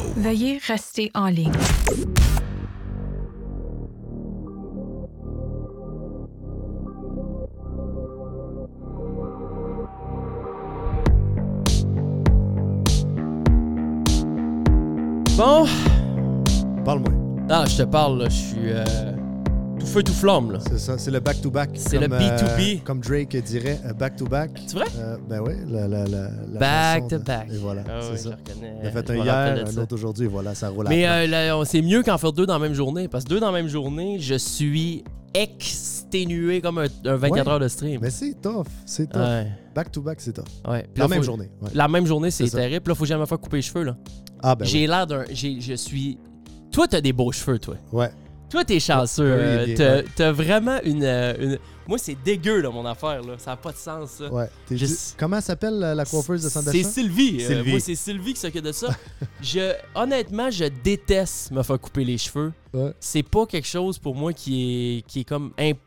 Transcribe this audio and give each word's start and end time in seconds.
Show. 0.00 0.12
Veuillez 0.16 0.58
rester 0.66 1.10
en 1.14 1.26
ligne. 1.26 1.52
Bon, 15.36 15.66
Parle-moi. 16.84 17.12
ah, 17.48 17.64
je 17.66 17.78
te 17.78 17.82
parle, 17.84 18.18
là, 18.18 18.28
je 18.28 18.34
suis 18.34 18.56
euh, 18.72 18.84
tout 19.80 19.86
feu, 19.86 20.02
tout 20.02 20.12
flamme, 20.12 20.52
là. 20.52 20.58
C'est 20.68 20.78
ça, 20.78 20.98
c'est 20.98 21.10
le 21.10 21.20
back-to-back. 21.20 21.70
C'est 21.74 21.98
le 21.98 22.06
comme, 22.08 22.18
B2B. 22.18 22.82
comme 22.82 23.00
Drake 23.00 23.36
dirait, 23.42 23.80
euh, 23.86 23.92
back-to-back. 23.92 24.50
C'est 24.66 24.76
vrai? 24.76 24.86
Euh, 24.98 25.16
ben 25.28 25.40
oui, 25.44 25.54
la, 25.68 25.88
la, 25.88 26.04
la, 26.06 26.28
la 26.52 26.58
Back 26.58 26.96
chanson 27.04 27.08
to 27.08 27.18
de- 27.18 27.24
back. 27.24 27.46
Et 27.52 27.56
voilà, 27.56 27.82
Ah 27.88 28.00
c'est 28.02 28.10
oui, 28.12 28.18
ça. 28.18 28.30
je 28.30 28.52
reconnais. 28.52 28.74
On 28.82 28.86
a 28.86 28.90
fait 28.90 29.10
un 29.10 29.14
hier, 29.16 29.64
un 29.66 29.76
autre 29.82 29.94
aujourd'hui, 29.94 30.24
et 30.26 30.28
voilà, 30.28 30.54
ça 30.54 30.68
roule 30.68 30.86
à 30.86 30.90
Mais 30.90 31.08
euh, 31.08 31.26
là, 31.26 31.64
c'est 31.64 31.82
mieux 31.82 32.02
qu'en 32.02 32.18
faire 32.18 32.32
deux 32.32 32.46
dans 32.46 32.52
la 32.54 32.58
même 32.58 32.74
journée. 32.74 33.08
Parce 33.08 33.24
que 33.24 33.30
deux 33.30 33.40
dans 33.40 33.50
la 33.50 33.52
même 33.62 33.68
journée, 33.68 34.18
je 34.20 34.34
suis 34.34 35.02
exténué 35.34 36.60
comme 36.60 36.78
un, 36.78 36.86
un 37.06 37.16
24 37.16 37.32
Ouais. 37.46 37.52
heures 37.52 37.60
de 37.60 37.68
stream. 37.68 38.00
Mais 38.02 38.10
c'est 38.10 38.34
tough, 38.40 38.66
c'est 38.84 39.08
tough. 39.10 39.20
Ouais, 39.22 39.46
Back-to-back, 39.74 40.20
c'est 40.20 40.32
tough. 40.32 40.44
ouais. 40.68 40.82
Puis 40.82 40.90
La 40.96 41.04
là, 41.04 41.08
même 41.08 41.18
faut- 41.18 41.24
journée. 41.24 41.50
La 41.74 41.88
même 41.88 42.06
journée, 42.06 42.30
c'est 42.30 42.48
terrible. 42.50 42.88
Là, 42.88 42.94
faut 42.94 43.04
jamais 43.04 43.26
faire 43.26 43.38
couper 43.38 43.56
les 43.56 43.62
cheveux, 43.62 43.84
là. 43.84 43.96
Ah, 44.42 44.54
ben 44.54 44.64
j'ai 44.66 44.86
l'air 44.86 45.06
d'un. 45.06 45.24
j'ai- 45.32 45.60
Je 45.60 45.74
suis. 45.74 46.18
Toi, 46.72 46.86
t'as 46.88 47.00
des 47.00 47.12
beaux 47.12 47.32
cheveux, 47.32 47.58
toi. 47.58 47.74
Ouais. 47.92 48.10
Toi, 48.50 48.64
t'es 48.64 48.80
chanceux. 48.80 49.64
Oui, 49.66 49.74
euh, 49.80 50.02
t'as 50.16 50.32
vraiment 50.32 50.78
une, 50.84 51.04
euh, 51.04 51.34
une- 51.38 51.58
Moi, 51.88 51.98
c'est 51.98 52.16
dégueu, 52.22 52.60
là, 52.60 52.70
mon 52.70 52.84
affaire, 52.86 53.22
là. 53.22 53.34
Ça 53.38 53.52
n'a 53.52 53.56
pas 53.56 53.72
de 53.72 53.76
sens, 53.76 54.10
ça. 54.10 54.32
ouais. 54.32 54.48
T'es 54.66 54.76
Je- 54.76 54.86
juste- 54.86 55.16
Comment 55.18 55.40
s'appelle 55.40 55.74
la, 55.78 55.94
la 55.94 56.04
coiffeuse 56.04 56.42
de 56.42 56.48
C'est 56.48 56.54
Sandachat? 56.60 56.88
Sylvie. 56.88 57.44
Euh, 57.50 57.64
moi, 57.64 57.80
c'est 57.80 57.94
Sylvie 57.96 58.34
qui 58.34 58.40
s'occupe 58.40 58.62
de 58.64 58.70
ça. 58.72 58.88
je, 59.42 59.72
honnêtement, 59.94 60.50
je 60.50 60.66
déteste 60.66 61.50
me 61.50 61.62
faire 61.62 61.80
couper 61.80 62.04
les 62.04 62.18
cheveux. 62.18 62.52
Ouais. 62.74 62.92
C'est 63.00 63.22
pas 63.24 63.46
quelque 63.46 63.66
chose 63.66 63.98
pour 63.98 64.14
moi 64.14 64.32
qui 64.32 64.98
est, 64.98 65.02
qui 65.06 65.20
est 65.20 65.24
comme. 65.24 65.52
imp- 65.58 65.78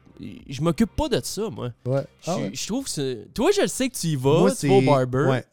Je 0.50 0.62
m'occupe 0.62 0.94
pas 0.96 1.08
de 1.10 1.20
ça, 1.24 1.50
moi. 1.50 1.70
Ouais. 1.86 2.02
Je, 2.22 2.32
Ah 2.32 2.38
ouais. 2.38 2.52
je 2.54 2.68
trouve 2.68 2.84
que 2.86 2.90
c'est- 2.90 3.28
Toi, 3.34 3.52
je 3.56 3.62
le 3.62 3.68
sais 3.68 3.88
que 3.90 3.96
tu 3.96 4.08
y 4.08 4.16
vas, 4.16 4.40
Moi, 4.40 4.56
tu 4.56 4.68
vas 4.68 4.74
au 4.76 4.82
barber. 4.82 5.26
Ouais, 5.30 5.46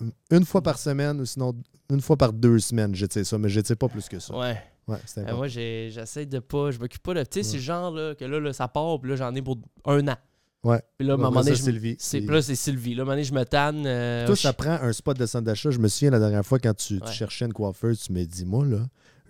une, 0.00 0.12
une 0.30 0.44
fois 0.44 0.60
par 0.62 0.78
semaine 0.78 1.20
ou 1.20 1.24
sinon 1.26 1.54
une 1.90 2.00
fois 2.00 2.16
par 2.16 2.32
deux 2.32 2.58
semaines, 2.58 2.94
je 2.94 3.06
sais 3.10 3.24
ça, 3.24 3.36
mais 3.38 3.48
je 3.48 3.60
sais 3.64 3.76
pas 3.76 3.88
plus 3.88 4.08
que 4.08 4.18
ça. 4.18 4.34
Ouais. 4.36 4.56
Ouais, 4.86 4.98
c'est 5.06 5.28
Euh, 5.28 5.34
moi, 5.36 5.48
j'essaie 5.48 6.26
de 6.26 6.38
pas. 6.38 6.70
Je 6.70 6.78
m'occupe 6.78 7.02
pas 7.02 7.14
de. 7.14 7.22
Tu 7.22 7.28
sais, 7.32 7.42
c'est 7.42 7.58
genre 7.58 7.90
là, 7.90 8.14
que 8.14 8.24
là, 8.24 8.38
là, 8.40 8.52
ça 8.52 8.68
part, 8.68 9.00
puis 9.00 9.10
là, 9.10 9.16
j'en 9.16 9.34
ai 9.34 9.40
pour 9.42 9.58
un 9.86 10.06
an. 10.08 10.16
Ouais. 10.62 10.80
Puis 10.98 11.06
là, 11.06 11.12
à 11.12 11.16
un 11.16 11.18
moment 11.18 11.42
donné, 11.42 11.56
Sylvie. 11.56 11.96
c'est- 11.98 12.20
Puis- 12.22 12.28
là, 12.34 12.40
c'est 12.42 12.54
Sylvie. 12.54 12.94
Là, 12.94 13.00
à 13.00 13.02
un 13.02 13.04
moment 13.04 13.12
donné, 13.14 13.24
je 13.24 13.34
me 13.34 13.44
tanne. 13.44 13.84
euh, 13.86 14.24
Toi, 14.26 14.34
je- 14.34 14.40
ça 14.40 14.52
prend 14.54 14.70
un 14.72 14.92
spot 14.92 15.18
de 15.18 15.26
centre 15.26 15.44
d'achat. 15.44 15.70
Je 15.70 15.78
me 15.78 15.88
souviens 15.88 16.10
la 16.10 16.18
dernière 16.18 16.44
fois 16.44 16.58
quand 16.58 16.74
tu, 16.74 17.00
cherchais 17.12 17.44
une 17.44 17.52
coiffeuse, 17.52 18.00
tu 18.00 18.12
me 18.12 18.24
dis, 18.24 18.44
moi, 18.46 18.64
là, 18.64 18.78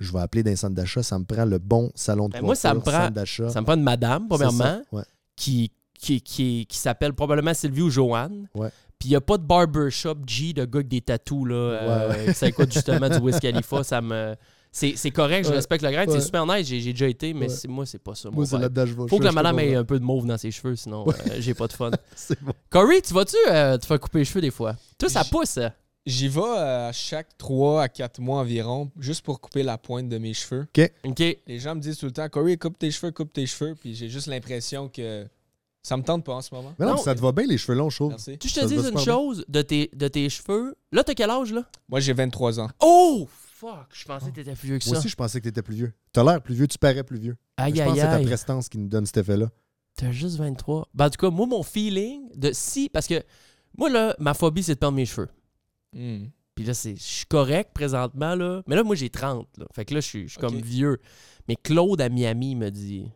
je 0.01 0.13
vais 0.13 0.21
appeler 0.21 0.43
d'un 0.45 0.55
centre 0.57 0.75
d'achat, 0.75 1.03
ça 1.03 1.19
me 1.19 1.25
prend 1.25 1.45
le 1.45 1.59
bon 1.59 1.91
salon 1.95 2.29
de 2.29 2.33
Ben, 2.35 2.39
coiffure. 2.41 2.47
moi, 2.47 2.55
ça 2.57 2.75
me 2.75 2.81
prend- 2.81 3.11
d'achat. 3.11 3.49
Ça 3.51 3.61
me 3.61 3.67
prend 3.67 3.75
une 3.75 3.83
madame, 3.83 4.29
premièrement. 4.29 4.81
Ouais. 4.93 5.03
qui, 5.37 5.73
qui, 5.99 6.21
qui, 6.21 6.67
qui 6.69 6.79
s'appelle 6.79 7.13
probablement 7.15 7.55
Sylvie 7.55 7.83
ou 7.83 7.91
Joanne. 7.91 8.49
Ouais. 8.55 8.69
Puis 9.01 9.09
il 9.09 9.13
n'y 9.13 9.17
a 9.17 9.21
pas 9.21 9.37
de 9.39 9.43
barbershop 9.43 10.17
G 10.27 10.53
de 10.53 10.65
gars 10.65 10.77
avec 10.79 10.89
des 10.89 11.01
tatous, 11.01 11.49
là. 11.49 11.55
euh. 11.57 12.33
Ça 12.33 12.47
écoute 12.47 12.73
justement 12.73 13.09
du 13.09 13.17
Wiz 13.19 13.41
Khalifa. 13.41 13.83
Ça 13.83 14.01
me... 14.01 14.37
C'est 14.77 14.95
c'est 14.97 15.13
correct, 15.13 15.45
je 15.45 15.51
Ouais. 15.51 15.55
respecte 15.57 15.85
le 15.85 15.91
grain. 15.93 16.05
Ouais. 16.05 16.13
C'est 16.13 16.21
super 16.21 16.45
nice, 16.47 16.67
j'ai 16.67 16.81
j'ai 16.81 16.91
déjà 16.93 17.07
été, 17.07 17.33
mais 17.33 17.43
Ouais. 17.43 17.49
c'est- 17.49 17.69
moi, 17.69 17.87
c'est 17.87 18.01
pas 18.01 18.17
ça. 18.17 18.29
Moi, 18.31 18.45
c'est 18.45 18.59
là-dedans 18.59 18.83
que 18.83 18.89
je 18.91 18.95
vais. 18.95 19.09
Faut 19.09 19.19
que 19.21 19.25
la 19.25 19.31
madame 19.31 19.59
ait 19.61 19.77
un 19.77 19.85
peu 19.85 20.01
de 20.01 20.05
mauve 20.05 20.27
dans 20.27 20.37
ses 20.37 20.51
cheveux, 20.51 20.75
sinon 20.75 21.07
Ouais. 21.07 21.15
euh, 21.31 21.37
j'ai 21.39 21.55
pas 21.55 21.69
de 21.69 21.73
fun. 21.73 21.93
C'est 22.17 22.43
bon. 22.43 22.53
Corey, 22.71 23.01
tu 23.01 23.15
vas-tu 23.15 23.37
euh, 23.49 23.79
te 23.79 23.87
faire 23.87 24.01
couper 24.01 24.19
les 24.19 24.25
cheveux 24.25 24.41
des 24.41 24.51
fois? 24.51 24.75
Toi, 24.99 25.09
ça 25.09 25.23
pousse. 25.23 25.59
hein? 25.59 25.73
J'y 26.07 26.27
vais 26.29 26.41
euh, 26.41 26.89
à 26.89 26.93
chaque 26.93 27.29
3 27.39 27.83
à 27.85 27.89
4 27.89 28.21
mois 28.21 28.41
environ, 28.41 28.91
juste 28.99 29.25
pour 29.25 29.41
couper 29.41 29.63
la 29.63 29.79
pointe 29.79 30.09
de 30.09 30.19
mes 30.19 30.35
cheveux. 30.35 30.67
OK. 31.05 31.19
Les 31.47 31.59
gens 31.61 31.77
me 31.77 31.81
disent 31.81 31.97
tout 31.99 32.07
le 32.07 32.13
temps, 32.13 32.29
Corey, 32.29 32.57
coupe 32.57 32.77
tes 32.79 32.91
cheveux, 32.91 33.13
coupe 33.13 33.33
tes 33.33 33.47
cheveux. 33.47 33.75
Puis 33.81 33.95
j'ai 33.95 34.09
juste 34.09 34.27
l'impression 34.27 34.89
que 34.89 35.25
ça 35.83 35.97
me 35.97 36.03
tente 36.03 36.25
pas 36.25 36.35
en 36.35 36.41
ce 36.43 36.53
moment. 36.53 36.75
Mais 36.81 36.85
non, 36.87 36.93
Non, 36.97 36.99
ça 36.99 37.15
te 37.15 37.21
va 37.21 37.31
bien, 37.31 37.47
les 37.47 37.59
cheveux 37.59 37.79
longs. 37.79 37.91
Merci. 38.09 38.37
Tu 38.39 38.49
je 38.49 38.55
te 38.57 38.65
dis 38.67 38.75
une 38.75 38.99
chose 38.99 39.45
de 39.49 39.63
tes, 39.63 39.89
de 39.95 40.09
tes 40.09 40.29
cheveux? 40.29 40.75
Là, 40.91 41.05
t'as 41.05 41.15
quel 41.15 41.31
âge, 41.31 41.53
là? 41.53 41.63
Moi, 41.89 42.01
j'ai 42.01 42.13
23 42.13 42.59
ans. 42.59 42.69
Oh! 42.81 43.29
Fuck! 43.57 43.87
Je 43.93 44.05
pensais 44.05 44.31
que 44.31 44.35
t'étais 44.35 44.55
plus 44.57 44.67
vieux 44.67 44.79
que 44.81 44.85
Moi 44.87 44.95
ça. 44.95 44.99
aussi, 44.99 45.09
je 45.09 45.15
pensais 45.15 45.39
que 45.41 45.45
t'étais 45.45 45.63
plus 45.63 45.77
vieux. 45.77 45.93
T'as 46.13 46.25
l'air 46.25 46.43
plus 46.43 46.55
vieux, 46.57 46.67
tu 46.67 46.77
parais 46.77 47.05
plus 47.05 47.19
vieux. 47.19 47.37
Aïe, 47.57 47.73
je 47.75 47.83
pense 47.83 47.91
aïe, 47.93 47.95
que 47.95 48.01
c'est 48.01 48.07
ta 48.07 48.15
aïe. 48.15 48.27
prestance 48.27 48.69
qui 48.69 48.79
nous 48.79 48.89
donne 48.89 49.07
cet 49.07 49.19
effet-là. 49.19 49.49
T'as 49.97 50.11
juste 50.11 50.37
23. 50.39 50.89
Ben, 50.93 51.07
en 51.07 51.11
tout 51.11 51.19
cas, 51.19 51.31
moi, 51.31 51.47
mon 51.47 51.63
feeling 51.63 52.29
de 52.37 52.51
si. 52.53 52.89
Parce 52.89 53.07
que 53.07 53.23
moi, 53.79 53.89
là, 53.91 54.17
ma 54.19 54.35
phobie, 54.35 54.65
c'est 54.65 54.75
de 54.75 54.81
perdre 54.81 54.97
mes 54.97 55.07
cheveux. 55.07 55.29
Hmm. 55.93 56.25
Puis 56.57 56.65
là, 56.65 56.75
c'est, 56.75 56.97
je 56.97 57.03
suis 57.03 57.27
correct 57.27 57.71
présentement, 57.73 58.35
là. 58.35 58.63
Mais 58.67 58.75
là, 58.75 58.83
moi, 58.83 58.97
j'ai 58.97 59.09
30. 59.11 59.47
Là. 59.57 59.67
Fait 59.73 59.85
que 59.85 59.95
là, 59.95 60.01
je 60.01 60.07
suis, 60.07 60.23
je 60.25 60.33
suis 60.33 60.41
comme 60.41 60.57
Ok. 60.57 60.65
vieux. 60.65 61.01
Mais 61.47 61.55
Claude 61.55 62.01
à 62.01 62.09
Miami 62.09 62.57
me 62.57 62.71
dit 62.71 63.09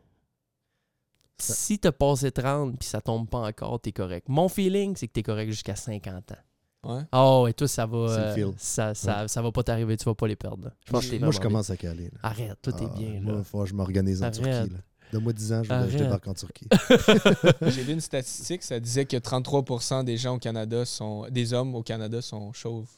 Ça- 1.41 1.55
si 1.55 1.79
t'as 1.81 1.93
passé 1.93 2.31
30 2.31 2.79
puis 2.79 2.89
ça 2.89 3.01
tombe 3.01 3.29
pas 3.29 3.39
encore, 3.39 3.81
t'es 3.81 3.93
correct. 3.93 4.29
Mon 4.29 4.49
feeling, 4.49 4.95
c'est 4.97 5.09
que 5.09 5.13
t'es 5.13 5.23
correct 5.25 5.51
jusqu'à 5.51 5.75
50 5.77 6.31
ans. 6.33 6.37
Ouais. 6.85 7.03
Oh, 7.13 7.47
et 7.49 7.53
toi, 7.55 7.67
ça 7.69 7.87
va. 7.87 7.97
Le 8.37 8.43
euh, 8.47 8.53
ça, 8.57 8.95
ça, 8.95 9.27
ça 9.29 9.43
va 9.43 9.51
pas 9.53 9.63
t'arriver, 9.65 9.97
tu 9.97 10.05
vas 10.05 10.15
pas 10.15 10.29
les 10.29 10.37
perdre. 10.37 10.67
là. 10.67 10.73
Je 10.87 10.93
pense 10.93 11.07
que 11.07 11.11
t'es 11.11 11.19
Moi, 11.19 11.33
je 11.33 11.41
commence 11.41 11.71
à 11.71 11.77
caler. 11.77 12.05
là. 12.05 12.19
Arrête, 12.23 12.57
toi, 12.63 12.73
t'es 12.73 12.85
Ah, 12.89 12.95
bien, 12.97 13.21
Moi, 13.21 13.35
là. 13.35 13.45
faut 13.45 13.61
que 13.63 13.67
je 13.67 13.75
m'organise 13.75 14.23
en. 14.23 14.31
Turquie. 14.31 14.49
là. 14.51 14.67
Donne-moi 15.13 15.33
10 15.33 15.53
ans, 15.55 15.63
je, 15.65 15.73
vais- 15.73 15.91
je 15.91 15.99
débarque 15.99 16.29
en 16.29 16.35
Turquie. 16.35 16.69
J'ai 17.63 17.83
vu 17.83 17.93
une 17.95 18.01
statistique, 18.01 18.63
ça 18.63 18.79
disait 18.79 19.07
que 19.07 19.17
33% 19.17 20.05
des 20.05 20.17
gens 20.19 20.37
au 20.37 20.39
Canada 20.39 20.85
sont. 20.85 21.27
des 21.31 21.53
hommes 21.55 21.75
au 21.75 21.83
Canada 21.83 22.21
sont 22.23 22.53
chauves. 22.53 22.89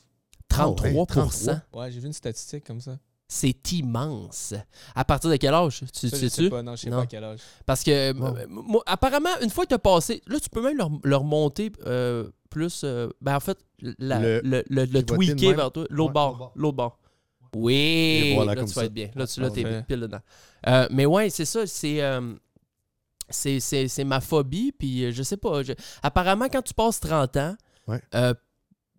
33 0.48 1.06
Ah 1.16 1.22
ouais, 1.22 1.80
Ouais, 1.80 1.91
j'ai 1.92 2.00
vu 2.00 2.06
une 2.08 2.12
statistique 2.12 2.64
comme 2.66 2.80
ça. 2.80 2.98
C'est 3.32 3.70
immense. 3.72 4.54
À 4.92 5.04
partir 5.04 5.30
de 5.30 5.36
quel 5.36 5.54
âge? 5.54 5.84
Tu 5.94 6.08
Ça, 6.08 6.16
je 6.16 6.16
sais-tu? 6.16 6.44
sais 6.44 6.50
pas, 6.50 6.62
non, 6.64 6.74
je 6.74 6.80
sais 6.82 6.91
Non. 6.91 6.96
pas 6.96 7.02
à 7.04 7.06
quel 7.06 7.22
âge. 7.22 7.38
Parce 7.64 7.84
que, 7.84 8.12
Wow. 8.12 8.26
euh, 8.36 8.46
moi, 8.48 8.82
apparemment, 8.86 9.30
une 9.41 9.50
fois 9.50 9.62
que 9.64 9.68
tu 9.68 9.74
as 9.74 9.78
passé, 9.78 10.20
là, 10.26 10.41
tu 10.41 10.50
peux 10.50 10.60
même 10.60 10.76
leur, 10.76 10.91
leur 11.04 11.22
monter 11.22 11.70
euh, 11.86 12.28
plus. 12.50 12.80
euh, 12.82 13.08
ben, 13.20 13.36
en 13.36 13.41
fait, 13.41 13.56
la- 14.00 14.18
Le- 14.18 14.41
le, 14.42 14.64
le, 14.68 14.84
le 14.84 15.02
tweaker 15.04 15.54
vers 15.54 15.70
toi. 15.70 15.86
L'autre 15.91 16.08
Ouais, 16.08 16.12
bord. 16.14 16.52
l'autre 16.56 16.76
bord. 16.76 16.98
Oui. 17.54 18.32
Voilà, 18.34 18.54
là, 18.56 18.64
tu 18.64 18.72
ça. 18.72 18.80
vas 18.80 18.86
être 18.86 18.92
bien. 18.94 19.10
Là, 19.14 19.26
tu 19.28 19.41
là, 19.41 19.50
t'es 19.50 19.82
pile 19.82 20.00
dedans. 20.00 20.20
Euh, 20.66 20.88
mais 20.91 21.06
ouais, 21.06 21.30
c'est 21.30 21.44
ça. 21.44 21.66
C'est. 21.68 22.02
euh, 22.02 22.34
c'est, 23.28 23.60
c'est, 23.60 23.86
c'est 23.86 24.02
ma 24.04 24.20
phobie, 24.20 24.72
puis 24.72 25.12
je 25.12 25.22
sais 25.22 25.36
pas. 25.36 25.62
je- 25.62 25.72
Apparemment, 26.02 26.48
quand 26.48 26.62
tu 26.62 26.74
passes 26.74 26.98
30 26.98 27.36
ans, 27.36 27.54
Ouais. 27.86 28.00
euh, 28.16 28.34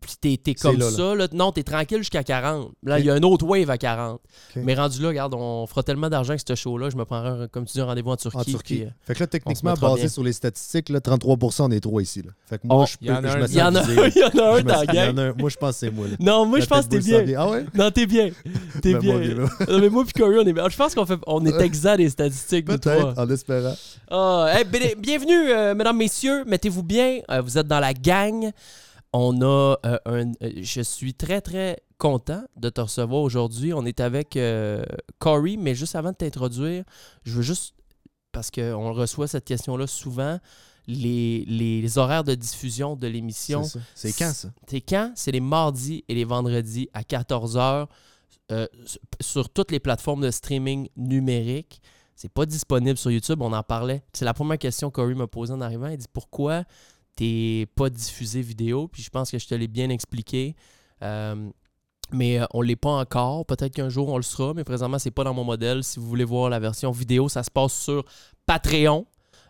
puis 0.02 0.38
t'es, 0.38 0.56
comme 0.56 0.78
là, 0.80 0.90
ça, 0.90 1.14
là. 1.16 1.28
non, 1.32 1.52
t'es 1.52 1.62
tranquille 1.62 2.00
jusqu'à 2.00 2.24
40. 2.24 2.72
Là, 2.84 3.00
il 3.00 3.06
y 3.06 3.10
a 3.12 3.14
un 3.14 3.22
autre 3.22 3.46
wave 3.46 3.70
à 3.70 3.78
40. 3.78 4.16
Ok. 4.56 4.64
Mais 4.66 4.74
rendu 4.74 5.00
là, 5.02 5.10
regarde, 5.10 5.36
on 5.36 5.68
fera 5.68 5.84
tellement 5.84 6.10
d'argent 6.10 6.36
que 6.36 6.42
ce 6.46 6.56
show-là, 6.56 6.90
je 6.90 6.98
me 6.98 7.06
prendrai, 7.06 7.48
comme 7.50 7.66
tu 7.66 7.74
dis, 7.74 7.82
un 7.82 7.86
rendez-vous 7.86 8.10
en 8.10 8.18
Turquie. 8.18 8.38
En 8.38 8.44
Turquie. 8.44 8.76
puis, 8.78 8.84
euh, 8.86 8.90
Fait 9.06 9.14
que 9.14 9.20
là, 9.20 9.28
techniquement, 9.28 9.74
basé 9.76 10.02
bien. 10.02 10.10
sur 10.10 10.24
les 10.24 10.34
statistiques, 10.34 10.90
là, 10.90 11.00
33 11.02 11.38
on 11.60 11.72
est 11.72 11.80
trois 11.80 12.02
ici. 12.02 12.24
Là. 12.24 12.32
Fait 12.50 12.58
que 12.58 12.66
moi, 12.68 12.78
Oh, 12.82 12.86
je, 12.88 12.98
peux, 12.98 13.06
il 13.06 13.08
y 13.10 13.12
en 13.12 13.16
a 13.18 13.22
je 13.22 13.28
un- 13.28 13.42
me 13.42 13.48
Il 13.48 13.56
y 13.56 13.62
en 13.62 13.76
a, 13.76 13.80
sens 13.80 13.88
visé, 13.90 14.02
là. 14.02 14.08
il 14.08 14.18
y 14.18 14.24
en 14.24 14.44
a 14.44 14.58
un 14.58 14.62
dans 14.64 14.80
la 14.80 14.86
gang. 15.14 15.34
Moi, 15.38 15.50
je 15.52 15.58
pense 15.58 15.72
que 15.74 15.80
c'est 15.80 15.92
moi. 15.92 16.08
là. 16.08 16.16
Non, 16.20 16.46
moi, 16.48 16.60
je 16.60 16.66
pense 16.66 16.86
que 16.86 16.90
t'es 16.90 17.00
bien. 17.00 17.24
Ah 17.38 17.50
ouais? 17.50 17.66
Non, 17.76 17.92
t'es 17.92 18.06
bien. 18.08 18.32
T'es 18.82 18.94
Ben, 18.94 19.00
bien. 19.00 19.20
Non, 19.70 19.80
mais 19.80 19.90
moi 19.90 20.04
puis 20.04 20.14
Corey, 20.14 20.38
on 20.40 20.48
est 20.48 20.54
bien. 20.54 20.68
Je 20.68 20.78
pense 20.78 20.96
qu'on 20.96 21.06
fait, 21.06 21.20
on 21.28 21.46
est 21.46 21.62
exact 21.62 21.98
des 21.98 22.10
statistiques 22.10 22.66
Peut-être, 22.66 23.14
en 23.18 23.30
espérant. 23.30 23.76
Ah, 24.10 24.52
bien- 24.66 24.94
bienvenue, 24.98 25.50
euh, 25.52 25.76
mesdames, 25.76 25.98
messieurs. 25.98 26.44
Mettez-vous 26.48 26.82
bien. 26.84 27.20
Euh, 27.30 27.42
vous 27.42 27.58
êtes 27.58 27.68
dans 27.68 27.80
la 27.80 27.94
gang. 27.94 28.50
On 29.14 29.42
a 29.42 29.78
euh, 29.86 29.98
un. 30.06 30.32
euh, 30.42 30.52
je 30.62 30.82
suis 30.82 31.14
très, 31.14 31.42
très 31.42 31.82
content 31.98 32.44
de 32.56 32.70
te 32.70 32.82
recevoir 32.82 33.22
aujourd'hui. 33.22 33.74
On 33.74 33.86
est 33.86 34.00
avec 34.00 34.38
euh, 34.38 34.84
Corey, 35.20 35.58
mais 35.58 35.76
juste 35.76 35.96
avant 35.96 36.12
de 36.12 36.16
t'introduire, 36.16 36.84
je 37.24 37.34
veux 37.34 37.42
juste. 37.42 37.76
Parce 38.32 38.50
qu'on 38.50 38.94
reçoit 38.94 39.28
cette 39.28 39.46
question-là 39.46 39.88
souvent. 39.88 40.40
Les, 40.88 41.46
les 41.46 41.98
horaires 41.98 42.24
de 42.24 42.34
diffusion 42.34 42.96
de 42.96 43.06
l'émission. 43.06 43.64
C'est 43.94 44.14
quand, 44.14 44.32
ça? 44.34 44.50
C'est 44.68 44.82
quand? 44.82 45.12
C'est 45.16 45.32
les 45.32 45.40
mardis 45.40 46.04
et 46.08 46.16
les 46.16 46.24
vendredis 46.24 46.90
à 46.94 47.04
14h 47.04 47.88
sur 49.22 49.50
toutes 49.50 49.72
les 49.72 49.80
plateformes 49.80 50.22
de 50.22 50.32
streaming 50.32 50.90
numérique. 50.98 51.82
C'est 52.16 52.32
pas 52.32 52.46
disponible 52.46 52.98
sur 52.98 53.12
YouTube, 53.12 53.42
on 53.42 53.54
en 53.54 53.64
parlait. 53.64 54.04
C'est 54.14 54.26
la 54.26 54.34
première 54.34 54.58
question 54.58 54.90
que 54.90 54.96
Corey 54.96 55.14
m'a 55.14 55.28
posée 55.28 55.54
en 55.54 55.62
arrivant. 55.62 55.88
Il 55.88 55.98
dit 55.98 56.08
pourquoi 56.12 56.64
t'es 57.22 57.68
pas 57.76 57.90
diffusé 57.90 58.42
vidéo? 58.42 58.88
Puis 58.88 59.04
je 59.04 59.10
pense 59.10 59.30
que 59.32 59.38
je 59.40 59.48
te 59.48 59.56
l'ai 59.56 59.68
bien 59.68 59.90
expliqué. 59.90 60.56
Euh, 61.04 61.50
mais 62.14 62.40
euh, 62.40 62.46
on 62.54 62.62
l'est 62.62 62.76
pas 62.76 62.90
encore. 62.92 63.46
Peut-être 63.46 63.74
qu'un 63.74 63.90
jour 63.90 64.10
on 64.10 64.18
le 64.18 64.24
sera, 64.24 64.54
mais 64.54 64.64
présentement, 64.64 65.00
c'est 65.00 65.12
pas 65.12 65.24
dans 65.24 65.34
mon 65.34 65.44
modèle. 65.44 65.84
Si 65.84 66.00
vous 66.00 66.08
voulez 66.08 66.24
voir 66.26 66.50
la 66.50 66.60
version 66.60 66.92
vidéo, 66.92 67.30
ça 67.30 67.44
se 67.44 67.52
passe 67.52 67.74
sur 67.74 68.04
Patreon. 68.46 69.06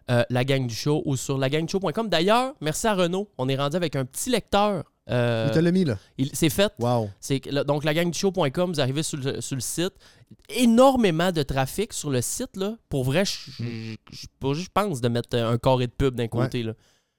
euh, 0.09 0.23
la 0.29 0.43
gang 0.43 0.65
du 0.67 0.75
show 0.75 1.01
ou 1.05 1.15
sur 1.15 1.37
lagangdushow.com. 1.37 2.09
D'ailleurs, 2.09 2.53
merci 2.59 2.87
à 2.87 2.95
Renaud. 2.95 3.29
On 3.37 3.47
est 3.47 3.55
rendu 3.55 3.77
avec 3.77 3.95
un 3.95 4.03
petit 4.03 4.29
lecteur. 4.29 4.83
Euh, 5.09 5.47
Il 5.49 5.53
te 5.55 5.59
l'a 5.59 5.71
mis, 5.71 5.85
là. 5.85 5.97
c'est 6.33 6.49
fait. 6.49 6.73
Wow. 6.79 7.09
Là, 7.49 7.63
donc, 7.63 7.83
lagangdushow.com, 7.83 8.73
vous 8.73 8.79
arrivez 8.81 9.03
sur 9.03 9.17
le, 9.19 9.39
sur 9.41 9.55
le 9.55 9.61
site. 9.61 9.93
Énormément 10.49 11.31
de 11.31 11.43
trafic 11.43 11.93
sur 11.93 12.09
le 12.09 12.21
site. 12.21 12.55
Là. 12.57 12.75
Pour 12.89 13.03
vrai, 13.03 13.23
je- 13.25 13.51
je 13.51 13.63
je- 13.63 14.27
je- 14.53 14.53
je 14.61 14.69
pense 14.73 15.01
de 15.01 15.07
mettre 15.07 15.37
un 15.37 15.57
carré 15.57 15.87
de 15.87 15.91
pub 15.93 16.15
d'un 16.15 16.27
côté. 16.27 16.63
Là. 16.63 16.73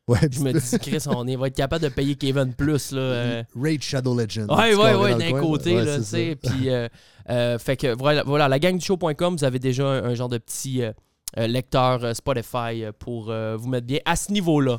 Ouais, 0.09 0.19
Je 0.31 0.41
me 0.41 0.53
dis, 0.53 0.79
Chris, 0.81 1.05
on 1.07 1.27
est- 1.29 1.37
va 1.37 1.47
être 1.47 1.57
capable 1.57 1.85
de 1.85 1.89
payer 1.89 2.15
Kevin 2.17 2.53
plus. 2.55 2.93
Là, 2.93 3.01
euh. 3.01 3.43
Raid 3.61 3.83
Shadow 3.83 4.19
Legend. 4.19 4.51
Ouais, 4.51 4.75
ouais, 4.75 4.95
ouais, 4.95 5.15
d'un 5.15 5.41
côté, 5.41 5.77
Ouais, 5.77 5.85
là, 5.85 5.99
tu 5.99 6.05
c'est 6.05 6.31
sais. 6.31 6.37
Puis, 6.43 6.71
euh, 6.71 6.89
euh, 7.31 7.59
fait 7.59 7.77
que 7.77 7.97
voilà, 7.97 8.23
voilà 8.25 8.49
la 8.49 8.59
gang 8.59 8.77
du 8.77 8.85
show.com, 8.85 9.37
vous 9.37 9.45
avez 9.45 9.59
déjà 9.61 9.87
un, 9.87 10.05
un 10.05 10.15
genre 10.15 10.29
de 10.29 10.39
petit 10.39 10.83
lecteur 11.37 12.05
euh, 12.05 12.15
Spotify 12.15 12.85
pour 12.99 13.31
euh, 13.31 13.57
vous 13.57 13.69
mettre 13.69 13.87
bien 13.87 14.01
à 14.05 14.17
ce 14.17 14.33
niveau-là. 14.33 14.79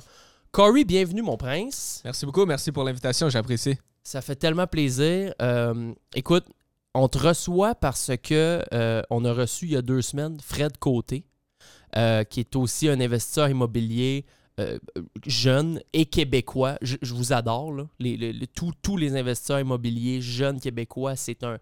Corey, 0.52 0.84
bienvenue, 0.84 1.22
mon 1.24 1.38
prince. 1.38 2.02
Merci 2.04 2.26
beaucoup, 2.26 2.46
merci 2.46 2.72
pour 2.72 2.84
l'invitation, 2.84 3.30
j'apprécie. 3.30 3.76
Ça 4.04 4.22
fait 4.22 4.36
tellement 4.36 4.68
plaisir. 4.68 5.34
Euh, 5.42 5.94
écoute, 6.14 6.46
on 6.94 7.08
te 7.08 7.18
reçoit 7.18 7.74
parce 7.74 8.12
que 8.22 8.62
euh, 8.74 9.02
on 9.10 9.26
a 9.26 9.34
reçu 9.34 9.66
il 9.66 9.72
y 9.72 9.78
a 9.78 9.82
deux 9.82 10.02
semaines 10.04 10.38
Fred 10.44 10.78
Côté, 10.78 11.26
euh, 11.96 12.24
qui 12.24 12.42
est 12.42 12.56
aussi 12.56 12.88
un 12.90 13.00
investisseur 13.00 13.50
immobilier 13.50 14.26
euh, 14.60 14.78
jeune 15.26 15.82
et 15.94 16.06
québécois. 16.06 16.78
Je, 16.82 16.98
vous 17.14 17.34
adore. 17.34 17.74
tous- 18.82 18.98
les 18.98 19.16
investisseurs 19.16 19.60
immobiliers 19.60 20.22
jeunes 20.22 20.60
québécois, 20.60 21.16
c'est 21.16 21.44
un, 21.44 21.58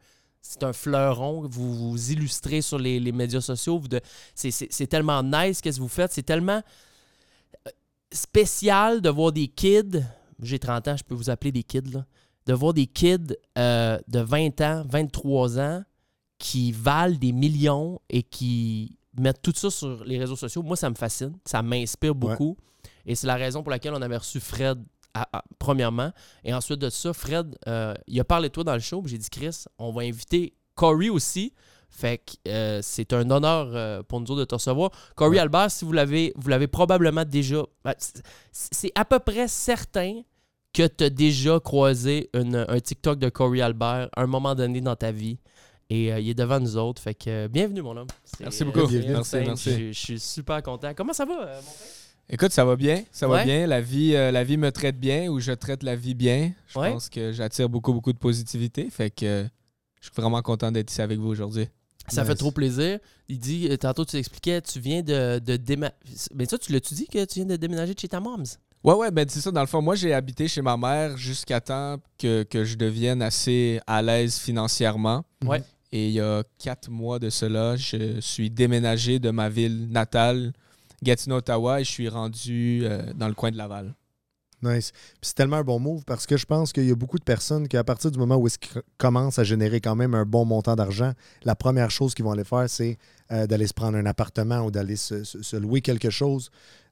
fleuron. 0.73 1.47
Vous 1.47 1.91
vous 1.91 2.11
illustrez 2.11 2.61
sur 2.61 2.77
les, 2.77 2.99
médias 3.13 3.39
sociaux. 3.39 3.81
C'est, 4.35 4.87
tellement 4.87 5.23
nice 5.23 5.61
qu'est-ce 5.61 5.77
que 5.77 5.81
vous 5.81 5.87
faites. 5.87 6.11
C'est 6.11 6.23
tellement 6.23 6.61
euh, 7.67 7.71
spécial 8.11 8.99
de 8.99 9.09
voir 9.09 9.31
des 9.31 9.47
kids. 9.47 10.03
J'ai 10.41 10.59
30 10.59 10.87
ans, 10.89 10.97
je 10.97 11.03
peux 11.03 11.15
vous 11.15 11.29
appeler 11.29 11.53
des 11.53 11.63
kids. 11.63 12.03
De 12.45 12.53
voir 12.53 12.73
des 12.73 12.87
kids 12.87 13.37
euh, 13.57 13.99
de 14.09 14.19
20 14.19 14.59
ans, 14.61 14.83
23 14.89 15.59
ans 15.59 15.83
qui 16.39 16.73
valent 16.73 17.17
des 17.17 17.31
millions 17.31 18.01
et 18.09 18.23
qui 18.23 18.97
mettent 19.17 19.41
tout 19.41 19.53
ça 19.55 19.69
sur 19.69 20.03
les 20.05 20.17
réseaux 20.17 20.35
sociaux. 20.35 20.63
Moi, 20.63 20.75
ça 20.75 20.89
me 20.89 20.95
fascine. 20.95 21.33
Ça 21.45 21.61
m'inspire 21.61 22.15
beaucoup. 22.15 22.57
Et 23.05 23.15
c'est 23.15 23.27
la 23.27 23.35
raison 23.35 23.61
pour 23.63 23.71
laquelle 23.71 23.93
on 23.93 24.01
avait 24.01 24.17
reçu 24.17 24.39
Fred 24.39 24.79
à- 25.13 25.27
à- 25.37 25.43
premièrement. 25.59 26.11
Et 26.43 26.53
ensuite 26.53 26.79
de 26.79 26.89
ça, 26.89 27.11
Fred, 27.13 27.57
euh, 27.67 27.93
il 28.07 28.19
a 28.19 28.23
parlé 28.23 28.47
de 28.49 28.53
toi 28.53 28.63
dans 28.63 28.73
le 28.73 28.79
show. 28.79 29.03
J'ai 29.05 29.17
dit, 29.17 29.29
Chris, 29.29 29.65
on 29.77 29.91
va 29.91 30.03
inviter 30.03 30.53
Corey 30.75 31.09
aussi. 31.09 31.53
Fait 31.89 32.19
que 32.19 32.49
euh, 32.49 32.79
c'est 32.81 33.11
un 33.11 33.29
honneur 33.29 33.69
euh, 33.75 34.01
pour 34.03 34.21
nous 34.21 34.27
autres 34.31 34.39
de 34.39 34.45
te 34.45 34.55
recevoir. 34.55 34.91
Corey 35.15 35.31
Ouais. 35.31 35.39
Albert, 35.39 35.69
si 35.71 35.83
vous 35.83 35.91
l'avez, 35.91 36.31
vous 36.37 36.47
l'avez 36.47 36.67
probablement 36.67 37.25
déjà. 37.25 37.63
ben, 37.83 37.93
c'est- 37.97 38.23
C'est 38.53 38.91
à 38.95 39.03
peu 39.03 39.19
près 39.19 39.49
certain 39.49 40.21
que 40.73 40.87
tu 40.87 41.03
as 41.03 41.09
déjà 41.09 41.59
croisé 41.59 42.29
une- 42.33 42.65
un 42.69 42.79
TikTok 42.79 43.19
de 43.19 43.27
Corey 43.27 43.59
Albert 43.59 44.07
à 44.15 44.21
un 44.21 44.27
moment 44.27 44.55
donné 44.55 44.79
dans 44.79 44.95
ta 44.95 45.11
vie. 45.11 45.37
Et 45.93 46.09
euh, 46.13 46.19
il 46.21 46.29
est 46.29 46.33
devant 46.33 46.57
nous 46.59 46.77
autres. 46.77 47.01
Fait 47.01 47.13
que 47.13 47.29
euh, 47.29 47.47
bienvenue, 47.49 47.81
mon 47.81 47.97
homme. 47.97 48.07
Merci 48.39 48.63
beaucoup. 48.63 48.79
c'est 48.87 48.99
Bienvenue. 48.99 49.13
Merci, 49.13 49.35
merci. 49.45 49.87
Je, 49.93 49.99
suis 49.99 50.19
super 50.21 50.63
content. 50.63 50.93
Comment 50.95 51.11
ça 51.11 51.25
va, 51.25 51.33
euh, 51.33 51.55
mon 51.57 51.61
frère? 51.61 51.85
Écoute, 52.29 52.53
ça 52.53 52.63
va 52.63 52.77
bien, 52.77 53.03
ça 53.11 53.27
va 53.27 53.43
bien. 53.43 53.67
La 53.67 53.81
vie, 53.81 54.15
euh, 54.15 54.31
la 54.31 54.45
vie 54.45 54.55
me 54.55 54.71
traite 54.71 54.97
bien 54.97 55.27
ou 55.29 55.41
je 55.41 55.51
traite 55.51 55.83
la 55.83 55.97
vie 55.97 56.13
bien. 56.13 56.53
Je 56.67 56.79
Ouais. 56.79 56.91
pense 56.93 57.09
que 57.09 57.33
j'attire 57.33 57.67
beaucoup, 57.67 57.91
beaucoup 57.91 58.13
de 58.13 58.17
positivité. 58.17 58.89
Fait 58.89 59.09
que 59.09 59.25
euh, 59.25 59.43
je 59.99 60.05
suis 60.09 60.15
vraiment 60.15 60.41
content 60.41 60.71
d'être 60.71 60.89
ici 60.89 61.01
avec 61.01 61.19
vous 61.19 61.27
aujourd'hui. 61.27 61.67
Ça 62.07 62.21
Nice. 62.21 62.29
fait 62.29 62.35
trop 62.35 62.51
plaisir. 62.51 62.99
Il 63.27 63.37
dit, 63.39 63.67
euh, 63.69 63.75
tantôt 63.75 64.05
tu 64.05 64.15
expliquais, 64.15 64.61
tu 64.61 64.79
viens 64.79 65.01
de, 65.01 65.39
de 65.39 65.57
déménager. 65.57 65.93
Mais 66.33 66.45
ça, 66.45 66.57
tu 66.57 66.71
l'as-tu 66.71 66.93
dit 66.93 67.07
que 67.07 67.25
tu 67.25 67.39
viens 67.39 67.45
de 67.45 67.57
déménager 67.57 67.93
de 67.93 67.99
chez 67.99 68.07
ta 68.07 68.21
mom's? 68.21 68.57
Ouais, 68.81 68.95
ouais, 68.95 69.11
ben 69.11 69.25
c'est 69.27 69.41
ça. 69.41 69.51
Dans 69.51 69.61
le 69.61 69.67
fond, 69.67 69.81
moi, 69.81 69.95
j'ai 69.95 70.13
habité 70.13 70.47
chez 70.47 70.61
ma 70.61 70.77
mère 70.77 71.17
jusqu'à 71.17 71.59
temps 71.59 71.97
que, 72.17 72.43
que 72.43 72.63
je 72.63 72.75
devienne 72.77 73.21
assez 73.21 73.81
à 73.85 74.01
l'aise 74.01 74.37
financièrement. 74.37 75.25
Ouais. 75.45 75.61
Et 75.91 76.07
il 76.07 76.13
y 76.13 76.21
a 76.21 76.43
quatre 76.57 76.89
mois 76.89 77.19
de 77.19 77.29
cela, 77.29 77.75
je 77.75 78.19
suis 78.21 78.49
déménagé 78.49 79.19
de 79.19 79.29
ma 79.29 79.49
ville 79.49 79.89
natale, 79.89 80.53
Gatineau, 81.03 81.37
Ottawa, 81.37 81.81
et 81.81 81.83
je 81.83 81.89
suis 81.89 82.07
rendu 82.07 82.81
euh, 82.83 83.11
dans 83.13 83.27
le 83.27 83.33
coin 83.33 83.51
de 83.51 83.57
Laval. 83.57 83.93
Nice. 84.63 84.91
C'est 85.21 85.33
tellement 85.33 85.57
un 85.57 85.63
bon 85.63 85.79
move 85.79 86.03
parce 86.05 86.27
que 86.27 86.37
je 86.37 86.45
pense 86.45 86.71
qu'il 86.71 86.85
y 86.85 86.91
a 86.91 86.95
beaucoup 86.95 87.17
de 87.17 87.23
personnes 87.23 87.67
qui, 87.67 87.77
à 87.77 87.83
partir 87.83 88.11
du 88.11 88.19
moment 88.19 88.35
où 88.35 88.47
ils 88.47 88.81
commencent 88.97 89.39
à 89.39 89.43
générer 89.43 89.81
quand 89.81 89.95
même 89.95 90.13
un 90.13 90.23
bon 90.23 90.45
montant 90.45 90.75
d'argent, 90.75 91.13
la 91.43 91.55
première 91.55 91.89
chose 91.89 92.13
qu'ils 92.13 92.25
vont 92.25 92.31
aller 92.31 92.43
faire, 92.43 92.69
c'est 92.69 92.97
euh, 93.31 93.47
d'aller 93.47 93.65
se 93.65 93.73
prendre 93.73 93.97
un 93.97 94.05
appartement 94.05 94.59
ou 94.59 94.69
d'aller 94.69 94.95
se 94.95 95.55
louer 95.57 95.81
quelque 95.81 96.11
chose 96.11 96.51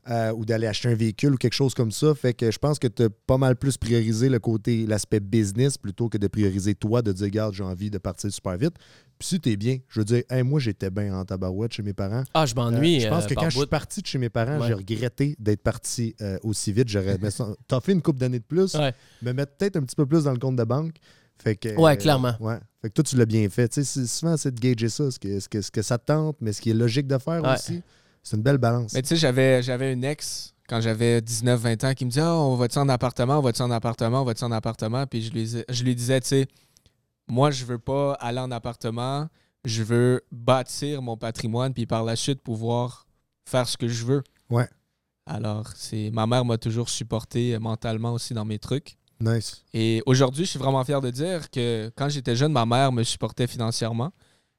euh, 0.09 0.31
ou 0.33 0.43
d'aller 0.45 0.65
acheter 0.67 0.89
un 0.89 0.95
véhicule 0.95 1.33
ou 1.33 1.37
quelque 1.37 1.53
chose 1.53 1.73
comme 1.73 1.91
ça. 1.91 2.15
Fait 2.15 2.33
que 2.33 2.49
je 2.51 2.57
pense 2.57 2.79
que 2.79 2.87
tu 2.87 3.03
as 3.03 3.09
pas 3.27 3.37
mal 3.37 3.55
plus 3.55 3.77
priorisé 3.77 4.27
le 4.29 4.39
côté, 4.39 4.85
l'aspect 4.87 5.19
business 5.19 5.77
plutôt 5.77 6.09
que 6.09 6.17
de 6.17 6.27
prioriser 6.27 6.73
toi, 6.75 7.01
de 7.01 7.11
dire, 7.11 7.25
regarde, 7.25 7.53
j'ai 7.53 7.63
envie 7.63 7.89
de 7.91 7.97
partir 7.99 8.31
super 8.31 8.57
vite. 8.57 8.73
Puis 9.19 9.27
si 9.27 9.39
tu 9.39 9.49
es 9.51 9.57
bien, 9.57 9.77
je 9.89 9.99
veux 9.99 10.05
dire, 10.05 10.23
Hey, 10.29 10.43
moi, 10.43 10.59
j'étais 10.59 10.89
bien 10.89 11.13
en 11.13 11.25
tabarouette 11.25 11.73
chez 11.73 11.83
mes 11.83 11.93
parents. 11.93 12.23
Ah, 12.33 12.45
je 12.45 12.53
Euh, 12.53 12.55
m'ennuie. 12.55 13.01
je 13.01 13.07
pense 13.09 13.25
euh, 13.25 13.27
que 13.27 13.33
quand 13.35 13.49
je 13.49 13.57
suis 13.57 13.67
parti 13.67 14.01
de 14.01 14.07
chez 14.07 14.17
mes 14.17 14.29
parents, 14.29 14.59
Ouais. 14.59 14.67
j'ai 14.67 14.73
regretté 14.73 15.35
d'être 15.37 15.61
parti 15.61 16.15
euh, 16.21 16.37
aussi 16.43 16.71
vite. 16.73 16.87
J'aurais 16.89 17.17
fait 17.19 17.91
une 17.91 18.01
couple 18.01 18.19
d'années 18.19 18.39
de 18.39 18.45
plus, 18.45 18.73
Ouais. 18.75 18.93
me 19.21 19.31
mettre 19.33 19.57
peut-être 19.57 19.75
un 19.75 19.81
petit 19.83 19.95
peu 19.95 20.05
plus 20.05 20.23
dans 20.23 20.31
le 20.31 20.39
compte 20.39 20.55
de 20.55 20.63
banque. 20.63 20.95
Fait 21.41 21.55
que, 21.55 21.69
Ouais, 21.79 21.95
clairement. 21.97 22.33
ouais. 22.39 22.57
Fait 22.81 22.89
que 22.89 22.93
toi, 22.95 23.03
tu 23.03 23.15
l'as 23.15 23.25
bien 23.25 23.47
fait. 23.49 23.69
Tu 23.69 23.75
sais, 23.75 23.83
c'est- 23.83 24.07
souvent, 24.07 24.35
c'est 24.37 24.53
de 24.53 24.59
gager 24.59 24.89
ça, 24.89 25.09
ce 25.11 25.19
que, 25.19 25.39
ce, 25.39 25.47
que, 25.47 25.61
ce 25.61 25.71
que 25.71 25.81
ça 25.81 25.97
te 25.97 26.05
tente, 26.07 26.37
mais 26.41 26.51
ce 26.51 26.59
qui 26.61 26.69
est 26.71 26.73
logique 26.73 27.07
de 27.07 27.17
faire 27.17 27.43
aussi. 27.43 27.81
C'est 28.29 28.37
une 28.37 28.43
belle 28.43 28.57
balance. 28.59 28.93
Mais 28.93 29.01
tu 29.01 29.07
sais, 29.09 29.15
j'avais, 29.15 29.63
j'avais 29.63 29.91
une 29.93 30.03
ex 30.03 30.53
quand 30.67 30.79
j'avais 30.81 31.19
19-20 31.21 31.85
ans 31.87 31.93
qui 31.95 32.05
me 32.05 32.09
disait 32.11 32.21
Ah, 32.21 32.35
On 32.35 32.55
va-tu 32.55 32.77
en 32.77 32.87
appartement? 32.89 33.39
On 33.39 33.41
va-tu 33.41 33.61
en 33.63 33.71
appartement? 33.71 34.21
On 34.21 34.25
va-tu 34.25 34.43
en 34.43 34.51
appartement? 34.51 35.07
Puis 35.07 35.23
je 35.23 35.31
lui, 35.31 35.47
je 35.67 35.83
lui 35.83 35.95
disais 35.95 36.19
Tu 36.21 36.27
sais, 36.27 36.47
moi, 37.27 37.49
je 37.51 37.65
veux 37.65 37.79
pas 37.79 38.13
aller 38.13 38.39
en 38.39 38.51
appartement. 38.51 39.27
Je 39.65 39.83
veux 39.83 40.21
bâtir 40.31 41.01
mon 41.01 41.17
patrimoine, 41.17 41.73
puis 41.73 41.85
par 41.85 42.03
la 42.03 42.15
suite 42.15 42.41
pouvoir 42.41 43.07
faire 43.45 43.67
ce 43.67 43.77
que 43.77 43.87
je 43.87 44.05
veux. 44.05 44.23
Ouais. 44.49 44.67
Alors, 45.25 45.67
c'est 45.75 46.09
ma 46.13 46.25
mère 46.27 46.45
m'a 46.45 46.57
toujours 46.57 46.87
supporté 46.89 47.55
euh, 47.55 47.59
mentalement 47.59 48.13
aussi 48.13 48.33
dans 48.33 48.45
mes 48.45 48.57
trucs. 48.59 48.95
Nice. 49.19 49.63
Et 49.73 50.01
aujourd'hui, 50.05 50.45
je 50.45 50.51
suis 50.51 50.59
vraiment 50.59 50.83
fier 50.85 51.01
de 51.01 51.09
dire 51.09 51.49
que 51.51 51.91
quand 51.95 52.09
j'étais 52.09 52.35
jeune, 52.35 52.51
ma 52.53 52.65
mère 52.65 52.91
me 52.91 53.03
supportait 53.03 53.47
financièrement. 53.47 54.11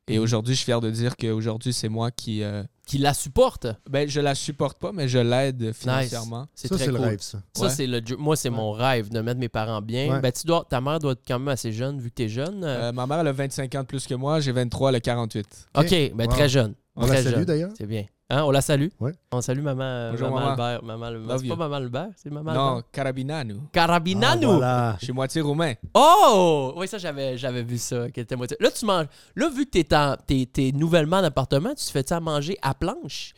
Et 0.07 0.17
Mhm. 0.19 0.23
aujourd'hui, 0.25 0.55
je 0.55 0.59
suis 0.59 0.65
fier 0.67 0.81
de 0.81 0.91
dire 0.91 1.17
qu'aujourd'hui, 1.17 1.73
c'est 1.73 1.89
moi 1.89 2.11
qui. 2.11 2.43
euh, 2.43 2.63
Qui 2.91 2.99
la 2.99 3.15
supporte. 3.15 3.69
ben, 3.89 4.09
je 4.09 4.21
la 4.21 4.35
supporte 4.35 4.81
pas, 4.81 4.91
mais 4.93 5.07
je 5.07 5.19
l'aide 5.21 5.73
financièrement. 5.73 6.47
C'est 6.57 6.67
Ça, 6.67 6.75
très 6.75 6.87
c'est 6.87 6.91
le 6.91 6.99
rêve, 6.99 7.21
ça. 7.21 7.39
Ça, 7.57 7.63
Ouais. 7.67 7.71
c'est 7.71 7.87
le 7.87 8.01
Moi, 8.19 8.35
c'est 8.35 8.51
mon 8.51 8.73
rêve 8.73 9.11
de 9.11 9.21
mettre 9.21 9.39
mes 9.39 9.49
parents 9.49 9.81
bien. 9.81 10.13
Ouais. 10.13 10.21
Ben, 10.21 10.33
tu 10.33 10.45
dois, 10.45 10.67
ta 10.69 10.81
mère 10.81 10.99
doit 10.99 11.13
être 11.13 11.23
quand 11.25 11.39
même 11.39 11.47
assez 11.49 11.71
jeune 11.73 12.01
vu 12.01 12.11
que 12.11 12.17
tu 12.17 12.23
es 12.25 12.29
jeune. 12.29 12.65
euh. 12.65 12.91
Ma 12.91 13.07
mère, 13.07 13.21
elle 13.21 13.29
a 13.29 13.33
25 13.33 13.73
ans 13.77 13.83
de 13.83 13.87
plus 13.87 14.09
que 14.09 14.15
moi. 14.15 14.41
J'ai 14.41 14.51
23, 14.51 14.89
elle 14.89 14.97
a 14.97 15.01
48. 15.01 15.69
OK, 15.77 15.89
ben, 15.91 16.27
Wow. 16.27 16.33
très 16.33 16.49
jeune. 16.49 16.75
On 16.97 17.07
la 17.07 17.23
salue 17.23 17.45
d'ailleurs. 17.45 17.71
C'est 17.77 17.87
bien. 17.87 18.05
Hein, 18.33 18.45
on 18.45 18.53
la 18.53 18.61
salue. 18.61 18.89
Ouais. 19.01 19.13
On 19.33 19.41
salue 19.41 19.61
maman, 19.61 19.83
euh, 19.83 20.11
Bonjour, 20.13 20.29
maman 20.31 20.41
maman. 20.41 20.51
Albert. 20.65 20.85
Maman, 20.85 21.39
c'est 21.39 21.49
pas 21.49 21.57
maman 21.57 21.75
Albert, 21.77 22.09
c'est 22.15 22.31
maman 22.31 22.53
non, 22.55 22.69
Albert. 22.77 22.91
Carabinanu. 22.93 23.55
Carabinanu. 23.73 24.45
Ah, 24.47 24.49
voilà. 24.53 24.97
Je 25.01 25.05
suis 25.07 25.13
moitié 25.13 25.41
roumain. 25.41 25.75
Oh! 25.95 26.73
Oui, 26.77 26.87
ça, 26.87 26.99
j'avais, 26.99 27.37
j'avais 27.37 27.65
vu 27.65 27.77
ça. 27.79 28.09
qu'elle 28.11 28.23
était 28.23 28.37
moitié- 28.37 28.57
Là, 28.61 28.71
tu 28.71 28.85
manges. 28.87 29.07
Là, 29.35 29.49
vu 29.49 29.65
que 29.67 29.71
t'es, 29.71 29.95
en, 29.97 30.15
t'es, 30.25 30.47
t'es 30.53 30.71
nouvellement 30.73 31.17
en 31.17 31.25
appartement, 31.25 31.71
tu 31.71 31.85
te 31.85 31.91
fais-tu 31.91 32.13
à 32.13 32.21
manger 32.21 32.57
à 32.63 32.73
planche? 32.73 33.33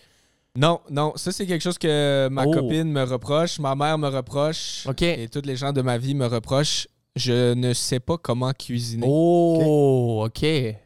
Non, 0.55 0.81
non, 0.91 1.15
ça 1.17 1.33
c'est 1.33 1.47
quelque 1.47 1.63
chose 1.63 1.79
que 1.79 2.29
ma 2.31 2.45
Oh. 2.45 2.51
copine 2.51 2.93
me 2.93 3.03
reproche, 3.05 3.59
ma 3.59 3.75
mère 3.75 3.97
me 3.97 4.09
reproche 4.09 4.85
OK. 4.87 5.01
et 5.01 5.27
tous 5.33 5.41
les 5.47 5.57
gens 5.57 5.73
de 5.73 5.81
ma 5.81 5.97
vie 5.97 6.15
me 6.15 6.27
reprochent. 6.27 6.87
Je 7.15 7.53
ne 7.53 7.75
sais 7.75 8.01
pas 8.01 8.17
comment 8.17 8.53
cuisiner. 8.53 9.07
Oh, 9.09 10.25
OK. 10.27 10.43
Et 10.43 10.77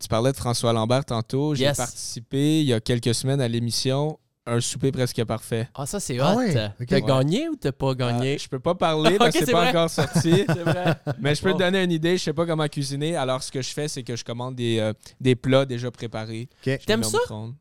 tu 0.00 0.08
parlais 0.08 0.32
de 0.32 0.36
François 0.36 0.72
Lambert 0.72 1.04
tantôt. 1.04 1.54
J'ai 1.54 1.64
Yes. 1.64 1.76
participé 1.76 2.60
il 2.60 2.66
y 2.66 2.72
a 2.72 2.80
quelques 2.80 3.14
semaines 3.14 3.40
à 3.40 3.48
l'émission 3.48 4.18
Un 4.48 4.60
souper 4.60 4.92
presque 4.92 5.24
parfait. 5.24 5.68
Ah, 5.74 5.86
ça, 5.86 5.98
c'est 5.98 6.20
hot. 6.20 6.24
Ah 6.24 6.36
ouais? 6.36 6.50
Ok. 6.80 6.86
T'as 6.86 6.96
Ouais. 6.96 7.02
gagné 7.02 7.48
ou 7.48 7.56
t'as 7.56 7.72
pas 7.72 7.94
gagné? 7.96 8.36
Euh, 8.36 8.38
je 8.38 8.48
peux 8.48 8.60
pas 8.60 8.76
parler 8.76 9.16
parce 9.18 9.30
Ok, 9.30 9.32
que 9.34 9.38
c'est 9.40 9.46
c'est 9.46 9.50
pas 9.52 9.60
vrai. 9.62 9.68
encore 9.70 9.90
sorti. 9.90 10.44
C'est 10.46 10.62
vrai. 10.62 10.94
Mais 11.20 11.34
je 11.34 11.42
peux 11.42 11.52
te 11.52 11.58
donner 11.58 11.82
une 11.82 11.90
idée, 11.90 12.16
je 12.16 12.22
sais 12.22 12.32
pas 12.32 12.46
comment 12.46 12.68
cuisiner. 12.68 13.16
Alors, 13.16 13.42
ce 13.42 13.50
que 13.50 13.60
je 13.60 13.70
fais, 13.70 13.88
c'est 13.88 14.04
que 14.04 14.14
je 14.14 14.22
commande 14.24 14.54
des, 14.54 14.78
euh, 14.78 14.92
des 15.20 15.34
plats 15.34 15.64
déjà 15.66 15.90
préparés. 15.90 16.48
OK. 16.52 16.58
Je 16.64 16.70
les 16.70 16.78
T'aimes 16.78 17.00
mets 17.00 17.06
au 17.06 17.10
ça? 17.10 17.18
micro-ondes. 17.18 17.54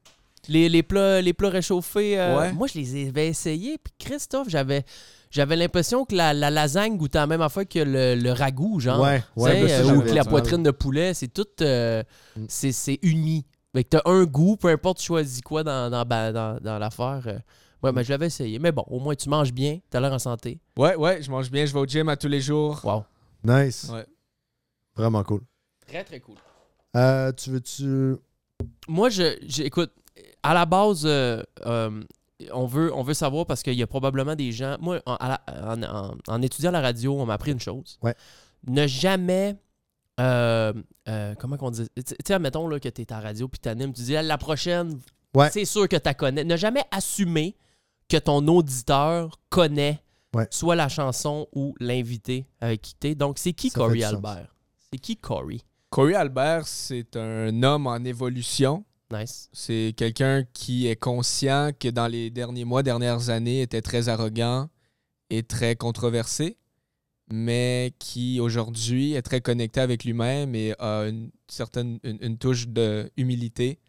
Les, 0.47 0.69
les 0.69 0.83
plats, 0.83 1.21
les 1.21 1.33
plats 1.33 1.49
réchauffés, 1.49 2.19
euh, 2.19 2.37
Ouais. 2.37 2.51
moi, 2.53 2.67
je 2.67 2.79
les 2.79 3.07
avais 3.09 3.27
essayés. 3.27 3.77
Puis 3.77 3.93
Christophe, 3.99 4.49
j'avais, 4.49 4.83
j'avais 5.31 5.55
l'impression 5.55 6.05
que 6.05 6.15
la, 6.15 6.33
la 6.33 6.49
lasagne 6.49 6.97
goûtait 6.97 7.17
la 7.17 7.27
même 7.27 7.41
affaire 7.41 7.67
que 7.67 7.79
le, 7.79 8.15
le 8.15 8.31
ragoût, 8.31 8.79
genre. 8.79 9.01
Ouais, 9.01 9.23
ouais. 9.35 9.61
ben 9.61 9.67
ça, 9.69 9.75
euh, 9.91 9.95
ou 9.95 10.01
que 10.01 10.11
la 10.11 10.23
poitrine 10.23 10.63
de 10.63 10.71
poulet, 10.71 11.13
c'est 11.13 11.27
tout. 11.33 11.45
euh, 11.61 12.03
Mm. 12.35 12.45
c'est, 12.49 12.71
c'est 12.71 12.99
uni. 13.01 13.45
Fait 13.73 13.83
que 13.83 13.89
t'as 13.89 14.01
un 14.05 14.23
goût, 14.25 14.55
peu 14.57 14.69
importe 14.69 14.99
tu 14.99 15.05
choisis 15.05 15.41
quoi 15.41 15.63
dans, 15.63 15.89
dans, 15.89 16.05
dans, 16.05 16.33
dans- 16.33 16.59
dans 16.61 16.79
l'affaire. 16.79 17.23
euh. 17.27 17.39
Ouais, 17.83 17.91
mais 17.91 18.03
je 18.03 18.09
l'avais 18.11 18.27
essayé. 18.27 18.57
Mais 18.57 18.71
bon, 18.71 18.83
au 18.87 18.99
moins 18.99 19.15
tu 19.15 19.29
manges 19.29 19.51
bien, 19.53 19.79
t'as 19.89 19.99
l'air 19.99 20.11
en 20.13 20.17
santé. 20.19 20.59
Ouais, 20.77 20.95
ouais, 20.95 21.21
je 21.21 21.29
mange 21.29 21.51
bien, 21.51 21.65
je 21.65 21.73
vais 21.73 21.79
au 21.79 21.85
gym 21.85 22.07
à 22.09 22.15
tous 22.17 22.27
les 22.29 22.41
jours. 22.41 22.79
Wow. 22.83 23.03
Nice. 23.43 23.89
Ouais. 23.93 24.05
Vraiment 24.95 25.23
cool. 25.23 25.41
Très, 25.87 26.03
très 26.03 26.19
cool. 26.19 26.35
Euh, 26.95 27.31
tu 27.33 27.49
veux-tu. 27.51 28.15
Moi, 28.87 29.09
je, 29.09 29.37
je- 29.47 29.63
écoute, 29.63 29.91
à 30.49 30.53
la 30.53 30.65
base, 30.65 31.03
euh, 31.05 31.41
euh, 31.65 32.01
on, 32.53 32.65
veut, 32.65 32.93
on 32.93 33.03
veut 33.03 33.13
savoir 33.13 33.45
parce 33.45 33.63
qu'il 33.63 33.73
y 33.73 33.83
a 33.83 33.87
probablement 33.87 34.35
des 34.35 34.51
gens. 34.51 34.77
Moi, 34.79 35.01
en, 35.05 35.15
à 35.15 35.27
la- 35.29 35.73
en- 35.73 35.83
en- 35.83 36.15
en 36.27 36.41
étudiant 36.41 36.71
la 36.71 36.81
radio, 36.81 37.19
on 37.19 37.25
m'a 37.25 37.33
appris 37.35 37.51
une 37.51 37.59
chose. 37.59 37.97
Ouais. 38.01 38.15
Ne 38.67 38.87
jamais. 38.87 39.55
euh, 40.21 40.71
euh, 41.09 41.35
comment 41.37 41.57
qu'on 41.57 41.71
dit 41.71 41.87
Tu 41.95 42.03
sais, 42.25 42.33
admettons 42.33 42.67
là, 42.69 42.79
que 42.79 42.87
tu 42.87 43.01
es 43.01 43.11
à 43.11 43.17
la 43.17 43.21
radio 43.27 43.47
puis 43.49 43.59
tu 43.59 43.67
animes, 43.67 43.91
tu 43.91 44.01
dis 44.01 44.15
Ah, 44.15 44.23
la 44.23 44.37
prochaine, 44.37 44.99
Ouais. 45.35 45.49
c'est 45.51 45.65
sûr 45.65 45.89
que 45.89 45.97
tu 45.97 46.13
connais. 46.13 46.43
Ne 46.45 46.55
jamais 46.55 46.83
assumer 46.91 47.57
que 48.07 48.15
ton 48.17 48.47
auditeur 48.47 49.37
connaît 49.49 49.99
Ouais. 50.33 50.47
soit 50.51 50.75
la 50.75 50.87
chanson 50.89 51.47
ou 51.53 51.75
l'invité 51.79 52.45
avec 52.61 52.81
qui 52.81 52.95
t'es. 52.95 53.13
Donc, 53.15 53.39
c'est 53.39 53.51
qui 53.53 53.69
Ça 53.69 53.79
Corey. 53.79 54.03
Albert? 54.03 54.53
C'est 54.91 54.99
qui 54.99 55.17
Corey? 55.17 55.59
Corey 55.89 56.13
Albert, 56.15 56.65
c'est 56.67 57.15
un 57.17 57.61
homme 57.63 57.87
en 57.87 57.97
évolution. 57.97 58.83
Nice. 59.11 59.49
C'est 59.53 59.93
quelqu'un 59.95 60.43
qui 60.53 60.87
est 60.87 60.95
conscient 60.95 61.71
que 61.79 61.89
dans 61.89 62.07
les 62.07 62.29
derniers 62.31 62.65
mois, 62.65 62.81
dernières 62.83 63.29
années, 63.29 63.61
était 63.61 63.81
très 63.81 64.09
arrogant 64.09 64.67
et 65.29 65.43
très 65.43 65.75
controversé, 65.75 66.57
mais 67.31 67.93
qui 67.99 68.39
aujourd'hui 68.39 69.13
est 69.13 69.21
très 69.21 69.41
connecté 69.41 69.79
avec 69.79 70.03
lui-même 70.03 70.55
et 70.55 70.73
a 70.79 71.03
une 71.07 71.29
certaine 71.47 71.99
une, 72.03 72.17
une 72.21 72.37
touche 72.37 72.67
de 72.67 73.11
humilité 73.17 73.79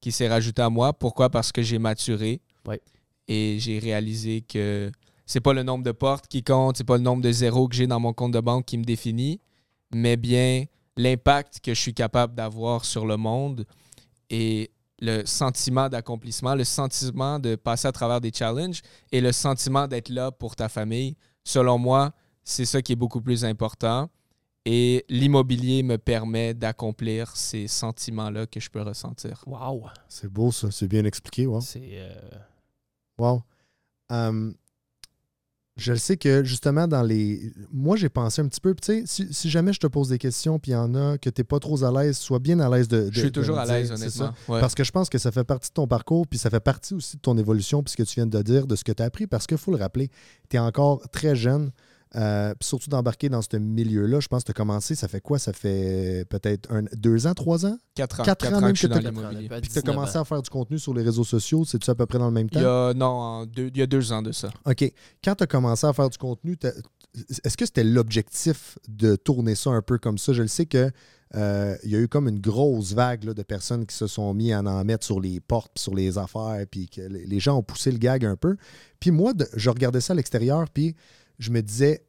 qui 0.00 0.12
s'est 0.12 0.28
rajoutée 0.28 0.62
à 0.62 0.70
moi. 0.70 0.92
Pourquoi? 0.92 1.30
Parce 1.30 1.52
que 1.52 1.62
j'ai 1.62 1.78
maturé 1.78 2.40
Ouais. 2.66 2.80
et 3.28 3.58
j'ai 3.60 3.78
réalisé 3.78 4.40
que 4.42 4.90
c'est 5.24 5.40
pas 5.40 5.52
le 5.52 5.62
nombre 5.62 5.84
de 5.84 5.92
portes 5.92 6.26
qui 6.28 6.42
compte, 6.42 6.76
c'est 6.76 6.84
pas 6.84 6.96
le 6.96 7.02
nombre 7.02 7.22
de 7.22 7.30
zéros 7.32 7.68
que 7.68 7.76
j'ai 7.76 7.86
dans 7.86 8.00
mon 8.00 8.12
compte 8.12 8.32
de 8.32 8.40
banque 8.40 8.66
qui 8.66 8.76
me 8.76 8.84
définit, 8.84 9.40
mais 9.92 10.16
bien 10.16 10.64
l'impact 10.96 11.60
que 11.60 11.74
je 11.74 11.80
suis 11.80 11.94
capable 11.94 12.34
d'avoir 12.34 12.84
sur 12.84 13.06
le 13.06 13.16
monde 13.16 13.64
et 14.30 14.70
le 15.00 15.24
sentiment 15.26 15.88
d'accomplissement, 15.88 16.54
le 16.54 16.64
sentiment 16.64 17.38
de 17.38 17.54
passer 17.54 17.86
à 17.88 17.92
travers 17.92 18.20
des 18.20 18.32
challenges 18.32 18.80
et 19.12 19.20
le 19.20 19.32
sentiment 19.32 19.86
d'être 19.86 20.08
là 20.08 20.30
pour 20.32 20.56
ta 20.56 20.68
famille. 20.68 21.16
Selon 21.44 21.76
moi, 21.78 22.12
c'est 22.42 22.64
ça 22.64 22.80
qui 22.82 22.92
est 22.92 22.96
beaucoup 22.96 23.20
plus 23.20 23.44
important. 23.44 24.08
Et 24.64 25.04
l'immobilier 25.08 25.82
me 25.84 25.96
permet 25.96 26.52
d'accomplir 26.54 27.36
ces 27.36 27.68
sentiments-là 27.68 28.46
que 28.46 28.58
je 28.58 28.68
peux 28.68 28.82
ressentir. 28.82 29.44
Wow. 29.46 29.84
C'est 30.08 30.28
beau, 30.28 30.50
ça. 30.50 30.70
C'est 30.72 30.88
bien 30.88 31.04
expliqué. 31.04 31.46
Wow. 31.46 31.60
C'est. 31.60 31.80
euh, 31.92 32.14
Wow. 33.18 33.42
Hum, 34.10 34.54
je 35.76 35.92
le 35.92 35.98
sais 35.98 36.16
que 36.16 36.42
justement 36.42 36.88
dans 36.88 37.02
les. 37.02 37.52
Moi, 37.72 37.96
j'ai 37.96 38.08
pensé 38.08 38.40
un 38.40 38.48
petit 38.48 38.60
peu. 38.60 38.74
Tu 38.74 38.80
sais, 38.82 39.02
si, 39.06 39.28
si 39.30 39.50
jamais 39.50 39.72
je 39.74 39.78
te 39.80 39.86
pose 39.86 40.08
des 40.08 40.16
questions, 40.18 40.58
puis 40.58 40.70
il 40.70 40.74
y 40.74 40.76
en 40.76 40.94
a 40.94 41.18
que 41.18 41.28
tu 41.28 41.40
n'es 41.40 41.44
pas 41.44 41.58
trop 41.58 41.84
à 41.84 41.90
l'aise, 41.92 42.16
sois 42.16 42.38
bien 42.38 42.58
à 42.60 42.68
l'aise 42.74 42.88
de. 42.88 43.02
de- 43.04 43.12
Je 43.12 43.20
suis 43.20 43.32
toujours 43.32 43.58
à 43.58 43.66
l'aise, 43.66 43.92
honnêtement. 43.92 44.32
Ouais. 44.48 44.60
Parce 44.60 44.74
que 44.74 44.84
je 44.84 44.90
pense 44.92 45.08
que 45.10 45.18
ça 45.18 45.30
fait 45.30 45.44
partie 45.44 45.68
de 45.68 45.74
ton 45.74 45.86
parcours, 45.86 46.26
puis 46.26 46.38
ça 46.38 46.48
fait 46.48 46.60
partie 46.60 46.94
aussi 46.94 47.16
de 47.16 47.20
ton 47.20 47.36
évolution, 47.36 47.82
puis 47.82 47.92
ce 47.92 47.96
que 47.96 48.02
tu 48.04 48.14
viens 48.14 48.26
de 48.26 48.40
dire, 48.42 48.66
de 48.66 48.74
ce 48.74 48.84
que 48.84 48.92
tu 48.92 49.02
as 49.02 49.06
appris, 49.06 49.26
parce 49.26 49.46
qu'il 49.46 49.58
faut 49.58 49.70
le 49.70 49.76
rappeler, 49.76 50.10
tu 50.48 50.56
es 50.56 50.58
encore 50.58 51.02
très 51.10 51.36
jeune, 51.36 51.70
euh, 52.16 52.54
puis 52.58 52.66
surtout 52.66 52.88
d'embarquer 52.88 53.28
dans 53.28 53.42
ce 53.42 53.56
milieu-là. 53.56 54.20
Je 54.20 54.28
pense 54.28 54.42
que 54.42 54.46
tu 54.46 54.50
as 54.52 54.54
commencé, 54.54 54.94
ça 54.94 55.06
fait 55.08 55.20
quoi? 55.20 55.38
Ça 55.38 55.52
fait 55.52 56.24
peut-être 56.30 56.72
un, 56.72 56.82
deux 56.94 57.26
ans, 57.26 57.34
trois 57.34 57.66
ans? 57.66 57.76
Quatre 57.94 58.20
ans. 58.20 58.24
Quatre 58.24 58.40
Quatre 58.44 58.54
ans 58.54 58.58
ans 58.58 58.60
même 58.62 58.72
que 58.74 58.80
que 58.80 58.86
tu 58.86 58.92
as 59.52 59.60
19 59.60 59.84
commencé 59.84 60.16
ans. 60.16 60.22
à 60.22 60.24
faire 60.24 60.40
du 60.42 60.48
contenu 60.50 60.78
sur 60.78 60.94
les 60.94 61.02
réseaux 61.02 61.24
sociaux, 61.24 61.64
c'est-tu 61.64 61.90
à 61.90 61.94
peu 61.94 62.06
près 62.06 62.18
dans 62.18 62.26
le 62.26 62.32
même 62.32 62.48
temps? 62.48 62.60
Il 62.60 62.62
y 62.62 62.66
a, 62.66 62.94
non, 62.94 63.44
deux- 63.46 63.70
il 63.74 63.78
y 63.78 63.82
a 63.82 63.86
deux 63.86 64.12
ans 64.12 64.22
de 64.22 64.32
ça. 64.32 64.48
OK. 64.64 64.90
Quand 65.22 65.34
tu 65.34 65.44
as 65.44 65.46
commencé 65.46 65.86
à 65.86 65.92
faire 65.92 66.08
du 66.08 66.16
contenu, 66.18 66.56
est-ce 67.44 67.56
que 67.56 67.66
c'était 67.66 67.84
l'objectif 67.84 68.78
de 68.88 69.16
tourner 69.16 69.54
ça 69.54 69.70
un 69.70 69.82
peu 69.82 69.98
comme 69.98 70.18
ça? 70.18 70.32
Je 70.32 70.42
le 70.42 70.48
sais 70.48 70.66
que 70.66 70.90
euh, 71.34 71.76
il 71.82 71.90
y 71.90 71.96
a 71.96 71.98
eu 71.98 72.08
comme 72.08 72.28
une 72.28 72.40
grosse 72.40 72.92
vague 72.92 73.24
là, 73.24 73.34
de 73.34 73.42
personnes 73.42 73.84
qui 73.84 73.96
se 73.96 74.06
sont 74.06 74.32
mis 74.32 74.52
à 74.52 74.60
en 74.60 74.84
mettre 74.84 75.04
sur 75.04 75.20
les 75.20 75.40
portes, 75.40 75.72
puis 75.74 75.82
sur 75.82 75.94
les 75.94 76.18
affaires, 76.18 76.64
puis 76.70 76.88
que 76.88 77.00
les 77.02 77.40
gens 77.40 77.58
ont 77.58 77.62
poussé 77.62 77.90
le 77.90 77.98
gag 77.98 78.24
un 78.24 78.36
peu. 78.36 78.56
Puis 79.00 79.10
moi, 79.10 79.32
de- 79.34 79.48
je 79.54 79.68
regardais 79.68 80.00
ça 80.00 80.12
à 80.12 80.16
l'extérieur, 80.16 80.66
puis 80.72 80.94
je 81.38 81.50
me 81.50 81.60
disais, 81.62 82.05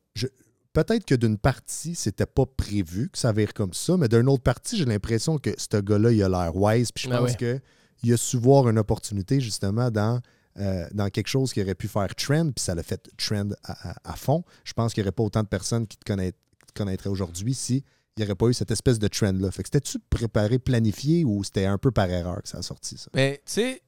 peut-être 0.74 1.06
que 1.06 1.16
d'une 1.16 1.38
partie, 1.38 1.96
c'était 1.96 2.26
pas 2.26 2.46
prévu 2.46 3.10
que 3.10 3.18
ça 3.18 3.32
vire 3.32 3.54
comme 3.54 3.74
ça, 3.74 3.98
mais 3.98 4.08
d'une 4.08 4.28
autre 4.30 4.44
partie, 4.44 4.78
j'ai 4.78 4.86
l'impression 4.86 5.38
que 5.38 5.52
ce 5.58 5.78
gars-là, 5.78 6.12
il 6.12 6.22
a 6.24 6.30
l'air 6.30 6.56
wise, 6.56 6.92
puis 6.92 7.06
je 7.08 7.14
Ah 7.14 7.20
pense 7.20 7.32
ouais. 7.32 7.38
que 7.38 7.60
il 8.04 8.14
a 8.14 8.18
su 8.18 8.38
voir 8.38 8.70
une 8.70 8.78
opportunité 8.78 9.40
justement 9.40 9.90
dans 9.90 10.22
euh, 10.60 10.88
dans 10.92 11.10
quelque 11.10 11.28
chose 11.28 11.54
qui 11.54 11.62
aurait 11.62 11.76
pu 11.76 11.88
faire 11.88 12.14
trend, 12.16 12.46
puis 12.52 12.64
ça 12.64 12.74
l'a 12.74 12.82
fait 12.82 13.08
trend 13.18 13.50
à, 13.64 13.90
à- 13.92 14.14
à 14.14 14.16
fond. 14.16 14.44
Je 14.64 14.74
pense 14.74 14.92
qu'il 14.94 15.04
n'y 15.04 15.08
aurait 15.08 15.12
pas 15.16 15.22
autant 15.24 15.44
de 15.44 15.48
personnes 15.48 15.86
qui 15.86 15.98
te, 15.98 16.04
connaît- 16.06 16.32
qui 16.32 16.74
te 16.74 16.80
connaîtraient 16.80 17.12
aujourd'hui 17.12 17.54
si 17.54 17.84
il 18.16 18.22
n'y 18.22 18.24
aurait 18.26 18.34
pas 18.36 18.48
eu 18.48 18.54
cette 18.56 18.72
espèce 18.72 18.98
de 18.98 19.08
trend-là. 19.08 19.52
Fait 19.52 19.62
que 19.62 19.68
c'était-tu 19.72 20.00
préparé, 20.10 20.58
planifié 20.58 21.24
ou 21.26 21.44
c'était 21.44 21.66
un 21.66 21.78
peu 21.78 21.92
par 21.92 22.10
erreur 22.10 22.42
que 22.42 22.50
ça 22.50 22.58
a 22.58 22.62
sorti, 22.64 22.98
ça? 22.98 23.08
Mais 23.14 23.40
tu 23.46 23.54
sais, 23.54 23.82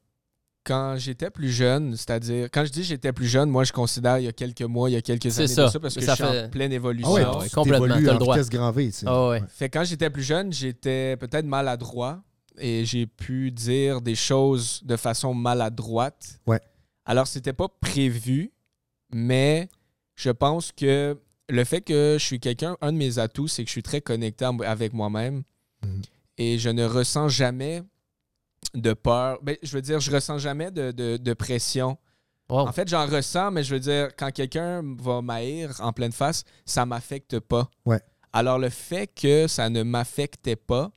quand 0.70 0.96
j'étais 0.98 1.32
plus 1.32 1.50
jeune, 1.52 1.96
c'est-à-dire, 1.98 2.48
quand 2.54 2.64
je 2.64 2.70
dis 2.72 2.84
j'étais 2.84 3.12
plus 3.12 3.26
jeune, 3.28 3.50
moi 3.50 3.64
je 3.64 3.74
considère 3.74 4.20
il 4.20 4.26
y 4.26 4.28
a 4.28 4.32
quelques 4.32 4.62
mois, 4.62 4.88
il 4.90 4.94
y 4.94 4.96
a 4.96 5.02
quelques 5.02 5.36
années 5.40 5.48
ça. 5.48 5.66
de 5.66 5.72
ça 5.72 5.80
parce 5.80 5.96
que 5.96 6.02
Ça 6.02 6.14
je 6.16 6.24
suis 6.24 6.32
fait- 6.32 6.46
en 6.46 6.50
pleine 6.50 6.72
évolution. 6.72 7.12
ouais, 7.12 7.24
tu 7.24 7.38
ouais, 7.40 7.50
complètement, 7.50 7.88
t'as 7.88 8.14
le 8.14 8.18
droit. 8.20 8.36
vitesse 8.36 8.50
grand 8.52 8.72
V. 8.72 8.86
tu 8.86 8.92
sais. 8.92 9.06
Ah 9.10 9.30
ouais. 9.30 9.42
Fait 9.50 9.68
que 9.70 9.78
quand 9.80 9.84
j'étais 9.84 10.10
plus 10.12 10.22
jeune, 10.24 10.54
j'étais 10.54 11.18
peut-être 11.18 11.46
maladroit 11.46 12.22
et 12.60 12.86
j'ai 12.86 13.08
pu 13.08 13.52
dire 13.52 14.00
des 14.02 14.14
choses 14.16 14.82
de 14.84 14.96
façon 14.96 15.34
maladroite. 15.34 16.40
Ouais. 16.46 16.62
Alors, 17.06 17.26
c'était 17.26 17.54
pas 17.54 17.68
prévu, 17.82 18.52
mais 19.12 19.70
je 20.16 20.30
pense 20.30 20.72
que 20.72 21.18
le 21.50 21.64
fait 21.64 21.82
que 21.82 22.18
je 22.20 22.24
suis 22.24 22.40
quelqu'un, 22.40 22.78
un 22.82 22.92
de 22.94 22.98
mes 22.98 23.18
atouts, 23.18 23.48
c'est 23.48 23.64
que 23.64 23.68
je 23.70 23.74
suis 23.74 23.82
très 23.84 24.02
connecté 24.02 24.46
avec 24.66 24.94
moi-même 24.94 25.42
Mhm. 25.84 26.02
et 26.38 26.60
je 26.60 26.70
ne 26.70 26.86
ressens 26.86 27.30
jamais 27.30 27.82
de 28.74 28.94
peur. 28.94 29.40
Ben, 29.42 29.56
je 29.64 29.72
veux 29.76 29.82
dire, 29.82 30.00
je 30.00 30.12
ressens 30.12 30.38
jamais 30.40 30.72
de, 30.72 30.92
de- 30.92 31.18
de 31.18 31.34
pression. 31.34 31.98
Wow. 32.50 32.68
En 32.68 32.72
fait, 32.72 32.88
j'en 32.88 33.06
ressens, 33.06 33.52
mais 33.52 33.64
je 33.64 33.74
veux 33.76 33.80
dire, 33.80 34.10
quand 34.18 34.32
quelqu'un 34.32 34.82
va 35.00 35.22
m'haïr 35.22 35.72
en 35.80 35.94
pleine 35.94 36.12
face, 36.12 36.44
ça 36.66 36.86
m'affecte 36.86 37.40
pas. 37.40 37.70
Ouais. 37.86 38.02
Alors, 38.34 38.58
le 38.60 38.70
fait 38.70 39.08
que 39.08 39.48
ça 39.48 39.70
ne 39.70 39.84
m'affectait 39.84 40.56
pas 40.56 40.92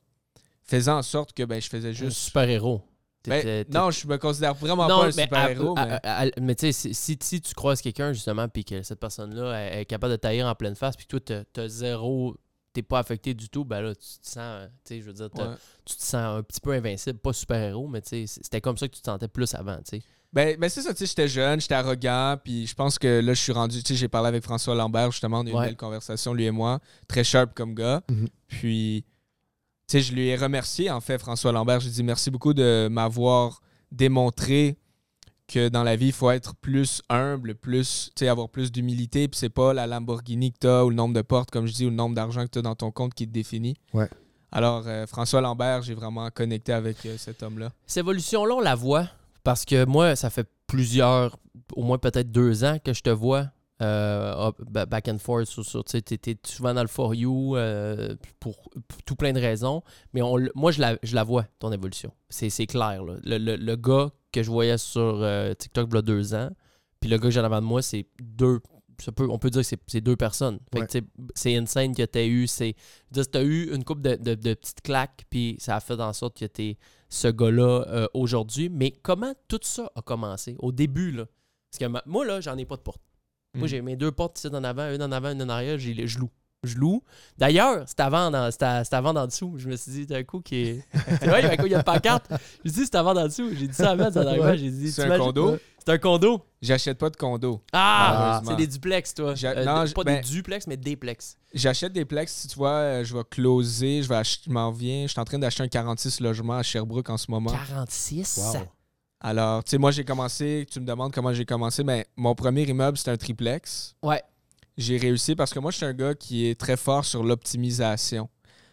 faisait 0.64 0.91
en 0.91 1.02
sorte 1.02 1.33
que 1.35 1.43
ben, 1.43 1.61
je 1.61 1.69
faisais 1.69 1.93
Juste 1.93 2.05
juste. 2.14 2.19
super-héros. 2.26 2.83
Ben, 3.26 3.64
non, 3.73 3.91
je 3.93 4.07
me 4.09 4.17
considère 4.19 4.55
vraiment 4.55 4.88
Non, 4.88 5.00
pas 5.00 5.07
un 5.07 5.12
super-héros. 5.12 5.75
à- 5.79 6.26
mais... 6.41 6.55
tu 6.57 6.73
sais, 6.73 6.73
si, 6.73 6.95
si- 6.95 7.19
si 7.23 7.41
tu 7.41 7.55
croises 7.55 7.81
quelqu'un, 7.81 8.12
justement, 8.12 8.49
puis 8.49 8.64
que 8.64 8.83
cette 8.83 8.99
personne-là 8.99 9.55
est, 9.76 9.83
est 9.83 9.85
capable 9.85 10.12
de 10.12 10.17
tailler 10.17 10.43
en 10.43 10.55
pleine 10.57 10.75
face, 10.75 10.97
puis 10.97 11.07
que 11.07 11.11
toi, 11.11 11.21
t'as- 11.21 11.45
t'as 11.52 11.69
zéro, 11.69 12.37
t'es 12.73 12.83
pas 12.83 12.99
affecté 13.00 13.35
du 13.35 13.49
tout, 13.49 13.64
ben 13.64 13.81
là, 13.83 13.95
tu 13.95 14.00
te 14.00 14.26
sens, 14.26 14.38
euh, 14.38 14.67
tu 14.85 14.95
sais, 14.95 15.00
je 15.00 15.07
veux 15.07 15.12
dire, 15.12 15.29
Ouais. 15.35 15.55
tu 15.85 15.97
te 15.97 16.02
sens 16.02 16.14
un 16.38 16.43
petit 16.43 16.61
peu 16.61 16.73
invincible, 16.73 17.19
pas 17.19 17.33
super-héros, 17.33 17.87
mais 17.88 18.00
tu 18.00 18.26
sais, 18.26 18.41
c'était 18.43 18.61
comme 18.61 18.79
ça 18.79 18.88
que 18.88 18.95
tu 18.95 19.00
te 19.02 19.07
sentais 19.07 19.29
plus 19.29 19.55
avant, 19.55 19.76
tu 19.79 19.99
sais. 19.99 20.02
Ben, 20.33 20.57
ben 20.59 20.71
c'est 20.71 20.81
ça, 20.81 20.93
tu 20.95 20.99
sais, 21.00 21.07
j'étais 21.07 21.29
jeune, 21.29 21.61
j'étais 21.61 21.75
arrogant, 21.75 22.38
puis 22.43 22.67
je 22.67 22.75
pense 22.75 22.99
que 22.99 23.21
là, 23.21 23.35
je 23.35 23.41
suis 23.43 23.52
rendu, 23.52 23.83
tu 23.83 23.93
sais, 23.93 23.99
j'ai 24.00 24.09
parlé 24.09 24.29
avec 24.29 24.43
François 24.43 24.75
Lambert, 24.75 25.11
justement, 25.11 25.41
on 25.41 25.47
a 25.47 25.50
eu 25.50 25.52
Ouais. 25.52 25.59
une 25.59 25.64
belle 25.67 25.76
conversation, 25.76 26.33
lui 26.33 26.45
et 26.45 26.50
moi, 26.50 26.81
très 27.07 27.23
sharp 27.25 27.52
comme 27.55 27.75
gars. 27.75 28.02
Mhm. 28.11 28.29
Puis, 28.49 29.05
tu 29.87 29.99
sais, 29.99 30.00
je 30.00 30.14
lui 30.14 30.29
ai 30.29 30.37
remercié, 30.37 30.91
en 30.91 31.02
fait, 31.02 31.19
François 31.19 31.52
Lambert, 31.52 31.81
j'ai 31.81 31.91
dit 31.91 32.02
merci 32.02 32.31
beaucoup 32.31 32.55
de 32.55 32.88
m'avoir 32.91 33.61
démontré 33.91 34.79
que 35.52 35.68
dans 35.68 35.82
la 35.82 35.97
vie, 35.97 36.06
il 36.06 36.12
faut 36.12 36.30
être 36.30 36.54
plus 36.56 37.02
humble, 37.09 37.54
plus, 37.54 38.11
tu 38.16 38.21
sais, 38.25 38.28
avoir 38.28 38.49
plus 38.49 38.73
d'humilité, 38.73 39.28
puis 39.28 39.38
c'est 39.38 39.49
pas 39.49 39.73
la 39.75 39.87
Lamborghini 39.87 40.52
que 40.52 40.59
tu 40.61 40.66
as, 40.66 40.85
ou 40.85 40.90
le 40.90 40.97
nombre 40.97 41.14
de 41.14 41.23
portes, 41.23 41.50
comme 41.50 41.66
je 41.66 41.73
dis, 41.73 41.87
ou 41.87 41.90
le 41.90 41.97
nombre 41.97 42.14
d'argent 42.14 42.44
que 42.44 42.50
tu 42.50 42.59
as 42.59 42.62
dans 42.62 42.75
ton 42.75 42.90
compte 42.90 43.14
qui 43.14 43.26
te 43.26 43.32
définit. 43.32 43.76
Ouais. 43.92 44.09
Alors, 44.50 44.85
euh, 44.87 45.06
François 45.06 45.40
Lambert, 45.40 45.82
j'ai 45.82 45.94
vraiment 45.94 46.28
connecté 46.30 46.73
avec 46.73 47.04
euh, 47.06 47.16
cet 47.18 47.42
homme-là. 47.42 47.71
Cette 47.87 47.99
évolution-là, 48.04 48.54
on 48.54 48.61
la 48.61 48.75
voit 48.75 49.09
parce 49.44 49.64
que 49.64 49.85
moi, 49.85 50.14
ça 50.16 50.30
fait 50.30 50.47
plusieurs, 50.66 51.37
au 51.75 51.82
moins 51.82 51.99
peut-être 51.99 52.30
deux 52.30 52.64
ans 52.64 52.78
que 52.85 52.92
je 52.92 53.02
te 53.02 53.11
vois 53.11 53.47
euh, 53.80 54.49
up- 54.49 54.61
back 54.88 55.09
and 55.09 55.18
forth 55.18 55.47
sur, 55.47 55.64
sur 55.64 55.85
tu 55.85 56.00
t'es 56.02 56.37
souvent 56.47 56.73
dans 56.75 56.82
le 56.82 56.88
for 56.88 57.14
you 57.14 57.56
euh, 57.56 58.14
pour, 58.40 58.71
pour 58.87 59.02
tout 59.04 59.16
plein 59.16 59.32
de 59.32 59.40
raisons, 59.40 59.82
mais 60.12 60.23
on, 60.23 60.38
moi, 60.54 60.71
je 60.71 60.80
la, 60.80 60.97
je 61.02 61.14
la 61.14 61.25
vois, 61.25 61.47
ton 61.59 61.73
évolution. 61.73 62.12
C'est 62.28 62.49
c'est 62.50 62.66
clair. 62.66 63.02
là. 63.04 63.14
Le, 63.25 63.38
le- 63.38 63.56
le 63.56 63.76
gars 63.76 64.11
que 64.32 64.42
je 64.42 64.50
voyais 64.50 64.78
sur 64.78 65.00
euh, 65.22 65.54
TikTok 65.54 65.88
il 65.90 65.94
y 65.94 65.98
a 65.98 66.02
deux 66.02 66.34
ans, 66.34 66.50
puis 67.00 67.08
le 67.10 67.16
gars 67.18 67.22
que 67.24 67.30
j'ai 67.30 67.40
en 67.40 67.44
avant 67.44 67.60
de 67.60 67.66
moi, 67.66 67.82
c'est 67.82 68.06
deux. 68.20 68.60
ça 69.00 69.10
peut- 69.10 69.26
on 69.28 69.38
peut 69.38 69.50
dire 69.50 69.62
que 69.62 69.76
c'est- 69.88 70.00
deux 70.00 70.14
personnes. 70.16 70.60
Fait 70.72 70.86
que, 70.86 70.98
Ouais. 70.98 71.04
c'est 71.34 71.56
insane 71.56 71.92
que 71.94 72.04
tu 72.04 72.18
as 72.18 72.24
eu. 72.26 72.46
C'est, 72.46 72.76
t'as 73.32 73.42
eu 73.42 73.74
une 73.74 73.82
couple 73.84 74.02
de, 74.02 74.14
de- 74.16 74.34
de 74.36 74.54
petites 74.54 74.80
claques, 74.82 75.24
puis 75.28 75.56
ça 75.58 75.74
a 75.76 75.80
fait 75.80 75.98
en 76.00 76.12
sorte 76.12 76.38
que 76.38 76.44
tu 76.44 76.62
es 76.62 76.78
ce 77.08 77.26
gars-là 77.28 77.84
euh, 77.88 78.06
aujourd'hui. 78.14 78.68
Mais 78.68 78.92
comment 78.92 79.34
tout 79.48 79.58
ça 79.62 79.90
a 79.96 80.02
commencé? 80.02 80.54
Au 80.60 80.70
début? 80.70 81.10
Là? 81.10 81.24
Parce 81.70 81.78
que 81.80 81.84
ma- 81.86 82.02
moi, 82.06 82.24
là, 82.24 82.40
j'en 82.40 82.56
ai 82.58 82.64
pas 82.64 82.76
de 82.76 82.82
porte. 82.82 83.02
Moi, 83.54 83.64
Mm. 83.64 83.68
j'ai 83.68 83.82
mes 83.82 83.96
deux 83.96 84.12
portes 84.12 84.38
ici 84.38 84.46
en 84.48 84.62
avant, 84.62 84.88
une 84.94 85.02
en 85.02 85.10
avant, 85.10 85.32
une 85.32 85.42
en 85.42 85.48
arrière, 85.48 85.78
j'ai, 85.78 86.06
je 86.06 86.18
loue. 86.20 86.30
Je 86.64 86.76
loue. 86.76 87.02
D'ailleurs, 87.38 87.83
c'est 87.87 87.99
avant, 87.99 88.31
dans, 88.31 88.49
c'était, 88.50 88.85
c'était 88.85 88.97
avant 88.97 89.12
d'en 89.12 89.26
dessous. 89.26 89.54
Je 89.57 89.69
me 89.69 89.75
suis 89.75 89.90
dit, 89.90 90.07
d'un 90.07 90.23
coup, 90.23 90.40
qui 90.40 90.57
est. 90.57 90.87
Tu 91.21 91.28
vois, 91.28 91.40
il 91.40 91.47
y 91.47 91.75
a 91.75 91.78
une 91.78 91.83
pancarte. 91.83 92.31
J'ai 92.64 92.71
dit, 92.71 92.85
c'est 92.85 92.95
avant 92.95 93.14
d'en 93.14 93.25
dessous. 93.25 93.50
J'ai 93.52 93.66
dit 93.66 93.75
ça 93.75 93.95
en 93.95 93.99
arrivant. 93.99 94.45
Ouais. 94.45 94.57
J'ai 94.57 94.71
dit, 94.71 94.92
C'est 94.92 95.11
un 95.11 95.19
condo? 95.19 95.59
C'est 95.85 95.92
un 95.92 95.99
condo. 95.99 96.40
J'achète 96.61 96.99
pas 96.99 97.11
de 97.11 97.16
condo. 97.16 97.61
Ah, 97.73 98.40
c'est 98.47 98.54
des 98.54 98.69
duplex, 98.69 99.14
toi. 99.14 99.35
Euh, 99.42 99.64
non, 99.64 99.85
pas 99.92 100.04
ben- 100.04 100.21
des 100.21 100.28
duplex, 100.28 100.69
mais 100.69 100.76
des 100.76 100.95
plex. 100.95 101.37
J'achète 101.52 101.92
des 101.92 102.04
plex, 102.04 102.33
si 102.33 102.47
tu 102.47 102.57
vois, 102.57 102.71
euh, 102.71 103.04
je 103.04 103.16
vais 103.16 103.25
closer, 103.28 104.02
je 104.02 104.09
vais 104.09 104.23
m'en 104.47 104.71
viens, 104.71 105.02
je 105.02 105.12
suis 105.12 105.21
en 105.21 105.25
train 105.25 105.40
d'acheter 105.40 105.64
un 105.64 105.69
46 105.69 106.21
logements 106.21 106.59
à 106.59 106.62
Sherbrooke 106.62 107.11
en 107.11 107.16
ce 107.16 107.28
moment. 107.28 107.50
46. 107.50 108.38
Wow. 108.54 108.61
Alors, 109.21 109.64
tu 109.64 109.71
sais, 109.71 109.78
moi 109.78 109.90
j'ai 109.90 110.04
commencé, 110.04 110.66
tu 110.71 110.81
me 110.81 110.87
demandes 110.87 111.12
comment 111.12 111.33
j'ai 111.33 111.45
commencé, 111.45 111.83
mais 111.83 112.07
mon 112.16 112.35
premier 112.35 112.62
immeuble 112.62 112.97
c'était 112.97 113.11
un 113.11 113.16
triplex. 113.16 113.95
Ouais. 114.02 114.23
J'ai 114.76 114.97
réussi 114.97 115.37
parce 115.37 115.52
que 115.52 115.59
moi 115.59 115.71
je 115.71 115.76
suis 115.76 115.87
un 115.87 115.93
gars 115.93 116.14
qui 116.14 116.47
est 116.47 116.59
très 116.59 116.76
fort 116.76 117.05
sur 117.05 117.23
l'optimisation. 117.23 118.29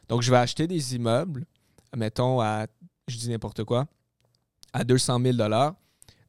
Donc 0.08 0.22
je 0.22 0.32
vais 0.32 0.38
acheter 0.38 0.68
des 0.68 0.96
immeubles, 0.96 1.46
mettons 1.96 2.41
à, 2.41 2.68
je 3.08 3.18
dis 3.18 3.29
n'importe 3.29 3.63
quoi, 3.63 3.88
à 4.74 4.84
200 4.84 5.20
000 5.22 5.38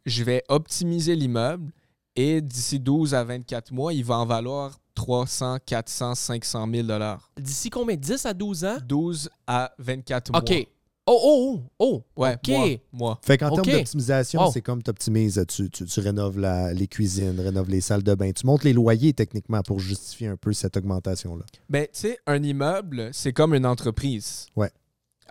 je 0.06 0.24
vais 0.24 0.42
optimiser 0.48 1.14
l'immeuble 1.14 1.72
et 2.16 2.40
d'ici 2.40 2.80
12 2.80 3.14
à 3.14 3.24
24 3.24 3.72
mois, 3.72 3.92
il 3.92 4.04
va 4.04 4.18
en 4.18 4.26
valoir 4.26 4.78
300, 4.94 5.58
400, 5.64 6.14
500 6.14 6.68
000 6.72 6.86
dollars. 6.86 7.30
D'ici 7.38 7.70
combien? 7.70 7.96
10 7.96 8.26
à 8.26 8.34
12 8.34 8.64
ans? 8.64 8.78
12 8.84 9.30
à 9.46 9.72
24 9.78 10.32
mois. 10.32 10.40
OK. 10.40 10.68
Oh, 11.06 11.18
oh, 11.24 11.62
oh, 11.78 11.84
oh. 12.16 12.22
Ouais, 12.22 12.34
OK. 12.34 12.48
moi, 12.48 12.68
moi. 12.92 13.18
Fait 13.22 13.36
qu'en 13.38 13.50
termes 13.50 13.66
d'optimisation, 13.78 14.42
Wow. 14.44 14.50
c'est 14.52 14.60
comme 14.62 14.82
tu 14.82 14.90
optimises, 14.90 15.44
tu, 15.48 15.68
tu, 15.70 15.84
tu 15.84 16.00
rénoves 16.00 16.38
la- 16.38 16.72
les 16.72 16.86
cuisines, 16.86 17.40
rénoves 17.40 17.68
les 17.70 17.80
salles 17.80 18.02
de 18.02 18.14
bain. 18.14 18.30
Tu 18.32 18.46
montes 18.46 18.62
les 18.64 18.72
loyers 18.72 19.12
techniquement 19.12 19.62
pour 19.62 19.80
justifier 19.80 20.28
un 20.28 20.36
peu 20.36 20.52
cette 20.52 20.76
augmentation-là. 20.76 21.44
Ben, 21.68 21.84
tu 21.84 22.00
sais, 22.00 22.18
un 22.26 22.42
immeuble, 22.42 23.10
c'est 23.12 23.32
comme 23.32 23.54
une 23.54 23.66
entreprise. 23.66 24.46
Ouais. 24.54 24.70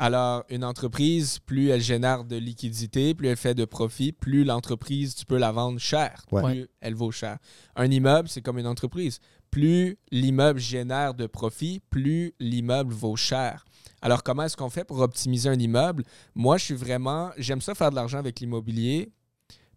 Alors, 0.01 0.43
une 0.49 0.63
entreprise, 0.63 1.39
plus 1.39 1.69
elle 1.69 1.81
génère 1.81 2.23
de 2.23 2.37
liquidité, 2.37 3.13
plus 3.13 3.27
elle 3.27 3.35
fait 3.37 3.53
de 3.53 3.65
profit, 3.65 4.11
plus 4.13 4.45
l'entreprise, 4.45 5.13
tu 5.13 5.25
peux 5.25 5.37
la 5.37 5.51
vendre 5.51 5.77
cher, 5.79 6.25
Ouais. 6.31 6.41
plus 6.41 6.67
elle 6.81 6.95
vaut 6.95 7.11
cher. 7.11 7.37
Un 7.75 7.91
immeuble, 7.91 8.27
c'est 8.29 8.41
comme 8.41 8.57
une 8.59 8.67
entreprise. 8.67 9.19
Plus 9.51 9.97
l'immeuble 10.11 10.59
génère 10.59 11.15
de 11.15 11.25
profit, 11.27 11.81
plus 11.89 12.33
l'immeuble 12.39 12.93
vaut 12.93 13.15
cher. 13.17 13.65
Alors, 14.01 14.23
comment 14.23 14.43
est-ce 14.43 14.55
qu'on 14.57 14.69
fait 14.69 14.83
pour 14.83 14.99
optimiser 14.99 15.49
un 15.49 15.59
immeuble? 15.59 16.03
Moi, 16.35 16.57
je 16.57 16.65
suis 16.65 16.75
vraiment, 16.75 17.31
j'aime 17.37 17.61
ça 17.61 17.75
faire 17.75 17.89
de 17.91 17.95
l'argent 17.95 18.17
avec 18.19 18.39
l'immobilier. 18.39 19.11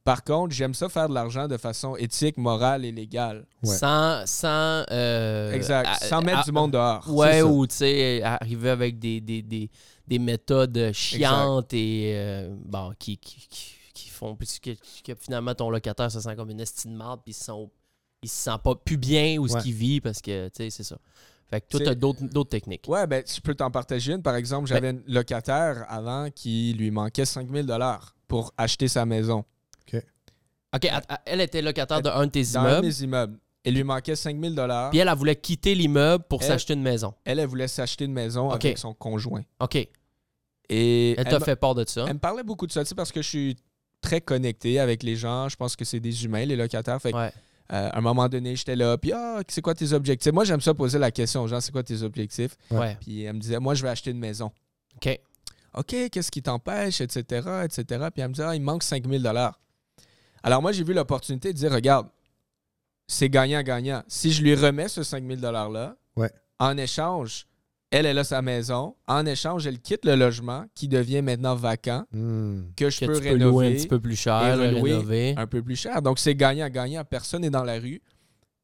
Par 0.04 0.24
contre, 0.24 0.52
j'aime 0.52 0.74
ça 0.74 0.88
faire 0.88 1.08
de 1.08 1.14
l'argent 1.14 1.46
de 1.46 1.56
façon 1.56 1.94
éthique, 1.94 2.36
morale 2.36 2.84
et 2.84 2.90
légale. 2.90 3.46
Ouais. 3.62 3.76
Sans. 3.76 4.26
sans 4.26 4.84
euh, 4.90 5.52
exact. 5.52 5.88
à- 5.88 5.94
Sans 6.06 6.20
mettre 6.22 6.40
à- 6.40 6.42
du 6.42 6.50
monde 6.52 6.72
dehors. 6.72 7.08
Ouais, 7.08 7.40
ou 7.42 7.66
tu 7.68 7.76
sais, 7.76 8.20
arriver 8.22 8.70
avec 8.70 8.98
des, 8.98 9.20
des, 9.20 9.42
des, 9.42 9.70
des 10.08 10.18
méthodes 10.18 10.90
chiantes 10.92 11.72
et 11.72 12.14
euh, 12.16 12.52
bon, 12.64 12.92
qui, 12.98 13.16
qui, 13.16 13.46
qui, 13.48 13.74
qui 13.94 14.08
font 14.08 14.34
que, 14.34 14.70
que 15.04 15.14
finalement 15.20 15.54
ton 15.54 15.70
locataire 15.70 16.10
se 16.10 16.20
sent 16.20 16.34
comme 16.34 16.50
une 16.50 16.60
estime 16.60 16.92
de 16.92 16.96
marde 16.96 17.20
puis 17.24 17.30
il 17.30 17.34
se 17.36 17.44
sent, 17.44 17.52
il 18.24 18.28
se 18.28 18.34
sent 18.50 18.58
pas 18.64 18.74
plus 18.74 18.96
bien 18.96 19.36
où 19.38 19.46
ce 19.46 19.54
Ouais. 19.54 19.62
qu'il 19.62 19.74
vit 19.74 20.00
parce 20.00 20.20
que 20.20 20.48
tu 20.48 20.54
sais, 20.64 20.70
c'est 20.70 20.82
ça. 20.84 20.96
Fait 21.52 21.61
que 21.61 21.66
toi, 21.68 21.78
C'est- 21.80 21.85
t'as 21.85 21.94
d'autres 21.94 22.49
techniques. 22.49 22.85
Ouais, 22.88 23.06
ben, 23.06 23.23
je 23.26 23.40
peux 23.40 23.54
t'en 23.54 23.71
partager 23.71 24.12
une. 24.14 24.23
Par 24.23 24.35
exemple, 24.37 24.66
j'avais 24.68 24.90
une 24.90 25.02
locataire 25.06 25.85
avant 25.88 26.30
qui 26.30 26.73
lui 26.78 26.90
manquait 26.90 27.26
5000 27.26 27.66
dollars 27.66 28.16
pour 28.26 28.52
acheter 28.56 28.88
sa 28.88 29.04
maison 29.04 29.44
OK, 30.75 30.87
à- 30.87 31.21
elle 31.26 31.42
était 31.42 31.61
locataire 31.61 32.00
de 32.00 32.09
un 32.09 32.25
de 32.25 32.30
tes 32.30 32.42
dans 32.54 32.61
un 32.61 32.62
de 32.62 32.68
immeubles, 32.71 32.87
mes 32.87 33.02
immeubles. 33.02 33.38
Il 33.66 33.75
lui 33.75 33.85
manquait 33.85 34.16
5000 34.16 34.54
dollars. 34.54 34.88
puis 34.88 35.00
elle, 35.00 35.09
elle 35.09 35.14
voulait 35.18 35.37
quitter 35.37 35.75
l'immeuble 35.75 36.25
pour 36.26 36.40
Elle- 36.40 36.49
s'acheter 36.49 36.73
une 36.73 36.80
maison. 36.82 37.12
Elle, 37.26 37.38
elle 37.40 37.47
voulait 37.47 37.68
s'acheter 37.68 38.06
une 38.06 38.14
maison 38.14 38.49
Ok. 38.50 38.64
avec 38.64 38.78
son 38.78 38.94
conjoint. 38.94 39.42
OK. 39.61 39.76
Elle 39.76 39.88
Et 40.71 41.16
t'a 41.28 41.38
me- 41.38 41.44
fait 41.44 41.56
part 41.56 41.75
de 41.75 41.85
ça. 41.87 42.06
elle 42.09 42.14
me 42.14 42.18
parlait 42.18 42.42
beaucoup 42.42 42.66
de 42.66 42.73
ça, 42.73 42.82
tu 42.85 42.88
sais, 42.88 42.94
parce 42.94 43.12
que 43.12 43.21
je 43.21 43.28
suis 43.28 43.56
très 44.00 44.23
connecté 44.23 44.80
avec 44.80 45.02
les 45.02 45.14
gens. 45.16 45.50
Je 45.50 45.56
pense 45.56 45.76
que 45.76 45.85
c'est 45.85 46.00
des 46.00 46.25
humains, 46.25 46.47
les 46.47 46.56
locataires. 46.56 47.00
Fait 47.02 47.12
que, 47.12 47.16
Ouais. 47.18 47.32
Euh, 47.73 47.88
à 47.90 47.99
un 47.99 48.00
moment 48.00 48.28
donné, 48.28 48.57
j'étais 48.57 48.76
là, 48.76 48.97
puis 48.99 49.12
ah, 49.12 49.40
c'est 49.49 49.61
quoi 49.62 49.75
tes 49.75 49.92
objectifs? 49.92 50.33
Moi, 50.33 50.45
j'aime 50.45 50.61
ça 50.61 50.75
poser 50.75 50.99
la 50.99 51.11
question 51.11 51.42
aux 51.42 51.49
gens, 51.49 51.61
c'est 51.61 51.73
quoi 51.73 51.83
tes 51.83 52.02
objectifs? 52.02 52.57
Ouais. 52.71 52.97
Puis 53.00 53.23
elle 53.23 53.35
me 53.35 53.40
disait, 53.40 53.59
moi, 53.59 53.75
je 53.75 53.83
vais 53.83 53.88
acheter 53.88 54.11
une 54.11 54.19
maison. 54.19 54.50
OK. 54.97 55.21
OK, 55.75 55.95
qu'est-ce 56.11 56.31
qui 56.31 56.42
t'empêche, 56.42 57.00
etc., 57.00 57.49
etc. 57.64 57.85
Puis 58.12 58.21
elle 58.23 58.28
me 58.28 58.35
dit, 58.35 58.42
ah, 58.42 58.54
il 58.54 58.61
manque 58.62 58.83
5000 58.83 59.23
dollars. 59.23 59.59
Alors 60.42 60.61
moi, 60.61 60.73
j'ai 60.73 60.85
vu 60.85 60.92
l'opportunité 60.92 61.52
de 61.52 61.57
dire, 61.59 61.73
regarde, 61.73 62.09
c'est 63.07 63.28
gagnant-gagnant. 63.28 64.02
Si 64.09 64.33
je 64.33 64.42
lui 64.42 64.54
remets 64.54 64.88
ce 64.88 65.02
5000 65.02 65.40
dollars-là, 65.40 65.97
Ouais. 66.16 66.31
en 66.59 66.76
échange, 66.76 67.47
elle, 67.92 68.06
elle 68.06 68.18
a 68.18 68.25
sa 68.25 68.42
maison. 68.42 68.96
En 69.06 69.25
échange, 69.26 69.66
elle 69.66 69.78
quitte 69.78 70.04
le 70.04 70.16
logement 70.16 70.64
qui 70.75 70.88
devient 70.88 71.22
maintenant 71.22 71.54
vacant, 71.54 72.04
Hmm. 72.12 72.62
que 72.76 72.90
je 72.90 72.99
Que 73.00 73.04
peux 73.06 73.12
tu 73.20 73.20
peux 73.20 73.25
louer 73.28 73.30
un 73.30 73.32
rénover 73.46 73.75
petit 73.76 73.87
peu 73.87 74.00
plus 74.00 74.16
cher, 74.16 74.58
rénover. 74.58 75.34
un 75.37 75.46
peu 75.46 75.62
plus 75.62 75.76
cher. 75.76 76.02
Donc, 76.02 76.18
c'est 76.18 76.34
gagnant-gagnant. 76.34 77.04
Personne 77.04 77.42
n'est 77.42 77.50
dans 77.50 77.64
la 77.64 77.78
rue. 77.78 78.00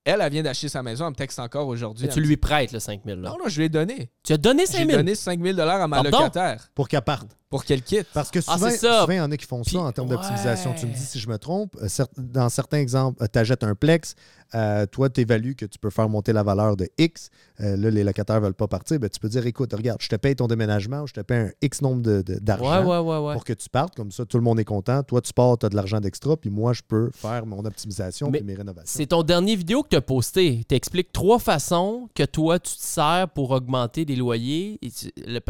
Elle, 0.05 0.23
elle 0.23 0.33
vient 0.33 0.43
d'acheter 0.43 0.71
sa 0.71 0.83
maison. 0.83 1.05
Elle 1.05 1.11
me 1.11 1.17
texte 1.17 1.39
encore 1.39 1.69
aujourd'hui. 1.69 2.07
Mais 2.07 2.13
tu 2.13 2.21
lui 2.21 2.29
dit, 2.29 2.37
prêtes 2.39 2.73
le 2.73 2.79
5000 2.79 3.17
là. 3.17 3.29
Non, 3.29 3.37
non, 3.39 3.49
je 3.49 3.59
lui 3.59 3.67
ai 3.67 3.69
donné. 3.69 4.11
Tu 4.25 4.33
as 4.33 4.39
donné 4.39 4.65
J'ai 4.65 4.79
5000 4.79 4.97
donné 4.97 5.15
5000 5.15 5.55
dollars 5.55 5.83
à 5.83 5.87
ma 5.89 5.97
Pardon? 6.03 6.19
locataire 6.19 6.67
Pour 6.75 6.89
qu'elle 6.89 7.03
parte. 7.03 7.29
pour 7.51 7.63
qu'elle 7.63 7.83
quitte. 7.83 8.07
Parce 8.15 8.31
que 8.31 8.39
Ah, 8.47 8.55
souvent, 8.55 8.71
c'est 8.71 8.79
ça. 8.79 9.01
souvent, 9.03 9.13
il 9.13 9.17
y 9.17 9.21
en 9.21 9.31
a 9.31 9.37
qui 9.37 9.45
font 9.45 9.61
Puis- 9.61 9.73
ça 9.73 9.81
en 9.81 9.93
termes 9.93 10.09
d'optimisation. 10.09 10.73
Tu 10.73 10.87
me 10.87 10.95
dis 10.95 11.01
si 11.01 11.19
je 11.19 11.29
me 11.29 11.37
trompe. 11.37 11.77
euh, 11.83 11.89
Dans 12.17 12.49
certains 12.49 12.79
exemples, 12.79 13.23
tu 13.31 13.39
achètes 13.39 13.63
un 13.65 13.75
plex, 13.75 14.15
euh, 14.55 14.87
toi, 14.87 15.11
tu 15.11 15.21
évalues 15.21 15.55
que 15.55 15.67
tu 15.67 15.79
peux 15.79 15.91
faire 15.91 16.09
monter 16.09 16.33
la 16.33 16.43
valeur 16.43 16.77
de 16.77 16.89
X. 16.99 17.31
Euh, 17.61 17.77
là, 17.77 17.91
les 17.91 18.05
locataires 18.05 18.37
ne 18.37 18.47
veulent 18.47 18.55
pas 18.55 18.69
partir. 18.69 18.99
Ben, 18.99 19.09
tu 19.11 19.21
peux 19.21 19.29
dire 19.29 19.47
écoute, 19.47 19.73
regarde, 19.73 20.01
je 20.01 20.09
te 20.09 20.17
paye 20.17 20.35
ton 20.37 20.47
déménagement 20.47 21.03
ou 21.03 21.07
je 21.07 21.13
te 21.15 21.21
paye 21.21 21.39
un 21.39 21.51
X 21.63 21.83
nombre 21.83 22.03
de- 22.03 22.23
de- 22.23 22.35
Ouais, 22.35 22.41
d'argent 22.41 22.85
ouais, 22.87 22.99
ouais, 22.99 23.27
ouais. 23.29 23.33
pour 23.35 23.45
que 23.45 23.53
tu 23.53 23.69
partes. 23.69 23.95
Comme 23.95 24.11
ça, 24.11 24.25
tout 24.25 24.37
le 24.39 24.43
monde 24.45 24.59
est 24.61 24.65
content. 24.65 25.03
Toi, 25.03 25.21
tu 25.21 25.33
pars, 25.33 25.59
tu 25.59 25.67
as 25.67 25.69
de 25.69 25.77
l'argent 25.77 26.01
d'extra, 26.01 26.37
puis 26.37 26.51
moi, 26.51 26.73
je 26.73 26.83
peux 26.87 27.11
faire 27.15 27.45
mon 27.47 27.65
optimisation 27.65 28.31
puis 28.31 28.43
mes 28.43 28.55
rénovations. 28.55 28.85
C'est 28.99 29.07
ton 29.07 29.23
dernier 29.23 29.57
vidéo 29.57 29.83
que 29.83 29.89
tu 29.89 29.97
as 29.97 30.01
posté. 30.01 30.65
Tu 30.69 30.75
expliques 30.75 31.13
trois 31.13 31.39
façons 31.39 32.09
que 32.15 32.25
toi, 32.25 32.59
tu 32.59 32.75
te 32.75 32.83
sers 32.83 33.29
pour 33.35 33.51
augmenter 33.51 34.05
des 34.05 34.17
loyers. 34.17 34.79
Et 34.83 34.91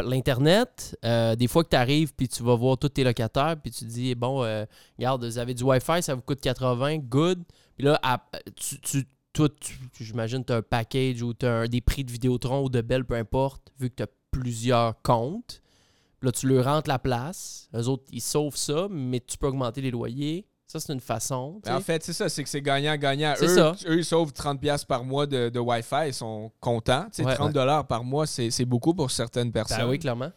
L'Internet, 0.03 0.97
euh, 1.05 1.35
des 1.35 1.47
fois 1.47 1.63
que 1.63 1.69
tu 1.69 1.75
arrives 1.75 2.13
puis 2.15 2.27
tu 2.27 2.43
vas 2.43 2.55
voir 2.55 2.77
tous 2.77 2.89
tes 2.89 3.03
locataires 3.03 3.55
puis 3.61 3.71
tu 3.71 3.85
dis, 3.85 4.15
bon, 4.15 4.43
euh, 4.43 4.65
regarde, 4.97 5.23
vous 5.23 5.37
avez 5.37 5.53
du 5.53 5.63
Wi-Fi, 5.63 6.01
ça 6.01 6.15
vous 6.15 6.21
coûte 6.21 6.41
80, 6.41 6.97
good. 6.97 7.43
Puis 7.79 7.85
là, 7.87 7.97
à- 8.03 8.21
tu, 8.57 8.77
tu, 8.81 9.05
toi, 9.31 9.47
tu- 9.57 9.73
j'imagine 10.01 10.43
tu 10.43 10.51
as 10.51 10.57
un 10.57 10.61
package 10.61 11.21
ou 11.21 11.33
tu 11.33 11.45
as 11.45 11.65
des 11.69 11.79
prix 11.79 12.03
de 12.03 12.11
Vidéotron 12.11 12.65
ou 12.65 12.69
de 12.69 12.81
Bell, 12.81 13.05
peu 13.05 13.15
importe, 13.15 13.71
vu 13.79 13.89
que 13.89 13.95
tu 13.95 14.03
as 14.03 14.07
plusieurs 14.31 15.01
comptes. 15.01 15.61
Puis 16.19 16.27
là, 16.27 16.31
tu 16.33 16.45
leur 16.49 16.65
rentres 16.65 16.89
la 16.89 16.99
place. 16.99 17.69
Eux 17.73 17.87
autres, 17.87 18.03
ils 18.11 18.19
sauvent 18.19 18.57
ça, 18.57 18.87
mais 18.91 19.21
tu 19.21 19.37
peux 19.37 19.47
augmenter 19.47 19.79
les 19.79 19.91
loyers. 19.91 20.45
Ça, 20.67 20.81
c'est 20.81 20.91
une 20.91 20.99
façon. 20.99 21.61
Ben, 21.63 21.77
en 21.77 21.79
fait, 21.79 22.03
c'est 22.03 22.11
ça, 22.11 22.27
c'est 22.27 22.43
que 22.43 22.49
c'est 22.49 22.61
gagnant-gagnant. 22.61 23.33
Eux, 23.41 23.47
ça. 23.47 23.75
eux, 23.87 23.99
ils 23.99 24.03
sauvent 24.05 24.33
30$ 24.33 24.85
par 24.85 25.05
mois 25.05 25.25
de, 25.25 25.47
de 25.47 25.59
Wi-Fi, 25.59 26.07
ils 26.07 26.13
sont 26.13 26.51
contents. 26.59 27.05
Tu 27.05 27.23
sais, 27.23 27.25
Ouais. 27.25 27.33
30$ 27.33 27.53
dollars 27.53 27.87
par 27.87 28.03
mois, 28.03 28.27
c'est 28.27 28.51
c'est 28.51 28.65
beaucoup 28.65 28.93
pour 28.93 29.09
certaines 29.09 29.53
personnes. 29.53 29.77
Ben 29.79 29.87
oui, 29.89 29.99
clairement. 29.99 30.31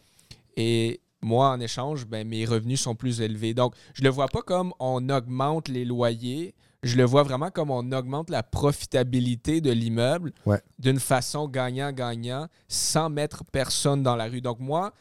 Et 0.55 1.01
moi, 1.21 1.49
en 1.49 1.59
échange, 1.59 2.05
ben, 2.05 2.25
mes 2.25 2.45
revenus 2.45 2.79
sont 2.81 2.95
plus 2.95 3.19
élevés. 3.19 3.53
Donc, 3.53 3.75
je 3.93 4.01
le 4.01 4.09
vois 4.09 4.27
pas 4.29 4.41
comme 4.41 4.73
on 4.79 5.09
augmente 5.09 5.67
les 5.67 5.83
loyers. 5.83 6.55
Je 6.83 6.97
le 6.97 7.03
vois 7.05 7.23
vraiment 7.23 7.49
comme 7.49 7.71
on 7.71 7.91
augmente 7.91 8.29
la 8.29 8.43
profitabilité 8.43 9.61
de 9.61 9.71
l'immeuble 9.71 10.33
Ouais. 10.45 10.61
d'une 10.79 10.99
façon 10.99 11.47
gagnant-gagnant 11.47 12.47
sans 12.67 13.09
mettre 13.09 13.43
personne 13.45 14.03
dans 14.03 14.15
la 14.15 14.25
rue. 14.25 14.41
Donc, 14.41 14.59
moi, 14.59 14.91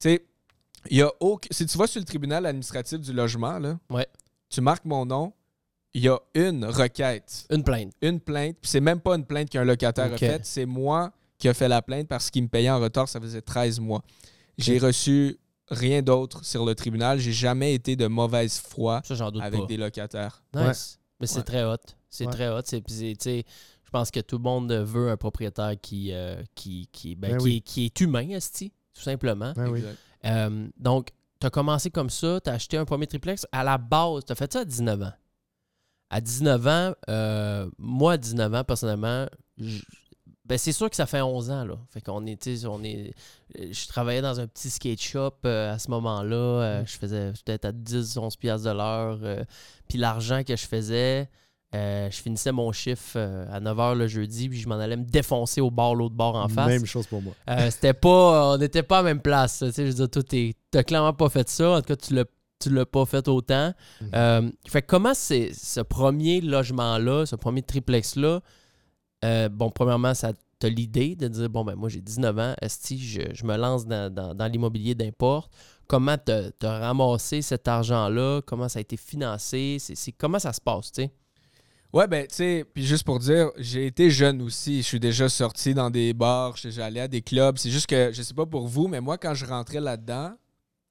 tu 0.00 0.08
sais, 0.10 0.24
il 0.90 0.96
y 0.98 1.02
a 1.02 1.10
aucun... 1.20 1.48
Si 1.50 1.66
tu 1.66 1.76
vas 1.78 1.86
sur 1.86 2.00
le 2.00 2.04
tribunal 2.04 2.46
administratif 2.46 3.00
du 3.00 3.12
logement, 3.12 3.58
là, 3.58 3.78
Ouais. 3.90 4.06
tu 4.48 4.60
marques 4.60 4.84
mon 4.84 5.04
nom, 5.04 5.32
il 5.94 6.02
y 6.04 6.08
a 6.08 6.18
une 6.34 6.64
requête 6.64 7.46
Une 7.50 7.62
plainte. 7.64 7.92
une 8.00 8.18
plainte, 8.20 8.56
puis 8.60 8.70
c'est 8.70 8.80
même 8.80 9.00
pas 9.00 9.14
une 9.16 9.26
plainte 9.26 9.50
qu'un 9.50 9.64
locataire 9.64 10.12
a 10.12 10.16
faite, 10.16 10.46
c'est 10.46 10.64
moi 10.66 11.12
qui 11.36 11.48
a 11.48 11.54
fait 11.54 11.68
la 11.68 11.82
plainte 11.82 12.08
parce 12.08 12.30
qu'il 12.30 12.44
me 12.44 12.48
payait 12.48 12.70
en 12.70 12.80
retard, 12.80 13.08
ça 13.08 13.20
faisait 13.20 13.42
13 13.42 13.78
mois. 13.80 14.02
J'ai 14.56 14.78
reçu 14.78 15.38
rien 15.72 16.02
d'autre 16.02 16.44
sur 16.44 16.64
le 16.64 16.74
tribunal, 16.74 17.18
j'ai 17.18 17.32
jamais 17.32 17.74
été 17.74 17.96
de 17.96 18.06
mauvaise 18.06 18.58
foi 18.60 19.00
Ça, 19.04 19.14
j'en 19.14 19.30
doute 19.30 19.42
avec 19.42 19.60
pas. 19.60 19.66
des 19.66 19.76
locataires. 19.76 20.42
Nice. 20.54 20.98
Mais 21.20 21.26
c'est 21.26 21.38
Ouais. 21.38 21.42
très 21.44 21.64
hot. 21.64 21.76
C'est 22.10 22.26
Ouais. 22.26 22.32
très 22.32 22.48
hot. 22.48 22.60
C'est, 22.64 22.80
puis 22.80 22.94
c'est- 22.94 23.16
tu 23.16 23.24
sais, 23.24 23.44
je 23.84 23.90
pense 23.90 24.10
que 24.10 24.20
tout 24.20 24.36
le 24.38 24.42
monde 24.42 24.72
veut 24.72 25.10
un 25.10 25.16
propriétaire 25.16 25.74
qui, 25.80 26.12
euh, 26.12 26.42
qui, 26.54 26.88
qui, 26.92 27.14
ben, 27.14 27.32
Ben 27.32 27.38
qui, 27.38 27.44
oui. 27.44 27.56
est, 27.56 27.60
qui 27.60 27.84
est 27.86 28.00
humain, 28.00 28.28
esti, 28.30 28.72
tout 28.94 29.02
simplement. 29.02 29.52
Ben 29.56 29.68
oui. 29.68 29.82
Euh, 30.24 30.68
donc, 30.78 31.08
tu 31.40 31.46
as 31.46 31.50
commencé 31.50 31.90
comme 31.90 32.10
ça, 32.10 32.40
tu 32.40 32.50
as 32.50 32.54
acheté 32.54 32.76
un 32.76 32.84
premier 32.84 33.06
triplex. 33.06 33.46
À 33.52 33.64
la 33.64 33.78
base, 33.78 34.24
tu 34.26 34.32
as 34.32 34.34
fait 34.36 34.52
ça 34.52 34.60
à 34.60 34.64
19 34.64 35.02
ans. 35.02 35.12
À 36.10 36.20
19 36.20 36.66
ans, 36.66 36.92
euh, 37.08 37.70
moi, 37.78 38.12
à 38.12 38.16
19 38.18 38.54
ans, 38.54 38.64
personnellement, 38.64 39.26
je- 39.58 39.82
ben, 40.52 40.58
c'est 40.58 40.72
sûr 40.72 40.90
que 40.90 40.96
ça 40.96 41.06
fait 41.06 41.22
11 41.22 41.50
ans. 41.50 41.64
Là. 41.64 41.74
Fait 41.88 42.00
qu'on 42.02 42.26
est, 42.26 42.46
on 42.66 42.84
est, 42.84 43.14
euh, 43.58 43.68
je 43.72 43.88
travaillais 43.88 44.20
dans 44.20 44.38
un 44.38 44.46
petit 44.46 44.68
skate 44.68 45.00
shop 45.00 45.32
euh, 45.46 45.72
à 45.72 45.78
ce 45.78 45.90
moment-là. 45.90 46.36
Euh, 46.36 46.82
Je 46.86 46.96
faisais 46.98 47.32
peut-être 47.44 47.64
à 47.64 47.72
10, 47.72 48.18
11 48.18 48.36
piastres 48.36 48.68
de 48.68 48.76
l'heure. 48.76 49.18
euh, 49.22 49.44
Puis 49.88 49.96
l'argent 49.98 50.42
que 50.46 50.54
je 50.54 50.66
faisais, 50.66 51.28
euh, 51.74 52.10
je 52.10 52.16
finissais 52.20 52.52
mon 52.52 52.70
chiffre 52.70 53.14
euh, 53.16 53.46
à 53.50 53.60
9 53.60 53.78
h 53.78 53.94
le 53.94 54.06
jeudi, 54.06 54.50
puis 54.50 54.60
je 54.60 54.68
m'en 54.68 54.74
allais 54.78 54.96
me 54.98 55.04
défoncer 55.04 55.62
au 55.62 55.70
bar, 55.70 55.94
l'autre 55.94 56.14
bord 56.14 56.36
en 56.36 56.48
face. 56.48 56.68
Même 56.68 56.84
chose 56.84 57.06
pour 57.06 57.22
moi. 57.22 57.32
Euh, 57.48 57.70
c'était 57.70 57.94
pas. 57.94 58.52
On 58.54 58.58
n'était 58.58 58.82
pas 58.82 58.98
à 58.98 59.02
la 59.02 59.08
même 59.08 59.22
place. 59.22 59.60
Tu 59.60 59.72
sais, 59.72 59.86
je 59.86 59.90
veux 59.96 60.06
dire, 60.06 60.10
toi, 60.10 60.52
t'as 60.70 60.82
clairement 60.82 61.14
pas 61.14 61.30
fait 61.30 61.48
ça. 61.48 61.70
En 61.70 61.76
tout 61.80 61.86
cas, 61.86 61.96
tu 61.96 62.12
l'as. 62.14 62.24
Tu 62.60 62.70
l'as 62.70 62.86
pas 62.86 63.04
fait 63.06 63.26
autant. 63.26 63.74
Euh, 64.14 64.48
fait 64.68 64.82
comment 64.82 65.14
c'est 65.14 65.50
ce 65.52 65.80
premier 65.80 66.40
logement-là, 66.40 67.26
ce 67.26 67.34
premier 67.34 67.60
triplex-là, 67.62 68.40
euh, 69.24 69.48
bon, 69.48 69.70
premièrement, 69.70 70.14
ça 70.14 70.32
t'as 70.58 70.68
l'idée 70.68 71.16
de 71.16 71.26
dire 71.26 71.50
bon 71.50 71.64
ben 71.64 71.74
moi 71.74 71.88
j'ai 71.88 72.00
19 72.00 72.38
ans, 72.38 72.54
Esti, 72.62 72.96
je, 72.96 73.22
je 73.34 73.44
me 73.44 73.56
lance 73.56 73.84
dans, 73.84 74.50
l'immobilier 74.52 74.94
d'importe. 74.94 75.52
Comment 75.88 76.16
t'as 76.16 76.50
as 76.62 76.78
ramassé 76.78 77.42
cet 77.42 77.66
argent-là? 77.66 78.42
Comment 78.46 78.68
ça 78.68 78.78
a 78.78 78.82
été 78.82 78.96
financé? 78.96 79.78
C'est 79.80 80.12
comment 80.12 80.38
ça 80.38 80.52
se 80.52 80.60
passe, 80.60 80.92
tu 80.92 81.02
sais? 81.02 81.10
Ouais, 81.92 82.06
ben, 82.06 82.26
tu 82.26 82.36
sais, 82.36 82.64
puis 82.72 82.86
juste 82.86 83.04
pour 83.04 83.18
dire, 83.18 83.50
j'ai 83.58 83.86
été 83.86 84.08
jeune 84.08 84.40
aussi. 84.40 84.78
Je 84.78 84.86
suis 84.86 85.00
déjà 85.00 85.28
sorti 85.28 85.74
dans 85.74 85.90
des 85.90 86.14
bars, 86.14 86.54
allé 86.78 87.00
à 87.00 87.08
des 87.08 87.20
clubs. 87.20 87.58
C'est 87.58 87.70
juste 87.70 87.86
que, 87.86 88.10
je 88.12 88.22
sais 88.22 88.32
pas 88.32 88.46
pour 88.46 88.66
vous, 88.66 88.88
mais 88.88 89.02
moi, 89.02 89.18
quand 89.18 89.34
je 89.34 89.44
rentrais 89.44 89.80
là-dedans, 89.80 90.32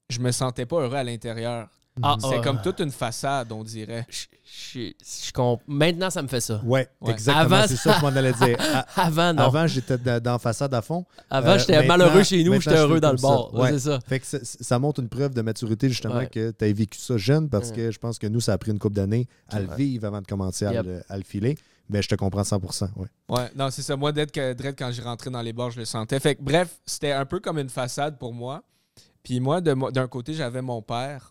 je 0.10 0.20
me 0.20 0.32
sentais 0.32 0.68
pas 0.68 0.82
heureux 0.82 0.98
à 0.98 1.04
l'intérieur. 1.04 1.70
Ah, 2.02 2.16
C'est 2.22 2.38
ah. 2.38 2.42
comme 2.42 2.62
toute 2.62 2.80
une 2.80 2.92
façade, 2.92 3.52
on 3.52 3.64
dirait. 3.64 4.06
Je- 4.10 4.28
je- 4.44 4.94
je 5.28 5.32
comp- 5.34 5.62
Maintenant, 5.68 6.10
ça 6.10 6.22
me 6.22 6.28
fait 6.30 6.40
ça. 6.40 6.62
Ouais, 6.64 6.88
Ouais. 7.02 7.12
exactement. 7.12 7.56
Avant, 7.58 7.68
c'est 7.68 7.76
ça 7.76 7.94
que 7.94 8.00
je 8.00 8.02
m'en 8.06 8.16
allais 8.16 8.32
dire. 8.34 8.58
À- 8.60 8.86
Avant, 9.02 9.34
non. 9.34 9.42
Avant, 9.44 9.58
Avant, 9.60 9.68
j'étais 9.68 9.98
dans 9.98 10.40
façade 10.40 10.74
à 10.74 10.82
fond. 10.82 11.06
euh, 11.34 11.58
j'étais 11.60 11.86
malheureux 11.86 12.24
chez 12.24 12.44
nous, 12.46 12.54
j'étais 12.62 12.78
je 12.78 12.82
heureux 12.82 13.00
dans 13.02 13.12
le 13.12 13.18
bar. 13.18 13.54
Ouais. 13.54 13.72
C'est 13.74 13.80
ça. 13.80 14.00
Fait 14.08 14.20
que 14.22 14.26
ça, 14.26 14.38
ça 14.42 14.80
montre 14.80 15.02
une 15.02 15.10
preuve 15.10 15.34
de 15.34 15.42
maturité, 15.42 15.90
justement, 15.90 16.16
Ouais. 16.16 16.28
que 16.28 16.52
tu 16.52 16.64
as 16.66 16.72
vécu 16.72 16.98
ça 16.98 17.18
jeune, 17.18 17.50
parce 17.50 17.70
Ouais. 17.72 17.76
que 17.76 17.92
je 17.92 18.00
pense 18.00 18.18
que 18.18 18.28
nous, 18.28 18.40
ça 18.40 18.54
a 18.54 18.58
pris 18.58 18.72
une 18.72 18.80
couple 18.80 18.96
d'années 18.96 19.28
à 19.50 19.60
le 19.60 19.68
vivre 19.76 20.08
avant 20.08 20.22
de 20.22 20.28
commencer 20.28 20.66
à, 20.66 20.74
Yep. 20.74 20.86
le, 20.86 21.02
à 21.10 21.18
le 21.18 21.24
filer. 21.24 21.58
Mais 21.90 22.02
je 22.02 22.08
te 22.08 22.16
comprends 22.16 22.44
100%. 22.46 22.90
Ouais. 22.96 23.08
Ouais, 23.28 23.50
non, 23.56 23.70
c'est 23.70 23.82
ça. 23.82 23.98
Moi, 23.98 24.14
que 24.14 24.54
quand 24.72 24.92
je 24.94 25.02
rentrais 25.02 25.30
dans 25.30 25.42
les 25.42 25.52
bars, 25.52 25.72
je 25.72 25.80
le 25.80 25.86
sentais. 25.86 26.22
Fait 26.22 26.36
que, 26.36 26.42
bref, 26.42 26.80
c'était 26.86 27.12
un 27.12 27.26
peu 27.26 27.42
comme 27.42 27.60
une 27.60 27.68
façade 27.70 28.18
pour 28.18 28.34
moi. 28.34 28.64
Puis 29.24 29.40
moi, 29.42 29.60
d'un 29.62 30.08
côté, 30.08 30.34
j'avais 30.34 30.62
mon 30.62 30.82
père 30.82 31.31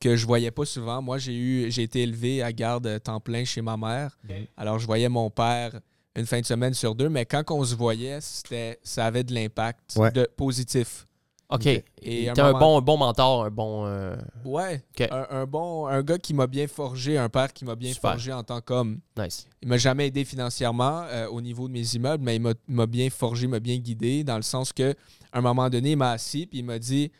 que 0.00 0.16
je 0.16 0.26
voyais 0.26 0.50
pas 0.50 0.64
souvent. 0.64 1.00
Moi, 1.02 1.18
j'ai 1.18 1.34
eu 1.34 1.70
j'ai 1.70 1.82
été 1.82 2.02
élevé 2.02 2.42
à 2.42 2.52
garde 2.52 3.00
temps 3.02 3.20
plein 3.20 3.44
chez 3.44 3.62
ma 3.62 3.76
mère. 3.76 4.18
Alors, 4.56 4.78
je 4.78 4.86
voyais 4.86 5.08
mon 5.08 5.30
père 5.30 5.80
une 6.16 6.26
fin 6.26 6.40
de 6.40 6.46
semaine 6.46 6.74
sur 6.74 6.94
deux, 6.94 7.08
mais 7.08 7.24
quand 7.26 7.44
on 7.50 7.62
se 7.64 7.74
voyait, 7.76 8.20
c'était 8.20 8.78
ça 8.82 9.06
avait 9.06 9.24
de 9.24 9.32
l'impact 9.34 9.94
Ouais. 9.96 10.10
de 10.10 10.28
positif. 10.36 11.04
OK. 11.50 11.64
Et 11.64 11.84
Et 12.02 12.28
un 12.28 12.34
bon, 12.34 12.76
un 12.76 12.80
bon 12.82 12.98
mentor, 12.98 13.44
un 13.44 13.50
bon. 13.50 13.86
euh, 13.86 14.14
Ouais, 14.44 14.84
Ok. 14.90 15.08
un, 15.10 15.26
un 15.30 15.46
bon 15.46 15.86
un 15.86 16.02
gars 16.02 16.18
qui 16.18 16.34
m'a 16.34 16.46
bien 16.46 16.66
forgé, 16.66 17.16
un 17.16 17.30
père 17.30 17.50
qui 17.54 17.64
m'a 17.64 17.74
bien 17.74 17.90
Super. 17.94 18.10
forgé 18.10 18.32
en 18.34 18.42
tant 18.42 18.60
qu'homme. 18.60 18.98
Nice. 19.16 19.46
Il 19.62 19.68
m'a 19.68 19.78
jamais 19.78 20.08
aidé 20.08 20.26
financièrement 20.26 21.04
euh, 21.04 21.26
au 21.28 21.40
niveau 21.40 21.66
de 21.66 21.72
mes 21.72 21.86
immeubles, 21.94 22.22
mais 22.22 22.36
il 22.36 22.42
m'a- 22.42 22.52
il 22.68 22.74
m'a 22.74 22.84
bien 22.86 23.08
forgé, 23.08 23.46
m'a 23.46 23.60
bien 23.60 23.78
guidé, 23.78 24.24
dans 24.24 24.36
le 24.36 24.42
sens 24.42 24.74
que 24.74 24.94
à 25.32 25.38
un 25.38 25.40
moment 25.40 25.70
donné, 25.70 25.92
il 25.92 25.96
m'a 25.96 26.10
assis 26.10 26.46
puis 26.46 26.58
il 26.58 26.64
m'a 26.66 26.78
dit 26.78 27.10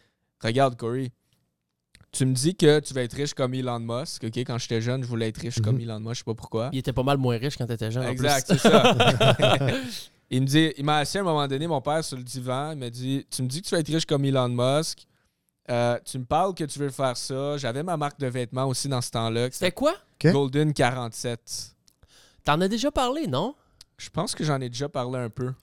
Regarde, 0.42 0.76
Corey, 0.76 1.10
tu 2.18 2.26
me 2.26 2.32
dis 2.32 2.56
que 2.56 2.80
tu 2.80 2.94
vas 2.94 3.02
être 3.02 3.14
riche 3.14 3.32
comme 3.32 3.54
Elon 3.54 3.78
Musk. 3.78 4.24
ok? 4.24 4.38
Quand 4.38 4.58
j'étais 4.58 4.80
jeune, 4.80 5.04
je 5.04 5.08
voulais 5.08 5.28
être 5.28 5.38
riche 5.38 5.60
comme 5.60 5.78
Elon 5.78 6.00
Musk, 6.00 6.14
je 6.14 6.18
sais 6.18 6.24
pas 6.24 6.34
pourquoi. 6.34 6.68
Il 6.72 6.78
était 6.80 6.92
pas 6.92 7.04
mal 7.04 7.16
moins 7.16 7.38
riche 7.38 7.56
quand 7.56 7.66
t'étais 7.66 7.92
jeune. 7.92 8.04
en 8.04 8.08
Exact, 8.08 8.44
c'est 8.48 8.58
ça. 8.58 8.92
il 10.30 10.40
me 10.42 10.46
dit, 10.46 10.72
il 10.76 10.84
m'a 10.84 10.98
assis 10.98 11.18
à 11.18 11.20
un 11.20 11.24
moment 11.24 11.46
donné, 11.46 11.68
mon 11.68 11.80
père, 11.80 12.02
sur 12.02 12.16
le 12.16 12.24
divan. 12.24 12.72
Il 12.72 12.78
m'a 12.78 12.90
dit 12.90 13.24
Tu 13.30 13.40
me 13.40 13.46
dis 13.46 13.62
que 13.62 13.68
tu 13.68 13.72
vas 13.72 13.78
être 13.78 13.92
riche 13.92 14.04
comme 14.04 14.24
Elon 14.24 14.48
Musk. 14.48 15.06
Euh, 15.70 15.96
tu 16.04 16.18
me 16.18 16.24
parles 16.24 16.54
que 16.54 16.64
tu 16.64 16.80
veux 16.80 16.90
faire 16.90 17.16
ça. 17.16 17.56
J'avais 17.56 17.84
ma 17.84 17.96
marque 17.96 18.18
de 18.18 18.26
vêtements 18.26 18.64
aussi 18.64 18.88
dans 18.88 19.00
ce 19.00 19.12
temps-là. 19.12 19.48
C'était 19.52 19.70
quoi? 19.70 19.94
Golden 20.20 20.72
47. 20.72 21.76
T'en 22.42 22.60
as 22.60 22.66
déjà 22.66 22.90
parlé, 22.90 23.28
non? 23.28 23.54
Je 23.96 24.10
pense 24.10 24.34
que 24.34 24.42
j'en 24.42 24.60
ai 24.60 24.68
déjà 24.68 24.88
parlé 24.88 25.20
un 25.20 25.30
peu. 25.30 25.50
OK. 25.50 25.54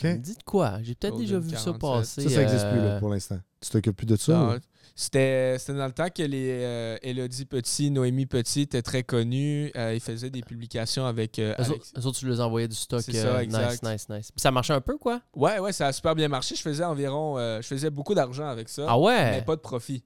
Ça 0.00 0.14
me 0.14 0.18
dit 0.20 0.36
de 0.36 0.42
quoi? 0.42 0.78
J'ai 0.82 0.94
peut-être 0.94 1.18
déjà 1.18 1.38
vu 1.38 1.50
ça 1.50 1.72
47. 1.72 1.78
passer. 1.78 2.22
Ça, 2.22 2.30
ça 2.30 2.40
n'existe 2.40 2.70
plus 2.70 2.78
euh, 2.78 2.94
là, 2.94 2.98
pour 2.98 3.10
l'instant. 3.10 3.38
Tu 3.60 3.68
t'occupes 3.68 3.96
plus 3.96 4.06
de 4.06 4.16
ça? 4.16 4.58
C'était 5.00 5.56
c'était 5.60 5.78
dans 5.78 5.86
le 5.86 5.92
temps 5.92 6.08
que 6.12 6.24
les 6.24 6.48
euh, 6.60 6.96
Elodie 7.02 7.44
Petit, 7.44 7.88
Noémie 7.92 8.26
Petit 8.26 8.62
étaient 8.62 8.82
très 8.82 9.04
connus. 9.04 9.70
Euh, 9.76 9.94
ils 9.94 10.00
faisaient 10.00 10.28
des 10.28 10.42
publications 10.42 11.06
avec. 11.06 11.38
euh, 11.38 11.54
Eux 11.60 11.70
autres, 11.70 11.86
eux 11.96 12.06
autres, 12.06 12.18
tu 12.18 12.28
les 12.28 12.40
envoyais 12.40 12.66
du 12.66 12.74
stock. 12.74 13.02
Ça, 13.02 13.12
euh, 13.12 13.38
exact. 13.38 13.80
Nice, 13.84 13.92
nice, 13.92 14.08
nice. 14.08 14.32
Puis 14.32 14.40
ça 14.40 14.50
marchait 14.50 14.72
un 14.72 14.80
peu, 14.80 14.98
quoi? 14.98 15.20
Ouais, 15.36 15.60
ouais, 15.60 15.72
ça 15.72 15.86
a 15.86 15.92
super 15.92 16.16
bien 16.16 16.26
marché. 16.26 16.56
Je 16.56 16.62
faisais 16.62 16.82
environ. 16.82 17.38
euh, 17.38 17.62
je 17.62 17.68
faisais 17.68 17.90
beaucoup 17.90 18.12
d'argent 18.12 18.48
avec 18.48 18.68
ça. 18.68 18.86
Ah 18.88 18.98
ouais? 18.98 19.30
Mais 19.36 19.42
pas 19.42 19.54
de 19.54 19.60
profit. 19.60 20.02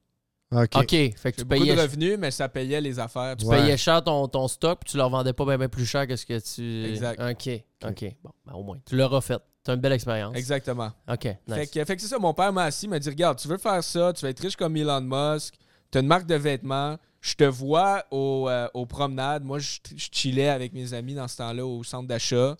OK. 0.54 0.68
OK. 0.76 0.90
Fait 0.90 1.14
que 1.32 1.36
tu 1.36 1.44
beaucoup 1.46 1.62
payais, 1.62 1.74
de 1.74 1.80
revenus, 1.80 2.18
mais 2.18 2.30
ça 2.30 2.50
payait 2.50 2.82
les 2.82 2.98
affaires. 2.98 3.34
tu 3.38 3.46
Ouais. 3.46 3.62
payais 3.62 3.78
cher 3.78 4.04
ton, 4.04 4.28
ton 4.28 4.46
stock, 4.46 4.80
puis 4.84 4.90
tu 4.90 4.98
leur 4.98 5.08
vendais 5.08 5.32
pas 5.32 5.56
bien 5.56 5.68
plus 5.70 5.86
cher 5.86 6.06
que 6.06 6.16
ce 6.16 6.26
que 6.26 6.38
tu. 6.38 6.90
Exact. 6.90 7.18
OK. 7.18 7.64
OK. 7.88 8.14
Bon, 8.22 8.30
ben, 8.44 8.52
au 8.52 8.62
moins. 8.62 8.76
Tu 8.84 8.94
l'auras 8.94 9.22
fait. 9.22 9.40
T'as 9.64 9.74
une 9.74 9.80
belle 9.80 9.92
expérience. 9.92 10.34
Exactement. 10.36 10.90
OK. 11.08 11.24
Nice. 11.24 11.36
Fait 11.54 11.66
que, 11.68 11.84
fait 11.84 11.96
que 11.96 12.02
c'est 12.02 12.08
ça, 12.08 12.18
mon 12.18 12.34
père 12.34 12.52
m'a 12.52 12.64
assis, 12.64 12.88
m'a 12.88 12.98
dit 12.98 13.08
Regarde, 13.08 13.38
tu 13.38 13.46
veux 13.48 13.58
faire 13.58 13.82
ça, 13.84 14.12
tu 14.12 14.22
vas 14.24 14.30
être 14.30 14.40
riche 14.40 14.56
comme 14.56 14.76
Elon 14.76 15.00
Musk, 15.00 15.54
tu 15.90 15.98
as 15.98 16.00
une 16.00 16.08
marque 16.08 16.26
de 16.26 16.34
vêtements, 16.34 16.96
je 17.20 17.34
te 17.34 17.44
vois 17.44 18.04
au, 18.10 18.48
euh, 18.48 18.68
aux 18.74 18.86
promenades. 18.86 19.44
Moi, 19.44 19.60
je, 19.60 19.78
je 19.94 20.08
chillais 20.10 20.48
avec 20.48 20.72
mes 20.72 20.92
amis 20.94 21.14
dans 21.14 21.28
ce 21.28 21.36
temps-là 21.36 21.64
au 21.64 21.84
centre 21.84 22.08
d'achat. 22.08 22.56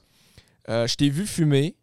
Euh, 0.69 0.87
je 0.87 0.95
t'ai 0.95 1.09
vu 1.09 1.27
fumer. 1.27 1.75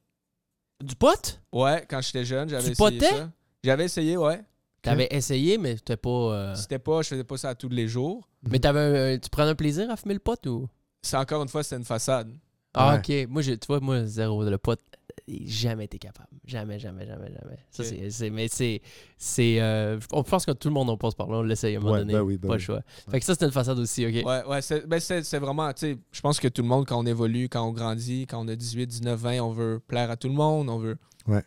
Du 0.82 0.96
pot? 0.96 1.42
Ouais, 1.52 1.86
quand 1.90 2.00
j'étais 2.02 2.24
jeune, 2.24 2.48
j'avais 2.48 2.64
Tu 2.64 2.72
essayé 2.72 2.98
potais? 3.00 3.10
ça. 3.18 3.30
J'avais 3.66 3.86
essayé, 3.86 4.16
ouais. 4.16 4.42
T'avais 4.82 5.10
essayé, 5.12 5.58
mais 5.58 5.76
t'étais 5.76 5.98
pas. 5.98 6.10
euh, 6.10 6.56
C'était 6.56 6.80
pas, 6.80 7.02
je 7.02 7.10
faisais 7.10 7.26
pas 7.26 7.36
ça 7.36 7.54
tous 7.54 7.68
les 7.68 7.90
jours. 7.90 8.26
Mais 8.50 8.60
t'avais 8.60 9.16
un- 9.16 9.18
tu 9.20 9.30
prenais 9.30 9.50
un 9.50 9.56
plaisir 9.56 9.92
à 9.92 9.98
fumer 9.98 10.14
le 10.14 10.22
pot 10.22 10.40
ou? 10.48 10.70
C'est 11.02 11.18
encore 11.18 11.44
une 11.44 11.50
fois, 11.50 11.64
c'était 11.64 11.76
une 11.76 11.84
façade. 11.84 12.32
Ah, 12.74 12.98
ok. 12.98 13.28
Moi, 13.30 13.42
tu 13.44 13.58
vois, 13.68 13.80
moi, 13.80 14.06
zéro. 14.06 14.44
Le 14.44 14.58
pot, 14.58 14.80
j'ai 15.28 15.46
jamais 15.48 15.86
été 15.86 15.98
capable. 15.98 16.28
Jamais, 16.46 16.80
jamais, 16.80 17.06
jamais, 17.06 17.28
jamais. 17.32 17.58
Ça, 17.72 17.84
c'est, 17.84 18.10
c'est- 18.10 18.30
Mais 18.30 18.48
c'est. 18.48 18.82
c'est 19.18 19.60
euh, 19.60 20.00
on 20.12 20.24
pense 20.24 20.46
que 20.46 20.52
tout 20.52 20.68
le 20.68 20.74
monde 20.74 20.90
en 20.90 20.98
passe 20.98 21.14
par 21.16 21.28
là. 21.30 21.38
On 21.38 21.42
l'essaye 21.44 21.76
à 21.76 21.80
un 21.80 21.82
moment 21.82 21.94
Ouais, 21.94 22.00
donné. 22.00 22.14
ben 22.14 22.22
oui, 22.22 22.38
ben 22.38 22.48
pas 22.48 22.54
le 22.56 22.60
oui. 22.60 22.66
choix. 22.66 22.82
Fait 23.10 23.20
que 23.20 23.26
ça, 23.26 23.34
c'était 23.34 23.46
une 23.46 23.52
façade 23.52 23.78
aussi, 23.80 24.06
ok. 24.06 24.26
Ouais, 24.26 24.44
ouais, 24.46 24.62
c'est 24.62 24.88
ben 24.88 25.00
c'est- 25.00 25.24
c'est 25.24 25.40
vraiment, 25.40 25.72
tu 25.74 25.80
sais, 25.94 25.98
je 26.12 26.22
pense 26.22 26.40
que 26.40 26.48
tout 26.48 26.62
le 26.62 26.68
monde, 26.68 26.86
quand 26.88 26.98
on 27.00 27.06
évolue, 27.06 27.50
quand 27.50 27.68
on 27.68 27.72
grandit, 27.72 28.26
quand 28.28 28.44
on 28.44 28.48
a 28.48 28.56
18, 28.56 28.88
19, 28.88 29.20
20, 29.20 29.40
on 29.42 29.52
veut 29.52 29.80
plaire 29.86 30.10
à 30.12 30.16
tout 30.18 30.28
le 30.30 30.36
monde, 30.36 30.70
on 30.70 30.78
veut 30.78 30.98
Ouais. 31.28 31.44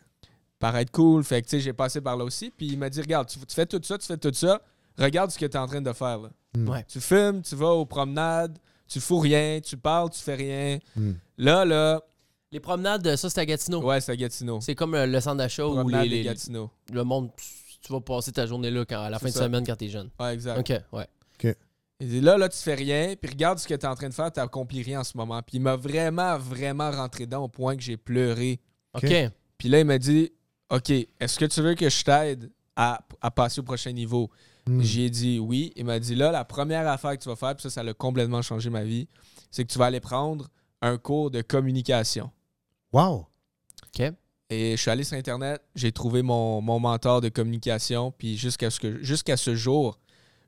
paraître 0.59 0.91
cool. 0.91 1.23
Fait 1.23 1.41
que, 1.41 1.47
tu 1.47 1.51
sais, 1.57 1.59
j'ai 1.61 1.73
passé 1.73 1.99
par 2.01 2.15
là 2.17 2.23
aussi. 2.25 2.51
Puis 2.55 2.67
il 2.67 2.77
m'a 2.77 2.89
dit, 2.89 3.01
regarde, 3.01 3.27
tu, 3.27 3.39
tu 3.39 3.55
fais 3.55 3.65
tout 3.65 3.79
ça, 3.83 3.97
tu 3.97 4.05
fais 4.07 4.17
tout 4.17 4.33
ça, 4.33 4.61
regarde 4.97 5.31
ce 5.31 5.37
que 5.39 5.45
tu 5.45 5.53
es 5.57 5.59
en 5.59 5.67
train 5.67 5.81
de 5.81 5.91
faire. 5.93 6.19
Là. 6.19 6.29
Mm. 6.55 6.69
Ouais. 6.69 6.85
Tu 6.87 6.99
fumes, 7.01 7.41
tu 7.41 7.55
vas 7.55 7.71
aux 7.71 7.85
promenades, 7.85 8.57
tu 8.93 8.99
fous 8.99 9.19
rien, 9.19 9.59
tu 9.63 9.75
parles, 9.77 10.09
tu 10.11 10.19
fais 10.19 10.35
rien. 10.35 10.79
Mm. 10.95 11.11
Là, 11.37 11.65
là, 11.65 12.01
Les 12.51 12.59
promenades, 12.59 13.15
ça, 13.15 13.29
c'était 13.29 13.41
à 13.41 13.45
Gatineau. 13.45 13.81
ouais, 13.83 13.99
c'est 13.99 14.11
à 14.11 14.15
Gatineau. 14.15 14.59
C'est 14.61 14.75
comme 14.75 14.93
euh, 14.95 15.05
le 15.07 15.19
centre 15.19 15.37
d'achat 15.37 15.65
où 15.65 15.73
Promenade 15.73 16.03
les, 16.03 16.09
de 16.09 16.15
les- 16.15 16.23
Gatineau. 16.23 16.69
le 16.91 17.03
monde, 17.03 17.29
tu 17.81 17.91
vas 17.91 17.99
passer 18.01 18.31
ta 18.31 18.45
journée 18.45 18.69
là 18.71 18.85
quand, 18.85 19.01
à 19.01 19.09
la 19.09 19.17
C'est 19.19 19.25
fin 19.31 19.39
de 19.39 19.43
semaine 19.45 19.65
quand 19.65 19.75
t'es 19.75 19.89
jeune. 19.89 20.09
Ouais, 20.19 20.33
exact. 20.33 20.59
Ok, 20.59 20.79
ouais. 20.93 21.07
Il 21.99 22.09
dit 22.09 22.21
là, 22.21 22.37
là, 22.37 22.49
tu 22.49 22.57
fais 22.57 22.73
rien, 22.75 23.13
puis 23.19 23.29
regarde 23.29 23.59
ce 23.59 23.67
que 23.67 23.73
tu 23.75 23.81
es 23.85 23.87
en 23.87 23.95
train 23.95 24.09
de 24.09 24.13
faire, 24.13 24.29
tu 24.31 24.39
n'accomplis 24.39 24.81
rien 24.81 25.01
en 25.01 25.03
ce 25.03 25.15
moment. 25.15 25.41
Puis 25.41 25.57
il 25.57 25.61
m'a 25.61 25.75
vraiment, 25.77 26.37
vraiment 26.37 26.91
rentré 26.91 27.25
dedans 27.25 27.43
au 27.43 27.47
point 27.47 27.77
que 27.77 27.81
j'ai 27.81 27.95
pleuré. 27.97 28.59
Ok. 28.93 29.05
Ok. 29.05 29.31
Puis 29.57 29.69
là, 29.69 29.79
il 29.79 29.85
m'a 29.85 29.97
dit 29.99 30.31
OK, 30.69 30.89
est-ce 30.89 31.39
que 31.39 31.45
tu 31.45 31.61
veux 31.61 31.75
que 31.75 31.87
je 31.89 32.03
t'aide 32.03 32.51
à, 32.75 32.99
à 33.21 33.31
passer 33.31 33.61
au 33.61 33.63
prochain 33.63 33.91
niveau? 33.91 34.29
Mm. 34.67 34.81
J'ai 34.81 35.09
dit 35.09 35.39
oui. 35.39 35.73
Il 35.75 35.85
m'a 35.85 35.99
dit 35.99 36.15
là, 36.15 36.31
la 36.31 36.45
première 36.45 36.87
affaire 36.87 37.17
que 37.17 37.23
tu 37.23 37.29
vas 37.29 37.35
faire, 37.35 37.55
puis 37.55 37.63
ça, 37.63 37.69
ça 37.69 37.81
a 37.81 37.93
complètement 37.93 38.41
changé 38.41 38.69
ma 38.69 38.83
vie, 38.83 39.07
c'est 39.51 39.65
que 39.65 39.71
tu 39.71 39.77
vas 39.79 39.85
aller 39.85 39.99
prendre 39.99 40.47
un 40.81 40.97
cours 40.97 41.31
de 41.31 41.41
communication. 41.41 42.31
Wow! 42.91 43.27
Ok. 43.87 44.11
Et 44.49 44.71
je 44.75 44.81
suis 44.81 44.91
allé 44.91 45.03
sur 45.03 45.17
Internet, 45.17 45.61
j'ai 45.75 45.91
trouvé 45.91 46.21
mon, 46.21 46.61
mon 46.61 46.79
mentor 46.79 47.21
de 47.21 47.29
communication, 47.29 48.11
puis 48.17 48.37
jusqu'à 48.37 48.69
ce, 48.69 48.79
que, 48.79 49.01
jusqu'à 49.03 49.35
ce 49.37 49.55
jour, 49.55 49.97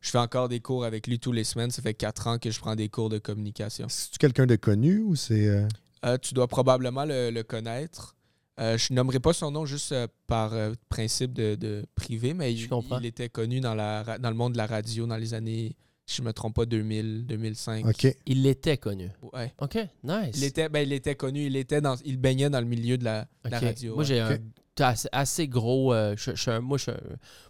je 0.01 0.11
fais 0.11 0.19
encore 0.19 0.47
des 0.47 0.59
cours 0.59 0.85
avec 0.85 1.07
lui 1.07 1.19
tous 1.19 1.31
les 1.31 1.43
semaines. 1.43 1.71
Ça 1.71 1.81
fait 1.81 1.95
quatre 1.95 2.27
ans 2.27 2.37
que 2.37 2.51
je 2.51 2.59
prends 2.59 2.75
des 2.75 2.89
cours 2.89 3.09
de 3.09 3.17
communication. 3.17 3.87
C'est-tu 3.89 4.17
quelqu'un 4.19 4.45
de 4.45 4.55
connu 4.57 4.99
ou 4.99 5.15
c'est. 5.15 5.47
euh, 5.47 5.67
Euh, 6.05 6.17
tu 6.19 6.35
dois 6.35 6.47
probablement 6.47 7.03
le, 7.05 7.31
le 7.31 7.41
connaître. 7.43 8.14
Euh, 8.59 8.77
je 8.77 8.93
nommerai 8.93 9.19
pas 9.19 9.33
son 9.33 9.51
nom 9.51 9.65
juste 9.65 9.91
euh, 9.91 10.07
par 10.27 10.53
euh, 10.53 10.73
principe 10.87 11.33
de, 11.33 11.55
de 11.55 11.85
privé, 11.93 12.33
mais 12.33 12.55
Je 12.55 12.67
il, 12.99 13.05
était 13.05 13.27
connu 13.27 13.59
dans, 13.59 13.75
la, 13.75 14.17
dans 14.17 14.29
le 14.29 14.35
monde 14.35 14.53
de 14.53 14.57
la 14.57 14.65
radio 14.65 15.05
dans 15.05 15.17
les 15.17 15.33
années, 15.33 15.75
si 16.05 16.17
je 16.17 16.21
me 16.21 16.31
trompe 16.31 16.55
pas, 16.55 16.65
2000, 16.65 17.25
2005. 17.25 17.85
OK. 17.85 18.15
Il 18.25 18.43
l'était 18.43 18.77
connu. 18.77 19.09
Ouais. 19.33 19.53
Ok, 19.59 19.75
nice. 20.03 20.35
Il 20.37 20.45
était, 20.45 20.69
ben, 20.69 20.87
il 20.87 20.93
était 20.93 21.15
connu, 21.15 21.45
il 21.47 21.55
était 21.57 21.81
dans, 21.81 21.95
il 22.05 22.15
baignait 22.17 22.49
dans 22.49 22.61
le 22.61 22.65
milieu 22.65 22.97
de 22.97 23.03
la, 23.03 23.27
de 23.43 23.49
la 23.49 23.57
Ok. 23.57 23.63
radio. 23.63 23.93
Moi, 23.95 24.03
ouais. 24.03 24.07
j'ai 24.07 24.19
un 24.21 24.37
assez, 24.79 25.09
assez 25.11 25.47
gros. 25.49 25.93
euh, 25.93 26.15
je, 26.17 26.31
je 26.31 26.41
suis 26.41 26.51
un- 26.51 26.61
moi, 26.61 26.77
je 26.77 26.83
suis 26.83 26.91
un- 26.91 26.99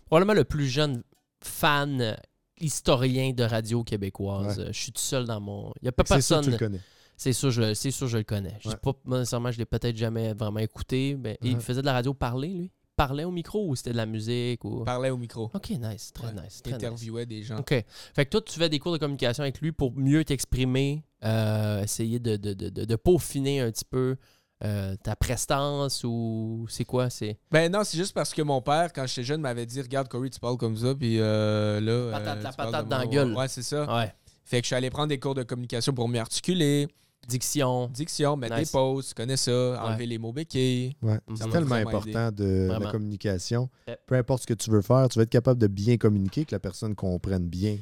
probablement 0.08 0.34
le 0.34 0.44
plus 0.44 0.68
jeune 0.68 1.04
fan 1.44 2.18
historien 2.60 3.32
de 3.32 3.44
radio 3.44 3.84
québécoise. 3.84 4.58
Ouais. 4.60 4.68
Je 4.74 4.80
suis 4.82 4.92
tout 4.92 5.02
seul 5.02 5.26
dans 5.26 5.40
mon. 5.42 5.72
Il 5.82 5.86
n'y 5.86 5.90
a 5.90 5.92
pas 5.92 6.04
C'est 6.08 6.22
sûr 6.22 6.40
que 6.40 6.46
tu 6.46 6.50
personne. 6.50 6.52
le 6.52 6.58
connais. 6.58 6.82
C'est 7.18 7.34
sûr, 7.34 7.50
je, 7.52 7.74
c'est 7.74 7.92
sûr, 7.92 8.08
je 8.08 8.18
le 8.18 8.24
connais. 8.24 8.58
Je 8.62 8.70
Ouais. 8.70 8.76
pas 8.76 8.92
moi, 9.06 9.20
nécessairement, 9.20 9.52
je 9.52 9.58
l'ai 9.58 9.66
peut-être 9.66 9.96
jamais 9.98 10.34
vraiment 10.34 10.60
écouté. 10.60 11.18
Mais 11.20 11.38
il 11.42 11.60
faisait 11.60 11.82
de 11.82 11.86
la 11.86 11.94
radio 11.94 12.14
parler, 12.14 12.50
lui? 12.50 12.72
Il 12.72 12.96
parlait 12.96 13.24
au 13.26 13.32
micro 13.32 13.68
ou 13.68 13.76
c'était 13.76 13.92
de 13.92 13.98
la 13.98 14.06
musique 14.06 14.64
ou? 14.64 14.84
parlait 14.86 15.10
au 15.10 15.18
micro. 15.18 15.52
Ok, 15.54 15.70
nice, 15.72 16.12
très 16.14 16.28
Ouais. 16.28 16.34
nice. 16.34 16.58
Il 16.60 16.62
Très 16.62 16.72
nice. 16.72 16.84
interviewait 16.84 17.26
des 17.26 17.44
gens. 17.44 17.58
OK. 17.58 17.70
Fait 18.14 18.26
que 18.26 18.30
toi, 18.30 18.42
tu 18.42 18.58
fais 18.58 18.70
des 18.70 18.80
cours 18.80 18.94
de 18.94 18.98
communication 18.98 19.44
avec 19.44 19.60
lui 19.60 19.72
pour 19.74 19.94
mieux 19.98 20.24
t'exprimer, 20.24 21.04
euh, 21.26 21.84
essayer 21.84 22.20
de, 22.20 22.38
de, 22.38 22.54
de, 22.54 22.70
de- 22.70 22.96
peaufiner 22.96 23.60
un 23.60 23.70
petit 23.72 23.84
peu 23.84 24.16
euh, 24.64 24.96
ta 25.04 25.18
prestance 25.18 26.06
ou 26.06 26.66
c'est 26.70 26.86
quoi? 26.86 27.10
C'est 27.10 27.38
Ben 27.52 27.70
non, 27.70 27.84
c'est 27.84 27.98
juste 27.98 28.14
parce 28.14 28.34
que 28.34 28.42
mon 28.42 28.62
père, 28.62 28.94
quand 28.94 29.06
j'étais 29.06 29.24
jeune, 29.24 29.42
m'avait 29.42 29.66
dit 29.66 29.82
Regarde, 29.82 30.08
Corey, 30.08 30.30
tu 30.30 30.40
parles 30.40 30.56
comme 30.58 30.78
ça, 30.78 30.96
puis 30.96 31.18
euh, 31.20 31.82
là. 31.82 32.18
Patate- 32.18 32.38
euh, 32.40 32.44
la 32.44 32.52
patate 32.54 32.88
dans 32.88 32.98
la 33.00 33.08
gueule. 33.08 33.34
Ouais, 33.34 33.48
c'est 33.50 33.64
ça. 33.64 33.94
ouais. 33.98 34.14
Fait 34.46 34.60
que 34.62 34.64
je 34.64 34.68
suis 34.68 34.76
allé 34.76 34.90
prendre 34.90 35.08
des 35.10 35.20
cours 35.20 35.36
de 35.36 35.44
communication 35.44 35.92
pour 35.94 36.08
mieux 36.08 36.20
articuler, 36.22 36.88
diction. 37.28 37.88
diction, 37.88 38.36
mettre 38.38 38.58
Nice. 38.58 38.72
des 38.72 38.78
pauses, 38.78 39.08
tu 39.10 39.14
connais 39.14 39.38
ça, 39.38 39.52
enlever 39.84 40.06
les 40.06 40.18
mots 40.18 40.34
béquilles. 40.34 40.96
Ouais. 41.02 41.20
C'est 41.36 41.50
tellement 41.50 41.76
important 41.76 42.32
de 42.32 42.68
Vraiment. 42.68 42.86
la 42.86 42.92
communication. 42.92 43.70
Yep. 43.88 44.00
Peu 44.06 44.16
importe 44.16 44.42
ce 44.44 44.48
que 44.48 44.54
tu 44.54 44.70
veux 44.70 44.82
faire, 44.82 45.08
tu 45.10 45.20
vas 45.20 45.24
être 45.24 45.30
capable 45.30 45.60
de 45.60 45.68
bien 45.68 45.98
communiquer, 45.98 46.46
que 46.46 46.54
la 46.56 46.60
personne 46.60 46.96
comprenne 46.96 47.46
bien. 47.48 47.78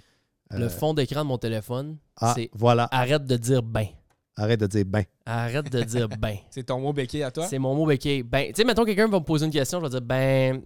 Le 0.52 0.66
Euh, 0.66 0.70
fond 0.70 0.94
d'écran 0.94 1.22
de 1.24 1.28
mon 1.28 1.38
téléphone, 1.38 1.98
Ah, 2.18 2.34
c'est 2.36 2.50
voilà. 2.54 2.88
arrête 2.92 3.26
de 3.26 3.36
dire 3.38 3.64
ben. 3.64 3.88
Arrête 4.36 4.60
de 4.60 4.68
dire 4.68 4.86
ben. 4.86 5.04
Arrête 5.26 5.72
de 5.72 5.82
dire 5.84 6.08
ben. 6.20 6.38
C'est 6.50 6.64
ton 6.64 6.80
mot 6.80 6.94
béquille 6.94 7.24
à 7.24 7.32
toi? 7.32 7.48
C'est 7.48 7.60
mon 7.60 7.74
mot 7.76 7.86
béquille. 7.86 8.24
Ben, 8.24 8.48
tu 8.48 8.54
sais, 8.62 8.64
mettons 8.64 8.84
quelqu'un 8.86 9.08
va 9.08 9.20
me 9.20 9.24
poser 9.26 9.46
une 9.46 9.52
question, 9.52 9.80
je 9.80 9.84
vais 9.86 9.90
dire 9.90 10.02
ben. 10.02 10.62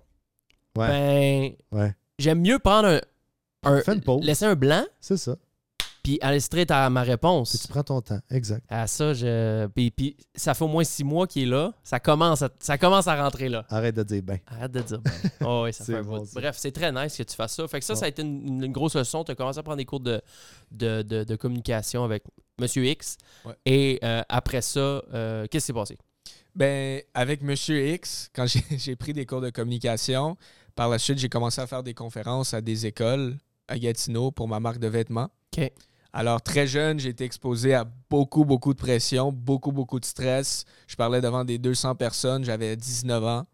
Ouais. 0.77 0.87
Ben. 0.87 1.51
Ouais. 1.79 1.95
J'aime 2.19 2.41
mieux 2.41 2.59
prendre 2.59 2.87
un, 2.87 2.99
un- 3.63 3.81
Fais 3.81 3.93
une 3.93 4.01
pause. 4.01 4.23
laisser 4.25 4.45
un 4.45 4.55
blanc, 4.55 4.83
C'est 4.99 5.17
ça. 5.17 5.35
Puis 6.08 6.17
aller 6.22 6.39
straight 6.39 6.72
à 6.72 6.89
ma 6.89 7.02
Puis 7.02 7.08
tu 7.08 7.12
réponse. 7.12 7.67
prends 7.67 7.84
ton 7.84 8.00
temps. 8.02 8.20
Exact. 8.30 8.63
À 8.70 8.88
ça, 8.88 9.13
je. 9.13 9.67
Puis, 9.67 9.91
puis 9.91 10.15
ça 10.36 10.54
fait 10.54 10.63
au 10.63 10.70
moins 10.70 10.86
six 10.86 11.04
mois 11.04 11.28
qu'il 11.28 11.43
est 11.43 11.46
là. 11.48 11.74
Ça 11.84 12.00
commence 12.00 12.41
à, 12.41 12.50
ça 12.60 12.78
commence 12.78 13.08
à 13.08 13.22
rentrer 13.22 13.50
là. 13.50 13.65
Arrête 13.70 13.93
de 13.96 14.04
dire 14.04 14.24
ben. 14.24 14.38
Arrête 14.48 14.72
de 14.72 14.82
dire. 14.82 15.00
ben. 15.02 15.12
Oh, 15.46 15.63
oui, 15.65 15.74
ça 15.74 15.84
fait 15.84 15.96
un 15.96 16.04
bon, 16.04 16.20
bout. 16.20 16.30
Bref, 16.34 16.56
c'est 16.58 16.72
très 16.72 16.93
nice 16.93 17.17
que 17.17 17.24
tu 17.24 17.36
fasses 17.36 17.56
ça. 17.56 17.67
Fait 17.67 17.80
que 17.80 17.86
ça, 17.86 17.96
ça 17.96 18.06
a 18.06 18.08
été 18.08 18.22
une, 18.22 18.63
une 18.63 18.72
grosse 18.72 18.96
leçon. 18.96 19.26
Tu 19.26 19.32
as 19.32 19.36
commencé 19.36 19.60
à 19.60 19.63
prendre 19.63 19.78
des 19.78 19.86
cours 19.86 20.00
de, 20.00 20.22
de, 20.72 21.02
de- 21.02 21.24
de 21.26 21.36
communication 21.36 22.06
avec 22.06 22.24
Monsieur 22.58 22.86
X. 22.86 23.17
Ouais. 23.46 23.54
Et 23.65 24.00
euh, 24.04 24.22
après 24.30 24.62
ça, 24.62 24.80
euh, 24.80 25.46
qu'est-ce 25.52 25.65
qui 25.65 25.67
s'est 25.67 25.74
passé? 25.74 25.98
Ben, 26.56 27.02
avec 27.13 27.41
Monsieur 27.43 27.86
X, 27.86 28.30
quand 28.34 28.46
j'ai 28.48 28.63
j'ai 28.78 28.96
pris 28.96 29.12
des 29.12 29.26
cours 29.26 29.41
de 29.41 29.50
communication, 29.50 30.38
par 30.74 30.88
la 30.88 31.00
suite, 31.00 31.17
j'ai 31.17 31.28
commencé 31.30 31.60
à 31.60 31.67
faire 31.67 31.84
des 31.84 31.93
conférences 31.93 32.54
à 32.54 32.62
des 32.62 32.86
écoles 32.86 33.36
à 33.67 33.78
Gatineau 33.78 34.32
pour 34.32 34.48
ma 34.48 34.62
marque 34.62 34.80
de 34.80 34.88
vêtements. 34.88 35.30
OK. 35.58 35.70
Alors, 36.17 36.41
très 36.41 36.65
jeune, 36.65 36.99
j'ai 36.99 37.10
été 37.10 37.25
exposé 37.25 37.75
à 37.75 37.84
beaucoup, 38.10 38.43
beaucoup 38.43 38.73
de 38.73 38.80
pression, 38.80 39.32
beaucoup, 39.32 39.71
beaucoup 39.71 39.99
de 39.99 40.06
stress. 40.06 40.65
Je 40.88 40.95
parlais 40.95 41.21
devant 41.21 41.45
des 41.45 41.60
200 41.60 41.93
personnes, 41.93 42.43
j'avais 42.43 42.75
19 42.75 43.23
ans. 43.23 43.45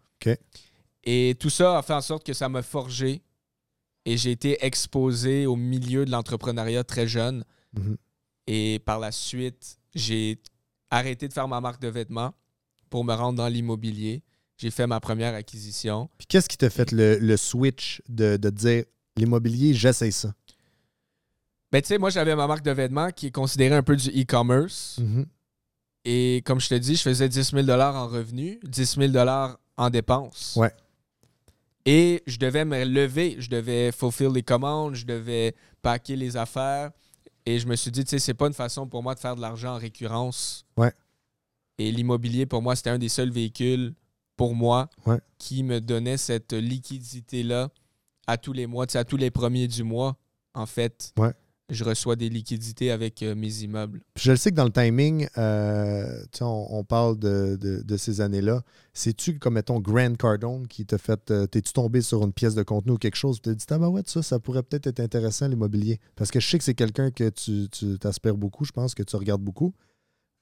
Et 1.03 1.35
tout 1.37 1.49
ça 1.49 1.77
a 1.77 1.81
fait 1.81 1.93
en 1.93 1.99
sorte 1.99 2.25
que 2.25 2.31
ça 2.31 2.47
m'a 2.47 2.61
forgé 2.61 3.21
et 4.05 4.15
j'ai 4.15 4.31
été 4.31 4.65
exposé 4.65 5.45
au 5.45 5.57
milieu 5.57 6.05
de 6.05 6.11
l'entrepreneuriat 6.11 6.85
très 6.85 7.05
jeune. 7.05 7.43
Mhm. 7.73 7.97
Et 8.47 8.79
par 8.85 8.97
la 8.97 9.11
suite, 9.11 9.77
j'ai 9.93 10.39
arrêté 10.89 11.27
de 11.27 11.33
faire 11.33 11.49
ma 11.49 11.59
marque 11.59 11.81
de 11.81 11.89
vêtements 11.89 12.33
pour 12.89 13.03
me 13.03 13.13
rendre 13.13 13.39
dans 13.39 13.49
l'immobilier. 13.49 14.23
J'ai 14.55 14.71
fait 14.71 14.87
ma 14.87 15.01
première 15.01 15.33
acquisition. 15.33 16.09
Puis 16.17 16.27
qu'est-ce 16.27 16.47
qui 16.47 16.57
t'a 16.57 16.69
fait 16.69 16.93
le, 16.93 17.17
le 17.17 17.35
switch 17.35 18.01
de, 18.07 18.37
de 18.37 18.49
dire 18.49 18.85
l'immobilier, 19.17 19.73
j'essaie 19.73 20.11
ça? 20.11 20.33
Ben, 21.73 21.81
tu 21.81 21.87
sais, 21.87 21.97
moi, 21.97 22.11
j'avais 22.11 22.35
ma 22.35 22.45
marque 22.45 22.63
de 22.63 22.69
vêtements 22.69 23.09
qui 23.09 23.27
est 23.27 23.31
considérée 23.31 23.73
un 23.75 23.81
peu 23.81 23.95
du 23.95 24.07
e-commerce. 24.09 24.99
Mhm. 25.01 25.25
Et 26.05 26.43
comme 26.45 26.59
je 26.59 26.69
te 26.69 26.75
dis, 26.75 26.95
je 26.95 27.01
faisais 27.01 27.27
10 27.27 27.51
000 27.51 27.67
en 27.67 28.07
revenus, 28.07 28.59
10 28.63 28.95
000 29.11 29.27
en 29.77 29.89
dépenses. 29.89 30.55
Ouais. 30.55 30.71
Et 31.85 32.21
je 32.27 32.37
devais 32.37 32.63
me 32.63 32.83
lever, 32.85 33.37
je 33.39 33.49
devais 33.49 33.91
fulfill 33.91 34.27
les 34.29 34.43
commandes, 34.43 34.93
je 34.93 35.05
devais 35.05 35.55
packer 35.81 36.15
les 36.15 36.37
affaires. 36.37 36.91
Et 37.45 37.57
je 37.57 37.65
me 37.65 37.75
suis 37.75 37.89
dit, 37.89 38.03
tu 38.03 38.11
sais, 38.11 38.19
c'est 38.19 38.35
pas 38.35 38.45
une 38.45 38.53
façon 38.53 38.85
pour 38.87 39.01
moi 39.01 39.15
de 39.15 39.19
faire 39.19 39.35
de 39.35 39.41
l'argent 39.41 39.73
en 39.73 39.77
récurrence. 39.79 40.65
Ouais. 40.77 40.93
Et 41.79 41.91
l'immobilier, 41.91 42.45
pour 42.45 42.61
moi, 42.61 42.75
c'était 42.75 42.91
un 42.91 42.99
des 42.99 43.09
seuls 43.09 43.31
véhicules 43.31 43.95
pour 44.37 44.53
moi 44.53 44.91
Ouais. 45.07 45.19
qui 45.39 45.63
me 45.63 45.81
donnait 45.81 46.17
cette 46.17 46.53
liquidité-là 46.53 47.69
à 48.27 48.37
tous 48.37 48.53
les 48.53 48.67
mois, 48.67 48.85
tu 48.85 48.91
sais, 48.91 48.99
à 48.99 49.05
tous 49.05 49.17
les 49.17 49.31
premiers 49.31 49.67
du 49.67 49.81
mois, 49.83 50.15
en 50.53 50.67
fait. 50.67 51.13
Ouais. 51.17 51.33
Je 51.69 51.83
reçois 51.85 52.15
des 52.17 52.27
liquidités 52.29 52.91
avec 52.91 53.23
euh, 53.23 53.35
mes 53.35 53.61
immeubles. 53.61 54.01
Puis 54.15 54.25
je 54.25 54.31
le 54.31 54.37
sais 54.37 54.51
que 54.51 54.55
dans 54.55 54.65
le 54.65 54.71
timing, 54.71 55.27
euh, 55.37 56.23
on, 56.41 56.67
on 56.69 56.83
parle 56.83 57.17
de, 57.17 57.55
de- 57.59 57.81
de 57.81 57.97
ces 57.97 58.19
années-là. 58.19 58.63
C'est-tu 58.93 59.39
comme, 59.39 59.53
mettons, 59.53 59.79
Grant 59.79 60.13
Cardone 60.15 60.67
qui 60.67 60.85
t'a 60.85 60.97
fait. 60.97 61.31
euh, 61.31 61.47
T'es-tu 61.47 61.71
tombé 61.71 62.01
sur 62.01 62.21
une 62.23 62.33
pièce 62.33 62.53
de 62.53 62.63
contenu 62.63 62.91
ou 62.91 62.97
quelque 62.97 63.15
chose? 63.15 63.37
Tu 63.37 63.49
t'es 63.49 63.55
dit, 63.55 63.65
ah 63.69 63.79
ben 63.79 63.87
ouais, 63.87 64.01
ça, 64.05 64.21
ça 64.21 64.39
pourrait 64.39 64.61
peut-être 64.63 64.87
être 64.87 64.99
intéressant, 64.99 65.47
l'immobilier. 65.47 65.99
Parce 66.17 66.31
que 66.31 66.39
je 66.41 66.47
sais 66.49 66.57
que 66.57 66.63
c'est 66.65 66.73
quelqu'un 66.75 67.11
que 67.11 67.29
tu, 67.29 67.69
t'aspires 67.97 68.35
beaucoup, 68.37 68.65
je 68.65 68.71
pense, 68.73 68.93
que 68.93 69.03
tu 69.03 69.15
regardes 69.15 69.41
beaucoup. 69.41 69.73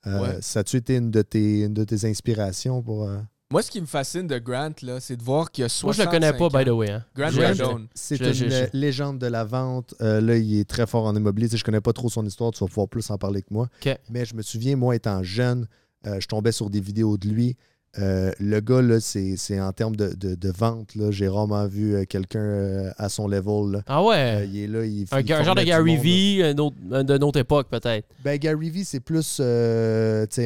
Ouais. 0.06 0.40
Ça 0.42 0.62
a-tu 0.62 0.78
été 0.78 0.96
une 0.96 1.12
de 1.12 1.22
tes, 1.22 1.62
une 1.66 1.76
de 1.76 1.84
tes 1.84 2.06
inspirations 2.10 2.82
pour. 2.82 3.08
Moi, 3.52 3.62
ce 3.62 3.70
qui 3.70 3.82
me 3.82 3.86
fascine 3.86 4.28
de 4.28 4.40
Grant, 4.40 4.72
là, 4.82 5.00
c'est 5.00 5.16
de 5.18 5.24
voir 5.24 5.52
qu'il 5.52 5.62
y 5.64 5.66
a 5.66 5.70
Moi, 5.84 5.94
65 5.94 6.04
je 6.04 6.06
le 6.06 6.12
connais 6.12 6.50
pas, 6.50 6.60
by 6.60 6.66
the 6.66 6.74
way. 6.74 6.90
Hein. 6.92 7.04
Grant 7.16 7.30
Je- 7.30 7.40
Cardone. 7.42 7.88
C'est 7.94 8.16
Je- 8.16 8.24
une 8.24 8.34
je- 8.34 8.48
je- 8.50 8.66
légende 8.78 9.20
de 9.20 9.28
la 9.28 9.44
vente. 9.44 9.94
Euh, 10.02 10.22
là, 10.22 10.38
il 10.38 10.60
est 10.60 10.68
très 10.70 10.88
fort 10.88 11.06
en 11.06 11.16
immobilier. 11.16 11.48
Sais, 11.50 11.58
je 11.58 11.64
connais 11.64 11.82
pas 11.82 11.94
trop 11.94 12.10
son 12.10 12.26
histoire. 12.26 12.52
Tu 12.52 12.64
vas 12.64 12.68
pouvoir 12.68 12.88
plus 12.88 13.10
en 13.12 13.18
parler 13.18 13.42
que 13.42 13.54
moi. 13.54 13.68
OK. 13.86 13.98
Mais 14.10 14.26
je 14.26 14.36
me 14.36 14.42
souviens, 14.42 14.76
moi, 14.76 14.96
étant 14.96 15.22
jeune, 15.24 15.68
euh, 16.08 16.20
je 16.20 16.28
tombais 16.28 16.52
sur 16.52 16.70
des 16.70 16.80
vidéos 16.80 17.18
de 17.18 17.28
lui. 17.28 17.58
Euh, 18.00 18.32
le 18.40 18.60
gars, 18.62 18.82
là, 18.82 19.00
c'est 19.02 19.36
c'est 19.36 19.60
en 19.60 19.74
termes 19.74 19.96
de, 19.98 20.14
de- 20.16 20.36
de 20.36 20.50
vente. 20.50 20.96
là, 20.96 21.12
J'ai 21.12 21.28
rarement 21.28 21.68
vu 21.68 21.94
euh, 21.96 22.06
quelqu'un 22.06 22.40
euh, 22.40 22.92
à 22.98 23.10
son 23.10 23.28
level. 23.28 23.72
là. 23.74 23.82
Ah 23.86 24.02
ouais? 24.04 24.48
il 24.48 24.60
est 24.64 24.68
là, 24.68 24.86
il, 24.86 25.06
un, 25.12 25.20
il 25.20 25.26
gars- 25.26 25.40
un 25.40 25.44
genre 25.44 25.56
de 25.56 25.64
Gary 25.64 25.98
Vee, 25.98 26.42
un 26.44 26.58
autre- 26.58 26.78
un 26.92 27.04
de 27.04 27.18
notre 27.18 27.40
époque, 27.40 27.68
peut-être. 27.70 28.08
Ben, 28.24 28.38
Gary 28.38 28.70
Vee, 28.70 28.86
c'est 28.86 29.02
plus 29.02 29.42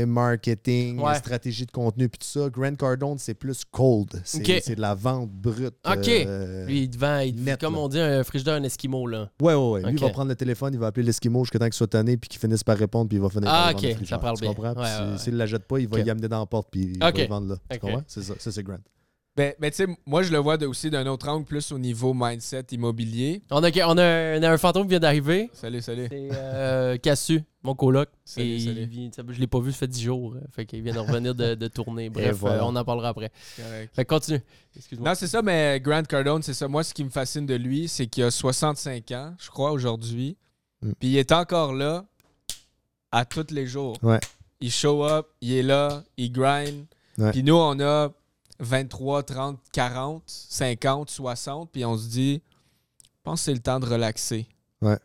marketing, 0.06 1.00
Ouais. 1.00 1.16
stratégie 1.16 1.66
de 1.66 1.72
contenu, 1.72 2.10
puis 2.10 2.20
tout 2.20 2.28
ça. 2.28 2.50
Grant 2.50 2.76
Cardone, 2.76 3.18
c'est 3.18 3.34
plus 3.34 3.64
cold. 3.72 4.10
C'est 4.24 4.76
de 4.76 4.82
la 4.82 4.94
vente 4.96 5.30
brute. 5.32 5.76
Ok. 5.88 6.08
Lui, 6.68 6.82
il 6.84 6.90
te 6.90 6.98
vend, 6.98 7.20
il 7.20 7.36
te- 7.36 7.42
net, 7.42 7.60
comme 7.60 7.74
là. 7.76 7.80
on 7.80 7.88
dit, 7.88 8.00
un 8.00 8.24
frigidaire, 8.24 8.56
un 8.56 8.64
Esquimau, 8.64 9.08
là. 9.08 9.30
Ouais, 9.42 9.54
ouais, 9.54 9.70
ouais. 9.70 9.82
Lui, 9.84 9.94
il 9.94 10.00
va 10.00 10.10
prendre 10.10 10.30
le 10.30 10.36
téléphone, 10.36 10.74
il 10.74 10.80
va 10.80 10.88
appeler 10.88 11.06
l'Eskimo 11.06 11.44
jusqu'à 11.44 11.60
temps 11.60 11.66
qu'il 11.66 11.74
soit 11.74 11.88
tanné, 11.88 12.18
puis 12.18 12.28
qu'il 12.30 12.40
finisse 12.40 12.64
par 12.64 12.78
répondre, 12.78 13.08
puis 13.08 13.18
il 13.18 13.22
va 13.22 13.30
finir 13.30 13.50
Ah, 13.52 13.72
par 13.74 13.84
ok, 13.84 13.98
ça 14.08 14.18
parle 14.18 14.40
bien. 14.40 14.50
Ouais, 14.50 14.56
s'il- 14.56 14.66
ouais, 15.06 15.12
ouais. 15.12 15.18
S'il 15.18 15.34
ne 15.34 15.38
la 15.38 15.46
jette 15.46 15.66
pas, 15.66 15.80
il 15.80 15.88
va 15.88 16.00
y 16.00 16.10
amener 16.10 16.28
dans 16.28 16.40
la 16.40 16.46
porte, 16.46 16.68
puis 16.72 16.94
il 16.94 17.00
va 17.00 17.12
vendre 17.40 17.50
là. 17.50 17.58
Tu 17.70 17.76
Ok. 17.78 17.82
comprends? 17.82 18.04
C'est 18.08 18.24
ça, 18.24 18.34
ça 18.38 18.52
c'est 18.52 18.64
Grant. 18.64 18.78
Ben, 19.38 19.54
ben, 19.60 19.70
tu 19.70 19.76
sais, 19.76 19.88
moi, 20.06 20.24
je 20.24 20.32
le 20.32 20.38
vois 20.38 20.56
de- 20.56 20.66
aussi 20.66 20.90
d'un 20.90 21.06
autre 21.08 21.28
angle, 21.28 21.44
plus 21.44 21.74
au 21.74 21.78
niveau 21.78 22.14
mindset 22.14 22.68
immobilier. 22.72 23.42
On 23.52 23.62
a, 23.66 23.70
on 23.86 23.98
a, 23.98 24.02
un, 24.04 24.40
on 24.40 24.44
a 24.44 24.50
un 24.50 24.58
fantôme 24.58 24.84
qui 24.84 24.92
vient 24.92 25.00
d'arriver. 25.02 25.50
Salut, 25.52 25.82
salut. 25.82 26.08
C'est 26.10 26.30
euh, 26.32 26.96
Cassu, 26.98 27.44
mon 27.62 27.76
coloc. 27.76 28.08
Salut, 28.24 28.48
Et 28.48 28.60
salut. 28.62 28.82
il 28.84 28.88
vient- 28.88 29.10
je 29.28 29.40
l'ai 29.42 29.48
pas 29.48 29.60
vu, 29.60 29.74
ça 29.74 29.80
fait 29.80 29.88
10 29.90 30.04
jours. 30.04 30.36
euh, 30.36 30.40
Fait 30.54 30.66
qu'il 30.66 30.82
vient 30.82 30.94
de 30.94 31.00
revenir 31.00 31.36
de, 31.36 31.54
de 31.54 31.68
tourner. 31.68 32.10
Bref, 32.34 32.38
voilà. 32.38 32.64
euh, 32.64 32.68
on 32.68 32.76
en 32.78 32.86
parlera 32.86 33.10
après. 33.10 33.30
Correct. 33.58 33.94
Fait 33.94 34.06
que 34.06 34.10
continue. 34.10 34.42
Excuse-moi. 34.78 35.10
Non, 35.10 35.16
c'est 35.16 35.28
ça, 35.28 35.42
mais 35.42 35.82
Grant 35.82 36.04
Cardone, 36.04 36.42
c'est 36.42 36.54
ça. 36.54 36.70
Moi, 36.70 36.86
ce 36.86 36.94
qui 36.94 37.04
me 37.04 37.10
fascine 37.10 37.46
de 37.46 37.56
lui, 37.56 37.90
c'est 37.90 38.08
qu'il 38.08 38.24
a 38.24 38.32
65 38.32 39.12
ans, 39.12 39.36
je 39.38 39.50
crois, 39.50 39.74
aujourd'hui. 39.74 40.38
Mm. 40.82 40.92
Puis 40.98 41.10
il 41.10 41.18
est 41.18 41.34
encore 41.34 41.74
là 41.74 42.06
à 43.12 43.26
tous 43.26 43.52
les 43.52 43.68
jours. 43.68 43.98
Ouais. 44.02 44.20
Il 44.62 44.72
show 44.72 45.04
up, 45.04 45.28
il 45.42 45.52
est 45.56 45.64
là, 45.64 46.06
il 46.16 46.32
grind. 46.32 46.86
Ouais. 47.18 47.32
Puis 47.32 47.44
nous, 47.44 47.56
on 47.56 47.80
a 47.80 48.10
23, 48.60 49.24
30, 49.24 49.60
40, 49.72 50.24
50, 50.26 51.10
60. 51.10 51.70
Puis 51.72 51.86
on 51.86 51.98
se 51.98 52.08
dit, 52.08 52.42
je 53.04 53.10
pense 53.24 53.42
que 53.42 53.46
c'est 53.46 53.54
le 53.54 53.60
temps 53.60 53.80
de 53.80 53.86
relaxer. 53.86 54.48
Ouais. 54.82 54.98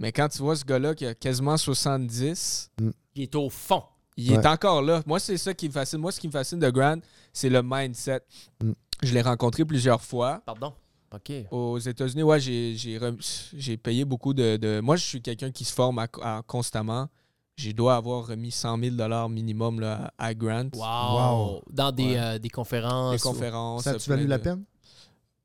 Mais 0.00 0.12
quand 0.12 0.28
tu 0.28 0.38
vois 0.38 0.56
ce 0.56 0.64
gars-là 0.64 0.94
qui 0.94 1.06
a 1.06 1.14
quasiment 1.14 1.56
70, 1.56 2.70
Il 3.14 3.22
est 3.22 3.34
au 3.34 3.48
fond. 3.48 3.82
il 4.16 4.32
est 4.32 4.46
encore 4.46 4.82
là. 4.82 5.02
Moi, 5.06 5.18
c'est 5.20 5.38
ça 5.38 5.54
qui 5.54 5.66
me 5.68 5.72
fascine. 5.72 5.98
Moi, 5.98 6.12
ce 6.12 6.20
qui 6.20 6.26
me 6.26 6.32
fascine 6.32 6.58
de 6.58 6.68
Grant, 6.70 6.98
c'est 7.32 7.48
le 7.48 7.62
mindset. 7.64 8.20
Mm. 8.62 8.72
Je 9.02 9.12
l'ai 9.14 9.22
rencontré 9.22 9.64
plusieurs 9.64 10.02
fois. 10.02 10.42
Pardon? 10.44 10.72
OK. 11.14 11.32
Aux 11.50 11.78
États-Unis, 11.78 12.22
ouais, 12.24 12.40
j'ai, 12.40 13.76
payé 13.82 14.04
beaucoup 14.04 14.34
de, 14.34 14.56
de- 14.56 14.80
Moi, 14.80 14.96
je 14.96 15.04
suis 15.04 15.22
quelqu'un 15.22 15.50
qui 15.50 15.64
se 15.64 15.72
forme 15.72 15.98
à- 15.98 16.08
à- 16.22 16.42
constamment. 16.46 17.08
Je 17.56 17.70
dois 17.72 17.96
avoir 17.96 18.26
remis 18.26 18.50
100 18.50 18.78
000 18.96 19.28
minimum 19.30 19.80
là, 19.80 20.12
à 20.18 20.34
Grant. 20.34 20.68
Wow. 20.74 20.82
Wow. 21.54 21.62
Dans 21.70 21.90
des, 21.90 22.04
Ouais. 22.04 22.18
euh, 22.18 22.38
des 22.38 22.50
conférences. 22.50 23.14
Des 23.14 23.18
conférences. 23.22 23.84
Ça 23.84 23.92
a-tu 23.92 24.10
valu 24.10 24.26
la 24.26 24.38
peine? 24.38 24.62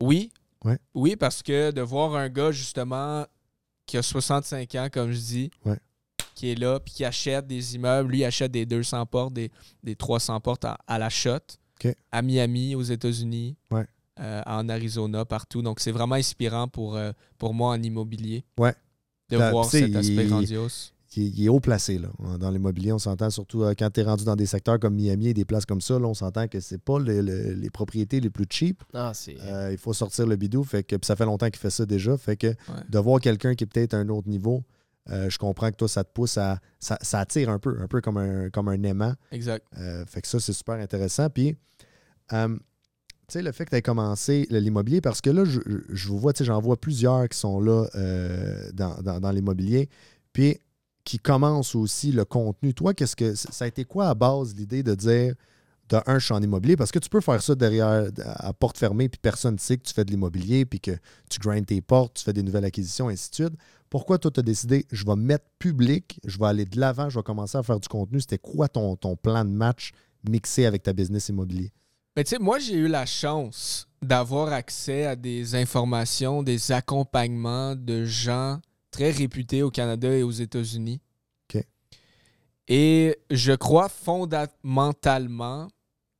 Oui. 0.02 0.30
Ouais. 0.66 0.78
Oui, 0.94 1.16
parce 1.16 1.42
que 1.42 1.72
de 1.72 1.82
voir 1.82 2.16
un 2.16 2.28
gars, 2.28 2.52
justement, 2.52 3.26
qui 3.86 3.98
a 3.98 4.04
65 4.04 4.76
ans, 4.76 4.88
comme 4.92 5.12
je 5.12 5.20
dis, 5.20 5.52
Ouais. 5.66 5.80
qui 6.36 6.50
est 6.52 6.56
là, 6.56 6.80
puis 6.82 6.94
qui 6.94 7.06
achète 7.06 7.48
des 7.48 7.76
immeubles. 7.76 8.12
Lui, 8.12 8.20
il 8.20 8.26
achète 8.26 8.52
des 8.52 8.66
200 8.66 9.06
portes, 9.06 9.34
des, 9.34 9.50
des 9.82 9.96
300 9.96 10.40
portes 10.42 10.66
à, 10.66 10.78
à 10.88 11.00
la 11.00 11.10
shot. 11.10 11.38
À 12.12 12.22
Miami, 12.22 12.76
aux 12.76 12.84
États-Unis. 12.84 13.56
Ouais. 13.72 13.86
euh, 14.20 14.42
en 14.46 14.70
Arizona, 14.70 15.24
partout. 15.26 15.62
Donc, 15.64 15.80
c'est 15.80 15.92
vraiment 15.92 16.14
inspirant 16.16 16.68
pour, 16.68 16.96
euh, 16.96 17.12
pour 17.40 17.54
moi 17.56 17.72
en 17.74 17.82
immobilier. 17.82 18.44
Ouais. 18.60 18.76
De 19.30 19.38
Là, 19.38 19.50
voir 19.50 19.66
cet 19.66 19.96
aspect 19.96 20.14
il- 20.26 20.28
grandiose. 20.28 20.94
Il, 21.16 21.38
il 21.40 21.46
est 21.46 21.50
haut 21.50 21.60
placé 21.60 21.98
là. 21.98 22.10
dans 22.40 22.50
l'immobilier. 22.52 22.94
On 22.94 23.00
s'entend 23.00 23.30
surtout 23.30 23.64
euh, 23.64 23.74
quand 23.78 23.90
tu 23.90 24.00
es 24.00 24.04
rendu 24.04 24.24
dans 24.24 24.36
des 24.36 24.46
secteurs 24.46 24.80
comme 24.80 24.96
Miami 24.96 25.28
et 25.28 25.34
des 25.34 25.44
places 25.46 25.66
comme 25.66 25.82
ça. 25.82 26.00
Là, 26.00 26.08
on 26.08 26.14
s'entend 26.14 26.48
que 26.48 26.60
c'est 26.60 26.78
pas 26.82 27.00
le- 27.00 27.22
le- 27.22 27.54
les 27.54 27.70
propriétés 27.70 28.20
les 28.22 28.30
plus 28.30 28.46
cheap. 28.50 28.84
Ah. 28.94 29.12
Euh, 29.46 29.70
il 29.72 29.78
faut 29.78 29.94
sortir 29.94 30.26
le 30.26 30.36
bidou. 30.38 30.64
Fait 30.64 30.84
que, 30.84 30.96
ça 31.04 31.16
fait 31.16 31.26
longtemps 31.26 31.50
qu'il 31.50 31.60
fait 31.60 31.70
ça 31.70 31.86
déjà. 31.86 32.18
Fait 32.18 32.38
que 32.38 32.54
de 32.90 33.00
voir 33.00 33.20
quelqu'un 33.20 33.56
qui 33.56 33.66
est 33.66 33.68
peut-être 33.68 33.94
à 33.94 33.98
un 33.98 34.08
autre 34.10 34.30
niveau, 34.30 34.64
euh, 35.10 35.30
je 35.30 35.38
comprends 35.38 35.70
que 35.72 35.76
toi, 35.76 35.88
ça 35.90 36.04
te 36.04 36.12
pousse 36.14 36.38
à. 36.38 36.60
Ça, 36.80 36.98
ça 37.02 37.20
attire 37.20 37.50
un 37.50 37.60
peu, 37.60 37.78
un 37.82 37.88
peu 37.88 38.00
comme 38.02 38.18
un, 38.18 38.50
comme 38.50 38.68
un 38.70 38.82
aimant. 38.84 39.14
Exact. 39.32 39.66
Euh, 39.78 40.06
fait 40.06 40.22
que 40.22 40.28
ça, 40.28 40.40
c'est 40.40 40.54
super 40.54 40.76
intéressant. 40.76 41.30
Puis, 41.30 41.56
tu 42.30 42.38
sais, 43.28 43.42
le 43.42 43.52
fait 43.52 43.66
que 43.66 43.72
tu 43.72 43.76
aies 43.78 43.82
commencé 43.82 44.48
l'immobilier, 44.50 45.02
parce 45.02 45.22
que 45.22 45.30
là, 45.30 45.44
je, 45.46 45.60
je 45.90 46.08
vous 46.08 46.20
vois, 46.20 46.34
tu 46.34 46.40
sais, 46.40 46.46
j'en 46.46 46.62
vois 46.62 46.80
plusieurs 46.80 47.28
qui 47.30 47.38
sont 47.38 47.60
là 47.60 47.88
dans, 48.74 49.02
dans- 49.02 49.20
dans 49.20 49.32
l'immobilier, 49.32 49.90
puis 50.34 50.58
qui 51.04 51.20
commencent 51.20 51.76
aussi 51.76 52.12
le 52.12 52.26
contenu. 52.26 52.74
Toi, 52.74 52.94
qu'est-ce 52.94 53.16
que 53.16 53.36
ça 53.36 53.66
a 53.66 53.68
été 53.68 53.86
quoi 53.86 54.10
à 54.10 54.14
base 54.14 54.56
l'idée 54.56 54.84
de 54.84 54.96
dire 54.96 55.36
de 55.90 56.02
un, 56.06 56.20
je 56.20 56.26
suis 56.26 56.34
en 56.34 56.42
immobilier, 56.42 56.78
parce 56.78 56.92
que 56.92 57.00
tu 57.00 57.10
peux 57.10 57.20
faire 57.20 57.42
ça 57.42 57.54
derrière 57.54 58.10
à 58.26 58.54
porte 58.54 58.78
fermée, 58.78 59.10
puis 59.10 59.20
personne 59.22 59.56
ne 59.56 59.60
sait 59.60 59.78
que 59.78 59.84
tu 59.84 59.94
fais 59.94 60.06
de 60.06 60.12
l'immobilier, 60.12 60.66
puis 60.66 60.80
que 60.80 60.92
tu 61.30 61.40
grindes 61.40 61.66
tes 61.66 61.82
portes, 61.82 62.14
tu 62.16 62.24
fais 62.24 62.34
des 62.34 62.44
nouvelles 62.44 62.66
acquisitions, 62.66 63.10
ainsi 63.10 63.30
de 63.30 63.36
suite. 63.36 63.54
Pourquoi 63.90 64.18
toi, 64.18 64.32
tu 64.32 64.40
as 64.40 64.44
décidé, 64.44 64.86
je 64.90 65.06
vais 65.06 65.16
me 65.18 65.24
mettre 65.24 65.46
public, 65.60 66.20
je 66.24 66.40
vais 66.40 66.46
aller 66.46 66.66
de 66.66 66.80
l'avant, 66.80 67.10
je 67.10 67.20
vais 67.20 67.24
commencer 67.24 67.58
à 67.58 67.64
faire 67.64 67.80
du 67.80 67.90
contenu? 67.90 68.22
C'était 68.22 68.38
quoi 68.38 68.70
ton, 68.70 68.96
ton 68.96 69.18
plan 69.18 69.44
de 69.44 69.50
match 69.50 69.92
mixé 70.28 70.66
avec 70.66 70.84
ta 70.84 70.94
business 70.94 71.28
immobilier? 71.28 71.74
Mais 72.16 72.24
tu 72.24 72.30
sais, 72.30 72.40
moi, 72.40 72.60
j'ai 72.60 72.76
eu 72.76 72.88
la 72.88 73.06
chance 73.06 73.88
d'avoir 74.02 74.54
accès 74.54 75.06
à 75.06 75.16
des 75.16 75.56
informations, 75.56 76.42
des 76.42 76.72
accompagnements 76.72 77.76
de 77.76 78.06
gens 78.06 78.60
très 78.92 79.12
réputés 79.12 79.64
au 79.64 79.72
Canada 79.72 80.10
et 80.16 80.24
aux 80.24 80.32
États-Unis. 80.32 81.02
OK. 81.54 81.66
Et 82.68 83.18
je 83.30 83.54
crois 83.54 83.90
fondamentalement 83.90 85.68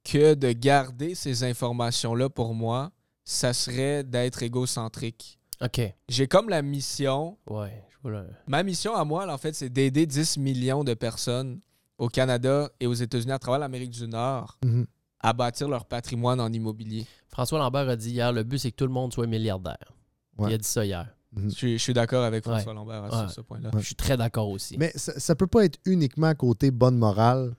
que 0.04 0.34
de 0.34 0.52
garder 0.52 1.16
ces 1.16 1.44
informations-là 1.44 2.30
pour 2.30 2.54
moi, 2.56 2.92
ça 3.24 3.54
serait 3.54 4.04
d'être 4.04 4.42
égocentrique. 4.44 5.40
OK. 5.62 5.82
J'ai 6.10 6.28
comme 6.28 6.50
la 6.50 6.62
mission, 6.62 7.38
Ouais. 7.50 7.84
Je 8.04 8.10
ma 8.48 8.64
mission 8.64 8.96
à 8.96 9.06
moi, 9.06 9.28
là, 9.28 9.36
en 9.36 9.38
fait, 9.38 9.54
c'est 9.54 9.70
d'aider 9.70 10.08
10 10.08 10.38
millions 10.38 10.84
de 10.84 10.96
personnes 10.96 11.62
au 12.00 12.08
Canada 12.08 12.72
et 12.80 12.88
aux 12.88 12.96
États-Unis 12.96 13.32
à 13.32 13.38
travers 13.38 13.60
l'Amérique 13.60 13.92
du 13.92 14.08
Nord 14.08 14.58
Mhm. 14.66 14.88
à 15.20 15.34
bâtir 15.34 15.70
leur 15.70 15.86
patrimoine 15.86 16.40
en 16.42 16.52
immobilier. 16.52 17.06
François 17.28 17.60
Lambert 17.60 17.88
a 17.88 17.96
dit 17.96 18.10
hier 18.10 18.34
le 18.34 18.42
but, 18.42 18.58
c'est 18.58 18.72
que 18.72 18.76
tout 18.76 18.88
le 18.88 18.92
monde 18.92 19.14
soit 19.14 19.28
milliardaire. 19.28 19.94
Ouais. 20.40 20.50
Il 20.50 20.54
a 20.56 20.58
dit 20.58 20.68
ça 20.68 20.84
hier. 20.84 21.16
Je 21.38 21.50
suis, 21.50 21.78
je 21.78 21.84
suis 21.84 21.94
d'accord 21.94 22.24
avec 22.24 22.46
Ouais. 22.46 22.52
François 22.54 22.74
Lambert 22.74 23.04
Ouais. 23.04 23.10
sur 23.10 23.32
ce 23.32 23.42
point-là. 23.42 23.72
Je 23.78 23.86
suis 23.86 23.96
très 23.96 24.18
d'accord 24.18 24.50
aussi. 24.50 24.78
Mais 24.78 24.92
ça, 24.96 25.18
ça 25.20 25.36
peut 25.36 25.48
pas 25.48 25.64
être 25.66 25.80
uniquement 25.86 26.34
côté 26.36 26.72
bonne 26.72 26.98
morale. 26.98 27.56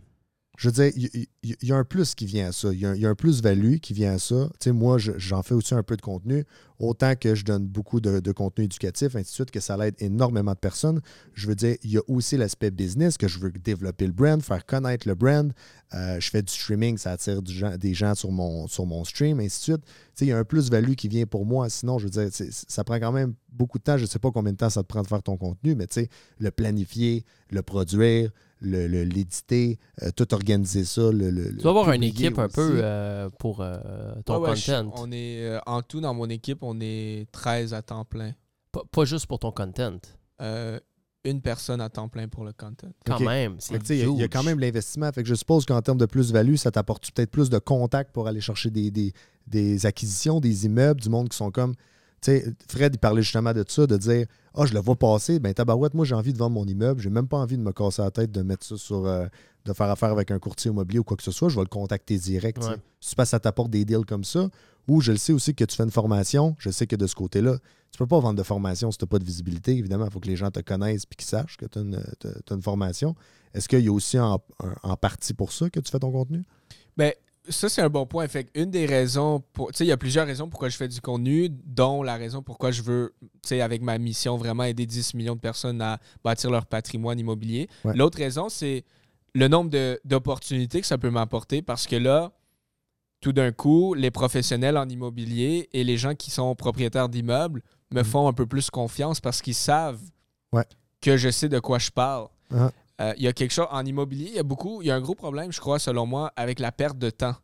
Je 0.59 0.69
veux 0.69 0.73
dire, 0.73 0.93
il 1.43 1.57
y, 1.63 1.73
a 1.73 1.77
un 1.77 1.85
plus 1.85 2.15
qui 2.15 2.27
vient 2.27 2.49
à 2.49 2.53
ça. 2.53 2.73
Il 2.73 2.79
y 2.79 3.07
a 3.07 3.09
un, 3.09 3.15
plus-value 3.15 3.77
qui 3.77 3.95
vient 3.95 4.13
à 4.13 4.19
ça. 4.19 4.51
Tu 4.61 4.65
sais, 4.65 4.73
moi, 4.73 4.99
je- 4.99 5.13
j'en 5.17 5.43
fais 5.43 5.55
aussi 5.55 5.75
un 5.75 5.83
peu 5.83 5.97
de 5.97 6.03
contenu. 6.03 6.45
Autant 6.79 7.15
que 7.17 7.35
je 7.35 7.45
donne 7.45 7.67
beaucoup 7.67 8.01
de, 8.01 8.33
contenu 8.33 8.65
éducatif, 8.65 9.17
ainsi 9.17 9.31
de 9.31 9.35
suite, 9.35 9.51
que 9.51 9.61
ça 9.61 9.79
l'aide 9.79 9.95
énormément 9.99 10.53
de 10.53 10.59
personnes. 10.59 11.01
Je 11.33 11.47
veux 11.47 11.55
dire, 11.55 11.77
il 11.83 11.93
y 11.93 11.97
a 11.97 12.03
aussi 12.07 12.37
l'aspect 12.37 12.71
business, 12.71 13.17
que 13.17 13.29
je 13.29 13.39
veux 13.39 13.51
développer 13.51 14.07
le 14.07 14.13
brand, 14.13 14.43
faire 14.43 14.67
connaître 14.67 15.09
le 15.09 15.15
brand. 15.15 15.53
Euh, 15.95 16.21
je 16.21 16.29
fais 16.29 16.43
du 16.43 16.53
streaming, 16.53 16.99
ça 16.99 17.13
attire 17.13 17.41
des 17.43 17.95
gens 17.95 18.15
sur 18.15 18.31
mon, 18.31 18.67
sur 18.69 18.85
mon 18.85 19.05
stream, 19.05 19.41
ainsi 19.41 19.59
de 19.59 19.63
suite. 19.63 19.85
Tu 19.85 19.93
sais, 20.15 20.25
il 20.27 20.29
y 20.29 20.33
a 20.33 20.39
un 20.39 20.45
plus-value 20.45 20.95
qui 20.95 21.09
vient 21.09 21.25
pour 21.25 21.47
moi. 21.47 21.71
Sinon, 21.71 21.99
je 21.99 22.05
veux 22.05 22.11
dire, 22.11 22.29
ça 22.51 22.85
prend 22.85 22.97
quand 22.97 23.13
même 23.13 23.35
beaucoup 23.49 23.79
de 23.79 23.85
temps. 23.85 23.97
Je 23.97 24.03
ne 24.03 24.09
sais 24.09 24.19
pas 24.19 24.31
combien 24.31 24.53
de 24.53 24.59
temps 24.59 24.71
ça 24.71 24.83
te 24.83 24.89
prend 24.89 25.03
de 25.03 25.07
faire 25.07 25.23
ton 25.23 25.39
contenu, 25.39 25.75
mais 25.75 25.87
tu 25.87 26.03
sais, 26.03 26.09
le 26.39 26.51
planifier, 26.51 27.25
le 27.51 27.63
produire, 27.63 28.31
le- 28.63 28.87
le- 28.87 29.05
l'éditer, 29.05 29.79
euh, 30.03 30.11
tout 30.17 30.33
organiser 30.33 30.85
ça. 30.85 31.11
Le, 31.13 31.31
le- 31.31 31.51
tu 31.57 31.63
dois 31.63 31.71
avoir 31.71 31.93
une 31.93 32.03
équipe 32.05 32.39
un 32.39 32.49
peu 32.49 32.81
euh, 32.83 33.29
pour 33.39 33.61
euh, 33.61 33.77
ton 34.25 34.41
Ouais, 34.41 34.51
ouais, 34.51 34.57
je- 34.57 34.73
content. 34.73 34.95
on 34.97 35.13
est, 35.13 35.43
euh, 35.45 35.59
en 35.67 35.83
tout, 35.83 36.01
dans 36.01 36.15
mon 36.15 36.29
équipe, 36.31 36.59
on 36.63 36.79
est 36.81 37.27
13 37.33 37.75
à 37.75 37.83
temps 37.83 38.05
plein. 38.05 38.33
Pas, 38.71 38.83
pas 38.91 39.05
juste 39.05 39.27
pour 39.27 39.39
ton 39.39 39.53
content. 39.53 39.99
Euh, 40.41 40.79
une 41.25 41.41
personne 41.41 41.81
à 41.81 41.89
temps 41.89 42.09
plein 42.09 42.27
pour 42.27 42.45
le 42.45 42.53
content. 42.53 42.89
Quand 43.07 43.21
même. 43.21 43.57
C'est 43.61 43.75
Il 43.91 44.09
y, 44.11 44.21
y 44.21 44.23
a 44.25 44.29
quand 44.29 44.43
même 44.43 44.59
l'investissement. 44.59 45.13
Fait 45.13 45.23
que 45.23 45.29
je 45.29 45.35
suppose 45.37 45.65
qu'en 45.65 45.81
termes 45.81 45.99
de 45.99 46.07
plus-value, 46.07 46.57
ça 46.57 46.71
t'apporte 46.73 47.13
peut-être 47.13 47.31
plus 47.31 47.49
de 47.49 47.59
contacts 47.59 48.11
pour 48.13 48.27
aller 48.27 48.41
chercher 48.41 48.71
des, 48.71 48.91
des- 48.91 49.13
des 49.47 49.87
acquisitions, 49.87 50.41
des 50.41 50.67
immeubles, 50.67 51.01
du 51.01 51.09
monde 51.11 51.29
qui 51.29 51.37
sont 51.37 51.51
comme. 51.51 51.75
Tu 52.23 52.31
sais, 52.31 52.55
Fred, 52.69 52.95
il 52.95 52.99
parlait 52.99 53.23
justement 53.23 53.53
de 53.53 53.65
ça, 53.67 53.87
de 53.87 53.97
dire 53.97 54.27
Ah, 54.55 54.65
je 54.65 54.75
le 54.75 54.81
vois 54.81 54.97
passer, 54.97 55.41
ben 55.41 55.53
tabarouette, 55.53 55.95
moi 55.95 56.05
j'ai 56.05 56.15
envie 56.15 56.33
de 56.33 56.39
vendre 56.39 56.55
mon 56.55 56.65
immeuble, 56.65 57.01
j'ai 57.01 57.11
même 57.11 57.29
pas 57.29 57.39
envie 57.39 57.59
de 57.59 57.63
me 57.63 57.73
casser 57.73 58.03
la 58.03 58.11
tête 58.11 58.31
de 58.31 58.43
mettre 58.43 58.65
ça 58.65 58.77
sur. 58.77 59.07
euh, 59.07 59.27
de 59.65 59.73
faire 59.73 59.89
affaire 59.89 60.11
avec 60.11 60.31
un 60.31 60.39
courtier 60.39 60.71
immobilier 60.71 60.99
ou 60.99 61.05
quoi 61.05 61.17
que 61.17 61.23
ce 61.23 61.31
soit, 61.31 61.49
je 61.49 61.57
vais 61.57 61.63
le 61.63 61.69
contacter 61.69 62.19
direct. 62.19 62.61
tu. 62.61 62.67
Ouais. 62.67 62.77
C'est 63.01 63.17
parce 63.17 63.29
que 63.29 63.31
ça 63.31 63.41
t'apporte 63.41 63.71
des 63.71 63.85
deals 63.85 64.05
comme 64.07 64.25
ça. 64.25 64.49
Ou 64.89 65.01
je 65.01 65.13
le 65.13 65.19
sais 65.19 65.33
aussi 65.33 65.55
que 65.55 65.65
tu 65.65 65.77
fais 65.77 65.85
une 65.85 65.93
formation, 65.93 66.57
je 66.59 66.71
sais 66.71 66.89
que 66.89 66.97
de 66.97 67.07
ce 67.07 67.15
côté-là, 67.15 67.59
tu 67.93 67.99
peux 67.99 68.07
pas 68.07 68.19
vendre 68.19 68.37
de 68.37 68.43
formation 68.43 68.91
si 68.91 68.99
tu 68.99 69.05
n'as 69.05 69.09
pas 69.09 69.21
de 69.21 69.25
visibilité. 69.25 69.77
Évidemment, 69.77 70.07
il 70.07 70.11
faut 70.11 70.19
que 70.19 70.27
les 70.27 70.35
gens 70.35 70.51
te 70.51 70.61
connaissent 70.61 71.05
et 71.05 71.15
qu'ils 71.15 71.29
sachent 71.29 71.57
que 71.57 71.67
tu 71.67 71.79
as, 71.79 72.55
une 72.55 72.63
formation. 72.63 73.15
Est-ce 73.55 73.69
qu'il 73.69 73.81
y 73.81 73.89
a 73.89 73.93
aussi 73.93 74.19
en 74.19 74.41
partie 75.01 75.35
pour 75.35 75.53
ça 75.53 75.71
que 75.71 75.79
tu 75.79 75.91
fais 75.91 76.01
ton 76.01 76.11
contenu? 76.11 76.43
Ben, 76.97 77.13
ça, 77.49 77.69
c'est 77.69 77.83
un 77.83 77.89
bon 77.89 78.07
point. 78.07 78.27
Fait 78.29 78.49
une 78.55 78.71
des 78.71 78.87
raisons, 78.87 79.43
pour, 79.53 79.73
tu 79.73 79.79
sais, 79.79 79.85
il 79.85 79.89
y 79.89 79.93
a 79.93 79.97
plusieurs 79.97 80.27
raisons 80.27 80.49
pourquoi 80.49 80.69
je 80.69 80.77
fais 80.77 80.89
du 80.89 81.01
contenu, 81.01 81.49
dont 81.51 82.03
la 82.03 82.17
raison 82.17 82.43
pourquoi 82.43 82.71
je 82.71 82.83
veux, 82.83 83.15
tu 83.21 83.29
sais, 83.43 83.61
avec 83.61 83.83
ma 83.83 83.99
mission, 83.99 84.37
vraiment 84.37 84.65
aider 84.65 84.87
10 84.87 85.15
millions 85.15 85.35
de 85.35 85.41
personnes 85.41 85.81
à 85.83 85.99
bâtir 86.25 86.51
leur 86.51 86.67
patrimoine 86.67 87.19
immobilier. 87.19 87.69
Ouais. 87.85 87.95
L'autre 87.97 88.19
raison, 88.19 88.49
c'est 88.49 88.85
le 89.35 89.49
nombre 89.49 89.71
d'opportunités 90.05 90.81
que 90.81 90.87
ça 90.87 90.99
peut 90.99 91.11
m'apporter 91.11 91.63
parce 91.63 91.87
que 91.87 91.97
là, 91.97 92.33
tout 93.21 93.33
d'un 93.33 93.53
coup, 93.53 93.95
les 93.95 94.11
professionnels 94.11 94.77
en 94.77 94.89
immobilier 94.89 95.69
et 95.73 95.85
les 95.85 95.97
gens 95.97 96.15
qui 96.15 96.31
sont 96.31 96.55
propriétaires 96.55 97.09
d'immeubles 97.09 97.63
me 97.93 98.01
Mhm. 98.01 98.05
font 98.05 98.29
un 98.29 98.33
peu 98.33 98.47
plus 98.47 98.69
confiance 98.71 99.21
parce 99.21 99.41
qu'ils 99.43 99.55
savent 99.55 100.01
Ouais. 100.53 100.65
que 101.01 101.17
je 101.17 101.31
sais 101.31 101.49
de 101.49 101.59
quoi 101.61 101.79
je 101.79 101.91
parle. 101.91 102.29
Ah. 102.55 102.71
Euh, 103.03 103.15
Il 103.17 103.23
y 103.25 103.29
a 103.29 103.33
quelque 103.33 103.53
chose 103.53 103.67
en 103.71 103.85
immobilier, 103.85 104.27
il 104.29 104.35
y 104.37 104.39
a 104.39 104.43
beaucoup, 104.43 104.81
il 104.83 104.87
y 104.89 104.91
a 104.91 104.95
un 104.95 105.01
gros 105.01 105.15
problème, 105.15 105.53
je 105.53 105.61
crois, 105.61 105.79
selon 105.79 106.07
moi, 106.07 106.33
avec 106.37 106.59
la 106.61 106.73
perte 106.73 106.99
de 106.99 107.11
temps. 107.11 107.35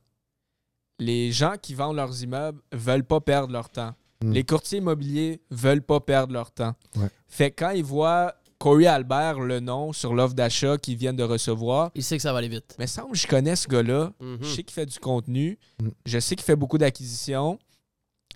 Les 0.98 1.30
gens 1.32 1.54
qui 1.60 1.74
vendent 1.74 1.96
leurs 1.96 2.22
immeubles 2.22 2.60
veulent 2.72 3.04
pas 3.04 3.20
perdre 3.20 3.52
leur 3.52 3.68
temps. 3.68 3.94
Mm. 4.22 4.32
Les 4.32 4.44
courtiers 4.44 4.78
immobiliers 4.78 5.40
veulent 5.50 5.82
pas 5.82 6.00
perdre 6.00 6.32
leur 6.32 6.50
temps. 6.50 6.74
Ouais. 6.96 7.08
Fait 7.28 7.50
que 7.50 7.64
quand 7.64 7.70
ils 7.70 7.84
voient 7.84 8.34
Corey 8.58 8.86
Albert, 8.86 9.38
le 9.38 9.60
nom 9.60 9.92
sur 9.92 10.14
l'offre 10.14 10.34
d'achat 10.34 10.76
qu'ils 10.78 10.96
viennent 10.96 11.14
de 11.16 11.22
recevoir, 11.22 11.92
Il 11.94 12.02
sait 12.02 12.16
que 12.16 12.22
ça 12.22 12.32
va 12.32 12.38
aller 12.38 12.48
vite. 12.48 12.74
mais 12.80 12.88
semble 12.88 13.12
que 13.12 13.18
je 13.18 13.28
connais 13.28 13.54
ce 13.54 13.68
gars-là. 13.68 14.12
Mhm. 14.20 14.38
Je 14.42 14.46
sais 14.48 14.62
qu'il 14.64 14.72
fait 14.74 14.86
du 14.86 14.98
contenu. 14.98 15.58
Mm. 15.80 15.88
Je 16.04 16.18
sais 16.18 16.34
qu'il 16.34 16.44
fait 16.44 16.56
beaucoup 16.56 16.78
d'acquisitions. 16.78 17.58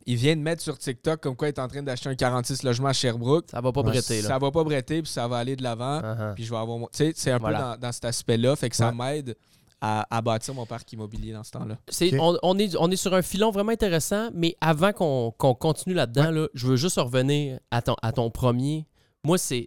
Il 0.07 0.17
vient 0.17 0.37
de 0.37 0.41
mettre 0.41 0.63
sur 0.63 0.77
TikTok 0.79 1.21
comme 1.21 1.37
quoi 1.37 1.49
il 1.49 1.53
est 1.53 1.59
en 1.61 1.69
train 1.69 1.83
d'acheter 1.83 2.09
un 2.09 2.15
46 2.15 2.63
logements 2.63 2.89
à 2.89 2.93
Sherbrooke. 2.93 3.47
Ça 3.51 3.61
va 3.61 3.73
pas 3.73 3.81
Ouais, 3.83 3.91
prêter, 3.91 4.23
là. 4.23 4.29
Ça 4.29 4.39
va 4.39 4.51
pas 4.51 4.65
bretter, 4.65 5.03
puis 5.03 5.11
ça 5.11 5.29
va 5.29 5.39
aller 5.39 5.57
de 5.57 5.63
l'avant. 5.63 6.01
Uh-huh. 6.01 6.35
Puis 6.35 6.45
je 6.45 6.51
vais 6.51 6.57
avoir 6.57 6.79
mon. 6.79 6.87
Tu 6.87 6.99
sais, 6.99 7.13
c'est 7.15 7.31
un 7.31 7.39
Voilà. 7.39 7.59
peu 7.59 7.65
dans, 7.65 7.87
dans 7.89 7.93
cet 7.93 8.05
aspect-là. 8.07 8.57
Fait 8.57 8.71
que 8.71 8.77
ça 8.77 8.89
Ouais. 8.91 8.95
m'aide 8.95 9.37
à, 9.81 10.07
à 10.17 10.23
bâtir 10.23 10.55
mon 10.55 10.65
parc 10.67 10.93
immobilier 10.93 11.33
dans 11.33 11.43
ce 11.43 11.51
temps-là. 11.53 11.77
On, 12.21 12.39
on 12.43 12.59
est, 12.59 12.77
on 12.77 12.91
est 12.91 12.97
sur 12.97 13.15
un 13.15 13.23
filon 13.23 13.51
vraiment 13.51 13.73
intéressant, 13.73 14.31
mais 14.33 14.57
avant 14.61 14.93
qu'on 14.93 15.33
qu'on 15.37 15.55
continue 15.55 15.95
là-dedans, 15.95 16.31
là, 16.31 16.47
je 16.55 16.67
veux 16.69 16.77
juste 16.77 16.99
revenir 17.01 17.59
à 17.71 17.83
ton, 17.83 17.97
à 18.03 18.13
ton 18.13 18.31
premier. 18.31 18.87
Moi, 19.25 19.39
c'est. 19.39 19.67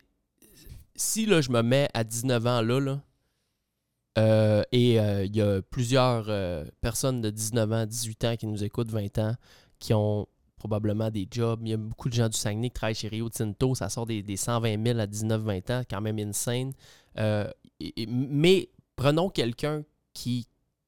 Si 0.95 1.26
là, 1.26 1.41
je 1.41 1.50
me 1.52 1.62
mets 1.62 1.89
à 1.93 2.06
19 2.06 2.48
ans 2.48 2.62
là, 2.62 2.80
là 2.80 3.02
euh, 4.17 4.63
et 4.71 4.98
euh, 5.00 5.26
il 5.26 5.36
y 5.36 5.41
a 5.41 5.62
plusieurs 5.62 6.28
euh, 6.30 6.63
personnes 6.80 7.19
de 7.21 7.30
19 7.30 7.71
ans, 7.74 7.86
18 7.86 8.24
ans 8.24 8.36
qui 8.38 8.48
nous 8.48 8.63
écoutent, 8.63 8.89
20 8.89 9.17
ans, 9.17 9.36
qui 9.80 9.94
ont 9.94 10.28
probablement 10.58 11.12
des 11.12 11.28
jobs. 11.30 11.60
Il 11.64 11.70
y 11.70 11.74
a 11.74 11.78
beaucoup 11.78 12.10
de 12.10 12.14
gens 12.14 12.30
du 12.30 12.38
Saguenay 12.38 12.70
qui 12.70 12.74
travaillent 12.74 12.96
chez 12.96 13.08
Rio 13.08 13.30
Tinto. 13.30 13.76
Ça 13.76 13.90
sort 13.90 14.06
des, 14.06 14.24
des 14.24 14.38
120 14.38 14.84
000 14.84 15.00
à 15.00 15.06
19-20 15.06 15.74
ans, 15.74 15.84
quand 15.90 16.02
même 16.02 16.18
insane. 16.20 16.72
Euh, 17.18 17.50
mais 18.08 18.70
prenons 18.96 19.30
quelqu'un 19.30 19.84
qui, 20.14 20.48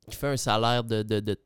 qui 0.10 0.16
fait 0.16 0.28
un 0.28 0.38
salaire 0.38 0.84
de, 0.84 1.04
de- 1.04 1.38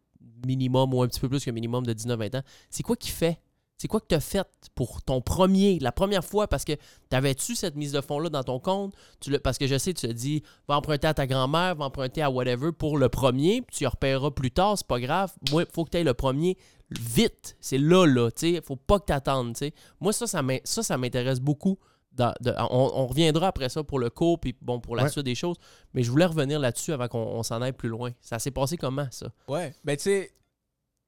minimum 0.45 0.93
ou 0.93 1.03
un 1.03 1.07
petit 1.07 1.19
peu 1.19 1.29
plus 1.29 1.43
que 1.43 1.51
minimum 1.51 1.85
de 1.85 1.93
19-20 1.93 2.37
ans. 2.37 2.41
C'est 2.69 2.83
quoi 2.83 2.95
qu'il 2.95 3.11
fait? 3.11 3.39
C'est 3.77 3.87
quoi 3.87 3.99
que 3.99 4.05
tu 4.07 4.15
as 4.15 4.19
fait 4.19 4.47
pour 4.75 5.01
ton 5.01 5.21
premier, 5.21 5.79
la 5.79 5.91
première 5.91 6.23
fois? 6.23 6.47
Parce 6.47 6.63
que 6.65 6.73
t'avais-tu 7.09 7.55
cette 7.55 7.75
mise 7.75 7.91
de 7.91 8.01
fonds-là 8.01 8.29
dans 8.29 8.43
ton 8.43 8.59
compte? 8.59 8.93
Tu 9.19 9.37
parce 9.39 9.57
que 9.57 9.65
je 9.65 9.77
sais, 9.77 9.93
tu 9.93 10.07
te 10.07 10.11
dis, 10.13 10.43
va 10.67 10.77
emprunter 10.77 11.07
à 11.07 11.15
ta 11.15 11.25
grand-mère, 11.25 11.75
va 11.75 11.85
emprunter 11.85 12.21
à 12.21 12.29
whatever 12.29 12.71
pour 12.71 12.97
le 12.99 13.09
premier, 13.09 13.61
puis 13.63 13.75
tu 13.77 13.83
y 13.83 13.87
repéreras 13.87 14.29
plus 14.31 14.51
tard, 14.51 14.77
c'est 14.77 14.85
pas 14.85 14.99
grave. 14.99 15.33
Moi, 15.51 15.63
il 15.63 15.73
faut 15.73 15.83
que 15.83 15.89
tu 15.89 15.97
aies 15.97 16.03
le 16.03 16.13
premier 16.13 16.57
vite. 16.99 17.55
C'est 17.59 17.77
là, 17.77 18.05
là, 18.05 18.29
tu 18.31 18.53
sais. 18.55 18.61
Faut 18.61 18.75
pas 18.75 18.99
que 18.99 19.05
tu 19.05 19.13
attendes, 19.13 19.53
tu 19.53 19.59
sais. 19.65 19.73
Moi, 19.99 20.13
ça, 20.13 20.27
ça 20.27 20.41
m'in- 20.41 20.59
ça, 20.63 20.83
ça 20.83 20.97
m'intéresse 20.97 21.39
beaucoup. 21.39 21.77
Dans- 22.11 22.33
de- 22.41 22.53
on, 22.57 22.91
on 22.93 23.07
reviendra 23.07 23.47
après 23.47 23.69
ça 23.69 23.83
pour 23.83 23.97
le 23.99 24.09
cours, 24.09 24.37
puis 24.39 24.53
bon, 24.61 24.79
pour 24.81 24.95
la 24.97 25.03
Ouais. 25.03 25.09
suite 25.09 25.23
des 25.25 25.35
choses. 25.35 25.55
Mais 25.93 26.03
je 26.03 26.11
voulais 26.11 26.25
revenir 26.25 26.59
là-dessus 26.59 26.91
avant 26.91 27.07
qu'on 27.07 27.19
on 27.19 27.43
s'en 27.43 27.61
aille 27.61 27.71
plus 27.71 27.87
loin. 27.89 28.11
Ça 28.19 28.37
s'est 28.37 28.51
passé 28.51 28.75
comment, 28.75 29.07
ça? 29.11 29.27
Ouais. 29.47 29.73
Ben, 29.85 29.95
tu 29.95 30.03
sais, 30.03 30.31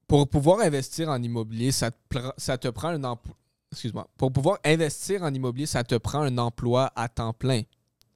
pour 0.08 0.26
pouvoir 0.28 0.60
investir 0.60 1.08
en 1.10 1.22
immobilier, 1.22 1.72
ça 1.72 1.90
te, 1.90 2.18
ça 2.38 2.56
te 2.58 2.68
prend 2.68 2.88
un 2.88 3.04
emploi. 3.04 3.34
Excuse-moi. 3.72 4.08
Pour 4.16 4.32
pouvoir 4.32 4.58
investir 4.64 5.22
en 5.22 5.34
immobilier, 5.34 5.66
ça 5.66 5.82
te 5.84 5.96
prend 5.96 6.20
un 6.22 6.38
emploi 6.38 6.90
à 6.96 7.08
temps 7.08 7.32
plein. 7.34 7.62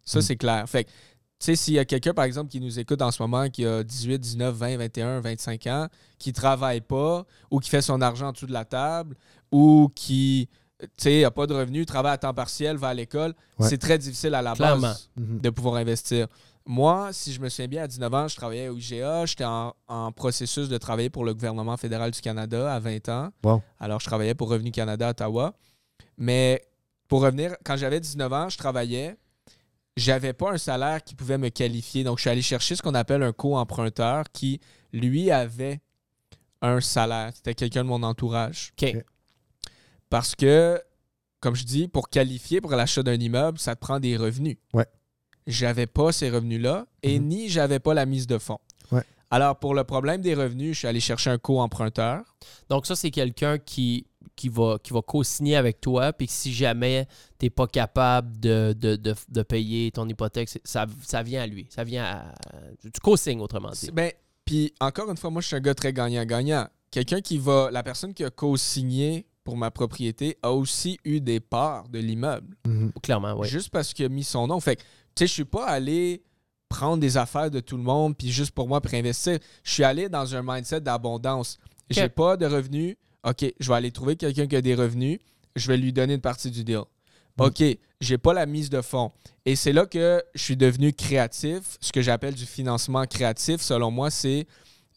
Ça, 0.04 0.20
Mm. 0.20 0.22
c'est 0.22 0.36
clair. 0.36 0.68
Fait 0.68 0.84
que, 0.84 0.90
sais, 1.44 1.56
s'il 1.56 1.74
y 1.74 1.78
a 1.78 1.84
quelqu'un, 1.84 2.12
par 2.14 2.24
exemple, 2.24 2.50
qui 2.50 2.60
nous 2.60 2.78
écoute 2.78 3.00
en 3.02 3.10
ce 3.10 3.22
moment, 3.22 3.48
qui 3.48 3.64
a 3.64 3.82
18, 3.84 4.18
19, 4.18 4.54
20, 4.54 4.76
21, 4.76 5.20
25 5.20 5.66
ans, 5.68 5.86
qui 6.18 6.32
travaille 6.32 6.80
pas, 6.80 7.24
ou 7.50 7.60
qui 7.60 7.70
fait 7.70 7.82
son 7.82 8.00
argent 8.00 8.28
en 8.28 8.32
dessous 8.32 8.46
de 8.46 8.52
la 8.52 8.64
table, 8.64 9.14
ou 9.52 9.90
qui, 9.94 10.48
tu 10.80 10.86
sais, 10.96 11.22
n'a 11.22 11.30
pas 11.30 11.46
de 11.46 11.54
revenus, 11.54 11.86
travaille 11.86 12.12
à 12.14 12.18
temps 12.18 12.34
partiel, 12.34 12.76
va 12.76 12.88
à 12.88 12.94
l'école, 12.94 13.34
Ouais. 13.58 13.68
c'est 13.68 13.78
très 13.78 13.98
difficile 13.98 14.34
à 14.34 14.42
la 14.42 14.54
Clairement. 14.54 14.82
base 14.82 15.10
Mhm. 15.16 15.40
de 15.40 15.50
pouvoir 15.50 15.76
investir. 15.76 16.26
Moi, 16.66 17.10
si 17.12 17.32
je 17.32 17.40
me 17.40 17.48
souviens 17.48 17.68
bien, 17.68 17.82
à 17.84 17.86
19 17.86 18.12
ans, 18.12 18.28
je 18.28 18.36
travaillais 18.36 18.68
au 18.68 18.76
IGA. 18.76 19.24
J'étais 19.24 19.44
en, 19.46 19.72
en 19.86 20.12
processus 20.12 20.68
de 20.68 20.76
travailler 20.76 21.08
pour 21.08 21.24
le 21.24 21.32
gouvernement 21.32 21.76
fédéral 21.78 22.10
du 22.10 22.20
Canada 22.20 22.74
à 22.74 22.78
20 22.78 23.08
ans. 23.08 23.30
Wow. 23.42 23.62
Alors, 23.80 24.00
je 24.00 24.04
travaillais 24.06 24.34
pour 24.34 24.50
Revenu 24.50 24.70
Canada 24.70 25.06
à 25.08 25.10
Ottawa. 25.12 25.54
Mais 26.18 26.62
pour 27.08 27.22
revenir, 27.22 27.56
quand 27.64 27.76
j'avais 27.78 28.00
19 28.00 28.30
ans, 28.34 28.48
je 28.50 28.58
travaillais. 28.58 29.16
J'avais 29.98 30.32
pas 30.32 30.52
un 30.52 30.58
salaire 30.58 31.02
qui 31.02 31.14
pouvait 31.14 31.38
me 31.38 31.48
qualifier. 31.48 32.04
Donc, 32.04 32.18
je 32.18 32.22
suis 32.22 32.30
allé 32.30 32.42
chercher 32.42 32.76
ce 32.76 32.82
qu'on 32.82 32.94
appelle 32.94 33.22
un 33.22 33.32
co-emprunteur 33.32 34.24
qui, 34.32 34.60
lui, 34.92 35.30
avait 35.30 35.80
un 36.62 36.80
salaire. 36.80 37.30
C'était 37.34 37.54
quelqu'un 37.54 37.82
de 37.82 37.88
mon 37.88 38.02
entourage. 38.02 38.72
OK. 38.80 38.96
Parce 40.10 40.34
que, 40.34 40.80
comme 41.40 41.54
je 41.54 41.64
dis, 41.64 41.88
pour 41.88 42.08
qualifier 42.08 42.60
pour 42.60 42.70
l'achat 42.72 43.02
d'un 43.02 43.14
immeuble, 43.18 43.58
ça 43.58 43.74
te 43.74 43.80
prend 43.80 44.00
des 44.00 44.16
revenus. 44.16 44.56
Ouais. 44.72 44.86
J'avais 45.46 45.86
pas 45.86 46.12
ces 46.12 46.30
revenus-là 46.30 46.86
et 47.02 47.18
Mhm. 47.18 47.26
ni 47.28 47.48
j'avais 47.48 47.78
pas 47.78 47.94
la 47.94 48.06
mise 48.06 48.26
de 48.26 48.38
fonds. 48.38 48.58
Ouais. 48.92 49.02
Alors, 49.30 49.58
pour 49.58 49.74
le 49.74 49.84
problème 49.84 50.20
des 50.20 50.34
revenus, 50.34 50.74
je 50.74 50.78
suis 50.80 50.88
allé 50.88 51.00
chercher 51.00 51.30
un 51.30 51.38
co-emprunteur. 51.38 52.22
Donc, 52.70 52.86
ça, 52.86 52.96
c'est 52.96 53.10
quelqu'un 53.10 53.58
qui, 53.58 54.06
qui 54.36 54.48
va, 54.48 54.78
qui 54.82 54.92
va 54.92 55.02
co-signer 55.02 55.56
avec 55.56 55.80
toi, 55.80 56.12
puis 56.12 56.26
que 56.26 56.32
si 56.32 56.52
jamais 56.52 57.06
tu 57.38 57.46
n'es 57.46 57.50
pas 57.50 57.66
capable 57.66 58.38
de, 58.40 58.74
de, 58.78 58.96
de- 58.96 59.14
de 59.28 59.42
payer 59.42 59.90
ton 59.90 60.08
hypothèque, 60.08 60.48
ça, 60.64 60.86
ça 61.02 61.22
vient 61.22 61.42
à 61.42 61.46
lui. 61.46 61.66
Ça 61.70 61.84
vient 61.84 62.04
à. 62.04 62.34
Tu 62.82 63.00
co-signes, 63.02 63.40
autrement 63.40 63.70
dit. 63.70 63.90
Ben, 63.92 64.12
puis 64.44 64.72
encore 64.80 65.10
une 65.10 65.16
fois, 65.16 65.30
moi, 65.30 65.42
je 65.42 65.48
suis 65.48 65.56
un 65.56 65.60
gars 65.60 65.74
très 65.74 65.92
gagnant-gagnant. 65.92 66.66
Quelqu'un 66.90 67.20
qui 67.20 67.38
va. 67.38 67.70
La 67.70 67.82
personne 67.82 68.14
qui 68.14 68.24
a 68.24 68.30
co-signé 68.30 69.26
pour 69.44 69.56
ma 69.56 69.70
propriété 69.70 70.36
a 70.42 70.52
aussi 70.52 70.98
eu 71.04 71.20
des 71.20 71.40
parts 71.40 71.88
de 71.88 71.98
l'immeuble. 71.98 72.54
Mhm. 72.66 72.92
Clairement, 73.02 73.34
oui. 73.34 73.48
Juste 73.48 73.70
parce 73.70 73.92
qu'il 73.94 74.04
a 74.04 74.08
mis 74.08 74.24
son 74.24 74.46
nom. 74.46 74.58
Fait 74.60 74.76
que, 74.76 74.82
tu 74.82 74.86
sais, 75.20 75.26
je 75.26 75.32
suis 75.32 75.44
pas 75.44 75.66
allé 75.66 76.22
prendre 76.68 76.98
des 76.98 77.16
affaires 77.16 77.50
de 77.50 77.60
tout 77.60 77.78
le 77.78 77.82
monde, 77.82 78.14
puis 78.16 78.30
juste 78.30 78.50
pour 78.50 78.68
moi, 78.68 78.80
pour 78.82 78.92
investir. 78.92 79.38
Je 79.64 79.72
suis 79.72 79.84
allé 79.84 80.08
dans 80.10 80.34
un 80.34 80.42
mindset 80.44 80.82
d'abondance. 80.82 81.58
J'ai 81.88 82.04
Ok. 82.04 82.10
pas 82.10 82.36
de 82.36 82.44
revenus. 82.44 82.96
OK, 83.24 83.44
je 83.58 83.68
vais 83.68 83.74
aller 83.74 83.90
trouver 83.90 84.16
quelqu'un 84.16 84.46
qui 84.46 84.56
a 84.56 84.60
des 84.60 84.74
revenus. 84.74 85.18
Je 85.56 85.66
vais 85.68 85.76
lui 85.76 85.92
donner 85.92 86.14
une 86.14 86.20
partie 86.20 86.50
du 86.50 86.64
deal. 86.64 86.82
OK, 87.38 87.62
j'ai 88.00 88.18
pas 88.18 88.32
la 88.32 88.46
mise 88.46 88.68
de 88.68 88.80
fonds. 88.80 89.12
Et 89.46 89.54
c'est 89.54 89.72
là 89.72 89.86
que 89.86 90.22
je 90.34 90.42
suis 90.42 90.56
devenu 90.56 90.92
créatif. 90.92 91.76
Ce 91.80 91.92
que 91.92 92.02
j'appelle 92.02 92.34
du 92.34 92.46
financement 92.46 93.04
créatif, 93.06 93.60
selon 93.60 93.90
moi, 93.92 94.10
c'est 94.10 94.46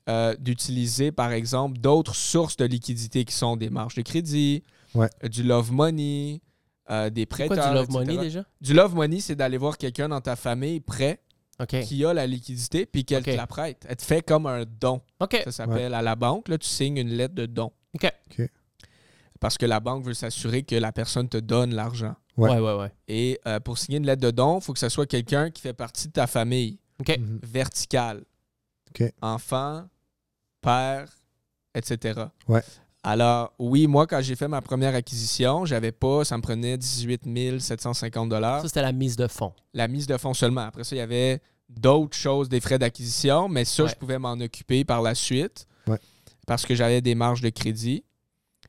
euh, 0.10 0.36
d'utiliser, 0.40 1.12
par 1.12 1.32
exemple, 1.32 1.78
d'autres 1.80 2.16
sources 2.16 2.58
de 2.58 2.66
liquidité 2.66 3.26
qui 3.26 3.34
sont 3.36 3.56
des 3.58 3.70
marges 3.70 3.94
de 3.96 4.02
crédit, 4.02 4.64
Ouais. 4.96 5.08
du 5.30 5.44
love 5.44 5.72
money, 5.72 6.42
euh, 6.90 7.10
des 7.12 7.26
prêteurs. 7.28 7.56
Pourquoi 7.56 7.70
du 7.70 7.76
love 7.76 7.84
etc. 7.86 8.00
money 8.00 8.18
déjà? 8.28 8.46
Du 8.60 8.74
love 8.74 8.96
money, 8.96 9.20
c'est 9.20 9.36
d'aller 9.36 9.58
voir 9.58 9.78
quelqu'un 9.78 10.10
dans 10.10 10.20
ta 10.22 10.36
famille 10.36 10.80
prêt 10.80 11.22
qui 11.84 12.04
a 12.04 12.14
la 12.14 12.26
liquidité 12.26 12.88
puis 12.88 13.06
qu'elle 13.06 13.24
te 13.24 13.30
la 13.30 13.46
prête. 13.46 13.86
Elle 13.88 13.96
te 13.96 14.02
fait 14.04 14.24
comme 14.24 14.48
un 14.48 14.66
don. 14.66 15.00
OK. 15.20 15.40
Ça 15.46 15.52
s'appelle 15.52 15.94
à 15.94 16.02
la 16.02 16.16
banque. 16.16 16.48
Là, 16.50 16.58
tu 16.58 16.68
signes 16.68 16.98
une 16.98 17.10
lettre 17.12 17.36
de 17.36 17.46
don. 17.46 17.72
OK. 17.96 18.12
OK. 18.32 18.50
Parce 19.40 19.58
que 19.58 19.66
la 19.66 19.80
banque 19.80 20.04
veut 20.06 20.14
s'assurer 20.14 20.64
que 20.64 20.76
la 20.76 20.92
personne 20.92 21.28
te 21.28 21.38
donne 21.38 21.74
l'argent. 21.74 22.16
Ouais. 22.38 22.50
Ouais, 22.52 22.60
ouais, 22.60 22.76
ouais. 22.80 22.92
Et 23.08 23.40
euh, 23.48 23.60
pour 23.60 23.78
signer 23.78 23.98
une 23.98 24.06
lettre 24.06 24.22
de 24.22 24.32
don, 24.32 24.60
il 24.60 24.64
faut 24.64 24.74
que 24.74 24.80
ce 24.80 24.90
soit 24.90 25.06
quelqu'un 25.08 25.50
qui 25.50 25.62
fait 25.62 25.74
partie 25.74 26.08
de 26.08 26.14
ta 26.14 26.28
famille. 26.28 26.78
OK. 27.00 27.18
Mhm. 27.18 27.40
Verticale. 27.44 28.24
OK. 28.90 29.12
Enfant, 29.22 29.88
père, 30.62 31.10
etc. 31.74 32.26
Ouais. 32.48 32.62
Alors, 33.04 33.54
oui, 33.58 33.88
moi, 33.88 34.06
quand 34.06 34.22
j'ai 34.22 34.36
fait 34.36 34.48
ma 34.48 34.62
première 34.62 34.94
acquisition, 34.94 35.66
j'avais 35.66 35.92
pas, 35.92 36.24
ça 36.24 36.38
me 36.38 36.42
prenait 36.44 36.78
18 36.78 37.60
750 37.60 38.32
Ça, 38.32 38.62
c'était 38.66 38.82
la 38.84 38.92
mise 38.92 39.16
de 39.16 39.28
fonds. 39.28 39.54
la 39.74 39.88
mise 39.88 40.06
de 40.06 40.18
fonds 40.18 40.36
seulement. 40.36 40.62
Après 40.62 40.84
ça, 40.84 40.96
il 40.96 41.00
y 41.00 41.02
avait 41.02 41.42
d'autres 41.68 42.16
choses, 42.16 42.48
des 42.48 42.60
frais 42.60 42.78
d'acquisition, 42.78 43.50
mais 43.50 43.66
ça, 43.66 43.84
Ouais. 43.84 43.90
je 43.90 43.96
pouvais 43.96 44.20
m'en 44.20 44.34
occuper 44.34 44.86
par 44.86 45.02
la 45.02 45.16
suite. 45.16 45.66
Parce 46.52 46.66
que 46.66 46.76
j'avais 46.76 47.00
des 47.00 47.16
marges 47.16 47.40
de 47.40 47.48
crédit. 47.50 48.04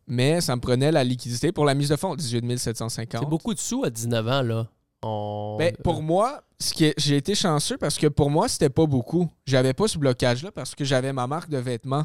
Mais 0.07 0.41
ça 0.41 0.55
me 0.55 0.61
prenait 0.61 0.93
la 0.93 1.03
liquidité 1.03 1.51
pour 1.51 1.65
la 1.65 1.75
mise 1.75 1.89
de 1.89 1.97
fonds, 1.97 2.15
18 2.15 2.57
750. 2.59 3.23
C'est 3.25 3.29
beaucoup 3.29 3.55
de 3.55 3.59
sous 3.59 3.83
à 3.83 3.91
19 3.91 4.29
ans, 4.29 4.43
là. 4.43 4.69
On... 5.03 5.57
Ben, 5.59 5.75
pour 5.83 6.01
moi, 6.01 6.43
ce 6.61 6.73
qui 6.75 6.85
est- 6.85 6.95
j'ai 6.97 7.17
été 7.17 7.35
chanceux 7.35 7.77
parce 7.79 7.99
que 7.99 8.07
pour 8.07 8.31
moi, 8.31 8.47
c'était 8.49 8.69
pas 8.71 8.87
beaucoup. 8.87 9.29
J'avais 9.47 9.73
pas 9.75 9.89
ce 9.89 9.99
blocage-là 9.99 10.53
parce 10.53 10.77
que 10.77 10.85
j'avais 10.85 11.13
ma 11.13 11.27
marque 11.27 11.51
de 11.51 11.59
vêtements. 11.59 12.05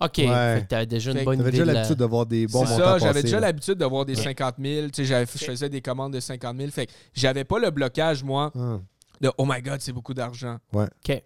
OK. 0.00 0.14
Ouais. 0.18 0.26
Fait 0.56 0.62
que 0.62 0.68
t'avais 0.68 0.86
déjà 0.86 1.12
une 1.12 1.22
bonne 1.22 1.40
idée 1.40 1.50
déjà 1.50 1.62
de 1.64 1.66
la- 1.68 1.72
l'habitude 1.74 1.98
de 1.98 2.04
voir 2.06 2.24
des 2.24 2.46
bons 2.46 2.64
C'est 2.64 2.70
montants 2.72 2.84
ça, 2.84 2.98
j'avais 2.98 3.22
déjà 3.22 3.40
là. 3.40 3.48
l'habitude 3.48 3.74
de 3.74 3.84
voir 3.84 4.06
des 4.06 4.16
Ouais. 4.16 4.22
50 4.24 4.54
000. 4.58 4.86
Tu 4.86 4.90
sais, 4.94 5.04
j'avais- 5.04 5.26
Je 5.30 5.44
faisais 5.44 5.68
des 5.68 5.82
commandes 5.82 6.14
de 6.14 6.20
50 6.20 6.56
000. 6.56 6.70
Fait 6.70 6.86
que 6.86 6.92
j'avais 7.12 7.44
pas 7.44 7.58
le 7.58 7.70
blocage, 7.70 8.24
moi, 8.24 8.50
Ah. 8.54 8.78
de 9.20 9.30
Oh 9.36 9.44
my 9.46 9.60
God, 9.60 9.80
c'est 9.82 9.92
beaucoup 9.92 10.14
d'argent. 10.14 10.56
OK. 10.72 11.22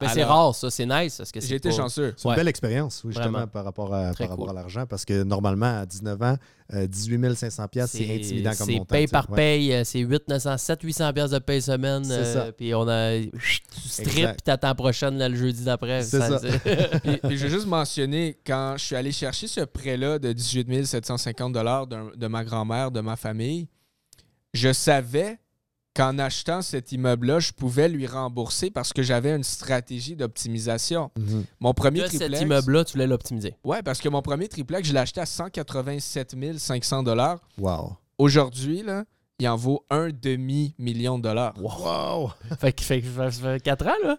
Ben, 0.00 0.08
c'est 0.14 0.22
rare, 0.22 0.54
ça. 0.54 0.70
C'est 0.70 0.86
nice. 0.86 1.16
Parce 1.16 1.32
que 1.32 1.40
c'est 1.40 1.48
J'ai 1.48 1.56
été 1.56 1.70
pas- 1.70 1.74
chanceux. 1.74 2.14
C'est 2.16 2.24
une 2.24 2.30
Ouais. 2.30 2.36
belle 2.36 2.46
expérience, 2.46 3.02
oui, 3.04 3.10
justement, 3.12 3.30
Vraiment. 3.32 3.46
par 3.48 3.64
rapport 3.64 3.92
à, 3.92 4.12
Très 4.12 4.24
par 4.24 4.30
rapport 4.30 4.46
cool. 4.46 4.56
à 4.56 4.60
l'argent, 4.60 4.86
parce 4.86 5.04
que 5.04 5.24
normalement, 5.24 5.80
à 5.80 5.86
19 5.86 6.22
ans, 6.22 6.36
euh, 6.72 6.86
18 6.86 7.34
500 7.34 7.66
pièces 7.66 7.90
c'est 7.90 8.04
intimidant 8.14 8.50
comme 8.56 8.66
C'est 8.68 8.72
montant. 8.74 8.84
paye 8.84 9.04
tu 9.06 9.08
sais. 9.08 9.12
par 9.12 9.26
paye. 9.26 9.72
euh, 9.72 9.82
C'est 9.84 9.98
8, 9.98 10.28
900, 10.28 10.56
7, 10.56 10.82
800 10.82 11.12
pièces 11.12 11.30
de 11.30 11.38
paye 11.40 11.60
semaine. 11.60 12.04
C'est 12.04 12.12
euh, 12.12 12.34
ça. 12.46 12.52
Puis 12.52 12.72
on 12.76 12.86
a... 12.86 13.18
Tu 13.18 13.30
strip, 13.88 14.08
Exact. 14.18 14.32
puis 14.34 14.42
t'attends 14.44 14.68
la 14.68 14.74
prochaine, 14.76 15.18
là, 15.18 15.28
le 15.28 15.34
jeudi 15.36 15.64
d'après. 15.64 16.02
C'est 16.04 16.20
ça. 16.20 16.38
Puis, 17.02 17.16
puis 17.16 17.36
je 17.36 17.46
vais 17.46 17.50
juste 17.50 17.66
mentionner, 17.66 18.38
quand 18.46 18.74
je 18.76 18.84
suis 18.84 18.94
allé 18.96 19.10
chercher 19.10 19.48
ce 19.48 19.62
prêt-là 19.62 20.20
de 20.20 20.32
18 20.32 20.86
750 20.86 21.52
d'un- 21.52 22.10
de 22.16 22.26
ma 22.28 22.44
grand-mère, 22.44 22.92
de 22.92 23.00
ma 23.00 23.16
famille, 23.16 23.66
je 24.54 24.72
savais 24.72 25.38
qu'en 25.98 26.16
achetant 26.18 26.62
cet 26.62 26.92
immeuble-là, 26.92 27.40
je 27.40 27.50
pouvais 27.52 27.88
lui 27.88 28.06
rembourser 28.06 28.70
parce 28.70 28.92
que 28.92 29.02
j'avais 29.02 29.34
une 29.34 29.42
stratégie 29.42 30.14
d'optimisation. 30.14 31.10
Mhm. 31.18 31.44
Mon 31.58 31.74
premier 31.74 32.00
Là, 32.02 32.06
triplex... 32.08 32.32
cet 32.34 32.42
immeuble-là, 32.42 32.84
tu 32.84 32.92
voulais 32.92 33.08
l'optimiser. 33.08 33.56
Ouais, 33.64 33.82
parce 33.82 34.00
que 34.00 34.08
mon 34.08 34.22
premier 34.22 34.46
triplex, 34.46 34.86
je 34.86 34.92
l'ai 34.92 35.00
acheté 35.00 35.20
à 35.20 35.26
187 35.26 36.36
500 36.56 37.04
Wow. 37.58 37.96
Aujourd'hui, 38.16 38.82
là, 38.84 39.04
il 39.40 39.48
en 39.48 39.56
vaut 39.56 39.84
un 39.90 40.10
demi-million 40.10 41.18
de 41.18 41.24
dollars. 41.24 41.54
Wow! 41.60 42.30
Fait 42.60 42.72
que 42.72 42.82
fait, 42.82 43.00
que 43.02 43.08
ça 43.08 43.30
fait 43.30 43.60
4 43.62 43.86
ans, 43.86 43.90
là? 44.04 44.18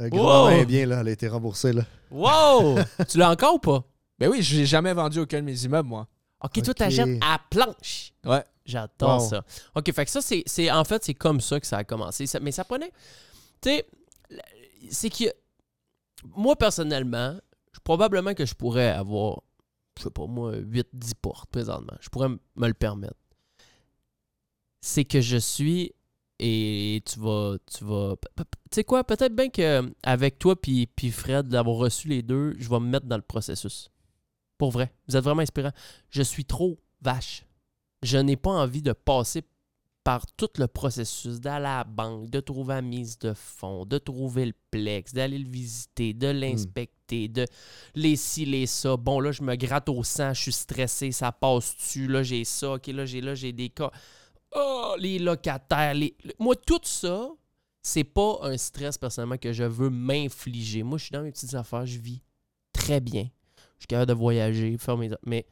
Euh, 0.00 0.08
grand 0.08 0.50
Wow! 0.50 0.64
bien, 0.64 0.86
là. 0.86 0.98
Elle 1.02 1.08
a 1.08 1.10
été 1.12 1.28
remboursée, 1.28 1.72
là. 1.72 1.82
Wow! 2.10 2.78
tu 3.08 3.18
l'as 3.18 3.30
encore 3.30 3.54
ou 3.54 3.58
pas? 3.60 3.84
Ben 4.18 4.28
oui, 4.28 4.42
je 4.42 4.56
n'ai 4.56 4.66
jamais 4.66 4.92
vendu 4.92 5.20
aucun 5.20 5.38
de 5.38 5.44
mes 5.44 5.64
immeubles, 5.64 5.88
moi. 5.88 6.08
OK, 6.44 6.54
toi, 6.62 6.70
Ok. 6.70 6.74
t'achètes 6.74 7.18
à 7.22 7.38
planche. 7.48 8.12
Ouais. 8.24 8.42
J'adore 8.64 9.22
Wow. 9.22 9.28
ça. 9.28 9.44
OK, 9.74 9.92
fait 9.92 10.04
que 10.04 10.10
ça, 10.10 10.20
c'est, 10.22 10.42
c'est- 10.46 10.70
en 10.70 10.84
fait, 10.84 11.02
c'est 11.04 11.14
comme 11.14 11.40
ça 11.40 11.58
que 11.60 11.66
ça 11.66 11.78
a 11.78 11.84
commencé. 11.84 12.26
Ça- 12.26 12.40
mais 12.40 12.52
ça 12.52 12.64
prenait. 12.64 12.92
Tu 13.60 13.70
sais, 13.70 13.86
c'est 14.90 15.10
que. 15.10 15.24
Moi, 16.36 16.54
personnellement, 16.56 17.36
probablement 17.82 18.32
que 18.34 18.46
je 18.46 18.54
pourrais 18.54 18.88
avoir, 18.90 19.42
je 19.98 20.04
sais 20.04 20.10
pas 20.10 20.26
moi, 20.26 20.54
8-10 20.56 21.14
portes 21.14 21.50
présentement. 21.50 21.96
Je 22.00 22.08
pourrais 22.08 22.28
me 22.28 22.66
le 22.68 22.74
permettre. 22.74 23.16
C'est 24.80 25.04
que 25.04 25.20
je 25.20 25.36
suis. 25.36 25.92
Et 26.38 27.02
tu 27.06 27.20
vas. 27.20 27.56
Tu 27.76 27.84
vas. 27.84 28.16
Tu 28.36 28.44
sais 28.72 28.84
quoi, 28.84 29.04
peut-être 29.04 29.34
bien 29.34 29.48
qu'avec 29.48 30.38
toi 30.38 30.60
puis 30.60 30.86
puis 30.88 31.10
Fred, 31.12 31.46
d'avoir 31.48 31.76
reçu 31.76 32.08
les 32.08 32.22
deux, 32.22 32.54
je 32.58 32.68
vais 32.68 32.80
me 32.80 32.86
mettre 32.86 33.06
dans 33.06 33.16
le 33.16 33.22
processus. 33.22 33.90
Pour 34.58 34.70
vrai. 34.72 34.92
Vous 35.08 35.16
êtes 35.16 35.22
vraiment 35.24 35.42
inspirant. 35.42 35.70
Je 36.10 36.22
suis 36.22 36.44
trop 36.44 36.80
vache. 37.00 37.44
Je 38.02 38.18
n'ai 38.18 38.36
pas 38.36 38.50
envie 38.50 38.82
de 38.82 38.92
passer 38.92 39.42
par 40.04 40.26
tout 40.36 40.48
le 40.58 40.66
processus 40.66 41.40
d'aller 41.40 41.66
à 41.66 41.78
la 41.78 41.84
banque, 41.84 42.28
de 42.28 42.40
trouver 42.40 42.74
la 42.74 42.82
mise 42.82 43.16
de 43.20 43.32
fonds, 43.34 43.86
de 43.86 43.98
trouver 43.98 44.46
le 44.46 44.52
plex, 44.72 45.12
d'aller 45.12 45.38
le 45.38 45.48
visiter, 45.48 46.12
de 46.12 46.26
l'inspecter, 46.26 47.28
de 47.28 47.46
les 47.94 48.16
ci, 48.16 48.44
les 48.44 48.66
ça. 48.66 48.96
Bon, 48.96 49.20
là, 49.20 49.30
je 49.30 49.42
me 49.42 49.54
gratte 49.54 49.88
au 49.88 50.02
sang, 50.02 50.34
je 50.34 50.42
suis 50.42 50.52
stressé, 50.52 51.12
ça 51.12 51.30
passe-tu, 51.30 52.08
là, 52.08 52.24
j'ai 52.24 52.44
ça, 52.44 52.72
ok, 52.74 52.88
là, 52.88 53.06
j'ai 53.06 53.20
là, 53.20 53.36
j'ai 53.36 53.52
des 53.52 53.68
cas. 53.68 53.92
Oh, 54.56 54.96
les 54.98 55.20
locataires, 55.20 55.94
les... 55.94 56.16
le- 56.24 56.32
Moi, 56.40 56.56
tout 56.56 56.80
ça, 56.82 57.28
c'est 57.80 58.02
pas 58.04 58.40
un 58.42 58.56
stress, 58.58 58.98
personnellement, 58.98 59.38
que 59.38 59.52
je 59.52 59.62
veux 59.64 59.90
m'infliger. 59.90 60.82
Moi, 60.82 60.98
je 60.98 61.04
suis 61.04 61.12
dans 61.12 61.22
mes 61.22 61.30
petites 61.30 61.54
affaires, 61.54 61.86
je 61.86 61.98
vis 61.98 62.22
très 62.72 63.00
bien. 63.00 63.28
Je 63.78 63.82
suis 63.82 63.86
capable 63.86 64.08
de 64.08 64.14
voyager, 64.14 64.76
faire 64.78 64.96
mes... 64.96 65.10
Mais, 65.24 65.46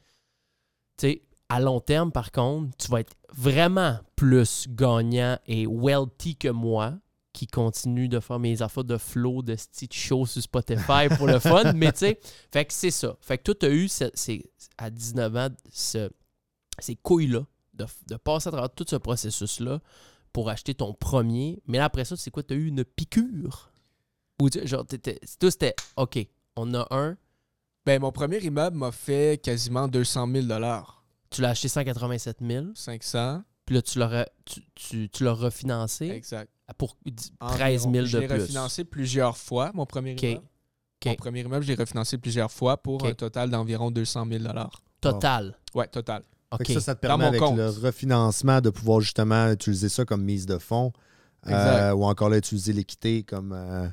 tu 0.96 1.06
sais, 1.08 1.22
à 1.50 1.60
long 1.60 1.80
terme, 1.80 2.12
par 2.12 2.32
contre, 2.32 2.74
tu 2.78 2.88
vas 2.88 3.00
être 3.00 3.12
vraiment 3.34 3.98
plus 4.16 4.66
gagnant 4.68 5.36
et 5.46 5.66
wealthy 5.66 6.36
que 6.36 6.48
moi, 6.48 6.94
qui 7.32 7.46
continue 7.46 8.08
de 8.08 8.18
faire 8.20 8.38
mes 8.38 8.60
affaires 8.62 8.84
de 8.84 8.96
flow, 8.96 9.42
de 9.42 9.54
style 9.56 9.92
show 9.92 10.26
sur 10.26 10.42
Spotify 10.42 11.08
pour 11.16 11.26
le 11.26 11.38
fun. 11.38 11.72
Mais 11.74 11.92
tu 11.92 11.98
sais, 11.98 12.20
fait 12.52 12.64
que 12.64 12.72
c'est 12.72 12.90
ça. 12.90 13.16
Fait 13.20 13.38
que 13.38 13.44
toi, 13.44 13.54
tu 13.54 13.66
as 13.66 13.70
eu, 13.70 13.88
ce- 13.88 14.10
à 14.78 14.90
19 14.90 15.36
ans, 15.36 15.48
ce- 15.72 16.10
ces 16.78 16.96
couilles-là 16.96 17.44
de, 17.74 17.86
de 18.08 18.16
passer 18.16 18.48
à 18.48 18.52
travers 18.52 18.70
tout 18.74 18.84
ce 18.88 18.96
processus-là 18.96 19.80
pour 20.32 20.48
acheter 20.50 20.74
ton 20.74 20.92
premier. 20.92 21.60
Mais 21.66 21.78
là, 21.78 21.84
après 21.84 22.04
ça, 22.04 22.16
c'est 22.16 22.30
quoi? 22.30 22.42
Tu 22.42 22.54
as 22.54 22.56
eu 22.56 22.66
une 22.68 22.84
piqûre? 22.84 23.70
Ou 24.40 24.48
tu- 24.50 24.66
genre, 24.66 24.86
t'étais- 24.86 25.20
toi, 25.38 25.50
c'était 25.50 25.74
OK, 25.96 26.18
on 26.56 26.74
a 26.74 26.86
un, 26.90 27.16
Ben, 27.86 28.00
mon 28.00 28.12
premier 28.12 28.38
immeuble 28.38 28.76
m'a 28.76 28.92
fait 28.92 29.40
quasiment 29.42 29.88
200 29.88 30.28
000 30.32 30.46
tu 31.30 31.40
l'as 31.42 31.50
acheté 31.50 31.68
187 31.68 32.38
000, 32.40 32.66
500. 32.74 33.42
puis 33.66 33.74
là, 33.76 33.82
tu 33.82 33.98
l'as, 33.98 34.28
tu, 34.44 34.60
tu, 34.74 35.08
tu 35.08 35.24
l'as 35.24 35.32
refinancé 35.32 36.08
Exact. 36.08 36.50
pour 36.76 36.96
13 37.40 37.82
000 37.82 37.88
Environ. 37.88 38.02
de 38.02 38.04
Je 38.06 38.18
l'ai 38.18 38.26
plus. 38.26 38.40
refinancé 38.42 38.84
plusieurs 38.84 39.36
fois, 39.36 39.70
mon 39.74 39.86
premier 39.86 40.12
immeuble. 40.14 40.42
Mon 41.06 41.14
premier 41.14 41.40
immeuble, 41.40 41.64
je 41.64 41.68
l'ai 41.72 41.74
refinancé 41.80 42.18
plusieurs 42.18 42.50
fois 42.50 42.76
pour 42.76 43.06
un 43.06 43.14
total 43.14 43.48
d'environ 43.50 43.90
200 43.90 44.26
000 44.30 44.44
Total. 45.00 45.56
Ouais, 45.74 45.86
total. 45.88 46.22
Ça, 46.66 46.80
ça 46.80 46.94
te 46.94 47.00
Dans 47.06 47.08
permet 47.08 47.24
avec 47.26 47.40
compte. 47.40 47.56
le 47.56 47.68
refinancement 47.68 48.60
de 48.60 48.70
pouvoir 48.70 49.00
justement 49.00 49.50
utiliser 49.52 49.88
ça 49.88 50.04
comme 50.04 50.22
mise 50.24 50.46
de 50.46 50.58
fonds 50.58 50.92
euh, 51.46 51.92
ou 51.92 52.04
encore 52.04 52.28
là, 52.28 52.36
utiliser 52.38 52.72
l'équité 52.72 53.22
comme 53.22 53.52
euh, 53.54 53.88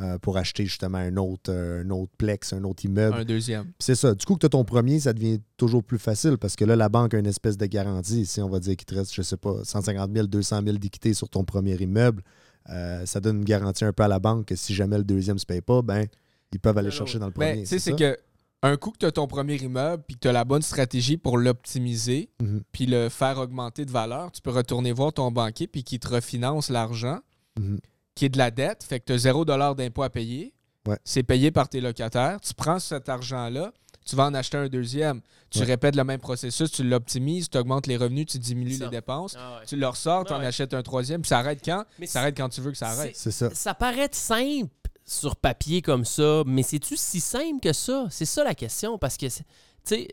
euh, 0.00 0.18
pour 0.18 0.36
acheter 0.36 0.64
justement 0.66 0.98
un 0.98 1.16
autre, 1.16 1.50
euh, 1.50 1.82
un 1.82 1.90
autre 1.90 2.12
plex, 2.18 2.52
un 2.52 2.64
autre 2.64 2.84
immeuble. 2.84 3.16
Un 3.16 3.24
deuxième. 3.24 3.72
C'est 3.78 3.94
ça. 3.94 4.14
Du 4.14 4.26
coup, 4.26 4.34
que 4.34 4.40
tu 4.40 4.46
as 4.46 4.50
ton 4.50 4.64
premier, 4.64 5.00
ça 5.00 5.12
devient 5.14 5.40
toujours 5.56 5.82
plus 5.82 5.98
facile 5.98 6.36
parce 6.38 6.54
que 6.54 6.64
là, 6.66 6.76
la 6.76 6.88
banque 6.90 7.14
a 7.14 7.18
une 7.18 7.26
espèce 7.26 7.56
de 7.56 7.64
garantie. 7.66 8.26
Si 8.26 8.40
on 8.42 8.48
va 8.50 8.60
dire 8.60 8.76
qu'il 8.76 8.84
te 8.86 8.94
reste, 8.94 9.14
je 9.14 9.22
sais 9.22 9.38
pas, 9.38 9.64
150 9.64 10.10
000, 10.14 10.26
200 10.26 10.60
000 10.64 10.76
d'équité 10.78 11.14
sur 11.14 11.28
ton 11.30 11.44
premier 11.44 11.76
immeuble, 11.76 12.22
euh, 12.68 13.06
ça 13.06 13.20
donne 13.20 13.38
une 13.38 13.44
garantie 13.44 13.84
un 13.84 13.92
peu 13.92 14.02
à 14.02 14.08
la 14.08 14.18
banque 14.18 14.46
que 14.46 14.56
si 14.56 14.74
jamais 14.74 14.98
le 14.98 15.04
deuxième 15.04 15.36
ne 15.36 15.40
se 15.40 15.46
paye 15.46 15.62
pas, 15.62 15.80
ben 15.82 16.06
ils 16.52 16.60
peuvent 16.60 16.76
aller 16.76 16.88
Non, 16.88 16.94
chercher 16.94 17.18
dans 17.18 17.26
le 17.28 17.32
Mais 17.38 17.50
premier. 17.52 17.62
tu 17.62 17.68
sais, 17.68 17.78
c'est 17.78 17.96
que 17.96 18.18
un 18.62 18.76
coup 18.76 18.90
que 18.90 18.98
tu 18.98 19.06
as 19.06 19.12
ton 19.12 19.26
premier 19.26 19.56
immeuble, 19.56 20.02
puis 20.06 20.16
que 20.16 20.20
tu 20.20 20.28
as 20.28 20.32
la 20.32 20.44
bonne 20.44 20.62
stratégie 20.62 21.16
pour 21.16 21.38
l'optimiser, 21.38 22.30
Mhm. 22.42 22.62
puis 22.72 22.86
le 22.86 23.08
faire 23.08 23.38
augmenter 23.38 23.84
de 23.84 23.90
valeur, 23.90 24.32
tu 24.32 24.40
peux 24.42 24.50
retourner 24.50 24.92
voir 24.92 25.12
ton 25.12 25.30
banquier, 25.30 25.66
puis 25.66 25.84
qu'il 25.84 25.98
te 26.00 26.08
refinance 26.08 26.68
l'argent, 26.70 27.18
Mhm. 27.58 27.78
Qui 28.16 28.24
est 28.24 28.28
de 28.30 28.38
la 28.38 28.50
dette, 28.50 28.82
fait 28.82 28.98
que 28.98 29.04
tu 29.04 29.12
as 29.12 29.18
0 29.18 29.44
d'impôt 29.44 30.02
à 30.02 30.10
payer. 30.10 30.52
Ouais. 30.88 30.98
C'est 31.04 31.22
payé 31.22 31.50
par 31.52 31.68
tes 31.68 31.80
locataires. 31.80 32.40
Tu 32.40 32.54
prends 32.54 32.78
cet 32.78 33.08
argent-là, 33.08 33.72
tu 34.04 34.16
vas 34.16 34.24
en 34.26 34.34
acheter 34.34 34.56
un 34.56 34.68
deuxième. 34.68 35.20
Tu 35.50 35.58
Ouais. 35.60 35.64
répètes 35.64 35.96
le 35.96 36.04
même 36.04 36.20
processus, 36.20 36.70
tu 36.70 36.82
l'optimises, 36.84 37.48
tu 37.50 37.58
augmentes 37.58 37.86
les 37.86 37.96
revenus, 37.96 38.26
tu 38.26 38.38
diminues 38.38 38.76
les 38.78 38.88
dépenses. 38.88 39.34
Ah 39.38 39.58
ouais. 39.60 39.66
Tu 39.66 39.76
le 39.76 39.86
ressors, 39.86 40.24
tu 40.24 40.32
en 40.32 40.38
Ouais. 40.40 40.46
achètes 40.46 40.74
un 40.74 40.82
troisième, 40.82 41.22
puis 41.22 41.28
ça 41.28 41.38
arrête 41.38 41.60
quand? 41.64 41.84
Mais 41.98 42.06
Ça 42.06 42.20
arrête 42.20 42.36
quand 42.36 42.48
tu 42.48 42.60
veux 42.60 42.70
que 42.72 42.78
ça 42.78 42.88
arrête. 42.88 43.16
C'est 43.16 43.30
ça. 43.32 43.50
Ça 43.54 43.74
paraît 43.74 44.08
simple 44.12 44.70
sur 45.04 45.36
papier 45.36 45.82
comme 45.82 46.04
ça, 46.04 46.42
mais 46.46 46.62
c'est-tu 46.62 46.96
si 46.96 47.20
simple 47.20 47.60
que 47.60 47.72
ça? 47.72 48.06
C'est 48.10 48.24
ça 48.24 48.42
la 48.44 48.54
question, 48.54 48.96
parce 48.98 49.16
que, 49.16 49.26
tu 49.26 49.42
sais, 49.84 50.08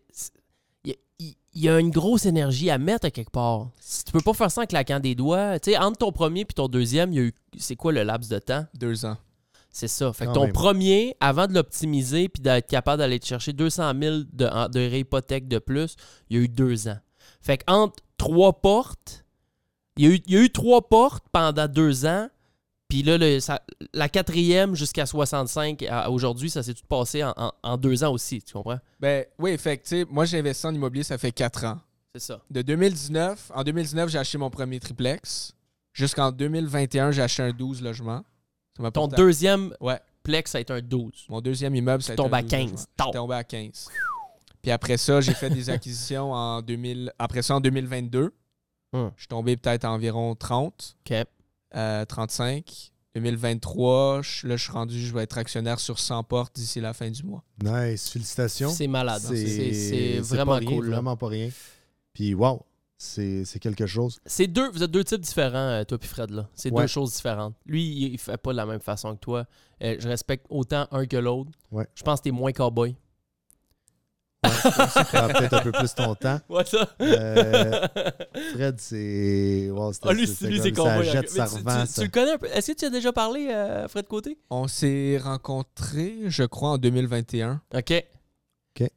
il 1.19 1.35
y, 1.55 1.69
a- 1.69 1.79
une 1.79 1.91
grosse 1.91 2.25
énergie 2.25 2.69
à 2.69 2.77
mettre 2.77 3.05
à 3.05 3.11
quelque 3.11 3.29
part. 3.31 3.69
Si 3.79 4.03
tu 4.03 4.11
peux 4.11 4.21
pas 4.21 4.33
faire 4.33 4.51
ça 4.51 4.61
en 4.61 4.65
claquant 4.65 4.99
des 4.99 5.15
doigts. 5.15 5.59
Tu 5.59 5.71
sais, 5.71 5.77
entre 5.77 5.97
ton 5.99 6.11
premier 6.11 6.41
et 6.41 6.45
ton 6.45 6.67
deuxième, 6.67 7.11
il 7.13 7.15
y 7.15 7.19
a 7.19 7.23
eu, 7.23 7.33
c'est 7.57 7.75
quoi 7.75 7.91
le 7.91 8.03
laps 8.03 8.29
de 8.29 8.39
temps? 8.39 8.65
Deux 8.73 9.05
ans. 9.05 9.17
C'est 9.69 9.87
ça. 9.87 10.13
Fait 10.13 10.25
que 10.25 10.29
Quand 10.29 10.35
ton 10.35 10.43
même. 10.43 10.53
premier, 10.53 11.15
avant 11.19 11.47
de 11.47 11.53
l'optimiser 11.53 12.29
puis 12.29 12.41
d'être 12.41 12.67
capable 12.67 12.99
d'aller 12.99 13.19
te 13.19 13.25
chercher 13.25 13.53
200 13.53 13.91
000 13.99 14.15
de, 14.31 14.67
de 14.69 14.79
réhypothèque 14.79 15.47
de 15.47 15.57
plus, 15.59 15.95
il 16.29 16.37
y 16.37 16.39
a 16.39 16.43
eu 16.43 16.47
deux 16.49 16.87
ans. 16.87 16.97
Fait 17.41 17.57
que 17.57 17.63
entre 17.67 17.95
trois 18.17 18.53
portes, 18.61 19.25
il 19.97 20.05
y 20.05 20.07
a 20.07 20.11
eu, 20.15 20.21
il 20.27 20.33
y 20.33 20.37
a 20.37 20.41
eu 20.41 20.49
trois 20.51 20.87
portes 20.87 21.25
pendant 21.31 21.67
deux 21.67 22.05
ans. 22.05 22.27
Puis 22.93 23.01
là, 23.01 23.17
le- 23.17 23.39
ça- 23.39 23.59
la 23.91 24.07
quatrième 24.07 24.75
jusqu'à 24.75 25.07
65, 25.07 25.81
à- 25.89 26.11
aujourd'hui, 26.11 26.51
ça 26.51 26.61
s'est 26.61 26.75
tout 26.75 26.85
passé 26.87 27.23
en, 27.23 27.33
en- 27.35 27.51
en 27.63 27.75
deux 27.75 28.03
ans 28.03 28.11
aussi. 28.11 28.39
Tu 28.43 28.53
comprends? 28.53 28.77
Ben 28.99 29.25
oui, 29.39 29.57
fait 29.57 29.79
que, 29.79 30.05
moi, 30.11 30.25
j'ai 30.25 30.37
investi 30.37 30.67
en 30.67 30.75
immobilier, 30.75 31.01
ça 31.03 31.17
fait 31.17 31.31
quatre 31.31 31.65
ans. 31.65 31.79
C'est 32.13 32.21
ça. 32.21 32.39
De 32.51 32.61
2019, 32.61 33.51
en 33.55 33.63
2019, 33.63 34.09
j'ai 34.11 34.19
acheté 34.19 34.37
mon 34.37 34.51
premier 34.51 34.79
triplex. 34.79 35.55
Jusqu'en 35.91 36.31
2021, 36.31 37.09
j'ai 37.09 37.23
acheté 37.23 37.41
un 37.41 37.51
12 37.51 37.81
logements. 37.81 38.23
Ça 38.77 38.83
Ton 38.83 38.91
porté 38.91 39.15
à- 39.15 39.17
deuxième 39.17 39.75
Ouais. 39.81 39.99
plex, 40.21 40.51
ça 40.51 40.59
a 40.59 40.61
été 40.61 40.71
un 40.71 40.81
12. 40.81 41.25
Mon 41.29 41.41
deuxième 41.41 41.73
immeuble, 41.73 42.03
ça 42.03 42.11
a 42.11 42.13
été 42.13 42.21
un 42.21 42.31
à 42.31 42.41
12 42.43 42.51
15. 42.51 42.61
logements. 42.69 42.75
Tard. 42.95 43.07
Je 43.07 43.11
suis 43.11 43.19
tombé 43.19 43.33
à 43.35 43.43
15. 43.43 43.87
Puis 44.61 44.69
après 44.71 44.97
ça, 44.97 45.19
j'ai 45.19 45.33
fait 45.33 45.49
des 45.49 45.67
acquisitions 45.71 46.31
en 46.31 46.61
2000. 46.61 47.11
Après 47.17 47.41
ça, 47.41 47.55
en 47.55 47.59
2022, 47.59 48.31
Hum. 48.93 49.11
je 49.15 49.21
suis 49.23 49.27
tombé 49.29 49.57
peut-être 49.57 49.83
à 49.85 49.91
environ 49.91 50.35
30, 50.35 50.95
OK. 51.09 51.25
Euh, 51.75 52.05
35. 52.05 52.91
2023, 53.15 54.21
je- 54.23 54.47
là, 54.47 54.55
je 54.57 54.63
suis 54.63 54.71
rendu, 54.71 54.99
je 54.99 55.13
vais 55.13 55.23
être 55.23 55.37
actionnaire 55.37 55.79
sur 55.79 55.99
100 55.99 56.23
portes 56.23 56.55
d'ici 56.55 56.79
la 56.81 56.93
fin 56.93 57.09
du 57.11 57.23
mois. 57.23 57.43
Nice. 57.63 58.09
Félicitations. 58.09 58.69
C'est 58.71 58.87
malade. 58.87 59.21
hein. 59.25 59.29
C'est 59.29 59.45
c'est 59.47 59.73
c'est 59.73 60.19
vraiment 60.35 60.53
pas 60.53 60.57
rien, 60.59 60.69
cool. 60.69 60.85
là. 60.89 60.95
Vraiment 60.95 61.15
pas 61.17 61.27
rien. 61.27 61.49
Puis, 62.13 62.33
wow, 62.33 62.65
c'est 62.97 63.45
c'est 63.45 63.59
quelque 63.59 63.85
chose. 63.85 64.19
C'est 64.25 64.47
deux, 64.47 64.69
vous 64.71 64.81
êtes 64.83 64.91
deux 64.91 65.03
types 65.03 65.21
différents, 65.21 65.57
euh, 65.57 65.83
toi 65.83 65.97
et 66.01 66.05
Fred. 66.05 66.31
là. 66.31 66.49
C'est 66.55 66.71
Ouais. 66.71 66.81
deux 66.83 66.87
choses 66.87 67.13
différentes. 67.13 67.55
Lui, 67.65 67.83
il, 67.85 68.13
il 68.13 68.17
fait 68.17 68.37
pas 68.37 68.51
de 68.51 68.57
la 68.57 68.65
même 68.65 68.79
façon 68.81 69.13
que 69.15 69.19
toi. 69.19 69.45
Euh, 69.83 69.95
je 69.99 70.07
respecte 70.07 70.45
autant 70.49 70.87
un 70.91 71.05
que 71.05 71.17
l'autre. 71.17 71.51
Ouais. 71.71 71.87
Je 71.95 72.03
pense 72.03 72.19
que 72.19 72.23
t'es 72.25 72.31
moins 72.31 72.51
cowboy. 72.51 72.95
Ça 74.43 75.03
prend 75.05 75.27
peut-être 75.29 75.53
un 75.53 75.61
peu 75.61 75.71
plus 75.71 75.93
ton 75.95 76.15
temps. 76.15 76.39
Ouais, 76.49 76.65
ça. 76.65 76.87
Euh, 77.01 77.87
Fred, 78.53 78.75
c'est. 78.79 79.69
Wow, 79.71 79.91
Ah, 80.03 80.13
lui, 80.13 80.27
c'était 80.27 80.47
lui, 80.51 80.59
c'est 80.61 80.71
comme 80.71 80.87
ça 80.87 81.03
jette, 81.03 81.29
ça 81.29 81.47
tu- 81.47 81.55
revend. 81.55 81.81
tu, 81.81 81.87
ça. 81.87 82.01
tu 82.01 82.07
le 82.07 82.11
connais 82.11 82.31
un 82.31 82.37
peu? 82.37 82.47
Est-ce 82.47 82.71
que 82.71 82.77
tu 82.77 82.85
as 82.85 82.89
déjà 82.89 83.11
parlé, 83.13 83.47
euh, 83.49 83.87
Fred 83.87 84.07
Côté? 84.07 84.37
On 84.49 84.67
s'est 84.67 85.17
rencontrés, 85.23 86.15
je 86.27 86.43
crois, 86.43 86.69
en 86.71 86.77
2021. 86.77 87.61
OK. 87.73 87.91
OK. 88.79 88.87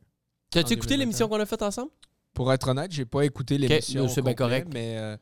T'as-tu 0.51 0.73
écouté 0.75 0.95
2021. 0.95 0.97
l'émission 0.99 1.29
qu'on 1.29 1.41
a 1.41 1.47
faite 1.47 1.63
ensemble? 1.63 1.91
Pour 2.35 2.53
être 2.53 2.69
honnête, 2.69 2.93
j'ai 2.93 3.05
pas 3.07 3.23
écouté 3.25 3.57
l'émission. 3.59 4.03
nous, 4.05 4.09
c'est 4.09 4.23
bien 4.23 4.35
correct. 4.35 4.69
Mais 4.73 4.97
euh, 4.99 5.17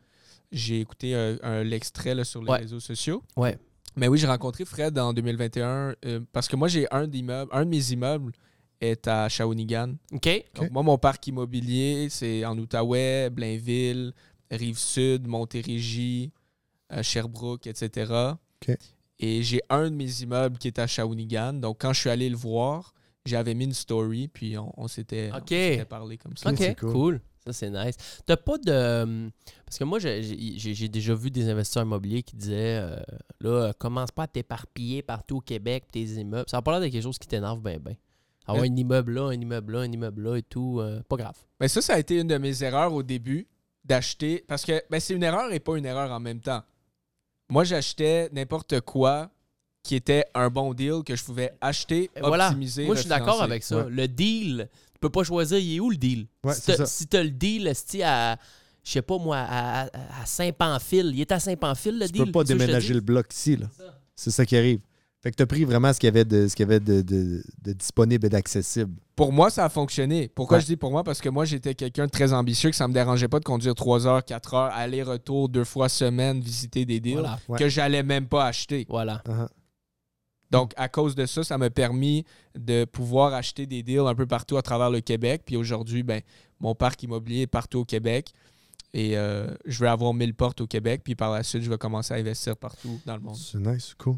j'ai 0.52 0.80
écouté 0.80 1.36
l'extrait 1.64 2.22
sur 2.24 2.42
les 2.42 2.50
Ouais. 2.50 2.58
réseaux 2.58 2.80
sociaux. 2.80 3.22
Ouais. 3.36 3.58
Mais 3.96 4.08
oui, 4.08 4.18
j'ai 4.18 4.26
rencontré 4.26 4.64
Fred 4.64 4.98
en 4.98 5.12
2021 5.12 5.94
euh, 6.04 6.20
parce 6.32 6.48
que 6.48 6.56
moi, 6.56 6.66
j'ai 6.66 6.86
un 6.92 7.06
d'immeuble, 7.06 7.48
un 7.54 7.64
de 7.64 7.70
mes 7.70 7.92
immeubles 7.92 8.32
est 8.80 9.06
à 9.08 9.28
Shawinigan. 9.28 9.94
OK. 10.12 10.44
Donc, 10.54 10.70
moi, 10.70 10.82
mon 10.82 10.98
parc 10.98 11.26
immobilier, 11.26 12.08
c'est 12.10 12.44
en 12.44 12.56
Outaouais, 12.58 13.30
Blainville, 13.30 14.12
Rive-Sud, 14.50 15.26
Montérégie, 15.26 16.30
euh, 16.92 17.02
Sherbrooke, 17.02 17.66
etc. 17.66 18.12
OK. 18.62 18.76
Et 19.20 19.42
j'ai 19.42 19.60
un 19.70 19.90
de 19.90 19.94
mes 19.94 20.22
immeubles 20.22 20.58
qui 20.58 20.68
est 20.68 20.78
à 20.78 20.86
Shawinigan. 20.86 21.54
Donc, 21.54 21.78
quand 21.80 21.92
je 21.92 22.00
suis 22.00 22.10
allé 22.10 22.28
le 22.28 22.36
voir, 22.36 22.92
j'avais 23.24 23.54
mis 23.54 23.64
une 23.64 23.72
story, 23.72 24.28
puis 24.28 24.58
on, 24.58 24.72
on 24.76 24.88
s'était 24.88 25.30
parlé 25.88 26.18
comme 26.18 26.36
ça. 26.36 26.50
OK, 26.50 26.56
c'est 26.58 26.78
cool. 26.78 26.92
cool. 26.92 27.20
Ça, 27.46 27.52
c'est 27.52 27.70
nice. 27.70 27.96
T'as 28.24 28.38
pas 28.38 28.56
de. 28.56 28.70
euh, 28.70 29.28
Parce 29.66 29.78
que 29.78 29.84
moi, 29.84 29.98
j'ai- 29.98 30.88
déjà 30.88 31.14
vu 31.14 31.30
des 31.30 31.46
investisseurs 31.48 31.82
immobiliers 31.84 32.22
qui 32.22 32.36
disaient 32.36 32.78
euh, 32.80 32.96
là, 33.40 33.72
commence 33.78 34.10
pas 34.10 34.22
à 34.22 34.26
t'éparpiller 34.26 35.02
partout 35.02 35.36
au 35.36 35.40
Québec, 35.40 35.84
tes 35.92 36.02
immeubles. 36.02 36.48
Ça 36.48 36.56
a 36.58 36.62
pas 36.62 36.72
l'air 36.72 36.80
de 36.80 36.88
quelque 36.88 37.02
chose 37.02 37.18
qui 37.18 37.28
t'énerve 37.28 37.60
bien, 37.62 37.78
bien. 37.78 37.94
Avoir 38.46 38.64
Euh. 38.64 38.68
un 38.68 38.76
immeuble 38.76 39.12
là, 39.14 39.28
un 39.28 39.32
immeuble 39.40 39.72
là, 39.74 39.80
un 39.80 39.90
immeuble 39.92 40.22
là 40.22 40.36
et 40.36 40.42
tout, 40.42 40.78
euh, 40.80 41.00
pas 41.08 41.16
grave. 41.16 41.36
Mais 41.60 41.68
ça, 41.68 41.80
ça 41.80 41.94
a 41.94 41.98
été 41.98 42.20
une 42.20 42.28
de 42.28 42.36
mes 42.38 42.62
erreurs 42.62 42.92
au 42.92 43.02
début 43.02 43.46
d'acheter. 43.84 44.44
Parce 44.46 44.64
que 44.64 44.82
ben, 44.90 45.00
c'est 45.00 45.14
une 45.14 45.22
erreur 45.22 45.52
et 45.52 45.60
pas 45.60 45.76
une 45.78 45.86
erreur 45.86 46.10
en 46.10 46.20
même 46.20 46.40
temps. 46.40 46.62
Moi, 47.50 47.64
j'achetais 47.64 48.28
n'importe 48.32 48.80
quoi 48.80 49.30
qui 49.82 49.94
était 49.96 50.24
un 50.34 50.48
bon 50.48 50.72
deal 50.72 51.02
que 51.04 51.14
je 51.14 51.22
pouvais 51.24 51.52
acheter, 51.60 52.10
Et 52.16 52.20
voilà. 52.20 52.46
optimiser. 52.48 52.86
Moi, 52.86 52.94
je 52.94 53.00
suis 53.00 53.08
d'accord 53.08 53.42
avec 53.42 53.62
ça. 53.62 53.84
Ouais. 53.84 53.90
Le 53.90 54.08
deal, 54.08 54.68
tu 54.94 54.98
peux 54.98 55.10
pas 55.10 55.24
choisir, 55.24 55.58
il 55.58 55.76
est 55.76 55.80
où 55.80 55.90
le 55.90 55.96
deal? 55.96 56.26
Ouais, 56.42 56.54
si 56.54 56.72
si 56.86 57.06
t'as 57.06 57.22
le 57.22 57.28
deal, 57.30 57.66
esti, 57.66 58.02
à, 58.02 58.38
je 58.82 58.90
sais 58.92 59.02
pas 59.02 59.18
moi, 59.18 59.36
à, 59.46 59.88
Saint-Pamphile, 60.24 61.10
il 61.14 61.20
est 61.20 61.32
à 61.32 61.38
Saint-Pamphile 61.38 61.98
le 61.98 62.06
Tu 62.06 62.12
deal? 62.12 62.24
peux 62.26 62.32
pas 62.32 62.44
déménager 62.44 62.94
le 62.94 63.00
bloc 63.00 63.26
ici. 63.32 63.56
là. 63.56 63.66
C'est 63.76 63.82
ça. 63.84 63.98
C'est 64.16 64.30
ça 64.30 64.46
qui 64.46 64.56
arrive. 64.56 64.80
Fait 65.24 65.30
que 65.30 65.36
tu 65.36 65.42
as 65.42 65.46
pris 65.46 65.64
vraiment 65.64 65.90
ce 65.90 65.98
qu'il 65.98 66.06
y 66.06 66.08
avait 66.08 66.26
de, 66.26 66.46
ce 66.48 66.54
qu'il 66.54 66.64
y 66.64 66.68
avait 66.68 66.80
de, 66.80 67.00
de- 67.00 67.42
de 67.62 67.72
disponible 67.72 68.26
et 68.26 68.28
d'accessible. 68.28 68.92
Pour 69.16 69.32
moi, 69.32 69.48
ça 69.48 69.64
a 69.64 69.68
fonctionné. 69.70 70.28
Pourquoi 70.28 70.58
Ouais. 70.58 70.60
je 70.60 70.66
dis 70.66 70.76
pour 70.76 70.90
moi? 70.90 71.02
Parce 71.02 71.20
que 71.22 71.30
moi, 71.30 71.46
j'étais 71.46 71.74
quelqu'un 71.74 72.04
de 72.04 72.10
très 72.10 72.34
ambitieux, 72.34 72.68
que 72.68 72.76
ça 72.76 72.86
me 72.86 72.92
dérangeait 72.92 73.26
pas 73.28 73.40
de 73.40 73.44
conduire 73.44 73.74
3 73.74 74.06
heures, 74.06 74.22
4 74.22 74.52
heures, 74.54 74.70
aller-retour, 74.74 75.48
deux 75.48 75.64
fois 75.64 75.88
semaine, 75.88 76.40
visiter 76.40 76.84
des 76.84 77.00
deals 77.00 77.14
Voilà. 77.14 77.38
Ouais. 77.48 77.58
que 77.58 77.68
j'allais 77.70 78.02
même 78.02 78.26
pas 78.28 78.44
acheter. 78.44 78.84
Voilà. 78.88 79.22
Uh-huh. 79.26 79.48
Donc, 80.50 80.72
à 80.76 80.88
cause 80.88 81.14
de 81.14 81.24
ça, 81.26 81.42
ça 81.42 81.56
m'a 81.58 81.70
permis 81.70 82.24
de 82.54 82.84
pouvoir 82.84 83.32
acheter 83.34 83.66
des 83.66 83.82
deals 83.82 84.00
un 84.06 84.14
peu 84.14 84.26
partout 84.26 84.56
à 84.58 84.62
travers 84.62 84.90
le 84.90 85.00
Québec. 85.00 85.42
Puis 85.46 85.56
aujourd'hui, 85.56 86.02
ben, 86.02 86.20
mon 86.60 86.74
parc 86.74 87.02
immobilier 87.02 87.40
est 87.42 87.46
partout 87.46 87.78
au 87.78 87.84
Québec. 87.86 88.30
Et 88.92 89.16
euh, 89.16 89.48
je 89.64 89.80
vais 89.80 89.88
avoir 89.88 90.12
1000 90.14 90.34
portes 90.34 90.60
au 90.60 90.66
Québec. 90.66 91.00
Puis 91.02 91.14
par 91.14 91.32
la 91.32 91.42
suite, 91.42 91.62
je 91.62 91.70
vais 91.70 91.78
commencer 91.78 92.12
à 92.14 92.18
investir 92.18 92.56
partout 92.58 93.00
dans 93.06 93.14
le 93.16 93.22
monde. 93.22 93.36
C'est 93.36 93.58
nice, 93.58 93.86
c'est 93.88 93.96
cool. 93.96 94.16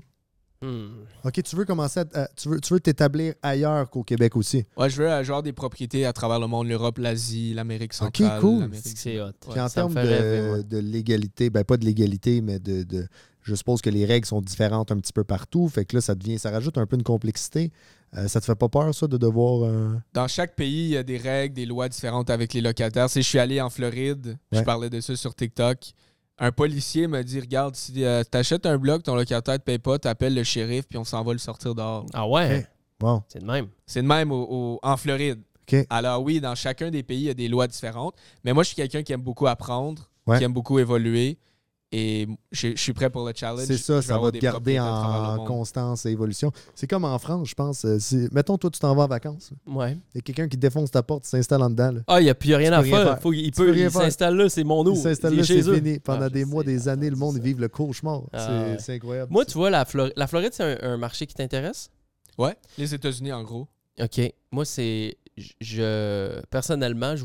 Hmm. 0.66 0.88
OK, 1.24 1.42
tu 1.42 1.54
veux 1.56 1.64
commencer 1.64 2.00
à, 2.00 2.04
à- 2.22 2.28
tu 2.36 2.48
veux 2.48 2.60
tu 2.60 2.72
veux 2.74 2.80
t'établir 2.80 3.34
ailleurs 3.42 3.88
qu'au 3.88 4.02
Québec 4.02 4.34
aussi? 4.36 4.64
Ouais, 4.76 4.90
je 4.90 5.02
veux 5.02 5.10
avoir 5.10 5.42
des 5.42 5.52
propriétés 5.52 6.04
à 6.06 6.12
travers 6.12 6.40
le 6.40 6.46
monde, 6.46 6.66
l'Europe, 6.66 6.98
l'Asie, 6.98 7.54
l'Amérique 7.54 7.92
centrale. 7.92 8.40
cool. 8.40 8.68
C'est 8.72 9.20
hot. 9.20 9.30
Puis 9.50 9.60
en 9.60 9.68
termes 9.68 9.94
rêver, 9.96 10.62
de, 10.64 10.78
légalité, 10.78 11.50
ben 11.50 11.62
pas 11.62 11.76
de 11.76 11.84
légalité, 11.84 12.40
mais 12.40 12.58
de, 12.58 12.82
de- 12.82 13.06
je 13.42 13.54
suppose 13.54 13.80
que 13.80 13.90
les 13.90 14.04
règles 14.04 14.26
sont 14.26 14.40
différentes 14.40 14.90
un 14.90 14.96
petit 14.96 15.12
peu 15.12 15.22
partout. 15.22 15.68
Fait 15.68 15.84
que 15.84 15.94
là, 15.96 16.00
ça 16.00 16.16
devient, 16.16 16.36
ça 16.38 16.50
rajoute 16.50 16.78
un 16.78 16.86
peu 16.86 16.96
de 16.96 17.04
complexité. 17.04 17.70
Euh, 18.16 18.26
ça 18.26 18.40
te 18.40 18.44
fait 18.46 18.56
pas 18.56 18.68
peur, 18.68 18.92
ça, 18.92 19.06
de 19.06 19.16
devoir. 19.16 19.62
euh, 19.64 19.94
Dans 20.14 20.26
chaque 20.26 20.56
pays, 20.56 20.86
il 20.86 20.90
y 20.90 20.96
a 20.96 21.02
des 21.04 21.16
règles, 21.16 21.54
des 21.54 21.66
lois 21.66 21.88
différentes 21.88 22.28
avec 22.30 22.54
les 22.54 22.60
locataires. 22.60 23.08
Si 23.08 23.22
je 23.22 23.28
suis 23.28 23.38
allé 23.38 23.60
en 23.60 23.70
Floride, 23.70 24.36
je 24.50 24.60
parlais 24.62 24.90
de 24.90 25.00
ça 25.00 25.14
sur 25.14 25.34
TikTok. 25.34 25.92
Un 26.38 26.52
policier 26.52 27.06
m'a 27.06 27.22
dit 27.22 27.40
Regarde, 27.40 27.74
si 27.76 27.92
tu 27.92 28.04
achètes 28.04 28.66
un 28.66 28.76
bloc, 28.78 29.02
ton 29.02 29.14
locataire 29.14 29.54
ne 29.54 29.58
te 29.58 29.62
paye 29.64 29.78
pas, 29.78 29.98
tu 29.98 30.06
appelles 30.08 30.34
le 30.34 30.44
shérif, 30.44 30.86
puis 30.86 30.98
on 30.98 31.04
s'en 31.04 31.22
va 31.24 31.32
le 31.32 31.38
sortir 31.38 31.74
dehors. 31.74 32.04
Ah 32.12 32.28
ouais? 32.28 32.56
Hey. 32.58 32.66
C'est 33.28 33.40
de 33.40 33.44
même. 33.46 33.68
C'est 33.86 34.02
de 34.02 34.06
même 34.06 34.30
au- 34.32 34.46
au- 34.48 34.80
en 34.82 34.96
Floride. 34.96 35.40
Alors 35.90 36.22
oui, 36.22 36.40
dans 36.40 36.54
chacun 36.54 36.90
des 36.90 37.02
pays, 37.02 37.18
il 37.20 37.24
y 37.24 37.30
a 37.30 37.34
des 37.34 37.48
lois 37.48 37.66
différentes. 37.66 38.14
Mais 38.44 38.52
moi, 38.52 38.62
je 38.62 38.68
suis 38.68 38.76
quelqu'un 38.76 39.02
qui 39.02 39.12
aime 39.12 39.20
beaucoup 39.22 39.46
apprendre, 39.46 40.08
Ouais. 40.26 40.38
qui 40.38 40.44
aime 40.44 40.52
beaucoup 40.52 40.78
évoluer. 40.78 41.38
Et 41.92 42.26
je, 42.50 42.70
je 42.70 42.76
suis 42.80 42.92
prêt 42.92 43.10
pour 43.10 43.24
le 43.24 43.32
challenge. 43.34 43.64
c'est 43.66 43.76
ça, 43.76 44.02
ça 44.02 44.18
va 44.18 44.32
te 44.32 44.38
garder 44.38 44.74
le 44.74 44.80
en 44.82 45.44
constance 45.44 46.04
et 46.04 46.10
évolution. 46.10 46.50
C'est 46.74 46.88
comme 46.88 47.04
en 47.04 47.18
France, 47.20 47.48
je 47.48 47.54
pense. 47.54 47.84
euh, 47.84 47.98
Mettons, 48.32 48.58
toi, 48.58 48.70
tu 48.70 48.80
t'en 48.80 48.94
vas 48.96 49.04
en 49.04 49.06
vacances. 49.06 49.50
Ouais. 49.66 49.92
Il 50.12 50.16
y 50.16 50.18
a 50.18 50.22
quelqu'un 50.22 50.48
qui 50.48 50.56
défonce 50.56 50.90
ta 50.90 51.04
porte, 51.04 51.24
s'installe 51.26 51.62
en 51.62 51.70
dedans. 51.70 51.92
là. 51.92 52.00
Ah, 52.08 52.20
il 52.20 52.24
n'y 52.24 52.30
a 52.30 52.34
plus 52.34 52.54
rien 52.56 52.70
Tu 52.70 52.74
à 52.74 52.80
rien 52.80 53.04
faire. 53.04 53.20
Faut, 53.20 53.32
il 53.32 53.52
peut, 53.52 53.70
rien 53.70 53.84
il 53.86 53.90
faire. 53.92 54.02
s'installe 54.02 54.36
là, 54.36 54.48
c'est 54.48 54.64
mon 54.64 54.84
eau. 54.84 54.94
Il 54.94 55.00
s'installe 55.00 55.36
là, 55.36 55.44
chez 55.44 55.62
c'est 55.62 55.74
fini. 55.76 56.00
Pendant 56.00 56.22
Ah, 56.26 56.28
des 56.30 56.44
mois, 56.44 56.64
sais, 56.64 56.70
des 56.70 56.88
ah, 56.88 56.92
années, 56.92 57.08
le 57.10 57.14
je 57.14 57.20
monde 57.20 57.38
vive 57.38 57.60
le 57.60 57.68
cauchemar. 57.68 58.22
Ah, 58.32 58.38
C'est- 58.46 58.70
ouais. 58.72 58.76
c'est 58.80 58.94
incroyable. 58.96 59.32
Moi, 59.32 59.44
tu 59.44 59.52
vois, 59.56 59.70
la, 59.70 59.84
Flor- 59.84 60.10
la 60.16 60.26
Floride, 60.26 60.50
c'est 60.54 60.64
un, 60.82 60.90
un 60.92 60.96
marché 60.96 61.26
qui 61.26 61.34
t'intéresse? 61.34 61.88
Ouais, 62.36 62.56
les 62.78 62.92
États-Unis, 62.94 63.32
en 63.32 63.44
gros. 63.44 63.68
OK. 64.02 64.20
Moi, 64.50 64.64
c'est. 64.64 65.16
Je- 65.60 66.40
personnellement, 66.46 67.14
je, 67.16 67.24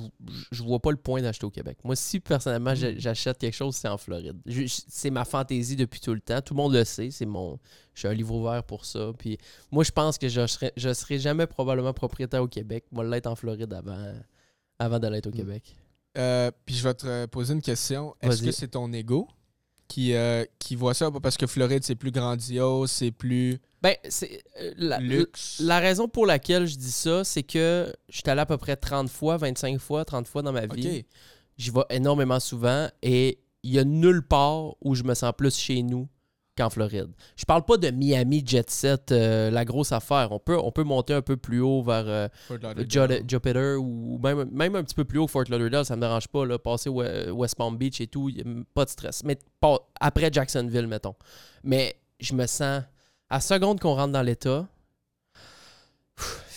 je 0.52 0.64
vois 0.64 0.80
pas 0.80 0.92
le 0.92 0.98
point 0.98 1.22
d'acheter 1.22 1.46
au 1.46 1.50
Québec. 1.50 1.78
Moi, 1.84 1.96
si 1.96 2.20
personnellement 2.20 2.76
j'ai- 2.76 3.00
j'achète 3.00 3.38
quelque 3.38 3.54
chose, 3.56 3.76
c'est 3.76 3.88
en 3.88 3.98
Floride. 3.98 4.38
Je- 4.46 4.66
C'est 4.88 5.10
ma 5.10 5.24
fantaisie 5.26 5.76
depuis 5.76 6.00
tout 6.02 6.14
le 6.14 6.20
temps. 6.20 6.42
Tout 6.42 6.54
le 6.54 6.58
monde 6.58 6.74
le 6.74 6.84
sait. 6.84 7.10
C'est 7.12 7.26
mon, 7.26 7.58
je 7.94 8.00
suis 8.00 8.08
un 8.08 8.14
livre 8.14 8.34
ouvert 8.36 8.64
pour 8.64 8.86
ça. 8.86 9.12
Puis 9.18 9.38
moi, 9.72 9.84
je 9.84 9.92
pense 9.92 10.18
que 10.18 10.28
je 10.28 10.46
serai, 10.48 10.72
je 10.76 10.94
serai 10.94 11.20
jamais 11.20 11.48
probablement 11.48 11.94
propriétaire 11.94 12.42
au 12.44 12.48
Québec. 12.48 12.86
Moi, 12.92 13.04
l'être 13.06 13.28
en 13.28 13.36
Floride 13.36 13.72
avant, 13.74 14.14
avant 14.80 15.00
d'aller 15.00 15.22
au 15.26 15.30
Mm. 15.30 15.34
Québec. 15.34 15.76
Euh, 16.18 16.52
puis 16.66 16.76
je 16.76 16.84
vais 16.84 16.94
te 16.94 17.26
poser 17.28 17.54
une 17.54 17.62
question. 17.62 18.14
Est-ce 18.22 18.40
Vas-y. 18.42 18.46
que 18.48 18.52
c'est 18.52 18.68
ton 18.68 18.92
ego? 18.92 19.28
Qui, 19.92 20.14
euh, 20.14 20.46
qui 20.58 20.78
voit 20.78 20.94
ça? 20.94 21.12
Parce 21.12 21.36
que 21.36 21.46
Floride, 21.48 21.84
c'est 21.84 21.96
plus 21.96 22.12
grandiose, 22.12 22.90
c'est 22.90 23.12
plus 23.12 23.60
Ben, 23.82 23.94
c'est 24.08 24.42
euh, 24.62 24.74
la, 24.78 25.00
luxe. 25.00 25.60
La 25.60 25.80
raison 25.80 26.08
pour 26.08 26.26
laquelle 26.26 26.66
je 26.66 26.78
dis 26.78 26.92
ça, 26.92 27.26
c'est 27.26 27.44
que 27.44 27.94
je 28.08 28.20
suis 28.20 28.30
allé 28.30 28.40
à 28.40 28.46
peu 28.46 28.58
près 28.58 28.78
30 28.78 29.10
fois, 29.10 29.36
25 29.36 29.80
fois, 29.80 30.06
30 30.06 30.30
fois 30.30 30.44
dans 30.44 30.54
ma 30.54 30.66
vie. 30.66 31.06
J'y 31.58 31.72
vais 31.72 31.82
énormément 31.90 32.40
souvent 32.40 32.88
et 33.02 33.40
il 33.64 33.72
y 33.72 33.80
a 33.80 33.84
nulle 33.84 34.26
part 34.26 34.76
où 34.82 34.96
je 34.96 35.04
me 35.04 35.14
sens 35.14 35.34
plus 35.38 35.58
chez 35.58 35.84
nous 35.84 36.08
qu'en 36.62 36.70
Floride. 36.70 37.10
Je 37.36 37.46
parle 37.46 37.64
pas 37.64 37.78
de 37.78 37.90
Miami 37.90 38.44
Jet 38.46 38.70
Set, 38.70 39.12
euh, 39.12 39.50
la 39.52 39.66
grosse 39.66 39.92
affaire. 39.92 40.32
On 40.32 40.40
peut, 40.40 40.58
on 40.58 40.72
peut 40.72 40.84
monter 40.84 41.14
un 41.14 41.22
peu 41.22 41.38
plus 41.38 41.60
haut 41.62 41.82
vers 41.84 42.04
euh, 42.08 42.28
Jupiter 43.28 43.78
ou 43.82 44.20
même, 44.24 44.50
même 44.52 44.76
un 44.76 44.84
petit 44.84 44.96
peu 44.96 45.04
plus 45.06 45.20
haut 45.20 45.28
Fort 45.28 45.44
Lauderdale, 45.50 45.86
ça 45.86 45.96
me 45.96 46.02
dérange 46.02 46.28
pas. 46.28 46.46
Là, 46.46 46.58
passer 46.60 46.90
We- 46.90 47.30
West 47.32 47.56
Palm 47.56 47.78
Beach 47.78 48.02
et 48.02 48.08
tout, 48.08 48.30
pas 48.74 48.86
de 48.86 48.90
stress. 48.90 49.24
Mais 49.24 49.38
pas, 49.60 49.78
après 50.00 50.30
Jacksonville, 50.32 50.88
mettons. 50.88 51.16
Mais 51.64 51.96
je 52.20 52.34
me 52.34 52.46
sens, 52.48 52.84
à 53.30 53.40
seconde 53.40 53.80
qu'on 53.80 53.96
rentre 53.96 54.12
dans 54.14 54.22
l'État, 54.22 54.68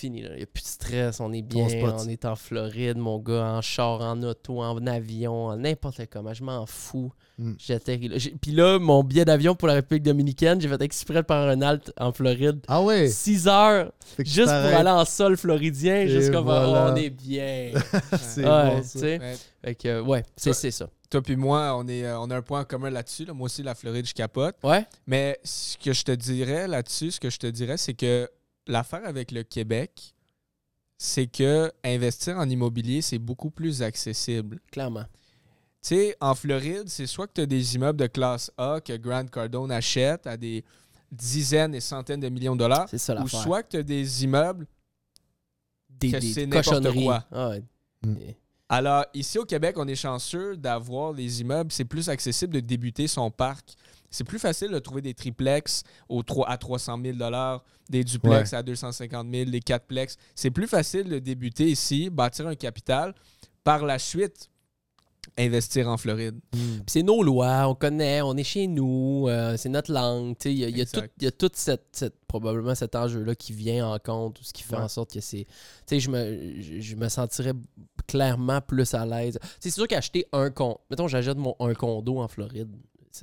fini. 0.05 0.21
Il 0.21 0.37
n'y 0.37 0.43
a 0.43 0.47
plus 0.47 0.63
de 0.63 0.69
stress, 0.69 1.21
on 1.21 1.33
est 1.33 1.43
bien, 1.43 1.67
on 1.83 2.09
est 2.09 2.25
en 2.25 2.37
Floride, 2.37 2.99
mon 2.99 3.19
gars, 3.19 3.45
en 3.45 3.63
char, 3.63 4.01
en 4.01 4.23
auto, 4.23 4.61
en 4.61 4.87
avion, 4.87 5.47
en 5.47 5.57
n'importe 5.57 6.03
comment. 6.11 6.35
Je 6.35 6.43
m'en 6.45 6.67
fous. 6.67 7.13
Mm. 7.39 7.53
J'atterris 7.59 8.09
là. 8.09 8.17
Puis 8.41 8.53
là, 8.53 8.79
mon 8.79 9.03
billet 9.03 9.25
d'avion 9.25 9.55
pour 9.57 9.67
la 9.67 9.75
République 9.75 10.05
dominicaine, 10.05 10.61
j'ai 10.61 10.69
fait 10.69 10.81
exprès 10.83 11.23
de 11.23 11.27
faire 11.27 11.37
un 11.37 11.63
halt 11.63 11.93
en 11.99 12.13
Floride. 12.13 12.61
Ah 12.69 12.83
ouais? 12.83 13.09
6 13.09 13.49
heures 13.49 13.93
juste 14.19 14.47
pour 14.47 14.79
aller 14.79 14.91
en 14.91 15.05
sol 15.05 15.37
floridien, 15.37 16.07
comme 16.31 16.45
voilà. 16.45 16.93
on 16.93 16.97
est 16.97 17.11
bien. 17.11 17.73
C'est 18.19 18.45
ouais, 18.45 18.71
bon, 18.71 18.81
tu 18.83 18.89
ça. 18.89 18.99
sais. 18.99 19.19
Ouais. 19.19 19.35
Fait 19.65 19.75
que, 19.75 20.01
ouais, 20.03 20.23
c'est 20.37 20.71
ça. 20.71 20.89
Toi 21.11 21.23
puis 21.23 21.37
moi, 21.37 21.75
on, 21.79 21.89
est, 21.89 22.05
euh, 22.05 22.19
on 22.21 22.31
a 22.31 22.37
un 22.37 22.43
point 22.43 22.61
en 22.61 22.65
commun 22.65 22.91
là-dessus. 22.91 23.25
là. 23.25 23.33
Moi 23.33 23.47
aussi, 23.47 23.63
la 23.63 23.75
Floride, 23.75 24.07
je 24.07 24.13
capote. 24.13 24.57
Ouais. 24.63 24.85
Mais 25.07 25.39
ce 25.43 25.79
que 25.79 25.93
je 25.93 26.03
te 26.03 26.13
dirais 26.13 26.69
là-dessus, 26.69 27.13
ce 27.13 27.21
que 27.21 27.31
je 27.31 27.39
te 27.39 27.47
dirais, 27.47 27.79
c'est 27.79 27.95
que 27.95 28.29
l'affaire 28.67 29.05
avec 29.05 29.31
le 29.31 29.43
Québec, 29.43 30.15
c'est 30.99 31.27
que 31.27 31.73
investir 31.85 32.37
en 32.39 32.49
immobilier, 32.49 33.03
c'est 33.03 33.19
beaucoup 33.19 33.51
plus 33.51 33.83
accessible. 33.83 34.61
Clairement. 34.71 35.05
Tu 35.83 35.89
sais, 35.89 36.17
en 36.21 36.35
Floride, 36.35 36.89
c'est 36.89 37.07
soit 37.07 37.27
que 37.27 37.35
tu 37.35 37.41
as 37.43 37.47
des 37.47 37.75
immeubles 37.75 37.99
de 37.99 38.07
classe 38.07 38.51
A 38.57 38.81
que 38.81 38.97
Grant 38.97 39.27
Cardone 39.27 39.71
achète 39.71 40.27
à 40.27 40.37
des 40.37 40.65
dizaines 41.13 41.75
et 41.75 41.81
centaines 41.81 42.21
de 42.21 42.29
millions 42.29 42.55
de 42.55 42.61
dollars, 42.61 42.89
C'est 42.89 42.99
ça 42.99 43.21
ou 43.21 43.29
soit 43.29 43.63
que 43.63 43.69
tu 43.71 43.77
as 43.77 43.83
des 43.83 44.25
immeubles. 44.25 44.67
des, 45.91 46.11
que 46.11 46.17
des 46.17 46.33
c'est 46.33 46.47
n'importe 46.47 46.93
quoi. 46.93 47.25
Ah 47.31 47.51
ouais. 47.51 47.63
Mm. 48.03 48.17
Alors, 48.69 49.05
ici 49.13 49.39
au 49.39 49.45
Québec, 49.45 49.77
on 49.79 49.87
est 49.87 49.95
chanceux 49.95 50.57
d'avoir 50.57 51.13
les 51.13 51.41
immeubles. 51.41 51.71
C'est 51.71 51.85
plus 51.85 52.09
accessible 52.09 52.55
de 52.55 52.61
débuter 52.61 53.07
son 53.07 53.31
parc. 53.31 53.77
C'est 54.15 54.25
plus 54.25 54.39
facile 54.39 54.71
de 54.71 54.79
trouver 54.79 55.03
des 55.03 55.15
triplex 55.15 55.83
au 56.09 56.23
3 56.23 56.49
à 56.49 56.57
300 56.57 56.99
000 57.03 57.19
des 57.91 58.05
duplex 58.05 58.53
à 58.53 58.63
250 58.63 59.27
000 59.33 59.51
des 59.51 59.61
quatreplex. 59.61 60.17
C'est 60.35 60.51
plus 60.51 60.67
facile 60.69 61.09
de 61.09 61.19
débuter 61.19 61.69
ici, 61.71 62.11
bâtir 62.11 62.47
un 62.47 62.55
capital. 62.55 63.15
Par 63.65 63.85
la 63.85 63.99
suite, 63.99 64.51
investir 65.39 65.89
en 65.89 65.97
Floride. 65.97 66.39
Puis 66.53 66.83
c'est 66.87 67.03
nos 67.03 67.23
lois, 67.23 67.67
on 67.69 67.75
connaît, 67.75 68.21
on 68.23 68.37
est 68.37 68.45
chez 68.45 68.67
nous, 68.67 69.25
euh, 69.29 69.57
c'est 69.57 69.69
notre 69.71 69.91
langue. 69.93 70.37
Il 70.45 70.53
y 70.53 70.65
a, 70.65 70.69
y 70.69 70.81
a 70.81 70.85
tout, 70.85 70.99
Exact. 70.99 71.13
il 71.19 71.25
y 71.25 71.27
a 71.27 71.33
tout 71.33 71.51
cette, 71.55 71.87
cette- 71.93 72.15
probablement 72.27 72.75
cet 72.75 72.95
enjeu-là 72.95 73.35
qui 73.35 73.53
vient 73.53 73.89
en 73.89 73.99
compte, 73.99 74.39
ou 74.41 74.45
ce 74.45 74.53
qui 74.53 74.63
fait 74.63 74.77
Ouais. 74.77 74.83
en 74.83 74.89
sorte 74.89 75.13
que 75.13 75.21
c'est. 75.21 75.45
Tu 75.47 75.51
sais, 75.87 76.01
je 76.01 76.11
me, 76.11 76.61
je, 76.61 76.81
je 76.81 76.97
me 76.97 77.09
sentirais 77.09 77.53
clairement 78.07 78.61
plus 78.61 78.93
à 78.95 79.07
l'aise. 79.07 79.39
C'est 79.61 79.71
sûr 79.71 79.89
qu'acheter 79.89 80.27
un 80.33 80.51
condo, 80.51 80.81
mettons, 80.91 81.09
j'achète 81.09 81.39
mon, 81.39 81.57
un 81.59 81.73
condo 81.75 82.19
en 82.21 82.29
Floride. 82.29 82.71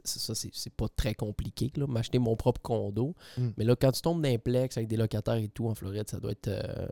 Ça, 0.05 0.33
c'est 0.35 0.49
c'est 0.53 0.73
pas 0.73 0.87
très 0.95 1.13
compliqué, 1.13 1.71
là, 1.75 1.85
m'acheter 1.87 2.17
mon 2.17 2.35
propre 2.35 2.61
condo. 2.61 3.13
Mm. 3.37 3.47
Mais 3.57 3.63
là, 3.65 3.75
quand 3.75 3.91
tu 3.91 4.01
tombes 4.01 4.21
dans 4.21 4.29
un 4.29 4.37
plex 4.37 4.77
avec 4.77 4.87
des 4.87 4.95
locataires 4.97 5.35
et 5.35 5.49
tout 5.49 5.67
en 5.67 5.75
Floride, 5.75 6.09
ça 6.09 6.19
doit 6.19 6.31
être 6.31 6.47
euh, 6.47 6.87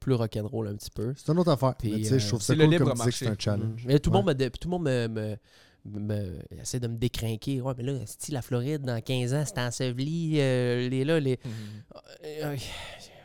plus 0.00 0.14
rock'n'roll 0.14 0.66
un 0.68 0.74
petit 0.74 0.90
peu. 0.90 1.12
C'est 1.16 1.30
une 1.30 1.38
autre 1.38 1.50
affaire. 1.52 1.74
Puis, 1.78 1.92
Mais 1.92 2.02
je 2.04 2.14
euh, 2.14 2.28
trouve 2.28 2.40
ça 2.42 2.48
c'est 2.48 2.56
le 2.56 2.64
cool 2.64 2.72
libre 2.74 2.84
comme 2.94 3.04
que 3.04 3.10
c'est 3.12 3.26
un 3.26 3.30
marché. 3.30 3.42
challenge. 3.44 3.84
Mm. 3.84 3.86
Mais 3.88 3.98
tout 4.00 4.10
Ouais. 4.10 4.16
monde, 4.22 4.26
me, 4.38 4.48
tout 4.50 4.68
le 4.68 4.70
monde 4.70 4.82
me, 4.84 5.08
me- 5.08 5.36
me- 5.84 6.38
essaie 6.60 6.80
de 6.80 6.88
me 6.88 6.96
décrinquer. 6.96 7.60
Ouais, 7.60 7.72
mais 7.76 7.84
là, 7.84 7.94
si 8.04 8.32
la 8.32 8.42
Floride, 8.42 8.82
dans 8.82 9.00
15 9.00 9.32
ans, 9.34 9.44
c'est 9.46 9.58
enseveli, 9.60 10.34
euh, 10.40 10.88
les 10.88 11.04
là, 11.04 11.20
les. 11.20 11.38
Euh, 12.24 12.56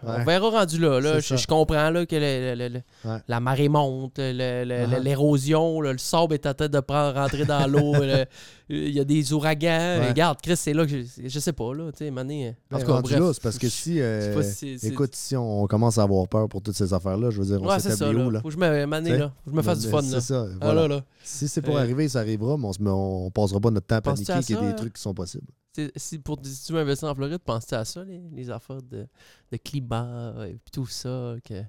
On 0.06 0.24
verra 0.24 0.50
rendu 0.50 0.80
là. 0.80 1.00
là. 1.00 1.20
Je, 1.20 1.48
comprends 1.48 1.90
là, 1.90 2.06
que 2.06 2.16
le- 2.16 2.56
le- 2.56 2.68
le- 2.70 3.10
Ouais. 3.10 3.18
la 3.28 3.40
marée 3.40 3.70
monte, 3.70 4.18
Uh-huh. 4.20 5.02
l'érosion, 5.02 5.82
le 5.82 5.98
sable 5.98 6.34
est 6.36 6.46
en 6.46 6.54
train 6.54 6.68
de 6.68 6.80
prendre, 6.80 7.16
rentrer 7.20 7.46
dans 7.46 7.68
l'eau. 7.68 7.94
le- 8.02 8.26
Il 8.68 8.90
y 8.90 9.00
a 9.00 9.04
des 9.04 9.32
ouragans. 9.32 10.00
Ouais. 10.00 10.10
Regarde, 10.10 10.40
Chris, 10.42 10.58
c'est 10.58 10.74
là 10.74 10.86
que 10.86 10.92
je, 10.92 11.04
je 11.28 11.40
sais 11.40 11.54
pas. 11.54 11.72
Là, 11.74 11.92
mané, 12.12 12.56
en 12.72 12.78
Ben, 12.78 12.80
tout 12.84 12.88
cas, 12.92 13.02
bref. 13.02 13.20
là, 13.20 13.32
parce 13.44 13.60
que 13.60 13.70
si. 13.70 14.02
euh, 14.02 14.42
si 14.42 14.80
écoute, 14.82 15.16
si 15.16 15.36
on 15.36 15.68
commence 15.68 16.00
à 16.00 16.04
avoir 16.04 16.28
peur 16.28 16.50
pour 16.50 16.62
toutes 16.64 16.76
ces 16.76 16.92
affaires-là, 16.92 17.30
je 17.30 17.40
veux 17.42 17.46
dire, 17.46 17.62
on 17.62 17.68
Ouais, 17.70 17.80
s'établit 17.80 18.24
où, 18.24 18.30
là? 18.32 18.40
Faut 18.42 18.48
que 18.48 18.54
je 18.56 18.60
me, 18.60 18.86
mané, 18.88 19.18
là. 19.18 19.32
Faut 19.44 19.52
que 19.52 19.52
je 19.52 19.56
me 19.58 19.62
fasse 19.62 19.80
du 19.82 19.88
fun. 19.90 20.02
C'est 20.02 20.20
ça. 20.20 20.46
Ah, 20.50 20.58
voilà. 20.62 20.82
là, 20.88 20.96
là. 20.96 21.02
Si 21.24 21.48
c'est 21.48 21.62
pour 21.62 21.78
Euh, 21.78 21.82
arriver, 21.82 22.10
ça 22.10 22.20
arrivera, 22.22 22.58
mais 22.58 22.90
on, 22.90 23.26
on 23.28 23.30
passera 23.32 23.60
pas 23.60 23.70
notre 23.70 23.86
temps 23.86 23.96
à 23.98 24.02
paniquer 24.02 24.32
à 24.34 24.42
qu'il 24.42 24.56
y 24.56 24.58
a 24.58 24.62
des 24.72 24.76
trucs 24.76 24.94
qui 24.94 25.02
sont 25.02 25.14
possibles. 25.14 25.46
Si, 25.96 26.20
pour, 26.20 26.38
si 26.44 26.66
tu 26.66 26.74
veux 26.74 26.80
investir 26.80 27.08
en 27.10 27.16
Floride, 27.16 27.40
penses-tu 27.40 27.76
à 27.76 27.86
ça, 27.86 28.04
les, 28.04 28.22
les 28.34 28.50
affaires 28.50 28.82
de, 28.82 29.08
de 29.52 29.58
climat 29.58 30.34
et 30.48 30.58
tout 30.72 30.86
ça? 30.88 31.36
Que... 31.44 31.64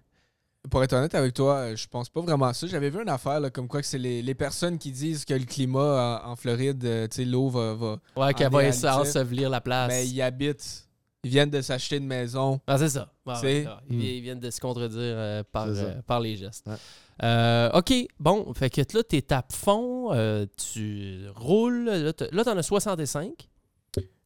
Pour 0.71 0.83
être 0.83 0.93
honnête 0.95 1.15
avec 1.15 1.33
toi, 1.35 1.57
euh, 1.59 1.77
je 1.77 1.87
pense 1.87 2.09
pas 2.09 2.21
vraiment 2.21 2.47
à 2.47 2.55
ça. 2.55 2.67
J'avais 2.67 2.91
vu 2.91 3.01
une 3.01 3.09
affaire 3.09 3.39
là, 3.41 3.51
comme 3.51 3.69
quoi 3.69 3.81
que 3.81 3.87
c'est 3.87 3.99
les, 3.99 4.21
les 4.23 4.35
personnes 4.35 4.79
qui 4.79 4.91
disent 4.91 5.25
que 5.25 5.35
le 5.35 5.45
climat 5.45 6.23
en, 6.25 6.31
en 6.33 6.37
Floride, 6.37 6.85
euh, 6.85 7.07
tu 7.09 7.17
sais, 7.17 7.25
l'eau 7.25 7.49
va, 7.49 7.75
va- 7.75 7.99
Ouais, 8.17 8.35
qu'elle 8.35 8.51
va 8.51 8.59
réalité, 8.59 8.89
ensevelir 8.89 9.49
la 9.51 9.61
place. 9.61 9.89
Mais 9.89 10.09
ils 10.09 10.21
habitent, 10.23 10.89
ils 11.23 11.31
viennent 11.31 11.51
de 11.51 11.61
s'acheter 11.61 11.99
une 11.99 12.07
maison. 12.07 12.61
Ah, 12.67 12.79
c'est 12.79 12.89
ça. 12.89 13.13
Ouais, 13.25 13.35
C'est- 13.41 13.65
ouais, 13.67 13.67
ouais. 13.73 13.81
Ils, 13.91 14.03
ils 14.17 14.21
viennent 14.23 14.41
de 14.41 14.51
se 14.51 14.61
contredire 14.61 14.99
euh, 15.01 15.43
par, 15.53 15.67
euh, 15.69 16.21
les 16.21 16.37
gestes. 16.37 16.67
Ouais. 16.67 16.75
Euh, 17.23 17.71
OK, 17.73 17.93
bon. 18.19 18.53
Fait 18.55 18.69
que 18.69 18.81
là, 18.93 19.03
t'es 19.05 19.33
à 19.33 19.45
fond, 19.53 20.13
euh, 20.13 20.47
tu 20.57 21.27
roules. 21.35 21.85
Là, 21.85 22.45
t'en 22.45 22.57
as 22.59 22.63
65. 22.63 23.49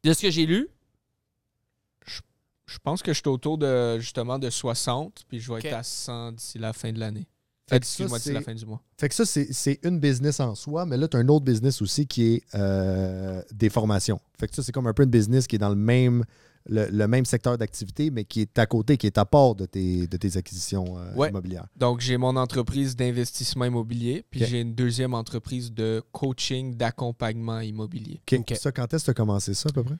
De 0.05 0.13
ce 0.13 0.23
que 0.23 0.31
j'ai 0.31 0.47
lu. 0.47 0.69
Je 2.67 2.79
pense 2.85 3.03
que 3.03 3.13
je 3.13 3.19
suis 3.19 3.29
autour 3.29 3.59
de 3.59 3.99
justement 3.99 4.39
de 4.39 4.49
60, 4.49 5.25
puis 5.29 5.41
je 5.41 5.53
vais 5.53 5.59
être 5.59 5.73
à 5.75 5.83
100 5.83 6.33
d'ici 6.33 6.57
la 6.59 6.73
fin 6.73 6.93
de 6.93 7.01
l'année. 7.01 7.27
Fait 7.69 7.81
que 7.81 7.87
ça, 7.87 8.05
Excuse-moi, 8.05 8.19
d'ici 8.19 8.33
la 8.33 8.39
c'est- 8.41 8.45
fin 8.45 8.55
du 8.55 8.65
mois. 8.67 8.81
Fait 8.99 9.09
que 9.09 9.15
ça, 9.15 9.25
c'est 9.27 9.53
c'est 9.53 9.81
une 9.85 9.99
business 9.99 10.39
en 10.39 10.55
soi, 10.55 10.87
mais 10.87 10.97
là, 10.97 11.09
tu 11.09 11.17
as 11.17 11.21
un 11.21 11.29
autre 11.29 11.45
business 11.45 11.83
aussi 11.83 12.07
qui 12.07 12.35
est 12.35 12.43
euh, 12.55 13.43
des 13.53 13.71
formations. 13.71 14.21
Fait 14.39 14.47
que 14.47 14.55
ça, 14.55 14.63
c'est 14.63 14.71
comme 14.73 14.87
un 14.87 14.93
peu 14.95 15.03
une 15.03 15.11
business 15.11 15.49
qui 15.49 15.57
est 15.57 15.59
dans 15.61 15.69
le 15.69 15.75
même, 15.75 16.25
le, 16.67 16.87
le 16.91 17.09
même 17.09 17.25
secteur 17.25 17.57
d'activité, 17.59 18.11
mais 18.11 18.25
qui 18.25 18.43
est 18.43 18.59
à 18.59 18.67
côté, 18.67 18.97
qui 18.97 19.07
est 19.07 19.19
à 19.19 19.25
part 19.25 19.55
de 19.55 19.67
tes, 19.67 20.07
de 20.07 20.17
tes 20.17 20.37
acquisitions 20.37 20.99
euh, 20.99 21.15
Ouais. 21.15 21.31
immobilières. 21.31 21.67
Donc, 21.77 22.01
j'ai 22.01 22.17
mon 22.17 22.37
entreprise 22.37 22.95
d'investissement 22.97 23.65
immobilier, 23.65 24.25
puis 24.31 24.45
j'ai 24.45 24.61
une 24.61 24.75
deuxième 24.75 25.15
entreprise 25.15 25.73
de 25.73 26.03
coaching, 26.13 26.75
d'accompagnement 26.77 27.61
immobilier. 27.61 28.21
OK. 28.31 28.41
OK. 28.41 28.57
Ça, 28.59 28.73
quand 28.73 28.93
est-ce 28.93 29.05
que 29.05 29.07
tu 29.07 29.11
as 29.11 29.15
commencé 29.15 29.55
ça, 29.55 29.69
à 29.71 29.73
peu 29.73 29.83
près? 29.83 29.97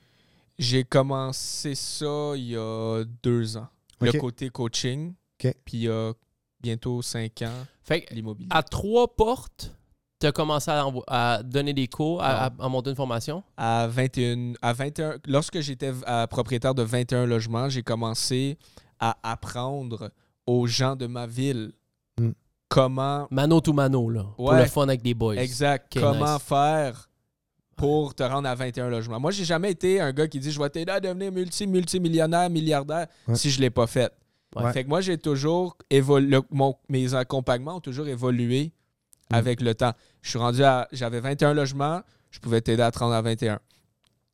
J'ai 0.59 0.83
commencé 0.83 1.73
ça 1.75 2.33
il 2.35 2.49
y 2.49 2.55
a 2.55 3.03
deux 3.23 3.57
ans. 3.57 3.67
Le 3.99 4.11
côté 4.13 4.49
coaching, 4.49 5.13
puis 5.37 5.53
il 5.73 5.79
y 5.83 5.87
a 5.89 6.13
bientôt 6.61 7.01
cinq 7.01 7.41
ans, 7.41 7.65
l'immobilier. 8.11 8.49
à 8.51 8.61
trois 8.63 9.15
portes, 9.15 9.73
t'as 10.21 10.31
commencé 10.31 10.71
à, 11.07 11.41
donner 11.43 11.73
des 11.73 11.87
cours, 11.87 12.21
à, 12.21 12.45
à- 12.45 12.51
à 12.59 12.69
monter 12.69 12.89
une 12.91 12.95
formation? 12.95 13.43
à 13.57 13.87
21, 13.87 14.53
à 14.61 14.71
21 14.73 15.15
lorsque 15.27 15.59
j'étais 15.59 15.91
propriétaire 16.29 16.73
de 16.75 16.83
21 16.83 17.25
logements, 17.25 17.67
j'ai 17.69 17.83
commencé 17.83 18.57
à 18.99 19.17
apprendre 19.23 20.11
aux 20.45 20.67
gens 20.67 20.95
de 20.95 21.07
ma 21.07 21.27
ville 21.27 21.71
Hmm. 22.19 22.31
comment 22.67 23.27
Mano 23.31 23.61
to 23.61 23.71
mano, 23.73 24.09
là. 24.09 24.25
Pour 24.35 24.53
le 24.53 24.65
fun 24.65 24.83
avec 24.83 25.01
des 25.01 25.13
boys. 25.13 25.35
exact 25.37 25.97
comment 25.99 26.33
nice. 26.35 26.43
faire 26.43 27.09
pour 27.77 28.13
te 28.13 28.21
rendre 28.23 28.47
à 28.49 28.53
21 28.53 28.89
logements. 28.89 29.19
Moi, 29.19 29.31
j'ai 29.31 29.45
jamais 29.45 29.71
été 29.71 29.99
un 30.01 30.11
gars 30.11 30.27
qui 30.27 30.39
dit 30.39 30.51
je 30.51 30.59
vais 30.61 30.69
t'aider 30.69 30.91
à 30.91 30.99
devenir 30.99 31.31
multi 31.31 31.65
multimillionnaire, 31.67 32.49
milliardaire 32.49 33.07
Ouais. 33.27 33.35
si 33.35 33.49
je 33.49 33.59
l'ai 33.61 33.69
pas 33.69 33.87
fait. 33.87 34.11
Ouais. 34.55 34.71
Fait 34.73 34.83
que 34.83 34.89
moi, 34.89 34.99
j'ai 35.01 35.17
toujours 35.17 35.77
évolué 35.89 36.37
mon- 36.51 36.75
mes 36.89 37.13
accompagnements 37.15 37.77
ont 37.77 37.79
toujours 37.79 38.07
évolué 38.07 38.71
Hmm. 39.31 39.35
avec 39.35 39.61
le 39.61 39.73
temps. 39.73 39.93
Je 40.21 40.29
suis 40.29 40.39
rendu 40.39 40.63
à 40.63 40.87
j'avais 40.91 41.19
21 41.19 41.53
logements, 41.53 42.01
je 42.29 42.39
pouvais 42.39 42.61
t'aider 42.61 42.83
à 42.83 42.91
te 42.91 42.99
rendre 42.99 43.13
à 43.13 43.21
21. 43.21 43.59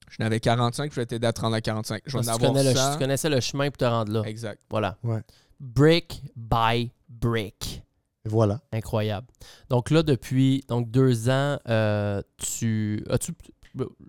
Je 0.10 0.18
n'avais 0.24 0.40
45, 0.40 0.86
je 0.86 0.90
pouvais 0.96 1.06
t'aider 1.06 1.28
à 1.28 1.34
te 1.34 1.42
rendre 1.42 1.56
à 1.56 1.62
45. 1.62 2.02
Je 2.06 2.12
vais 2.14 2.20
en 2.20 2.22
tu, 2.22 2.30
avoir 2.30 2.54
connais 2.54 2.64
le- 2.64 2.74
100. 2.78 2.94
tu 2.94 2.98
connaissais 3.00 3.30
le 3.30 3.40
chemin 3.42 3.66
pour 3.70 3.78
te 3.78 3.86
rendre 3.86 4.12
là. 4.12 4.22
Exact. 4.26 4.62
Voilà. 4.70 4.98
Ouais. 5.04 5.22
Brick 5.60 6.22
by 6.36 6.92
Brick. 7.10 7.84
Voilà. 8.26 8.60
Incroyable. 8.72 9.28
Donc 9.70 9.90
là, 9.90 10.04
depuis 10.04 10.64
donc 10.68 10.90
deux 10.92 11.30
ans, 11.30 11.58
euh, 11.70 12.22
tu 12.38 13.04
as-tu 13.10 13.34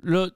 là, 0.03 0.29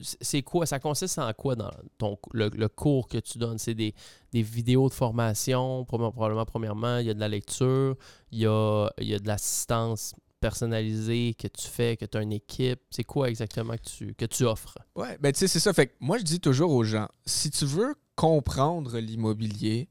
c'est 0.00 0.42
quoi 0.42 0.66
Ça 0.66 0.78
consiste 0.80 1.18
en 1.18 1.32
quoi 1.32 1.54
dans 1.54 1.70
ton 1.96 2.18
le, 2.32 2.48
le 2.48 2.68
cours 2.68 3.08
que 3.08 3.18
tu 3.18 3.38
donnes? 3.38 3.58
C'est 3.58 3.74
des, 3.74 3.94
des 4.32 4.42
vidéos 4.42 4.88
de 4.88 4.94
formation, 4.94 5.84
probablement, 5.84 6.12
probablement, 6.12 6.44
premièrement, 6.44 6.98
il 6.98 7.06
y 7.06 7.10
a 7.10 7.14
de 7.14 7.20
la 7.20 7.28
lecture, 7.28 7.96
il 8.32 8.40
y 8.40 8.46
a, 8.46 8.88
il 8.98 9.06
y 9.08 9.14
a 9.14 9.18
de 9.18 9.26
l'assistance 9.28 10.14
personnalisée 10.40 11.34
que 11.38 11.48
tu 11.48 11.66
fais, 11.68 11.96
que 11.96 12.04
tu 12.04 12.16
as 12.18 12.22
une 12.22 12.32
équipe. 12.32 12.80
C'est 12.90 13.04
quoi 13.04 13.28
exactement 13.28 13.74
que 13.74 13.82
tu, 13.88 14.14
que 14.14 14.24
tu 14.24 14.44
offres? 14.44 14.78
Ouais, 14.96 15.16
ben 15.20 15.32
tu 15.32 15.38
sais, 15.40 15.48
c'est 15.48 15.60
ça. 15.60 15.72
Fait 15.72 15.86
que 15.88 15.94
moi, 16.00 16.18
je 16.18 16.22
dis 16.24 16.40
toujours 16.40 16.72
aux 16.72 16.84
gens, 16.84 17.08
si 17.26 17.50
tu 17.50 17.64
veux 17.64 17.94
comprendre 18.16 18.98
l'immobilier, 18.98 19.88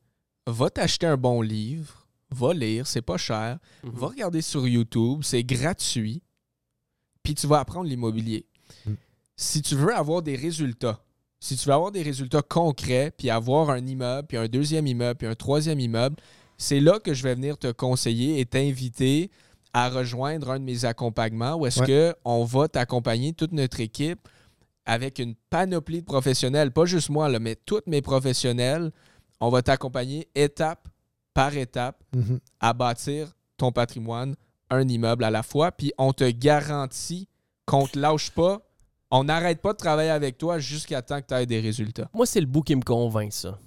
va 0.47 0.69
t'acheter 0.69 1.05
un 1.07 1.17
bon 1.17 1.41
livre, 1.41 2.07
va 2.29 2.53
lire, 2.53 2.87
c'est 2.87 3.01
pas 3.01 3.17
cher, 3.17 3.57
Mhm. 3.83 3.91
va 3.93 4.07
regarder 4.07 4.41
sur 4.41 4.67
YouTube, 4.67 5.21
c'est 5.23 5.43
gratuit, 5.43 6.21
puis 7.23 7.35
tu 7.35 7.47
vas 7.47 7.59
apprendre 7.59 7.89
l'immobilier. 7.89 8.45
Mm. 8.85 8.93
Si 9.35 9.61
tu 9.61 9.75
veux 9.75 9.93
avoir 9.95 10.21
des 10.21 10.35
résultats, 10.35 11.03
si 11.39 11.55
tu 11.55 11.67
veux 11.67 11.73
avoir 11.73 11.91
des 11.91 12.01
résultats 12.01 12.41
concrets, 12.41 13.11
puis 13.15 13.29
avoir 13.29 13.69
un 13.69 13.85
immeuble, 13.85 14.27
puis 14.27 14.37
un 14.37 14.47
deuxième 14.47 14.87
immeuble, 14.87 15.17
puis 15.17 15.27
un 15.27 15.35
troisième 15.35 15.79
immeuble, 15.79 16.15
c'est 16.57 16.79
là 16.79 16.99
que 16.99 17.13
je 17.13 17.23
vais 17.23 17.35
venir 17.35 17.57
te 17.57 17.71
conseiller 17.71 18.39
et 18.39 18.45
t'inviter 18.45 19.29
à 19.73 19.89
rejoindre 19.89 20.51
un 20.51 20.59
de 20.59 20.63
mes 20.63 20.85
accompagnements 20.85 21.55
où 21.55 21.65
est-ce 21.65 21.81
Ouais. 21.81 21.87
que 21.87 22.15
on 22.25 22.43
va 22.45 22.67
t'accompagner, 22.67 23.33
toute 23.33 23.51
notre 23.51 23.79
équipe, 23.79 24.27
avec 24.85 25.19
une 25.19 25.35
panoplie 25.49 26.01
de 26.01 26.05
professionnels, 26.05 26.71
pas 26.71 26.85
juste 26.85 27.09
moi, 27.09 27.27
là, 27.29 27.39
mais 27.39 27.55
tous 27.55 27.81
mes 27.87 28.01
professionnels. 28.01 28.91
On 29.39 29.49
va 29.49 29.61
t'accompagner 29.61 30.27
étape 30.33 30.87
par 31.33 31.55
étape 31.55 32.01
Mhm. 32.15 32.39
à 32.59 32.73
bâtir 32.73 33.33
ton 33.57 33.71
patrimoine, 33.71 34.35
un 34.69 34.87
immeuble 34.87 35.23
à 35.23 35.29
la 35.31 35.43
fois, 35.43 35.71
puis 35.71 35.91
on 35.97 36.13
te 36.13 36.29
garantit 36.29 37.27
qu'on 37.65 37.85
te 37.85 37.99
lâche 37.99 38.31
pas. 38.31 38.61
On 39.11 39.25
n'arrête 39.25 39.61
pas 39.61 39.73
de 39.73 39.77
travailler 39.77 40.09
avec 40.09 40.37
toi 40.37 40.57
jusqu'à 40.59 41.01
temps 41.01 41.21
que 41.21 41.27
tu 41.27 41.33
aies 41.33 41.45
des 41.45 41.59
résultats. 41.59 42.09
Moi, 42.13 42.25
c'est 42.25 42.39
le 42.41 42.45
bout 42.45 42.61
qui 42.63 42.75
me 42.75 42.81
convainc, 42.81 43.31
ça. 43.33 43.57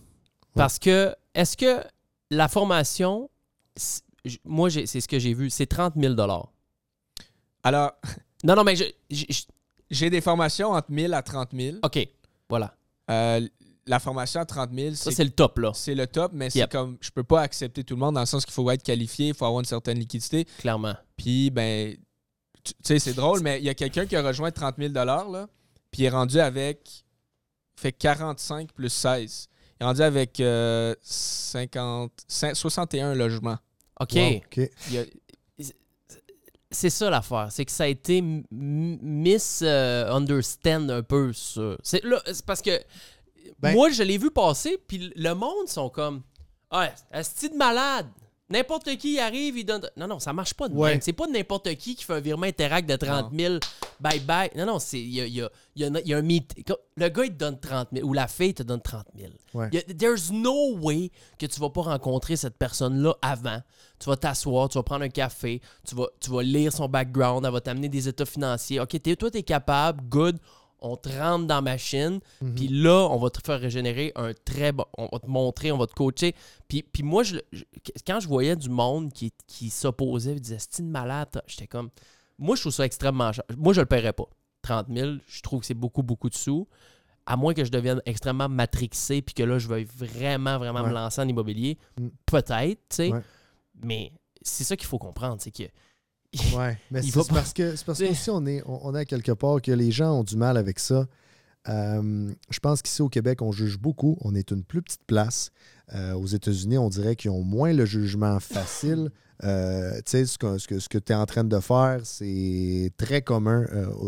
Parce 0.54 0.78
que, 0.78 1.14
est-ce 1.34 1.56
que 1.56 1.82
la 2.30 2.48
formation, 2.48 3.30
moi, 4.44 4.70
c'est 4.70 4.86
ce 5.00 5.08
que 5.08 5.18
j'ai 5.18 5.34
vu, 5.34 5.50
c'est 5.50 5.66
30 5.66 5.94
000 5.96 6.14
Alors, 7.62 7.92
Non, 8.44 8.54
non, 8.56 8.64
mais 8.64 8.74
je, 8.76 8.84
j'ai 9.90 10.08
des 10.10 10.20
formations 10.20 10.70
entre 10.72 10.90
1000 10.90 11.12
à 11.14 11.22
30 11.22 11.50
000. 11.52 11.76
OK, 11.82 12.08
voilà. 12.48 12.74
Euh, 13.10 13.46
la 13.86 13.98
formation 13.98 14.40
à 14.40 14.44
30 14.44 14.70
000, 14.72 14.94
Ça, 14.94 15.04
c'est 15.10 15.16
c'est 15.16 15.24
le 15.24 15.30
top, 15.30 15.58
là, 15.58 15.72
c'est 15.74 15.94
le 15.94 16.06
top, 16.06 16.32
mais 16.34 16.48
c'est 16.50 16.60
Yep. 16.60 16.70
comme 16.70 16.96
je 17.00 17.10
peux 17.10 17.24
pas 17.24 17.40
accepter 17.42 17.82
tout 17.84 17.94
le 17.94 18.00
monde 18.00 18.14
dans 18.14 18.20
le 18.20 18.26
sens 18.26 18.44
qu'il 18.44 18.54
faut 18.54 18.70
être 18.70 18.82
qualifié, 18.82 19.28
il 19.28 19.34
faut 19.34 19.44
avoir 19.46 19.60
une 19.60 19.66
certaine 19.66 19.98
liquidité. 19.98 20.44
clairement. 20.58 20.94
Puis, 21.16 21.50
ben, 21.50 21.96
tu 22.62 22.72
sais, 22.82 22.98
c'est 22.98 23.14
drôle, 23.14 23.40
mais 23.40 23.58
il 23.58 23.64
y 23.64 23.68
a 23.68 23.74
quelqu'un 23.74 24.06
qui 24.06 24.16
a 24.16 24.22
rejoint 24.22 24.50
30 24.50 24.76
000 24.78 24.92
là, 24.92 25.48
puis 25.90 26.02
il 26.02 26.04
est 26.04 26.10
rendu 26.10 26.38
avec. 26.38 27.04
fait 27.76 27.92
45 27.92 28.72
plus 28.72 28.90
16. 28.90 29.48
Il 29.80 29.82
est 29.82 29.86
rendu 29.86 30.02
avec 30.02 30.38
euh, 30.40 30.94
50, 31.02 32.12
cin- 32.28 32.54
61 32.54 33.14
logements. 33.14 33.58
OK. 34.00 34.14
Wow, 34.16 34.40
c'est 36.72 36.90
ça 36.90 37.10
l'affaire, 37.10 37.48
c'est 37.50 37.64
que 37.64 37.72
ça 37.72 37.84
a 37.84 37.86
été 37.88 38.18
m- 38.18 38.44
m- 38.52 38.98
miss 39.02 39.60
euh, 39.62 40.08
un 40.90 41.02
peu 41.02 41.32
ça. 41.32 41.76
C'est 41.82 42.00
parce 42.46 42.62
que 42.62 42.80
Ben- 43.58 43.74
moi 43.74 43.90
je 43.90 44.02
l'ai 44.04 44.18
vu 44.18 44.30
passer 44.30 44.78
puis 44.86 45.12
le 45.16 45.32
monde 45.34 45.66
sont 45.66 45.88
comme 45.90 46.22
ah, 46.70 46.88
est 47.12 47.48
de 47.48 47.56
malade. 47.56 48.06
N'importe 48.50 48.96
qui 48.96 49.18
arrive, 49.20 49.56
il 49.58 49.64
donne. 49.64 49.88
Non, 49.96 50.08
non, 50.08 50.18
ça 50.18 50.32
marche 50.32 50.54
pas 50.54 50.68
de 50.68 50.74
Ouais. 50.74 50.90
même. 50.90 51.00
C'est 51.00 51.12
pas 51.12 51.26
n'importe 51.28 51.72
qui 51.76 51.94
qui 51.94 52.04
fait 52.04 52.14
un 52.14 52.20
virement 52.20 52.46
Interact 52.46 52.88
de 52.88 52.96
30 52.96 53.32
000. 53.32 53.58
Bye 54.00 54.20
bye. 54.20 54.50
Non, 54.56 54.66
non, 54.66 54.78
c'est. 54.78 54.98
Il 55.00 55.10
y 55.10 55.20
a, 55.20 55.26
y 55.26 55.40
a- 55.42 55.50
y 55.76 55.84
a 55.84 55.86
un- 55.88 55.94
il 56.00 56.08
y 56.08 56.14
a 56.14 56.18
un 56.18 56.22
meet- 56.22 56.54
Le 56.96 57.08
gars, 57.08 57.24
il 57.24 57.32
te 57.32 57.36
donne 57.38 57.60
30 57.60 57.88
000 57.92 58.06
ou 58.08 58.12
la 58.12 58.26
fille 58.26 58.52
te 58.54 58.62
donne 58.62 58.80
30 58.80 59.06
000. 59.16 59.30
Ouais. 59.54 59.70
There's 59.70 60.30
no 60.32 60.76
way 60.78 61.10
que 61.38 61.46
tu 61.46 61.60
vas 61.60 61.70
pas 61.70 61.82
rencontrer 61.82 62.36
cette 62.36 62.56
personne-là 62.58 63.14
avant. 63.22 63.60
Tu 64.00 64.08
vas 64.08 64.16
t'asseoir, 64.16 64.68
tu 64.68 64.78
vas 64.78 64.82
prendre 64.82 65.04
un 65.04 65.08
café, 65.10 65.60
tu 65.86 65.94
vas, 65.94 66.06
tu 66.20 66.30
vas 66.30 66.42
lire 66.42 66.72
son 66.72 66.88
background, 66.88 67.44
elle 67.44 67.52
va 67.52 67.60
t'amener 67.60 67.88
des 67.88 68.08
états 68.08 68.24
financiers. 68.26 68.80
OK, 68.80 69.00
t'es, 69.02 69.14
toi, 69.16 69.30
tu 69.30 69.38
es 69.38 69.42
capable, 69.42 70.02
good. 70.08 70.38
On 70.82 70.96
te 70.96 71.08
rentre 71.08 71.46
dans 71.46 71.56
la 71.56 71.60
machine, 71.60 72.20
Mhm. 72.40 72.54
puis 72.54 72.68
là, 72.68 73.06
on 73.10 73.18
va 73.18 73.30
te 73.30 73.40
faire 73.44 73.60
régénérer 73.60 74.12
un 74.16 74.32
très 74.44 74.72
bon. 74.72 74.84
On 74.96 75.08
va 75.12 75.18
te 75.18 75.26
montrer, 75.26 75.72
on 75.72 75.78
va 75.78 75.86
te 75.86 75.92
coacher. 75.94 76.34
Puis, 76.68 76.82
puis 76.82 77.02
moi, 77.02 77.22
je, 77.22 77.36
je- 77.52 77.64
quand 78.06 78.20
je 78.20 78.28
voyais 78.28 78.56
du 78.56 78.68
monde 78.70 79.12
qui, 79.12 79.32
qui 79.46 79.70
s'opposait, 79.70 80.32
il 80.32 80.40
disait 80.40 80.58
c'est 80.58 80.82
une 80.82 80.90
malade, 80.90 81.42
j'étais 81.46 81.66
comme. 81.66 81.90
Moi, 82.38 82.56
je 82.56 82.62
trouve 82.62 82.72
ça 82.72 82.84
extrêmement 82.86 83.32
cher. 83.32 83.44
Moi, 83.56 83.72
je 83.74 83.80
le 83.80 83.86
paierais 83.86 84.14
pas. 84.14 84.24
30 84.62 84.86
000, 84.90 85.12
je 85.26 85.42
trouve 85.42 85.60
que 85.60 85.66
c'est 85.66 85.74
beaucoup, 85.74 86.02
beaucoup 86.02 86.28
de 86.30 86.34
sous. 86.34 86.66
À 87.26 87.36
moins 87.36 87.52
que 87.54 87.64
je 87.64 87.70
devienne 87.70 88.00
extrêmement 88.06 88.48
matrixé, 88.48 89.20
puis 89.22 89.34
que 89.34 89.42
là, 89.42 89.58
je 89.58 89.68
veuille 89.68 89.84
vraiment, 89.94 90.58
vraiment 90.58 90.82
me 90.82 90.92
lancer 90.92 91.20
en 91.20 91.28
immobilier. 91.28 91.78
Mm. 92.00 92.08
Peut-être, 92.26 92.80
tu 92.88 92.96
sais. 92.96 93.12
Ouais. 93.12 93.20
Mais 93.82 94.12
c'est 94.42 94.64
ça 94.64 94.76
qu'il 94.76 94.86
faut 94.86 94.98
comprendre, 94.98 95.36
c'est 95.40 95.50
que. 95.50 95.64
Ouais, 96.54 96.78
mais 96.90 97.02
c'est 97.02 97.28
parce 97.28 97.52
que 97.52 97.74
c'est 97.74 97.84
parce 97.84 97.98
que 97.98 98.10
aussi 98.10 98.30
on 98.30 98.46
est 98.46 98.62
on, 98.64 98.86
on 98.86 98.94
est 98.94 99.00
à 99.00 99.04
quelque 99.04 99.32
part 99.32 99.60
que 99.60 99.72
les 99.72 99.90
gens 99.90 100.20
ont 100.20 100.24
du 100.24 100.36
mal 100.36 100.56
avec 100.56 100.78
ça. 100.78 101.06
Euh, 101.68 102.32
je 102.48 102.58
pense 102.60 102.82
qu'ici 102.82 103.02
au 103.02 103.08
Québec, 103.08 103.42
on 103.42 103.52
juge 103.52 103.78
beaucoup. 103.78 104.16
On 104.22 104.34
est 104.34 104.50
une 104.50 104.64
plus 104.64 104.80
petite 104.82 105.04
place. 105.06 105.50
Euh, 105.94 106.14
aux 106.14 106.26
États-Unis, 106.26 106.78
on 106.78 106.88
dirait 106.88 107.16
qu'ils 107.16 107.30
ont 107.32 107.42
moins 107.42 107.72
le 107.72 107.84
jugement 107.84 108.38
facile. 108.40 109.10
Euh, 109.42 109.96
tu 109.96 110.02
sais, 110.06 110.26
ce 110.26 110.38
que, 110.38 110.58
ce 110.58 110.68
que, 110.68 110.78
ce 110.78 110.88
que 110.88 110.98
tu 110.98 111.12
es 111.12 111.14
en 111.16 111.26
train 111.26 111.44
de 111.44 111.60
faire, 111.60 112.00
c'est 112.04 112.92
très 112.96 113.22
commun 113.22 113.66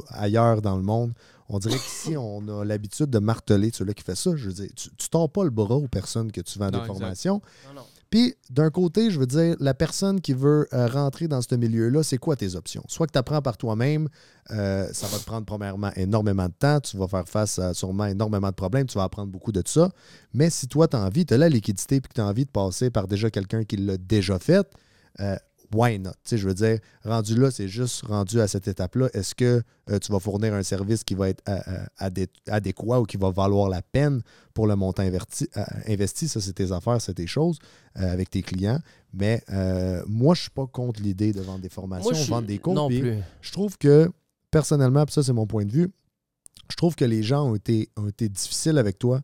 ailleurs 0.09 0.63
dans 0.63 0.77
le 0.77 0.83
monde. 0.83 1.13
On 1.49 1.59
dirait 1.59 1.77
qu'ici, 1.77 2.17
on 2.17 2.47
a 2.49 2.65
l'habitude 2.65 3.11
de 3.11 3.19
marteler 3.19 3.71
celui 3.73 3.95
qui 3.95 4.05
fait 4.05 4.15
ça. 4.17 4.31
Je 4.37 4.47
veux 4.49 4.55
dire, 4.55 4.71
tu 4.75 4.89
ne 5.13 5.27
pas 5.27 5.45
le 5.45 5.51
bras 5.51 5.75
aux 5.77 5.89
personnes 5.89 6.31
que 6.33 6.41
tu 6.41 6.59
vends 6.59 6.67
Non, 6.67 6.71
des 6.71 6.79
exact. 6.79 6.93
formations. 6.99 7.43
Non, 7.69 7.75
non. 7.81 7.87
Puis, 8.13 8.35
d'un 8.51 8.69
côté, 8.69 9.11
je 9.11 9.19
veux 9.19 9.27
dire, 9.27 9.57
la 9.59 9.73
personne 9.73 10.21
qui 10.21 10.35
veut 10.35 10.69
euh, 10.75 10.87
rentrer 10.87 11.29
dans 11.29 11.41
ce 11.41 11.55
milieu-là, 11.55 12.03
c'est 12.03 12.19
quoi 12.19 12.37
tes 12.37 12.57
options? 12.57 12.85
Soit 12.87 13.07
que 13.07 13.13
tu 13.13 13.19
apprends 13.19 13.41
par 13.41 13.57
toi-même, 13.57 14.11
euh, 14.51 14.87
ça 14.93 15.07
va 15.07 15.17
te 15.17 15.25
prendre 15.25 15.47
premièrement 15.47 15.91
énormément 15.97 16.45
de 16.45 16.53
temps, 16.53 16.79
tu 16.81 16.99
vas 16.99 17.09
faire 17.09 17.27
face 17.27 17.59
à 17.59 17.73
sûrement 17.73 18.05
énormément 18.05 18.51
de 18.51 18.55
problèmes, 18.55 18.87
tu 18.87 18.99
vas 18.99 19.05
apprendre 19.05 19.33
beaucoup 19.33 19.51
de 19.51 19.63
ça. 19.65 19.89
Mais 20.35 20.51
si 20.51 20.69
toi, 20.69 20.89
tu 20.89 20.97
as 20.97 21.01
envie, 21.01 21.25
tu 21.25 21.35
la 21.39 21.49
liquidité 21.49 22.03
puis 22.03 22.11
que 22.11 22.15
tu 22.17 22.21
as 22.21 22.27
envie 22.27 22.45
de 22.45 22.51
passer 22.51 22.91
par 22.91 23.09
déjà 23.09 23.31
quelqu'un 23.31 23.65
qui 23.65 23.79
l'a 23.79 23.97
déjà 23.97 24.39
fait, 24.39 24.69
euh, 25.21 25.37
why 25.75 25.99
not? 25.99 26.11
Tu 26.13 26.31
sais, 26.31 26.39
je 26.39 26.47
veux 26.47 26.55
dire, 26.55 26.79
rendu 27.05 27.35
là, 27.39 27.51
c'est 27.51 27.69
juste 27.69 28.05
rendu 28.07 28.41
à 28.41 28.49
cette 28.49 28.69
étape-là. 28.69 29.09
Est-ce 29.15 29.35
que 29.35 29.63
euh, 29.91 29.99
tu 29.99 30.13
vas 30.13 30.21
fournir 30.21 30.55
un 30.55 30.63
service 30.63 31.05
qui 31.05 31.15
va 31.15 31.29
être 31.29 31.43
euh, 31.49 31.59
euh, 31.69 31.85
adé- 31.99 32.29
adéquat 32.49 33.01
ou 33.01 33.05
qui 33.05 33.17
va 33.17 33.31
valoir 33.31 33.69
la 33.69 33.83
peine 33.83 34.23
pour 34.55 34.67
le 34.67 34.77
montant 34.77 35.03
inverti- 35.03 35.49
investi? 35.89 36.29
Ça, 36.29 36.41
c'est 36.41 36.53
tes 36.53 36.73
affaires, 36.73 37.01
c'est 37.01 37.15
tes 37.15 37.27
choses 37.27 37.59
euh, 37.99 38.13
avec 38.13 38.31
tes 38.31 38.43
clients. 38.43 38.79
Mais 39.15 39.43
euh, 39.51 40.03
moi, 40.07 40.35
je 40.35 40.41
ne 40.41 40.43
suis 40.43 40.51
pas 40.51 40.67
contre 40.67 41.01
l'idée 41.03 41.33
de 41.33 41.41
vendre 41.41 41.61
des 41.61 41.69
formations, 41.69 42.11
Moi, 42.11 42.25
vendre 42.29 42.47
des 42.47 42.59
cours. 42.59 42.75
Non 42.75 42.89
puis 42.89 43.01
plus. 43.01 43.19
Je 43.41 43.53
trouve 43.53 43.77
que, 43.79 44.11
personnellement, 44.51 45.05
puis 45.05 45.13
ça, 45.15 45.23
c'est 45.23 45.33
mon 45.33 45.47
point 45.47 45.65
de 45.65 45.73
vue, 45.73 45.89
je 46.71 46.77
trouve 46.77 46.95
que 46.95 47.05
les 47.05 47.23
gens 47.23 47.51
ont 47.51 47.55
été, 47.55 47.91
ont 47.97 48.09
été 48.09 48.29
difficiles 48.29 48.79
avec 48.79 48.99
toi 48.99 49.21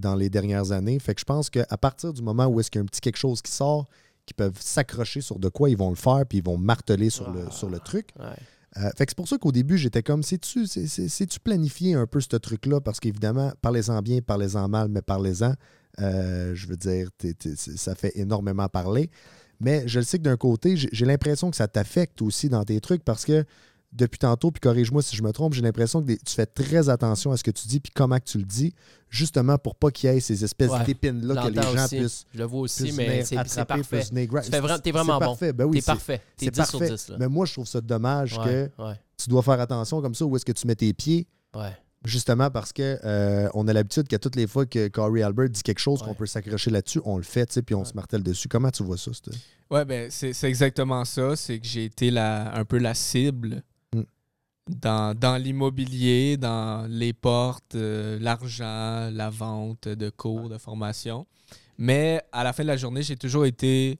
dans 0.00 0.14
les 0.14 0.28
dernières 0.28 0.72
années. 0.72 0.98
Fait 0.98 1.14
que 1.14 1.20
je 1.20 1.24
pense 1.24 1.48
qu'à 1.50 1.64
partir 1.80 2.12
du 2.12 2.20
moment 2.22 2.46
où 2.46 2.60
est-ce 2.60 2.70
qu'il 2.70 2.80
y 2.80 2.82
a 2.82 2.84
un 2.84 2.86
petit 2.86 3.00
quelque 3.00 3.16
chose 3.16 3.40
qui 3.42 3.50
sort, 3.52 3.88
qui 4.30 4.34
peuvent 4.34 4.60
s'accrocher 4.60 5.20
sur 5.20 5.40
de 5.40 5.48
quoi 5.48 5.68
ils 5.70 5.76
vont 5.76 5.90
le 5.90 5.96
faire, 5.96 6.24
puis 6.28 6.38
ils 6.38 6.44
vont 6.44 6.56
marteler 6.56 7.10
sur, 7.10 7.28
le, 7.32 7.46
Ah. 7.48 7.50
sur 7.50 7.68
le 7.68 7.80
truc. 7.80 8.10
Ouais. 8.18 8.26
Euh, 8.76 8.88
fait 8.96 9.04
que 9.06 9.10
c'est 9.10 9.16
pour 9.16 9.26
ça 9.26 9.36
qu'au 9.38 9.50
début, 9.50 9.76
j'étais 9.76 10.04
comme, 10.04 10.22
sais-tu 10.22 10.64
sais-tu 10.66 11.40
planifier 11.40 11.94
un 11.94 12.06
peu 12.06 12.20
ce 12.20 12.36
truc-là? 12.36 12.80
Parce 12.80 13.00
qu'évidemment, 13.00 13.52
parlez-en 13.60 14.00
bien, 14.02 14.20
parlez-en 14.20 14.68
mal, 14.68 14.88
mais 14.88 15.02
parlez-en. 15.02 15.54
Euh, 16.00 16.54
je 16.54 16.68
veux 16.68 16.76
dire, 16.76 17.08
ça 17.56 17.96
fait 17.96 18.12
énormément 18.16 18.68
parler. 18.68 19.10
Mais 19.58 19.82
je 19.88 19.98
le 19.98 20.04
sais 20.04 20.18
que 20.18 20.22
d'un 20.22 20.36
côté, 20.36 20.76
j'ai 20.76 21.04
l'impression 21.04 21.50
que 21.50 21.56
ça 21.56 21.66
t'affecte 21.66 22.22
aussi 22.22 22.48
dans 22.48 22.64
tes 22.64 22.80
trucs 22.80 23.04
parce 23.04 23.24
que 23.24 23.44
depuis 23.92 24.18
tantôt, 24.18 24.50
puis 24.52 24.60
corrige-moi 24.60 25.02
si 25.02 25.16
je 25.16 25.22
me 25.22 25.32
trompe, 25.32 25.52
j'ai 25.54 25.62
l'impression 25.62 26.00
que 26.00 26.06
des- 26.06 26.18
tu 26.18 26.32
fais 26.34 26.46
très 26.46 26.88
attention 26.88 27.32
à 27.32 27.36
ce 27.36 27.42
que 27.42 27.50
tu 27.50 27.66
dis 27.66 27.80
puis 27.80 27.90
comment 27.94 28.18
que 28.18 28.24
tu 28.24 28.38
le 28.38 28.44
dis, 28.44 28.72
justement 29.08 29.58
pour 29.58 29.74
pas 29.74 29.90
qu'il 29.90 30.08
y 30.10 30.12
ait 30.16 30.20
ces 30.20 30.44
espèces 30.44 30.70
Ouais, 30.70 30.84
d'épines-là 30.84 31.42
que 31.42 31.48
les 31.48 31.60
gens 31.62 31.84
aussi. 31.84 31.96
puissent, 31.98 32.24
Je 32.32 32.38
le 32.38 32.44
vois 32.44 32.60
aussi, 32.60 32.92
mais 32.92 33.24
c'est 33.24 33.34
parfait. 33.34 33.48
Tu 34.04 34.10
t'es 34.12 34.28
C'est 34.84 34.90
vraiment 34.92 35.18
bon. 35.18 35.26
parfait. 35.26 35.52
Ben 35.52 35.64
oui, 35.64 35.76
T'es 35.76 35.80
c'est- 35.80 35.86
parfait. 35.86 36.22
T'es 36.36 36.44
c'est 36.46 36.50
10 36.52 36.68
sur 36.68 36.78
parfait. 36.78 36.94
10. 36.94 37.08
Là. 37.08 37.16
Mais 37.18 37.28
moi, 37.28 37.46
je 37.46 37.52
trouve 37.52 37.66
ça 37.66 37.80
dommage 37.80 38.38
Ouais, 38.38 38.44
que 38.78 38.82
ouais, 38.84 38.94
tu 39.16 39.28
dois 39.28 39.42
faire 39.42 39.60
attention 39.60 40.00
comme 40.00 40.14
ça 40.14 40.24
où 40.24 40.36
est-ce 40.36 40.44
que 40.44 40.52
tu 40.52 40.66
mets 40.66 40.76
tes 40.76 40.92
pieds? 40.92 41.26
Ouais. 41.54 41.76
Justement 42.04 42.48
parce 42.50 42.72
que 42.72 42.98
euh, 43.04 43.48
on 43.52 43.68
a 43.68 43.74
l'habitude 43.74 44.08
qu'à 44.08 44.18
toutes 44.18 44.36
les 44.36 44.46
fois 44.46 44.64
que 44.64 44.88
Corey 44.88 45.20
Albert 45.22 45.50
dit 45.50 45.62
quelque 45.62 45.80
chose 45.80 46.00
qu'on 46.00 46.14
peut 46.14 46.24
s'accrocher 46.24 46.70
là-dessus, 46.70 47.00
on 47.04 47.18
le 47.18 47.22
fait, 47.22 47.44
tu 47.44 47.52
sais, 47.54 47.62
puis 47.62 47.74
on 47.74 47.80
Ouais. 47.80 47.84
se 47.84 47.92
martèle 47.92 48.22
dessus. 48.22 48.48
Comment 48.48 48.70
tu 48.70 48.82
vois 48.84 48.96
ça? 48.96 49.10
c'était? 49.12 49.36
Ouais, 49.70 49.84
ben 49.84 50.10
c'est 50.10 50.32
exactement 50.44 51.04
ça. 51.04 51.36
C'est 51.36 51.58
que 51.60 51.66
j'ai 51.66 51.84
été 51.84 52.10
la, 52.10 52.54
un 52.56 52.64
peu 52.64 52.78
la 52.78 52.94
cible. 52.94 53.62
Dans, 54.68 55.16
dans 55.16 55.36
l'immobilier, 55.36 56.36
dans 56.36 56.86
les 56.88 57.12
portes, 57.12 57.74
euh, 57.74 58.18
l'argent, 58.20 59.10
la 59.12 59.30
vente 59.30 59.88
de 59.88 60.10
cours, 60.10 60.48
de 60.48 60.58
formation. 60.58 61.26
Mais 61.78 62.22
à 62.32 62.44
la 62.44 62.52
fin 62.52 62.62
de 62.62 62.68
la 62.68 62.76
journée, 62.76 63.02
j'ai 63.02 63.16
toujours 63.16 63.46
été 63.46 63.98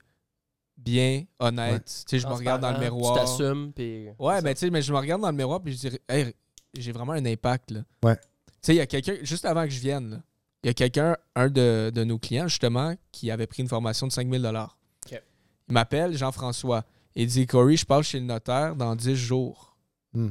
bien, 0.76 1.24
honnête. 1.38 1.84
Tu 1.86 2.16
sais, 2.16 2.18
je 2.18 2.26
me 2.26 2.34
regarde 2.34 2.62
dans 2.62 2.72
le 2.72 2.78
miroir. 2.78 3.14
Tu 3.14 3.20
t'assumes, 3.20 3.72
puis... 3.72 4.08
Ouais, 4.18 4.40
mais 4.42 4.54
tu 4.54 4.61
sais, 4.61 4.70
mais 4.70 4.82
je 4.82 4.92
me 4.92 4.98
regarde 4.98 5.22
dans 5.22 5.30
le 5.30 5.36
miroir 5.36 5.61
puis 5.62 5.72
je 5.72 5.88
dis, 5.88 5.98
hey, 6.08 6.34
j'ai 6.74 6.92
vraiment 6.92 7.12
un 7.12 7.24
impact. 7.24 7.70
Là. 7.72 7.80
Ouais. 8.04 8.16
Tu 8.16 8.22
sais, 8.62 8.74
il 8.74 8.78
y 8.78 8.80
a 8.80 8.86
quelqu'un, 8.86 9.16
juste 9.22 9.44
avant 9.44 9.64
que 9.64 9.70
je 9.70 9.80
vienne, 9.80 10.22
il 10.62 10.66
y 10.66 10.70
a 10.70 10.74
quelqu'un, 10.74 11.16
un 11.34 11.48
de, 11.48 11.90
de 11.94 12.04
nos 12.04 12.18
clients, 12.18 12.48
justement, 12.48 12.94
qui 13.12 13.30
avait 13.30 13.46
pris 13.46 13.62
une 13.62 13.68
formation 13.68 14.06
de 14.06 14.12
5000 14.12 14.46
OK. 14.46 15.22
Il 15.68 15.72
m'appelle, 15.72 16.16
Jean-François. 16.16 16.84
Il 17.14 17.26
dit, 17.26 17.46
Corey, 17.46 17.76
je 17.76 17.86
passe 17.86 18.06
chez 18.06 18.20
le 18.20 18.26
notaire 18.26 18.76
dans 18.76 18.94
10 18.94 19.14
jours. 19.16 19.76
Hmm. 20.12 20.30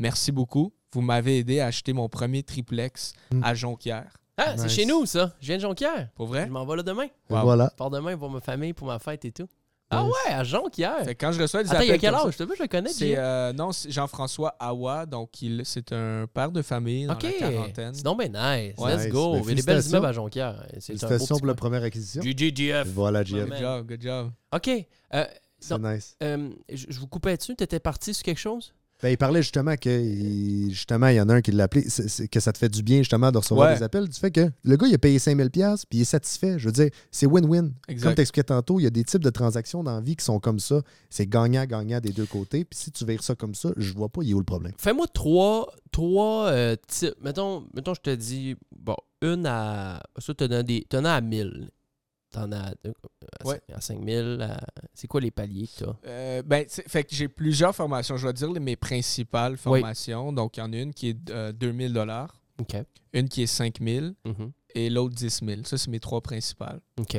Merci 0.00 0.32
beaucoup. 0.32 0.72
Vous 0.92 1.00
m'avez 1.02 1.38
aidé 1.38 1.60
à 1.60 1.66
acheter 1.66 1.92
mon 1.92 2.08
premier 2.08 2.42
triplex 2.42 3.12
Hmm. 3.32 3.42
à 3.44 3.54
Jonquière. 3.54 4.16
Ah, 4.36 4.54
c'est 4.56 4.64
Nice. 4.64 4.72
chez 4.72 4.86
nous, 4.86 5.04
ça. 5.04 5.34
Je 5.40 5.46
viens 5.48 5.56
de 5.56 5.62
Jonquière. 5.62 6.08
Pour 6.14 6.26
Je 6.26 6.32
vrai? 6.32 6.46
m'en 6.46 6.64
vais 6.64 6.76
là 6.76 6.82
demain. 6.84 7.08
Wow. 7.28 7.40
Voilà. 7.42 7.68
Je 7.72 7.76
pars 7.76 7.90
demain 7.90 8.16
pour 8.16 8.30
ma 8.30 8.40
famille, 8.40 8.72
pour 8.72 8.86
ma 8.86 8.98
fête 9.00 9.24
et 9.24 9.32
tout. 9.32 9.48
Ah 9.90 10.02
Nice. 10.04 10.12
ouais, 10.26 10.32
à 10.34 10.44
Jonquière. 10.44 11.02
Fait 11.04 11.14
quand 11.14 11.32
je 11.32 11.40
reçois 11.42 11.62
des 11.64 11.70
Attends, 11.70 11.80
il 11.80 11.86
y 11.88 11.90
a 11.90 11.94
appels 11.94 12.00
quel 12.02 12.14
âge? 12.14 12.32
Je 12.38 12.44
te 12.44 12.54
je 12.56 12.62
le 12.62 12.68
connais, 12.68 12.90
C'est 12.90 13.14
euh, 13.16 13.52
non, 13.54 13.72
c'est 13.72 13.90
Jean-François 13.90 14.54
Awa, 14.60 15.06
donc 15.06 15.40
il 15.42 15.62
c'est 15.64 15.92
un 15.92 16.26
père 16.32 16.52
de 16.52 16.60
famille 16.62 17.06
dans 17.06 17.14
OK. 17.14 17.22
la 17.22 17.32
quarantaine. 17.32 17.94
C'est 17.94 18.04
donc 18.04 18.18
ben 18.18 18.28
nice. 18.30 18.74
Ouais. 18.78 18.94
Let's 18.94 19.04
Nice. 19.06 19.12
go. 19.12 19.32
Ben, 19.32 19.42
Il 19.44 19.48
y 19.48 19.52
a 19.52 19.54
des 19.54 19.62
belles 19.62 19.86
immeubles 19.86 20.06
à 20.06 20.12
Jonquière. 20.12 20.54
C'est 20.56 20.62
un 20.62 20.76
beau 20.76 20.80
Félicitations 20.82 21.34
petit 21.34 21.40
pour 21.40 21.46
la 21.46 21.54
première 21.54 21.82
acquisition. 21.82 22.22
GGGF. 22.22 22.86
Voilà. 22.88 23.24
Man. 23.24 23.46
Good 23.48 23.58
job, 23.58 23.86
good 23.88 24.02
job. 24.02 24.30
OK. 24.54 24.68
Euh, 25.14 25.24
C'est 25.58 25.78
nice. 25.78 26.16
euh, 26.22 26.50
je 26.72 26.84
je 26.90 27.00
vous 27.00 27.06
coupais 27.08 27.36
dessus. 27.36 27.56
T'étais 27.56 27.80
parti 27.80 28.12
sur 28.14 28.22
quelque 28.22 28.38
chose? 28.38 28.74
Ben, 29.02 29.10
il 29.10 29.16
parlait 29.16 29.42
justement 29.42 29.76
que 29.76 30.68
justement, 30.70 31.06
il 31.08 31.16
y 31.16 31.20
en 31.20 31.28
a 31.28 31.34
un 31.34 31.40
qui 31.40 31.52
l'a 31.52 31.64
appelé, 31.64 31.88
c'est- 31.88 32.08
c'est- 32.08 32.26
que 32.28 32.40
ça 32.40 32.52
te 32.52 32.58
fait 32.58 32.68
du 32.68 32.82
bien 32.82 32.98
justement 32.98 33.30
de 33.30 33.38
recevoir 33.38 33.68
Ouais. 33.70 33.76
des 33.76 33.82
appels. 33.84 34.08
Du 34.08 34.18
fait 34.18 34.30
que 34.32 34.50
le 34.64 34.76
gars, 34.76 34.86
il 34.88 34.94
a 34.94 34.98
payé 34.98 35.18
5000$ 35.20 35.50
pièces 35.50 35.86
puis 35.86 35.98
il 36.00 36.02
est 36.02 36.04
satisfait. 36.04 36.58
Je 36.58 36.66
veux 36.66 36.72
dire, 36.72 36.90
c'est 37.12 37.26
win-win. 37.26 37.70
Comme 38.02 38.14
tu 38.14 38.20
expliquais 38.20 38.42
tantôt, 38.44 38.80
il 38.80 38.82
y 38.82 38.86
a 38.86 38.90
des 38.90 39.04
types 39.04 39.22
de 39.22 39.30
transactions 39.30 39.84
dans 39.84 39.94
la 39.94 40.00
vie 40.00 40.16
qui 40.16 40.24
sont 40.24 40.40
comme 40.40 40.58
ça. 40.58 40.82
C'est 41.10 41.26
gagnant-gagnant 41.28 42.00
des 42.00 42.10
deux 42.10 42.26
côtés. 42.26 42.64
Puis 42.64 42.78
si 42.78 42.90
tu 42.90 43.04
vires 43.04 43.22
ça 43.22 43.34
comme 43.36 43.54
ça, 43.54 43.70
je 43.76 43.92
vois 43.94 44.08
pas, 44.08 44.22
il 44.22 44.30
est 44.30 44.34
où 44.34 44.38
le 44.38 44.44
problème? 44.44 44.72
Fais-moi 44.78 45.06
trois, 45.14 45.72
trois 45.92 46.48
euh, 46.48 46.74
types. 46.88 47.14
Mettons, 47.22 47.66
mettons, 47.74 47.94
je 47.94 48.00
te 48.00 48.14
dis, 48.14 48.56
bon, 48.76 48.96
une 49.22 49.46
à. 49.46 50.02
Ça, 50.18 50.34
t'en 50.34 50.50
as, 50.50 50.62
des, 50.62 50.84
t'en 50.88 51.04
as 51.04 51.12
à 51.12 51.20
1000. 51.20 51.70
T'en 52.30 52.52
as 52.52 52.58
à, 52.68 52.72
Ouais. 53.44 53.60
à 53.72 53.80
5000. 53.80 54.38
à- 54.42 54.60
C'est 54.92 55.06
quoi 55.06 55.20
les 55.20 55.30
paliers 55.30 55.66
que 55.68 55.84
t'as? 55.84 55.96
Euh, 56.06 56.42
ben, 56.42 56.66
fait 56.68 57.04
que 57.04 57.14
j'ai 57.14 57.28
plusieurs 57.28 57.74
formations. 57.74 58.16
Je 58.16 58.26
vais 58.26 58.32
dire 58.34 58.52
les- 58.52 58.60
mes 58.60 58.76
principales 58.76 59.56
formations. 59.56 60.32
Donc, 60.32 60.56
il 60.56 60.60
y 60.60 60.62
en 60.62 60.72
a 60.72 60.76
une 60.76 60.92
qui 60.92 61.08
est 61.10 61.30
euh, 61.30 61.52
2000 61.52 61.92
dollars, 61.92 62.42
OK. 62.60 62.76
une 63.14 63.28
qui 63.28 63.42
est 63.42 63.46
5000 63.46 64.14
Mhm. 64.26 64.52
et 64.74 64.90
l'autre 64.90 65.14
10 65.14 65.40
000. 65.42 65.62
Ça, 65.64 65.78
c'est 65.78 65.90
mes 65.90 66.00
trois 66.00 66.20
principales. 66.20 66.80
OK. 66.98 67.16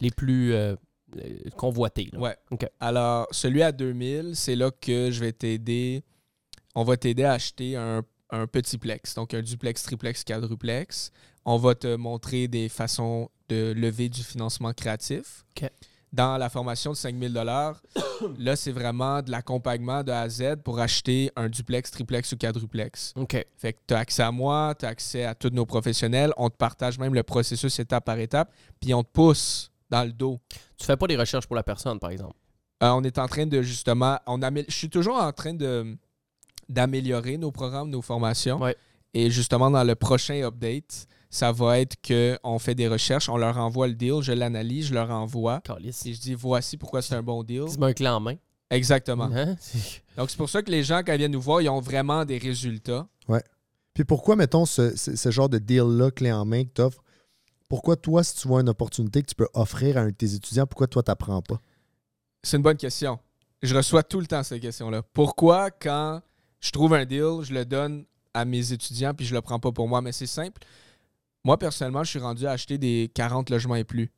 Les 0.00 0.10
plus 0.10 0.52
euh, 0.52 0.76
euh, 1.16 1.50
convoités. 1.56 2.10
là. 2.12 2.18
Ouais. 2.20 2.36
OK. 2.50 2.66
Alors, 2.80 3.26
celui 3.30 3.62
à 3.62 3.72
2000, 3.72 4.36
c'est 4.36 4.56
là 4.56 4.70
que 4.70 5.10
je 5.10 5.20
vais 5.20 5.32
t'aider. 5.32 6.02
On 6.74 6.84
va 6.84 6.96
t'aider 6.98 7.24
à 7.24 7.32
acheter 7.32 7.76
un, 7.76 8.02
un 8.28 8.46
petit 8.46 8.76
plex, 8.78 9.14
donc 9.14 9.32
un 9.32 9.40
duplex, 9.42 9.82
triplex, 9.84 10.22
quadruplex. 10.22 11.10
On 11.52 11.56
va 11.56 11.74
te 11.74 11.96
montrer 11.96 12.46
des 12.46 12.68
façons 12.68 13.28
de 13.48 13.72
lever 13.76 14.08
du 14.08 14.22
financement 14.22 14.72
créatif. 14.72 15.44
Dans 16.12 16.38
la 16.38 16.48
formation 16.48 16.92
de 16.92 16.96
5000 16.96 17.32
là, 18.38 18.54
c'est 18.54 18.70
vraiment 18.70 19.20
de 19.20 19.32
l'accompagnement 19.32 20.04
de 20.04 20.12
A 20.12 20.20
à 20.20 20.28
Z 20.28 20.58
pour 20.62 20.78
acheter 20.78 21.32
un 21.34 21.48
duplex, 21.48 21.90
triplex 21.90 22.30
ou 22.30 22.36
quadruplex. 22.36 23.14
OK. 23.16 23.44
Fait 23.56 23.72
que 23.72 23.78
tu 23.84 23.94
as 23.94 23.98
accès 23.98 24.22
à 24.22 24.30
moi, 24.30 24.76
tu 24.78 24.86
as 24.86 24.90
accès 24.90 25.24
à 25.24 25.34
tous 25.34 25.50
nos 25.50 25.66
professionnels. 25.66 26.32
On 26.36 26.50
te 26.50 26.56
partage 26.56 27.00
même 27.00 27.14
le 27.14 27.24
processus 27.24 27.80
étape 27.80 28.04
par 28.04 28.20
étape, 28.20 28.52
puis 28.80 28.94
on 28.94 29.02
te 29.02 29.10
pousse 29.12 29.72
dans 29.88 30.04
le 30.04 30.12
dos. 30.12 30.38
Tu 30.76 30.86
fais 30.86 30.96
pas 30.96 31.08
des 31.08 31.16
recherches 31.16 31.48
pour 31.48 31.56
la 31.56 31.64
personne, 31.64 31.98
par 31.98 32.10
exemple? 32.10 32.36
Euh, 32.84 32.90
on 32.90 33.02
est 33.02 33.18
en 33.18 33.26
train 33.26 33.46
de 33.46 33.60
justement. 33.60 34.20
On 34.26 34.40
amé- 34.40 34.66
je 34.68 34.74
suis 34.76 34.88
toujours 34.88 35.16
en 35.16 35.32
train 35.32 35.54
de 35.54 35.96
d'améliorer 36.68 37.38
nos 37.38 37.50
programmes, 37.50 37.90
nos 37.90 38.02
formations. 38.02 38.60
Ouais. 38.60 38.76
Et 39.12 39.30
justement, 39.32 39.68
dans 39.68 39.82
le 39.82 39.96
prochain 39.96 40.40
update, 40.44 41.08
ça 41.30 41.52
va 41.52 41.78
être 41.80 41.96
qu'on 42.06 42.58
fait 42.58 42.74
des 42.74 42.88
recherches, 42.88 43.28
on 43.28 43.36
leur 43.36 43.56
envoie 43.58 43.86
le 43.86 43.94
deal, 43.94 44.20
je 44.20 44.32
l'analyse, 44.32 44.86
je 44.88 44.94
leur 44.94 45.10
envoie. 45.10 45.60
Calice. 45.60 46.04
Et 46.06 46.12
je 46.14 46.20
dis 46.20 46.34
voici 46.34 46.76
pourquoi 46.76 47.00
c'est 47.02 47.14
un 47.14 47.22
bon 47.22 47.42
deal. 47.44 47.64
Tu 47.72 47.78
mets 47.78 47.86
un 47.86 47.92
clé 47.92 48.08
en 48.08 48.20
main. 48.20 48.34
Exactement. 48.70 49.30
Hein? 49.32 49.56
C'est- 49.60 50.02
Donc 50.16 50.30
c'est 50.30 50.36
pour 50.36 50.48
ça 50.50 50.62
que 50.62 50.70
les 50.70 50.82
gens, 50.84 50.98
quand 51.04 51.12
ils 51.12 51.18
viennent 51.18 51.32
nous 51.32 51.40
voir, 51.40 51.60
ils 51.62 51.68
ont 51.68 51.80
vraiment 51.80 52.24
des 52.24 52.38
résultats. 52.38 53.06
Puis 53.94 54.04
pourquoi, 54.04 54.36
mettons, 54.36 54.66
ce, 54.66 54.96
ce- 54.96 55.16
ce 55.16 55.30
genre 55.30 55.48
de 55.48 55.58
deal-là, 55.58 56.10
clé 56.12 56.30
en 56.32 56.44
main 56.44 56.62
que 56.64 56.70
tu 56.74 56.80
offres, 56.80 57.02
pourquoi 57.68 57.96
toi, 57.96 58.22
si 58.22 58.36
tu 58.36 58.48
vois 58.48 58.60
une 58.60 58.68
opportunité 58.68 59.20
que 59.22 59.26
tu 59.26 59.34
peux 59.34 59.48
offrir 59.54 59.96
à 59.96 60.00
un 60.02 60.06
de 60.06 60.14
tes 60.14 60.32
étudiants, 60.34 60.66
pourquoi 60.66 60.86
toi, 60.86 61.02
tu 61.02 61.10
n'apprends 61.10 61.42
pas? 61.42 61.60
C'est 62.42 62.56
une 62.56 62.62
bonne 62.62 62.76
question. 62.76 63.18
Je 63.62 63.74
reçois 63.76 64.02
tout 64.04 64.20
le 64.20 64.26
temps 64.26 64.42
cette 64.44 64.62
question-là. 64.62 65.02
Pourquoi, 65.12 65.70
quand 65.70 66.22
je 66.60 66.70
trouve 66.70 66.94
un 66.94 67.04
deal, 67.04 67.42
je 67.42 67.52
le 67.52 67.64
donne 67.64 68.04
à 68.32 68.44
mes 68.44 68.72
étudiants 68.72 69.12
puis 69.12 69.26
je 69.26 69.34
le 69.34 69.40
prends 69.40 69.58
pas 69.58 69.72
pour 69.72 69.88
moi? 69.88 70.00
Mais 70.00 70.12
c'est 70.12 70.26
simple. 70.26 70.62
Moi, 71.44 71.58
personnellement, 71.58 72.04
je 72.04 72.10
suis 72.10 72.18
rendu 72.18 72.46
à 72.46 72.52
acheter 72.52 72.78
des 72.78 73.10
40 73.14 73.50
logements 73.50 73.76
et 73.76 73.84
plus. 73.84 74.10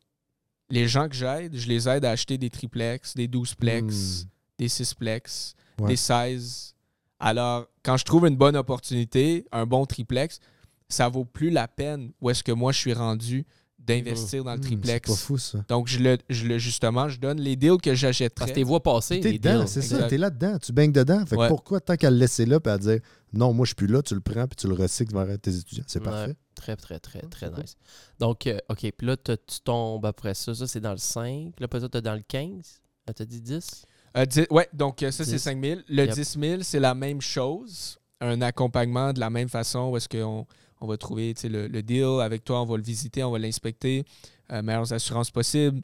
Les 0.71 0.89
gens 0.89 1.09
que 1.09 1.15
j'aide, 1.15 1.55
je 1.57 1.69
les 1.69 1.89
aide 1.89 2.05
à 2.05 2.11
acheter 2.11 2.39
des 2.39 2.51
triplex, 2.51 3.15
des 3.15 3.29
12plex, 3.29 4.25
Hmm. 4.25 4.29
des 4.59 4.69
6plex, 4.69 5.55
Ouais. 5.81 5.89
des 5.89 5.97
16. 5.97 6.75
Alors, 7.21 7.67
quand 7.85 7.97
je 7.97 8.05
trouve 8.05 8.27
une 8.27 8.37
bonne 8.37 8.57
opportunité, 8.57 9.45
un 9.53 9.67
bon 9.67 9.87
triplex, 9.87 10.41
ça 10.89 11.09
vaut 11.09 11.25
plus 11.25 11.51
la 11.51 11.69
peine 11.69 12.13
où 12.21 12.31
est-ce 12.31 12.43
que 12.43 12.53
moi 12.53 12.73
je 12.73 12.79
suis 12.79 12.93
rendu 12.93 13.47
d'investir 13.79 14.45
dans 14.45 14.53
le 14.53 14.59
Hmm, 14.59 14.63
triplex. 14.63 15.11
C'est 15.11 15.15
pas 15.15 15.21
fou, 15.21 15.39
ça. 15.39 15.65
Donc, 15.69 15.89
je 15.89 15.99
le, 15.99 16.17
je 16.29 16.47
le- 16.47 16.59
justement, 16.59 17.09
je 17.09 17.19
donne 17.19 17.41
les 17.41 17.57
deals 17.57 17.79
que 17.83 17.91
Parce 17.91 17.99
j'achèterais. 18.01 18.49
que 18.51 18.55
tes 18.55 18.63
voix 18.63 18.81
passées, 18.83 19.19
T'es 19.21 19.33
les 19.33 19.39
dedans, 19.39 19.61
deals. 19.61 19.69
c'est 19.69 19.83
ça, 19.83 20.05
t'es 20.05 20.19
là-dedans, 20.19 20.59
tu 20.59 20.73
baignes 20.73 20.93
dedans. 20.93 21.25
Fait 21.27 21.37
que 21.37 21.49
pourquoi 21.49 21.81
tant 21.81 21.97
qu'à 21.97 22.11
le 22.11 22.17
laisser 22.17 22.47
là 22.47 22.59
et 22.65 22.69
à 22.69 22.79
dire 22.79 23.01
non, 23.33 23.53
moi 23.53 23.65
je 23.65 23.69
suis 23.71 23.75
plus 23.75 23.87
là, 23.89 24.01
tu 24.03 24.15
le 24.15 24.21
prends 24.21 24.47
puis 24.47 24.57
tu 24.57 24.69
le 24.69 24.75
recycles 24.75 25.13
vers 25.15 25.39
tes 25.39 25.55
étudiants. 25.57 25.85
C'est 25.89 25.99
Ouais. 25.99 26.05
parfait. 26.05 26.37
Très, 26.63 26.77
très, 26.77 27.01
très, 27.01 27.23
très 27.23 27.49
cool. 27.51 27.61
nice. 27.61 27.77
Donc, 28.21 28.47
euh, 28.47 28.57
OK. 28.69 28.79
Puis 28.97 29.07
là, 29.07 29.17
tu 29.17 29.37
tombes 29.65 30.07
après 30.07 30.35
ça. 30.35 30.55
Ça, 30.55 30.69
c'est 30.69 30.79
dans 30.81 30.93
le 30.93 30.97
5. 30.99 31.59
Là, 31.59 31.65
après 31.65 31.81
ça, 31.81 31.89
t'as 31.89 32.01
dans 32.01 32.15
le 32.15 32.23
15. 32.27 32.81
Là, 33.07 33.13
t'as 33.15 33.25
dit 33.25 33.41
10. 33.41 33.85
Euh, 34.17 34.25
ouais, 34.51 34.69
donc 34.73 35.03
euh, 35.03 35.11
ça, 35.11 35.25
c'est 35.25 35.33
10. 35.33 35.39
5 35.43 35.65
000. 35.65 35.81
Le 35.89 36.05
Yep. 36.05 36.15
10 36.15 36.39
000, 36.41 36.63
c'est 36.63 36.79
la 36.79 36.95
même 36.95 37.21
chose. 37.21 37.99
Un 38.21 38.41
accompagnement 38.43 39.13
de 39.13 39.19
la 39.19 39.29
même 39.31 39.49
façon 39.49 39.89
où 39.91 39.97
est-ce 39.97 40.09
qu'on 40.09 40.47
on 40.81 40.87
va 40.87 40.97
trouver 40.97 41.35
tu 41.35 41.49
le, 41.49 41.67
le 41.67 41.83
deal 41.83 42.21
avec 42.21 42.45
toi, 42.45 42.63
on 42.63 42.67
va 42.67 42.77
le 42.77 42.83
visiter, 42.83 43.25
on 43.25 43.31
va 43.33 43.39
l'inspecter, 43.41 44.05
euh, 44.53 44.63
meilleures 44.63 44.93
assurances 44.93 45.31
possibles. 45.33 45.81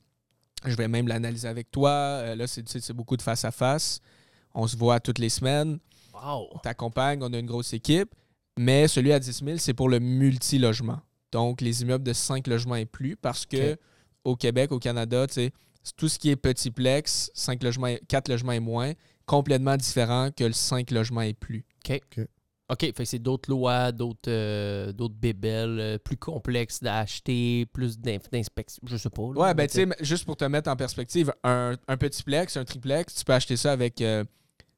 Je 0.65 0.75
vais 0.77 0.87
même 0.89 1.09
l'analyser 1.09 1.49
avec 1.49 1.71
toi. 1.73 1.91
Euh, 1.91 2.35
là, 2.37 2.47
c'est 2.47 2.63
tu 2.63 2.93
beaucoup 2.93 3.17
de 3.17 3.23
face-à-face. 3.23 4.01
On 4.55 4.67
se 4.67 4.77
voit 4.77 5.01
toutes 5.01 5.19
les 5.19 5.29
semaines. 5.29 5.79
Wow! 6.13 6.49
On 6.53 6.59
t'accompagne, 6.59 7.21
on 7.23 7.33
a 7.33 7.39
une 7.39 7.47
grosse 7.47 7.73
équipe. 7.73 8.13
Mais 8.59 8.89
celui 8.89 9.13
à 9.13 9.19
10 9.21 9.43
000, 9.45 9.59
c'est 9.59 9.75
pour 9.75 9.89
le 9.89 10.01
multi-logement. 10.01 11.01
Donc, 11.33 11.61
les 11.61 11.83
immeubles 11.83 12.05
de 12.05 12.13
5 12.13 12.47
logements 12.47 12.75
et 12.77 12.87
plus, 12.87 13.17
parce 13.17 13.47
que 13.47 13.73
Ok. 13.73 13.79
au 14.25 14.37
Québec, 14.37 14.73
au 14.73 14.79
Canada, 14.79 15.27
tu 15.27 15.35
sais, 15.35 15.51
c'est 15.83 15.95
tout 15.97 16.09
ce 16.09 16.19
qui 16.19 16.31
est 16.31 16.37
petit 16.37 16.71
plex, 16.71 17.31
5 17.35 17.63
logements, 17.63 17.87
et- 17.89 18.01
4 18.09 18.29
logements 18.29 18.53
et 18.53 18.61
moins, 18.61 18.93
complètement 19.27 19.77
différent 19.77 20.31
que 20.35 20.45
le 20.45 20.53
5 20.53 20.91
logements 20.91 21.21
et 21.23 21.35
plus. 21.35 21.65
OK. 21.89 22.01
OK. 22.71 22.81
Fait 22.81 22.93
que 22.93 23.05
c'est 23.05 23.19
d'autres 23.19 23.49
lois, 23.51 23.93
d'autres 23.93 24.29
euh, 24.31 24.93
d'autres 24.93 25.15
bébelles, 25.15 25.79
euh, 25.81 25.99
plus 25.99 26.17
complexes 26.19 26.83
d'acheter, 26.83 27.65
plus 27.73 27.99
d'in- 27.99 28.19
d'inspection. 28.31 28.83
Je 28.87 28.97
sais 28.99 29.09
pas. 29.09 29.23
là, 29.23 29.41
Ouais, 29.41 29.55
ben 29.55 29.67
tu 29.67 29.75
sais, 29.75 29.87
juste 30.01 30.25
pour 30.27 30.37
te 30.37 30.45
mettre 30.45 30.69
en 30.71 30.77
perspective, 30.77 31.33
un, 31.45 31.77
un 31.89 31.97
petit 31.97 32.23
plex, 32.23 32.57
un 32.59 32.65
triplex, 32.67 33.15
tu 33.15 33.25
peux 33.25 33.33
acheter 33.33 33.57
ça 33.57 33.73
avec 33.73 34.01
euh, 34.03 34.23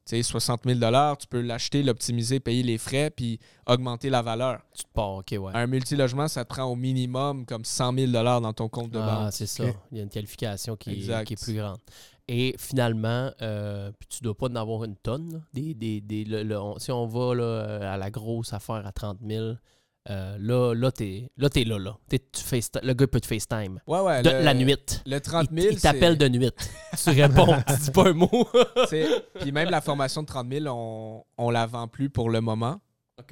sais, 0.05 0.23
60 0.23 0.61
000 0.65 0.79
Tu 1.19 1.27
peux 1.27 1.41
l'acheter, 1.41 1.83
l'optimiser, 1.83 2.39
payer 2.39 2.63
les 2.63 2.77
frais, 2.77 3.09
puis 3.09 3.39
augmenter 3.67 4.09
la 4.09 4.21
valeur. 4.21 4.59
Tu 4.75 4.83
te 4.83 4.89
pars. 4.93 5.11
OK, 5.15 5.31
ouais. 5.39 5.51
Un 5.53 5.67
multilogement, 5.67 6.27
ça 6.27 6.43
te 6.45 6.49
prend 6.49 6.63
au 6.65 6.75
minimum 6.75 7.45
comme 7.45 7.63
100 7.65 7.93
000 7.93 8.11
dans 8.11 8.53
ton 8.53 8.67
compte 8.69 8.91
de 8.91 8.99
Ah, 8.99 9.23
banque. 9.23 9.33
c'est 9.33 9.45
ça. 9.47 9.65
Il 9.91 9.97
y 9.97 10.01
a 10.01 10.03
une 10.03 10.09
qualification 10.09 10.75
qui, 10.75 10.89
est, 10.91 10.93
Exact. 10.93 11.25
qui 11.27 11.33
est 11.33 11.43
plus 11.43 11.55
grande. 11.55 11.77
Et 12.27 12.55
finalement, 12.57 13.29
euh, 13.41 13.91
puis 13.99 14.07
tu 14.07 14.23
dois 14.23 14.35
pas 14.35 14.47
en 14.47 14.55
avoir 14.55 14.83
une 14.85 14.95
tonne. 14.95 15.33
là. 15.33 15.39
Des, 15.53 15.73
des, 15.73 15.99
des- 16.01 16.23
le- 16.23 16.43
le- 16.43 16.59
on- 16.61 16.79
si 16.79 16.91
on 16.91 17.05
va 17.05 17.35
là, 17.35 17.43
euh, 17.43 17.93
à 17.93 17.97
la 17.97 18.09
grosse 18.09 18.53
affaire 18.53 18.85
à 18.85 18.91
30 18.91 19.17
000, 19.27 19.55
euh, 20.09 20.35
là, 20.39 20.73
là, 20.73 20.91
t'es 20.91 21.29
là, 21.37 21.49
t'es 21.49 21.63
là. 21.63 21.77
là. 21.77 21.97
T'es- 22.09 22.19
tu 22.31 22.41
face- 22.41 22.71
le 22.81 22.93
gars 22.93 23.07
peut 23.07 23.19
te 23.19 23.27
FaceTime. 23.27 23.79
Ouais, 23.85 23.99
ouais. 23.99 24.23
De, 24.23 24.29
le- 24.31 24.41
la 24.43 24.53
nuit. 24.53 24.75
Le 25.05 25.19
30 25.19 25.47
Il, 25.51 25.61
000, 25.61 25.73
il 25.73 25.81
t'appelle 25.81 26.13
c'est- 26.19 26.29
de 26.29 26.37
nuit. 26.37 26.49
tu 27.03 27.09
réponds, 27.11 27.55
tu 27.67 27.73
dis 27.83 27.91
pas 27.91 28.09
un 28.09 28.13
mot. 28.13 28.29
Puis 29.39 29.51
même 29.51 29.69
la 29.69 29.81
formation 29.81 30.21
de 30.21 30.27
30 30.27 30.51
000, 30.51 30.65
on, 30.67 31.23
on 31.37 31.49
la 31.51 31.65
vend 31.67 31.87
plus 31.87 32.09
pour 32.09 32.29
le 32.29 32.41
moment 32.41 32.81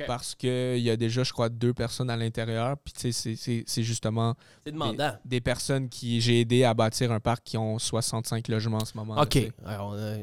parce 0.05 0.35
qu'il 0.35 0.77
y 0.77 0.91
a 0.91 0.95
déjà, 0.95 1.23
je 1.23 1.33
crois, 1.33 1.49
deux 1.49 1.73
personnes 1.73 2.11
à 2.11 2.15
l'intérieur. 2.15 2.77
Puis 2.77 2.93
tu 2.93 2.99
sais, 3.01 3.11
c'est- 3.11 3.35
c'est 3.35 3.63
c'est 3.65 3.81
justement 3.81 4.35
C'est 4.63 4.65
des, 4.65 4.71
demandant. 4.73 5.13
des 5.25 5.41
personnes 5.41 5.89
qui 5.89 6.21
j'ai 6.21 6.41
aidé 6.41 6.63
à 6.63 6.75
bâtir 6.75 7.11
un 7.11 7.19
parc 7.19 7.43
qui 7.43 7.57
ont 7.57 7.79
65 7.79 8.47
logements 8.49 8.77
en 8.77 8.85
ce 8.85 8.95
moment. 8.95 9.19
OK. 9.19 9.39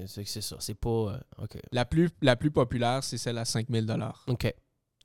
c'est 0.07 0.24
c'est 0.24 0.40
ça. 0.42 0.57
C'est 0.61 0.74
pas. 0.76 0.88
euh, 0.88 1.18
OK. 1.42 1.59
La 1.72 1.84
plus, 1.84 2.11
la 2.22 2.36
plus 2.36 2.53
populaire, 2.53 3.03
c'est 3.03 3.18
celle 3.18 3.38
à 3.38 3.44
5 3.44 3.66
000 3.68 3.84
OK. 4.28 4.55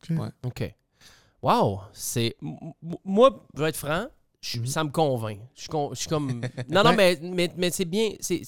OK. 0.04 0.10
Ouais. 0.20 0.30
OK. 0.46 0.76
Wow. 1.42 1.82
C'est. 1.94 2.36
Moi, 3.06 3.46
je 3.56 3.62
vais 3.62 3.70
être 3.70 3.78
franc, 3.78 4.06
je- 4.42 4.60
Mhm. 4.60 4.66
ça 4.68 4.84
me 4.84 4.90
convainc. 4.90 5.40
Je 5.56 5.62
suis, 5.62 5.70
con- 5.70 5.90
je 5.94 6.00
suis 6.00 6.10
comme. 6.10 6.42
Non, 6.70 6.84
non, 6.84 6.94
mais, 6.96 7.20
mais, 7.22 7.52
mais 7.58 7.72
c'est 7.72 7.86
bien. 7.86 8.12
c'est 8.20 8.44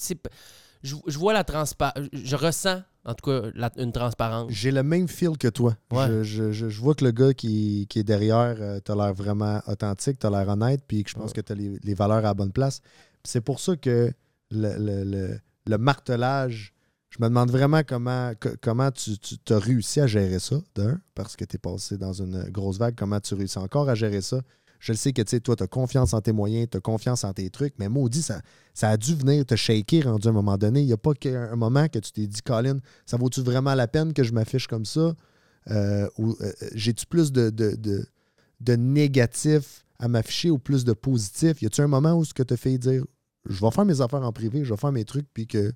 je, 0.82 0.96
je 1.06 1.18
vois 1.18 1.32
la 1.32 1.44
transparence. 1.44 2.04
Je 2.12 2.36
ressens, 2.36 2.82
en 3.06 3.14
tout 3.14 3.30
cas, 3.30 3.48
la- 3.54 3.70
une 3.78 3.90
transparence. 3.90 4.52
J'ai 4.52 4.70
le 4.70 4.82
même 4.82 5.08
feel 5.08 5.38
que 5.38 5.48
toi. 5.48 5.76
Ouais. 5.90 6.22
Je, 6.24 6.52
je- 6.52 6.66
vois 6.66 6.94
que 6.94 7.04
le 7.06 7.10
gars 7.10 7.32
qui, 7.32 7.86
qui 7.88 8.00
est 8.00 8.04
derrière, 8.04 8.56
euh, 8.60 8.80
t'as 8.80 8.94
l'air 8.94 9.14
vraiment 9.14 9.60
authentique, 9.66 10.18
t'as 10.18 10.28
l'air 10.28 10.46
honnête, 10.46 10.82
puis 10.86 11.02
que 11.02 11.08
je 11.10 11.14
pense 11.14 11.28
Ouais. 11.30 11.36
que 11.36 11.40
t'as 11.40 11.54
les, 11.54 11.78
les 11.82 11.94
valeurs 11.94 12.18
à 12.18 12.22
la 12.22 12.34
bonne 12.34 12.52
place. 12.52 12.82
C'est 13.24 13.40
pour 13.40 13.60
ça 13.60 13.76
que 13.76 14.12
le, 14.50 14.76
le- 14.78 15.04
le- 15.04 15.40
le 15.66 15.78
martelage, 15.78 16.73
je 17.16 17.22
me 17.22 17.28
demande 17.28 17.50
vraiment 17.50 17.82
comment, 17.86 18.32
comment 18.60 18.90
tu, 18.90 19.12
as 19.50 19.58
réussi 19.58 20.00
à 20.00 20.06
gérer 20.08 20.40
ça, 20.40 20.56
d'un, 20.74 21.00
parce 21.14 21.36
que 21.36 21.44
t'es 21.44 21.58
passé 21.58 21.96
dans 21.96 22.12
une 22.12 22.42
grosse 22.50 22.78
vague, 22.78 22.96
comment 22.96 23.20
tu 23.20 23.34
réussis 23.34 23.58
encore 23.58 23.88
à 23.88 23.94
gérer 23.94 24.20
ça? 24.20 24.40
Je 24.80 24.92
le 24.92 24.96
sais 24.96 25.12
que 25.12 25.22
tu 25.22 25.40
toi, 25.40 25.54
tu 25.54 25.62
as 25.62 25.68
confiance 25.68 26.12
en 26.12 26.20
tes 26.20 26.32
moyens, 26.32 26.66
tu 26.70 26.76
as 26.76 26.80
confiance 26.80 27.22
en 27.22 27.32
tes 27.32 27.48
trucs, 27.50 27.74
mais 27.78 27.88
maudit, 27.88 28.20
ça, 28.20 28.42
ça 28.74 28.90
a 28.90 28.96
dû 28.96 29.14
venir 29.14 29.46
te 29.46 29.54
shaker 29.54 30.04
rendu 30.04 30.26
à 30.26 30.30
un 30.30 30.34
moment 30.34 30.58
donné. 30.58 30.80
Il 30.80 30.86
n'y 30.86 30.92
a 30.92 30.96
pas 30.96 31.12
un 31.24 31.56
moment 31.56 31.88
que 31.88 32.00
tu 32.00 32.10
t'es 32.10 32.26
dit, 32.26 32.42
Colin, 32.42 32.78
ça 33.06 33.16
vaut-tu 33.16 33.42
vraiment 33.42 33.74
la 33.74 33.86
peine 33.86 34.12
que 34.12 34.24
je 34.24 34.32
m'affiche 34.32 34.66
comme 34.66 34.84
ça? 34.84 35.14
Euh, 35.70 36.08
ou 36.18 36.36
euh, 36.40 36.52
j'ai-tu 36.74 37.06
plus 37.06 37.30
de, 37.30 37.48
de, 37.48 37.76
de, 37.76 38.04
de 38.60 38.74
négatif 38.74 39.86
à 40.00 40.08
m'afficher 40.08 40.50
ou 40.50 40.58
plus 40.58 40.84
de 40.84 40.92
positif? 40.92 41.62
Y 41.62 41.66
a-tu 41.66 41.80
un 41.80 41.86
moment 41.86 42.14
où 42.14 42.24
ce 42.24 42.34
que 42.34 42.42
tu 42.42 42.56
fait 42.56 42.76
dire, 42.76 43.04
je 43.48 43.64
vais 43.64 43.70
faire 43.70 43.84
mes 43.84 44.00
affaires 44.00 44.24
en 44.24 44.32
privé, 44.32 44.64
je 44.64 44.74
vais 44.74 44.80
faire 44.80 44.92
mes 44.92 45.04
trucs, 45.04 45.28
puis 45.32 45.46
que 45.46 45.72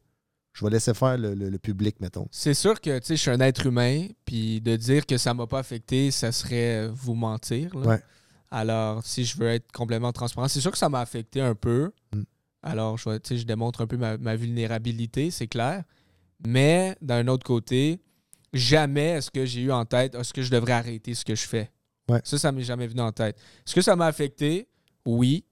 je 0.59 0.65
vais 0.65 0.71
laisser 0.73 0.93
faire 0.93 1.17
le, 1.17 1.35
le- 1.35 1.51
le 1.51 1.59
public, 1.59 2.01
mettons? 2.01 2.27
C'est 2.33 2.55
sûr 2.55 2.81
que 2.81 2.99
tu 2.99 3.07
sais, 3.07 3.17
je 3.17 3.21
suis 3.23 3.31
un 3.31 3.39
être 3.41 3.67
humain, 3.67 4.09
puis 4.25 4.61
de 4.61 4.75
dire 4.75 5.07
que 5.07 5.17
ça 5.17 5.33
m'a 5.35 5.47
pas 5.47 5.61
affecté, 5.61 6.11
ça 6.11 6.33
serait 6.33 6.89
vous 6.89 7.15
mentir. 7.15 7.77
là. 7.77 7.87
Ouais. 7.87 8.03
Alors, 8.51 9.05
si 9.05 9.25
je 9.25 9.37
veux 9.39 9.49
être 9.49 9.71
complètement 9.73 10.11
transparent, 10.13 10.49
c'est 10.49 10.61
sûr 10.61 10.73
que 10.73 10.79
ça 10.79 10.89
m'a 10.89 11.01
affecté 11.01 11.41
un 11.41 11.55
peu. 11.55 11.93
Mm. 12.13 12.23
Alors, 12.63 12.99
je, 12.99 13.09
vais- 13.09 13.21
tu 13.21 13.29
sais, 13.29 13.39
je 13.39 13.47
démontre 13.47 13.83
un 13.83 13.87
peu 13.87 13.97
ma, 13.97 14.19
ma 14.19 14.35
vulnérabilité, 14.37 15.31
c'est 15.31 15.47
clair. 15.47 15.85
Mais 16.47 16.97
d'un 17.01 17.29
autre 17.29 17.45
côté, 17.45 18.01
jamais 18.53 19.11
est-ce 19.11 19.31
que 19.31 19.45
j'ai 19.45 19.61
eu 19.61 19.71
en 19.73 19.85
tête, 19.85 20.15
est-ce 20.17 20.33
que 20.33 20.43
je 20.43 20.51
devrais 20.51 20.73
arrêter 20.73 21.15
ce 21.15 21.25
que 21.25 21.35
je 21.37 21.47
fais? 21.47 21.71
Ouais. 22.09 22.21
Ça, 22.25 22.37
ça 22.39 22.51
m'est 22.51 22.63
jamais 22.63 22.87
venu 22.89 23.01
en 23.03 23.13
tête. 23.13 23.37
Est-ce 23.67 23.75
que 23.75 23.83
ça 23.83 23.95
m'a 23.95 24.07
affecté? 24.07 24.67
Oui. 25.07 25.45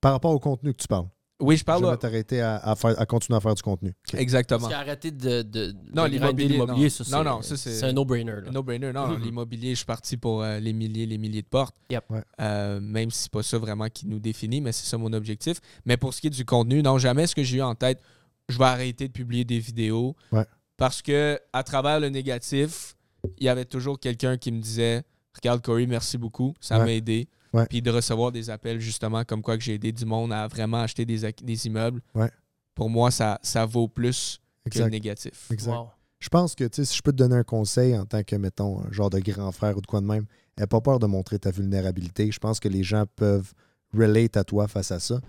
Par 0.00 0.12
rapport 0.12 0.30
au 0.32 0.38
contenu 0.38 0.72
que 0.72 0.78
tu 0.82 0.86
parles. 0.88 1.08
Oui, 1.40 1.56
je 1.56 1.64
parle. 1.64 1.84
Jamais 1.84 1.96
t'arrêter 1.96 2.40
à, 2.40 2.56
à 2.56 2.74
faire, 2.74 3.00
à 3.00 3.06
continuer 3.06 3.36
à 3.36 3.40
faire 3.40 3.54
du 3.54 3.62
contenu. 3.62 3.90
OK. 4.12 4.18
Exactement. 4.20 4.60
Parce 4.60 4.72
qu'arrêter 4.72 5.10
de, 5.12 5.42
de, 5.42 5.72
Non, 5.94 6.04
de 6.04 6.08
l'immobilier, 6.08 6.58
non. 6.58 6.88
ça, 6.88 7.04
c'est 7.04 7.12
Non, 7.12 7.22
non, 7.22 7.42
ça, 7.42 7.56
c'est- 7.56 7.70
c'est 7.74 7.86
un 7.86 7.92
no-brainer. 7.92 8.40
là. 8.44 8.50
No 8.50 8.62
brainer, 8.62 8.92
non. 8.92 9.06
Mhm. 9.08 9.22
L'immobilier, 9.22 9.70
je 9.70 9.76
suis 9.76 9.86
parti 9.86 10.16
pour 10.16 10.42
euh, 10.42 10.58
les 10.58 10.72
milliers, 10.72 11.06
les 11.06 11.16
milliers 11.18 11.42
de 11.42 11.46
portes. 11.46 11.76
Yep. 11.90 12.04
Ouais. 12.10 12.22
Euh, 12.40 12.80
même 12.80 13.10
si 13.12 13.22
c'est 13.24 13.30
pas 13.32 13.42
ça 13.44 13.56
vraiment 13.58 13.88
qui 13.88 14.08
nous 14.08 14.18
définit, 14.18 14.60
mais 14.60 14.72
c'est 14.72 14.86
ça 14.86 14.98
mon 14.98 15.12
objectif. 15.12 15.60
Mais 15.86 15.96
pour 15.96 16.12
ce 16.12 16.20
qui 16.20 16.26
est 16.26 16.30
du 16.30 16.44
contenu, 16.44 16.82
non, 16.82 16.98
jamais 16.98 17.26
ce 17.28 17.36
que 17.36 17.42
j'ai 17.44 17.58
eu 17.58 17.62
en 17.62 17.76
tête, 17.76 18.00
je 18.48 18.58
vais 18.58 18.64
arrêter 18.64 19.06
de 19.06 19.12
publier 19.12 19.44
des 19.44 19.60
vidéos. 19.60 20.16
Ouais. 20.32 20.44
Parce 20.76 21.02
que 21.02 21.38
à 21.52 21.62
travers 21.62 22.00
le 22.00 22.08
négatif, 22.08 22.96
il 23.38 23.44
y 23.44 23.48
avait 23.48 23.64
toujours 23.64 24.00
quelqu'un 24.00 24.36
qui 24.38 24.50
me 24.50 24.60
disait 24.60 25.02
Regarde, 25.36 25.60
Corey, 25.62 25.86
merci 25.86 26.18
beaucoup, 26.18 26.54
ça 26.60 26.78
Ouais. 26.78 26.84
m'a 26.84 26.92
aidé. 26.94 27.28
Ouais. 27.52 27.66
Puis 27.66 27.80
de 27.82 27.90
recevoir 27.90 28.30
des 28.32 28.50
appels 28.50 28.78
justement 28.80 29.24
comme 29.24 29.42
quoi 29.42 29.56
que 29.56 29.62
j'ai 29.64 29.74
aidé 29.74 29.90
du 29.92 30.04
monde 30.04 30.32
à 30.32 30.46
vraiment 30.48 30.82
acheter 30.82 31.04
des, 31.04 31.32
des 31.42 31.66
immeubles. 31.66 32.00
Ouais. 32.14 32.30
Pour 32.74 32.90
moi, 32.90 33.10
ça, 33.10 33.38
ça 33.42 33.64
vaut 33.66 33.88
plus 33.88 34.40
que 34.70 34.78
le 34.78 34.88
négatif. 34.88 35.50
Exact. 35.50 35.72
Wow. 35.72 35.88
Je 36.20 36.28
pense 36.28 36.54
que, 36.54 36.64
tu 36.64 36.76
sais, 36.76 36.84
si 36.84 36.96
je 36.96 37.02
peux 37.02 37.12
te 37.12 37.16
donner 37.16 37.36
un 37.36 37.44
conseil 37.44 37.96
en 37.96 38.04
tant 38.04 38.22
que, 38.22 38.36
mettons, 38.36 38.80
un 38.80 38.90
genre 38.92 39.08
de 39.08 39.18
grand 39.20 39.50
frère 39.52 39.76
ou 39.76 39.80
de 39.80 39.86
quoi 39.86 40.00
de 40.00 40.06
même, 40.06 40.26
n'aie 40.58 40.66
pas 40.66 40.80
peur 40.80 40.98
de 40.98 41.06
montrer 41.06 41.38
ta 41.38 41.50
vulnérabilité. 41.50 42.30
Je 42.32 42.38
pense 42.38 42.58
que 42.60 42.68
les 42.68 42.82
gens 42.82 43.04
peuvent 43.16 43.52
relate 43.96 44.36
à 44.36 44.44
toi 44.44 44.66
face 44.68 44.90
à 44.90 44.98
ça. 45.00 45.20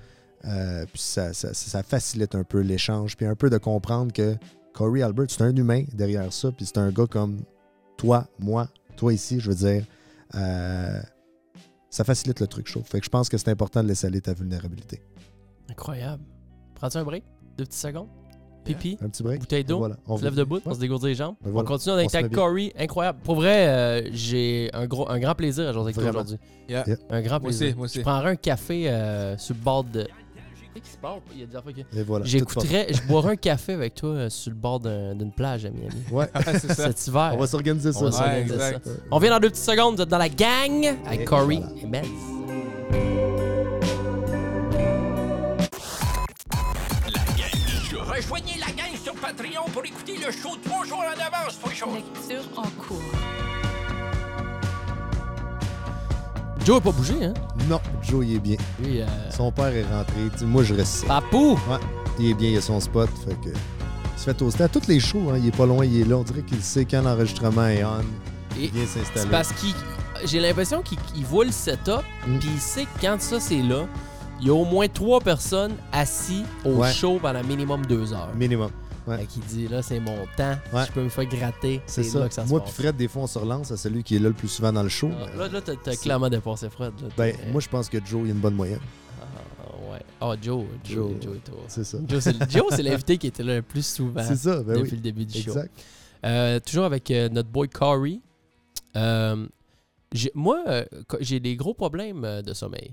Euh, 0.46 0.86
puis 0.92 1.00
ça, 1.02 1.34
ça- 1.34 1.54
ça 1.54 1.84
facilite 1.84 2.34
un 2.36 2.44
peu 2.44 2.60
l'échange. 2.62 3.16
Puis 3.16 3.26
un 3.26 3.36
peu 3.36 3.50
de 3.50 3.58
comprendre 3.58 4.12
que 4.12 4.36
Corey 4.74 5.02
Albert, 5.04 5.28
c'est 5.30 5.44
un 5.44 5.56
humain 5.56 5.84
derrière 5.94 6.34
ça. 6.34 6.52
Puis 6.52 6.66
c'est 6.66 6.78
un 6.80 6.92
gars 6.92 7.08
comme 7.08 7.42
toi, 7.98 8.28
moi, 8.40 8.68
toi 8.98 9.14
ici, 9.14 9.40
je 9.40 9.50
veux 9.52 9.56
dire. 9.56 9.86
euh, 10.36 11.02
ça 11.90 12.04
facilite 12.04 12.40
le 12.40 12.48
truc, 12.48 12.68
trouve. 12.68 12.84
Fait 12.84 13.00
que 13.00 13.06
je 13.06 13.10
pense 13.10 13.30
que 13.30 13.38
c'est 13.38 13.50
important 13.50 13.82
de 13.84 13.88
laisser 13.88 14.08
aller 14.08 14.22
ta 14.22 14.34
vulnérabilité. 14.34 15.02
Incroyable. 15.70 16.24
Prends-tu 16.76 16.98
un 16.98 17.04
break? 17.04 17.24
Deux 17.58 17.66
petites 17.66 17.80
secondes? 17.82 18.08
Pipi? 18.66 18.98
Un 19.02 19.10
petit 19.10 19.24
break? 19.24 19.40
Bouteille 19.40 19.64
d'eau? 19.64 19.78
voilà. 19.80 19.98
On 20.08 20.18
Tu 20.18 20.24
lèves 20.24 20.32
revient. 20.34 20.40
debout 20.40 20.60
pour 20.60 20.68
Ouais. 20.72 20.76
se 20.76 20.80
dégourdir 20.80 21.08
les 21.08 21.16
jambes? 21.16 21.36
Ben 21.42 21.50
voilà. 21.52 21.66
On 21.70 21.72
continue 21.74 21.94
On 21.94 21.98
avec 21.98 22.10
se 22.12 22.18
bien. 22.18 22.30
Corey. 22.30 22.74
Incroyable. 22.78 23.20
Pour 23.24 23.36
vrai, 23.36 23.68
euh, 23.68 24.10
j'ai 24.12 24.70
un, 24.74 24.86
gros, 24.86 25.10
un 25.10 25.20
grand 25.20 25.34
plaisir 25.36 25.68
à 25.70 25.74
jouer 25.74 25.82
avec 25.84 25.96
toi 25.96 26.10
aujourd'hui. 26.10 26.38
Yeah. 26.68 26.84
Yeah. 26.88 26.98
Un 27.10 27.22
grand 27.22 27.40
Moi 27.40 27.50
aussi, 27.50 27.60
plaisir. 27.60 27.78
moi 27.78 27.86
aussi. 27.86 27.98
Je 28.00 28.04
prendrais 28.04 28.32
un 28.32 28.36
café 28.36 28.90
euh, 28.90 29.38
sur 29.38 29.56
le 29.56 29.62
bord 29.62 29.84
de. 29.86 30.08
Qu'est-ce 30.80 30.92
qui 30.92 30.96
se 30.96 30.98
passe? 31.02 31.20
Il 31.34 31.40
y 31.40 31.44
a 31.44 31.46
des 31.46 31.56
affaires 31.56 31.74
qui- 31.74 31.86
Et 31.98 32.04
voilà. 32.04 32.26
J'écouterais, 32.26 32.88
je 32.92 33.02
boirais 33.08 33.32
un 33.34 33.36
café 33.36 33.74
avec 33.74 33.96
toi 33.96 34.10
euh, 34.12 34.30
sur 34.30 34.52
le 34.52 34.56
bord 34.56 34.80
d'un- 34.80 35.14
d'une 35.16 35.32
plage 35.32 35.66
à 35.66 35.70
Miami. 35.70 35.90
Ouais, 36.12 36.30
c'est 36.60 36.68
ça. 36.74 36.88
Cet 36.88 37.08
hiver. 37.08 37.32
on 37.34 37.38
va 37.38 37.48
s'organiser 37.48 37.92
ça. 37.92 38.00
On 38.06 38.10
va 38.10 38.28
Ouais, 38.28 38.42
exact. 38.42 38.86
ça. 38.86 38.92
On 39.12 39.20
vient 39.20 39.32
dans 39.32 39.40
deux 39.40 39.50
petites 39.50 39.64
secondes. 39.66 39.96
Vous 39.98 40.02
êtes 40.04 40.10
dans 40.10 40.18
la 40.18 40.30
gang 40.30 40.86
avec 41.06 41.22
Et 41.22 41.26
Corey 41.26 41.58
voilà. 41.62 41.82
et 41.82 41.86
Mez. 41.88 42.02
Rejoignez 48.12 48.58
la 48.60 48.68
gang 48.68 48.96
sur 49.02 49.14
Patreon 49.16 49.64
pour 49.74 49.84
écouter 49.86 50.18
le 50.18 50.32
show 50.32 50.56
trois 50.64 50.86
jours 50.86 51.00
en 51.04 51.12
avance, 51.22 51.60
chaud. 51.74 51.90
Lecture 51.94 52.44
en 52.58 52.68
cours. 52.82 53.02
Joe 56.70 56.76
n'a 56.78 56.82
pas 56.82 56.92
bougé, 56.92 57.26
hein? 57.26 57.34
Non, 57.68 57.82
Joe, 58.04 58.24
il 58.28 58.36
est 58.36 58.40
bien. 58.40 58.56
Lui, 58.84 59.02
euh, 59.02 59.06
Son 59.36 59.52
père 59.52 59.76
est 59.76 59.82
rentré. 59.82 60.14
Tu 60.34 60.38
sais, 60.38 60.46
Moi, 60.46 60.62
je 60.62 60.76
reste. 60.76 61.08
Papou! 61.08 61.58
Il 62.20 62.28
est 62.30 62.34
bien, 62.36 62.50
il 62.52 62.58
a 62.58 62.62
son 62.62 62.80
spot. 62.80 63.10
Fait 63.26 63.34
que. 63.42 63.50
Il 63.56 64.20
se 64.20 64.26
fait 64.26 64.36
toaster 64.36 64.64
à 64.66 64.68
toutes 64.70 64.86
les 64.86 65.00
shows. 65.00 65.32
Hein. 65.32 65.38
Il 65.40 65.48
est 65.48 65.56
pas 65.58 65.66
loin, 65.66 65.84
il 65.84 66.00
est 66.00 66.04
là. 66.06 66.18
On 66.18 66.22
dirait 66.24 66.44
qu'il 66.44 66.62
sait 66.62 66.86
quand 66.86 67.02
l'enregistrement 67.02 67.66
est 67.66 67.84
on. 67.84 68.02
Et 68.60 68.66
Il 68.66 68.72
vient 68.72 68.84
c'est 68.86 69.00
s'installer. 69.00 69.32
parce 69.32 69.52
qu'il. 69.54 69.74
J'ai 70.26 70.40
l'impression 70.40 70.84
qu'il 70.84 71.00
il 71.16 71.26
voit 71.26 71.46
le 71.46 71.52
setup, 71.52 72.04
Mm. 72.28 72.38
puis 72.40 72.50
il 72.54 72.60
sait 72.62 72.84
que 72.84 73.02
quand 73.02 73.20
ça 73.20 73.40
c'est 73.40 73.64
là, 73.64 73.88
il 74.40 74.46
y 74.48 74.50
a 74.52 74.54
au 74.54 74.66
moins 74.66 74.88
trois 74.88 75.22
personnes 75.22 75.72
assis 75.92 76.44
au 76.64 76.74
Ouais. 76.82 76.92
show 76.92 77.18
pendant 77.20 77.44
minimum 77.44 77.84
deux 77.88 78.14
heures. 78.14 78.30
Minimum. 78.36 78.70
Ouais. 79.18 79.26
Qu'il 79.26 79.44
dit 79.44 79.68
là, 79.68 79.82
c'est 79.82 80.00
mon 80.00 80.26
temps. 80.38 80.56
Ouais. 80.74 80.86
Je 80.88 80.92
peux 80.92 81.04
me 81.04 81.10
faire 81.10 81.26
gratter. 81.26 81.82
C'est 81.86 82.04
ça. 82.04 82.20
là 82.20 82.28
que 82.28 82.34
ça 82.34 82.44
se 82.46 82.50
moi, 82.50 82.64
puis 82.64 82.72
Fred, 82.74 82.96
des 82.96 83.08
fois, 83.08 83.24
on 83.24 83.28
se 83.28 83.40
relance 83.40 83.72
à 83.72 83.78
celui 83.78 84.04
qui 84.04 84.16
est 84.16 84.20
là 84.20 84.30
le 84.30 84.36
plus 84.36 84.48
souvent 84.48 84.72
dans 84.72 84.84
le 84.84 84.90
show. 84.90 85.10
Ah, 85.20 85.36
Là, 85.38 85.48
là 85.48 85.62
t'as 85.62 85.96
clairement 85.96 86.30
dépassé 86.30 86.70
Fred. 86.70 86.94
Là. 87.02 87.08
Ben, 87.18 87.36
moi, 87.52 87.62
je 87.62 87.68
pense 87.70 87.90
que 87.90 87.98
Joe, 88.06 88.22
il 88.26 88.30
a 88.30 88.34
une 88.34 88.40
bonne 88.40 88.56
moyenne. 88.56 88.80
Ah, 89.22 89.92
ouais. 89.92 90.00
Ah, 90.22 90.36
Joe. 90.42 90.66
Joe, 90.84 91.12
Joe. 91.12 91.22
Joe, 91.22 91.36
est 91.38 91.50
au- 91.50 91.64
C'est 91.68 91.84
ça. 91.84 91.98
Joe, 92.50 92.66
c'est 92.72 92.84
l'invité 92.84 93.18
qui 93.18 93.28
était 93.28 93.44
là 93.44 93.56
le 93.56 93.62
plus 93.62 93.86
souvent 93.86 94.24
C'est 94.24 94.36
ça, 94.36 94.62
ben 94.64 94.76
depuis 94.78 94.92
oui. 94.92 94.98
le 94.98 95.02
début 95.04 95.26
du 95.26 95.42
show. 95.42 95.52
Exact. 95.52 95.72
Euh, 96.26 96.60
toujours 96.60 96.86
avec 96.86 97.10
euh, 97.12 97.30
notre 97.30 97.50
boy 97.50 97.70
Corey. 97.70 98.20
Euh, 98.96 99.48
moi, 100.34 100.64
euh, 100.68 100.86
j'ai 101.22 101.40
des 101.40 101.56
gros 101.56 101.74
problèmes 101.74 102.42
de 102.42 102.54
sommeil. 102.54 102.92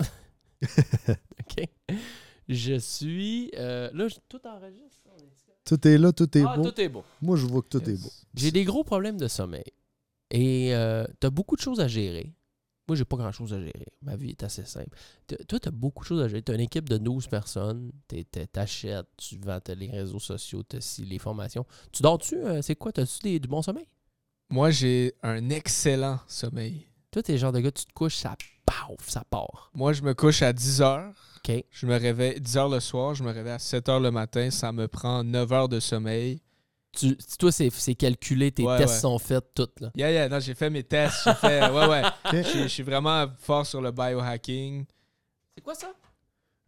OK? 0.62 1.66
Je 2.48 2.78
suis. 2.78 3.50
euh, 3.56 3.90
là, 3.92 4.08
je- 4.08 4.16
tout 4.28 4.40
enregistre. 4.46 5.04
on 5.14 5.18
est- 5.18 5.28
Tout 5.64 5.86
est 5.86 5.98
là, 5.98 6.12
tout 6.12 6.38
est 6.38 6.44
Ah, 6.46 6.56
beau. 6.56 6.70
tout 6.70 6.80
est 6.80 6.88
beau. 6.88 7.04
Moi, 7.20 7.36
je 7.36 7.46
vois 7.46 7.60
que 7.62 7.68
tout 7.68 7.90
est 7.90 8.00
beau. 8.02 8.10
J'ai 8.34 8.50
des 8.50 8.64
gros 8.64 8.84
problèmes 8.84 9.18
de 9.18 9.28
sommeil. 9.28 9.64
Et 10.30 10.74
euh, 10.74 11.04
t'as 11.20 11.30
beaucoup 11.30 11.56
de 11.56 11.60
choses 11.60 11.80
à 11.80 11.88
gérer. 11.88 12.32
Moi, 12.86 12.96
j'ai 12.96 13.04
pas 13.04 13.16
grand 13.18 13.32
chose 13.32 13.52
à 13.52 13.58
gérer. 13.60 13.86
Ma 14.00 14.16
vie 14.16 14.30
est 14.30 14.42
assez 14.42 14.64
simple. 14.64 14.96
Toi, 15.46 15.60
t'as 15.60 15.70
beaucoup 15.70 16.04
de 16.04 16.08
choses 16.08 16.22
à 16.22 16.28
gérer. 16.28 16.40
T'as 16.40 16.54
une 16.54 16.60
équipe 16.60 16.88
de 16.88 16.96
12 16.96 17.26
personnes. 17.26 17.92
T'es- 18.06 18.24
t'es- 18.24 18.46
T'achètes, 18.46 19.06
tu 19.18 19.36
vends 19.38 19.60
t'as 19.60 19.74
les 19.74 19.90
réseaux 19.90 20.18
sociaux, 20.18 20.62
t'as 20.62 20.80
si- 20.80 21.04
les 21.04 21.18
formations. 21.18 21.66
Tu 21.92 22.02
dors-tu? 22.02 22.36
euh, 22.36 22.62
c'est 22.62 22.76
quoi? 22.76 22.90
T'as-tu 22.92 23.38
du 23.38 23.46
bon 23.48 23.60
sommeil? 23.60 23.86
Moi, 24.48 24.70
j'ai 24.70 25.12
un 25.22 25.50
excellent 25.50 26.18
sommeil. 26.26 26.86
Toi, 27.10 27.22
t'es 27.22 27.32
le 27.32 27.38
genre 27.38 27.52
de 27.52 27.60
gars, 27.60 27.70
tu 27.72 27.84
te 27.84 27.92
couches, 27.92 28.16
ça 28.16 28.34
paf, 28.64 29.06
ça 29.06 29.22
part. 29.28 29.70
Moi, 29.74 29.92
je 29.92 30.00
me 30.02 30.14
couche 30.14 30.40
à 30.40 30.54
10 30.54 30.80
heures. 30.80 31.12
OK. 31.48 31.64
Je 31.70 31.86
me 31.86 31.96
réveille 31.98 32.40
10 32.40 32.56
heures 32.56 32.68
le 32.68 32.80
soir. 32.80 33.14
Je 33.14 33.22
me 33.22 33.30
réveille 33.32 33.52
à 33.54 33.58
7 33.58 33.88
heures 33.88 34.00
le 34.00 34.10
matin. 34.10 34.50
Ça 34.50 34.72
me 34.72 34.86
prend 34.88 35.24
9 35.24 35.52
heures 35.52 35.68
de 35.68 35.80
sommeil. 35.80 36.40
Tu, 36.92 37.16
toi, 37.38 37.52
c'est 37.52 37.70
c'est 37.70 37.94
calculé, 37.94 38.50
tes 38.50 38.64
Ouais, 38.64 38.78
tests 38.78 38.94
ouais. 38.94 39.00
sont 39.00 39.18
faits, 39.18 39.44
tout. 39.54 39.68
Là. 39.80 39.90
Yeah, 39.94 40.10
yeah, 40.10 40.28
non, 40.28 40.40
j'ai 40.40 40.54
fait 40.54 40.70
mes 40.70 40.82
tests. 40.82 41.16
J'ai 41.24 41.34
fait. 41.34 41.70
Ouais, 41.70 41.86
ouais. 41.86 42.02
Je 42.32 42.42
suis- 42.42 42.62
je 42.62 42.68
suis 42.68 42.82
vraiment 42.82 43.26
fort 43.38 43.66
sur 43.66 43.80
le 43.80 43.90
biohacking. 43.92 44.84
C'est 45.54 45.62
quoi 45.62 45.74
ça? 45.74 45.92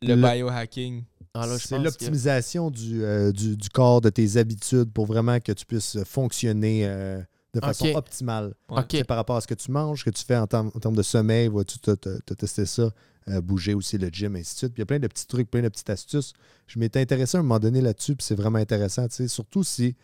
Le, 0.02 0.14
Le- 0.14 0.20
biohacking. 0.22 1.04
Ah, 1.34 1.46
C'est 1.58 1.76
que- 1.76 1.82
l'optimisation 1.82 2.70
du, 2.70 3.02
euh, 3.04 3.32
du, 3.32 3.56
du 3.56 3.68
corps, 3.70 4.00
de 4.00 4.10
tes 4.10 4.36
habitudes 4.36 4.92
pour 4.92 5.06
vraiment 5.06 5.38
que 5.40 5.52
tu 5.52 5.64
puisses 5.64 5.98
fonctionner 6.04 6.86
euh, 6.86 7.20
de 7.54 7.60
façon 7.60 7.86
optimale. 7.94 8.54
Ouais. 8.68 8.80
OK. 8.80 8.86
C'est 8.90 9.04
par 9.04 9.16
rapport 9.16 9.36
à 9.36 9.40
ce 9.40 9.46
que 9.46 9.54
tu 9.54 9.70
manges, 9.70 10.00
ce 10.00 10.04
que 10.04 10.10
tu 10.10 10.24
fais 10.24 10.36
en, 10.36 10.46
termes- 10.46 10.70
en 10.74 10.78
termes 10.80 10.96
de 10.96 11.02
sommeil, 11.02 11.48
vois-tu, 11.48 11.78
tu 11.78 11.90
as 11.90 12.34
testé 12.36 12.66
ça, 12.66 12.90
euh, 13.28 13.40
bouger 13.40 13.74
aussi 13.74 13.98
le 13.98 14.08
gym, 14.08 14.36
ainsi. 14.36 14.56
Puis 14.68 14.74
il 14.76 14.78
y 14.80 14.82
a 14.82 14.86
plein 14.86 14.98
de 14.98 15.06
petits 15.06 15.26
trucs, 15.26 15.50
plein 15.50 15.62
de 15.62 15.68
petites 15.68 15.90
astuces. 15.90 16.32
Je 16.66 16.78
m'étais 16.78 17.00
intéressé 17.00 17.36
à 17.36 17.40
un 17.40 17.42
moment 17.42 17.58
donné 17.58 17.80
là-dessus, 17.80 18.16
puis 18.16 18.24
c'est 18.24 18.34
vraiment 18.34 18.58
intéressant, 18.58 19.06
surtout 19.26 19.62
si, 19.62 19.94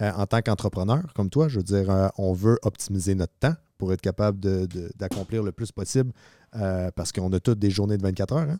euh, 0.00 0.10
en 0.12 0.26
tant 0.26 0.42
qu'entrepreneur, 0.42 1.02
comme 1.14 1.30
toi, 1.30 1.48
je 1.48 1.58
veux 1.58 1.64
dire, 1.64 1.90
euh, 1.90 2.08
on 2.18 2.32
veut 2.32 2.58
optimiser 2.62 3.14
notre 3.14 3.34
temps 3.40 3.54
pour 3.78 3.92
être 3.92 4.00
capable 4.00 4.40
d'accomplir 4.96 5.42
le 5.42 5.52
plus 5.52 5.70
possible 5.70 6.12
parce 6.94 7.12
qu'on 7.12 7.30
a 7.34 7.40
toutes 7.40 7.58
des 7.58 7.68
journées 7.70 7.98
de 7.98 8.02
24 8.02 8.32
heures. 8.34 8.50
hein. 8.50 8.58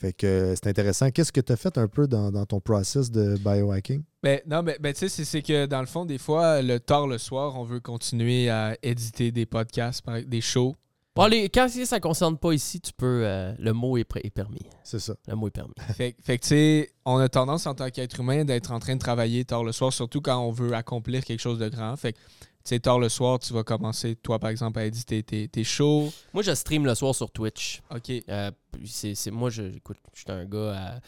Fait 0.00 0.14
que 0.14 0.54
c'est 0.54 0.66
intéressant. 0.66 1.10
Qu'est-ce 1.10 1.30
que 1.30 1.42
tu 1.42 1.52
as 1.52 1.56
fait 1.56 1.76
un 1.76 1.86
peu 1.86 2.08
dans, 2.08 2.46
ton 2.46 2.58
process 2.58 3.10
de 3.10 3.36
biohacking? 3.36 4.02
Ben, 4.22 4.40
non, 4.46 4.62
mais 4.62 4.78
ben, 4.80 4.94
tu 4.94 5.08
sais, 5.10 5.24
c'est- 5.24 5.42
que 5.42 5.66
dans 5.66 5.80
le 5.80 5.86
fond, 5.86 6.06
des 6.06 6.16
fois, 6.16 6.62
le 6.62 6.80
tard 6.80 7.06
le 7.06 7.18
soir, 7.18 7.58
on 7.58 7.64
veut 7.64 7.80
continuer 7.80 8.48
à 8.48 8.78
éditer 8.82 9.30
des 9.30 9.44
podcasts, 9.44 10.02
des 10.26 10.40
shows. 10.40 10.74
Bon, 11.20 11.26
les, 11.26 11.50
quand 11.50 11.68
ça 11.68 11.96
ne 11.96 12.00
concerne 12.00 12.38
pas 12.38 12.52
ici, 12.54 12.80
tu 12.80 12.92
peux. 12.94 13.22
euh, 13.26 13.52
le 13.58 13.74
mot 13.74 13.98
est, 13.98 14.04
permis. 14.04 14.64
C'est 14.82 14.98
ça. 14.98 15.14
Le 15.28 15.34
mot 15.36 15.48
est 15.48 15.50
permis. 15.50 15.74
Fait, 15.94 16.16
fait 16.22 16.38
que, 16.38 16.42
tu 16.44 16.48
sais, 16.48 16.90
on 17.04 17.18
a 17.18 17.28
tendance 17.28 17.66
en 17.66 17.74
tant 17.74 17.90
qu'être 17.90 18.20
humain 18.20 18.46
d'être 18.46 18.72
en 18.72 18.78
train 18.80 18.94
de 18.94 19.00
travailler 19.00 19.44
tard 19.44 19.62
le 19.62 19.72
soir, 19.72 19.92
surtout 19.92 20.22
quand 20.22 20.38
on 20.38 20.50
veut 20.50 20.72
accomplir 20.72 21.22
quelque 21.24 21.40
chose 21.40 21.58
de 21.58 21.68
grand. 21.68 21.94
Fait 21.96 22.14
que, 22.14 22.18
tu 22.18 22.24
sais, 22.64 22.80
tard 22.80 22.98
le 22.98 23.10
soir, 23.10 23.38
tu 23.38 23.52
vas 23.52 23.64
commencer, 23.64 24.16
toi, 24.16 24.38
par 24.38 24.48
exemple, 24.48 24.78
à 24.78 24.86
éditer 24.86 25.22
tes, 25.22 25.46
tes 25.46 25.62
shows. 25.62 26.10
Moi, 26.32 26.42
je 26.42 26.54
stream 26.54 26.86
le 26.86 26.94
soir 26.94 27.14
sur 27.14 27.30
Twitch. 27.30 27.82
OK. 27.94 28.10
Euh, 28.30 28.50
puis 28.72 28.88
c'est, 28.88 29.14
c'est- 29.14 29.30
moi, 29.30 29.50
je, 29.50 29.64
écoute, 29.64 29.98
je 30.14 30.20
suis 30.20 30.30
un 30.32 30.46
gars 30.46 31.00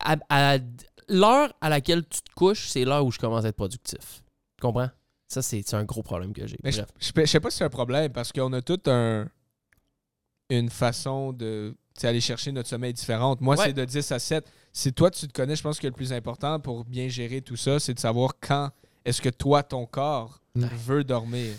à. 0.00 0.14
à- 0.14 0.54
à- 0.54 0.58
l'heure 1.10 1.52
à 1.60 1.68
laquelle 1.68 2.04
tu 2.08 2.22
te 2.22 2.32
couches, 2.34 2.68
c'est 2.68 2.86
l'heure 2.86 3.04
où 3.04 3.10
je 3.12 3.18
commence 3.18 3.44
à 3.44 3.48
être 3.48 3.56
productif. 3.56 4.22
Tu 4.56 4.62
comprends? 4.62 4.88
Ça, 5.28 5.42
c'est, 5.42 5.62
c'est 5.66 5.76
un 5.76 5.84
gros 5.84 6.02
problème 6.02 6.32
que 6.32 6.46
j'ai. 6.46 6.56
Mais 6.64 6.72
je, 6.72 6.78
Bref. 6.82 6.90
je, 6.98 7.12
je 7.20 7.26
sais 7.26 7.40
pas 7.40 7.50
si 7.50 7.58
c'est 7.58 7.64
un 7.64 7.68
problème 7.70 8.10
parce 8.12 8.32
qu'on 8.32 8.52
a 8.54 8.62
tout 8.62 8.80
un 8.86 9.26
une 10.58 10.70
façon 10.70 11.32
de 11.32 11.74
aller 12.02 12.20
chercher 12.20 12.52
notre 12.52 12.68
sommeil 12.68 12.92
différente. 12.94 13.40
Moi, 13.40 13.56
Ouais. 13.56 13.66
c'est 13.66 13.72
de 13.74 13.84
10 13.84 14.12
à 14.12 14.18
7. 14.18 14.44
Si 14.72 14.92
toi, 14.92 15.10
tu 15.10 15.28
te 15.28 15.32
connais, 15.32 15.54
je 15.56 15.62
pense 15.62 15.78
que 15.78 15.86
le 15.86 15.92
plus 15.92 16.12
important 16.12 16.58
pour 16.58 16.84
bien 16.84 17.08
gérer 17.08 17.42
tout 17.42 17.56
ça, 17.56 17.78
c'est 17.78 17.94
de 17.94 18.00
savoir 18.00 18.32
quand 18.40 18.70
est-ce 19.04 19.20
que 19.20 19.28
toi, 19.28 19.62
ton 19.62 19.84
corps, 19.86 20.40
veut 20.54 21.04
dormir. 21.04 21.52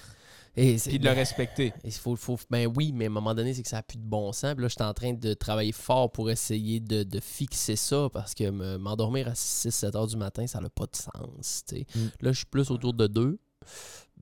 Et 0.56 0.76
Puis 0.78 1.00
de 1.00 1.06
le 1.06 1.12
respecter. 1.12 1.74
Il 1.84 1.92
faut, 1.92 2.16
faut, 2.16 2.38
ben 2.50 2.72
oui, 2.76 2.92
mais 2.94 3.06
à 3.06 3.08
un 3.08 3.12
moment 3.12 3.34
donné, 3.34 3.54
c'est 3.56 3.64
que 3.64 3.70
ça 3.70 3.78
n'a 3.78 3.84
plus 3.84 3.98
de 3.98 4.04
bon 4.06 4.32
sens. 4.34 4.54
Puis 4.54 4.62
là, 4.62 4.68
je 4.68 4.74
suis 4.74 4.84
en 4.84 4.94
train 4.94 5.14
de 5.14 5.34
travailler 5.34 5.72
fort 5.72 6.12
pour 6.12 6.30
essayer 6.30 6.80
de, 6.80 7.02
de 7.04 7.20
fixer 7.20 7.76
ça 7.76 8.08
parce 8.14 8.36
que 8.36 8.50
me- 8.52 8.78
m'endormir 8.78 9.28
à 9.30 9.34
6-7 9.34 9.96
heures 9.96 10.06
du 10.08 10.16
matin, 10.18 10.46
ça 10.46 10.60
n'a 10.60 10.70
pas 10.70 10.86
de 10.86 10.96
sens. 10.96 11.64
Mm. 11.72 11.78
Là, 12.22 12.32
je 12.32 12.38
suis 12.38 12.46
plus 12.46 12.70
autour 12.70 12.94
de 12.94 13.08
2. 13.08 13.40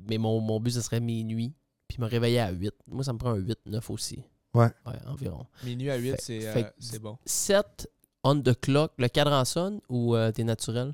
Mais 0.07 0.17
mon, 0.17 0.39
mon 0.39 0.59
but, 0.61 0.71
ce 0.71 0.81
serait 0.81 1.01
minuit. 1.01 1.53
Puis 1.89 1.97
me 1.99 2.05
réveiller 2.07 2.39
à 2.39 2.51
8. 2.51 2.71
Moi, 2.87 3.03
ça 3.03 3.11
me 3.11 3.17
prend 3.17 3.31
un 3.31 3.39
8-9 3.39 3.91
aussi. 3.91 4.23
Ouais. 4.53 4.67
Ouais, 4.85 4.93
environ. 5.07 5.45
Minuit 5.63 5.89
à 5.91 5.95
8, 5.95 6.11
Fait- 6.11 6.17
c'est 6.21 6.39
fait 6.41 6.65
euh, 6.65 6.69
c'est 6.79 6.99
bon. 6.99 7.17
7 7.25 7.87
on 8.23 8.39
the 8.41 8.59
clock. 8.59 8.91
Le 8.97 9.07
cadran 9.07 9.45
sonne 9.45 9.79
ou 9.89 10.15
euh, 10.15 10.31
t'es 10.31 10.43
naturel? 10.43 10.93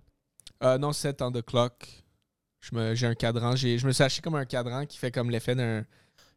Euh, 0.63 0.77
non, 0.77 0.93
7 0.93 1.21
on 1.21 1.31
the 1.31 1.41
clock. 1.43 1.87
Je 2.59 2.75
me- 2.75 2.95
J'ai 2.95 3.07
un 3.07 3.15
cadran. 3.15 3.55
J'ai- 3.55 3.77
Je 3.77 3.87
me 3.87 3.91
suis 3.91 4.03
acheté 4.03 4.21
comme 4.21 4.35
un 4.35 4.45
cadran 4.45 4.85
qui 4.85 4.97
fait 4.97 5.11
comme 5.11 5.29
l'effet 5.29 5.55
d'un 5.55 5.85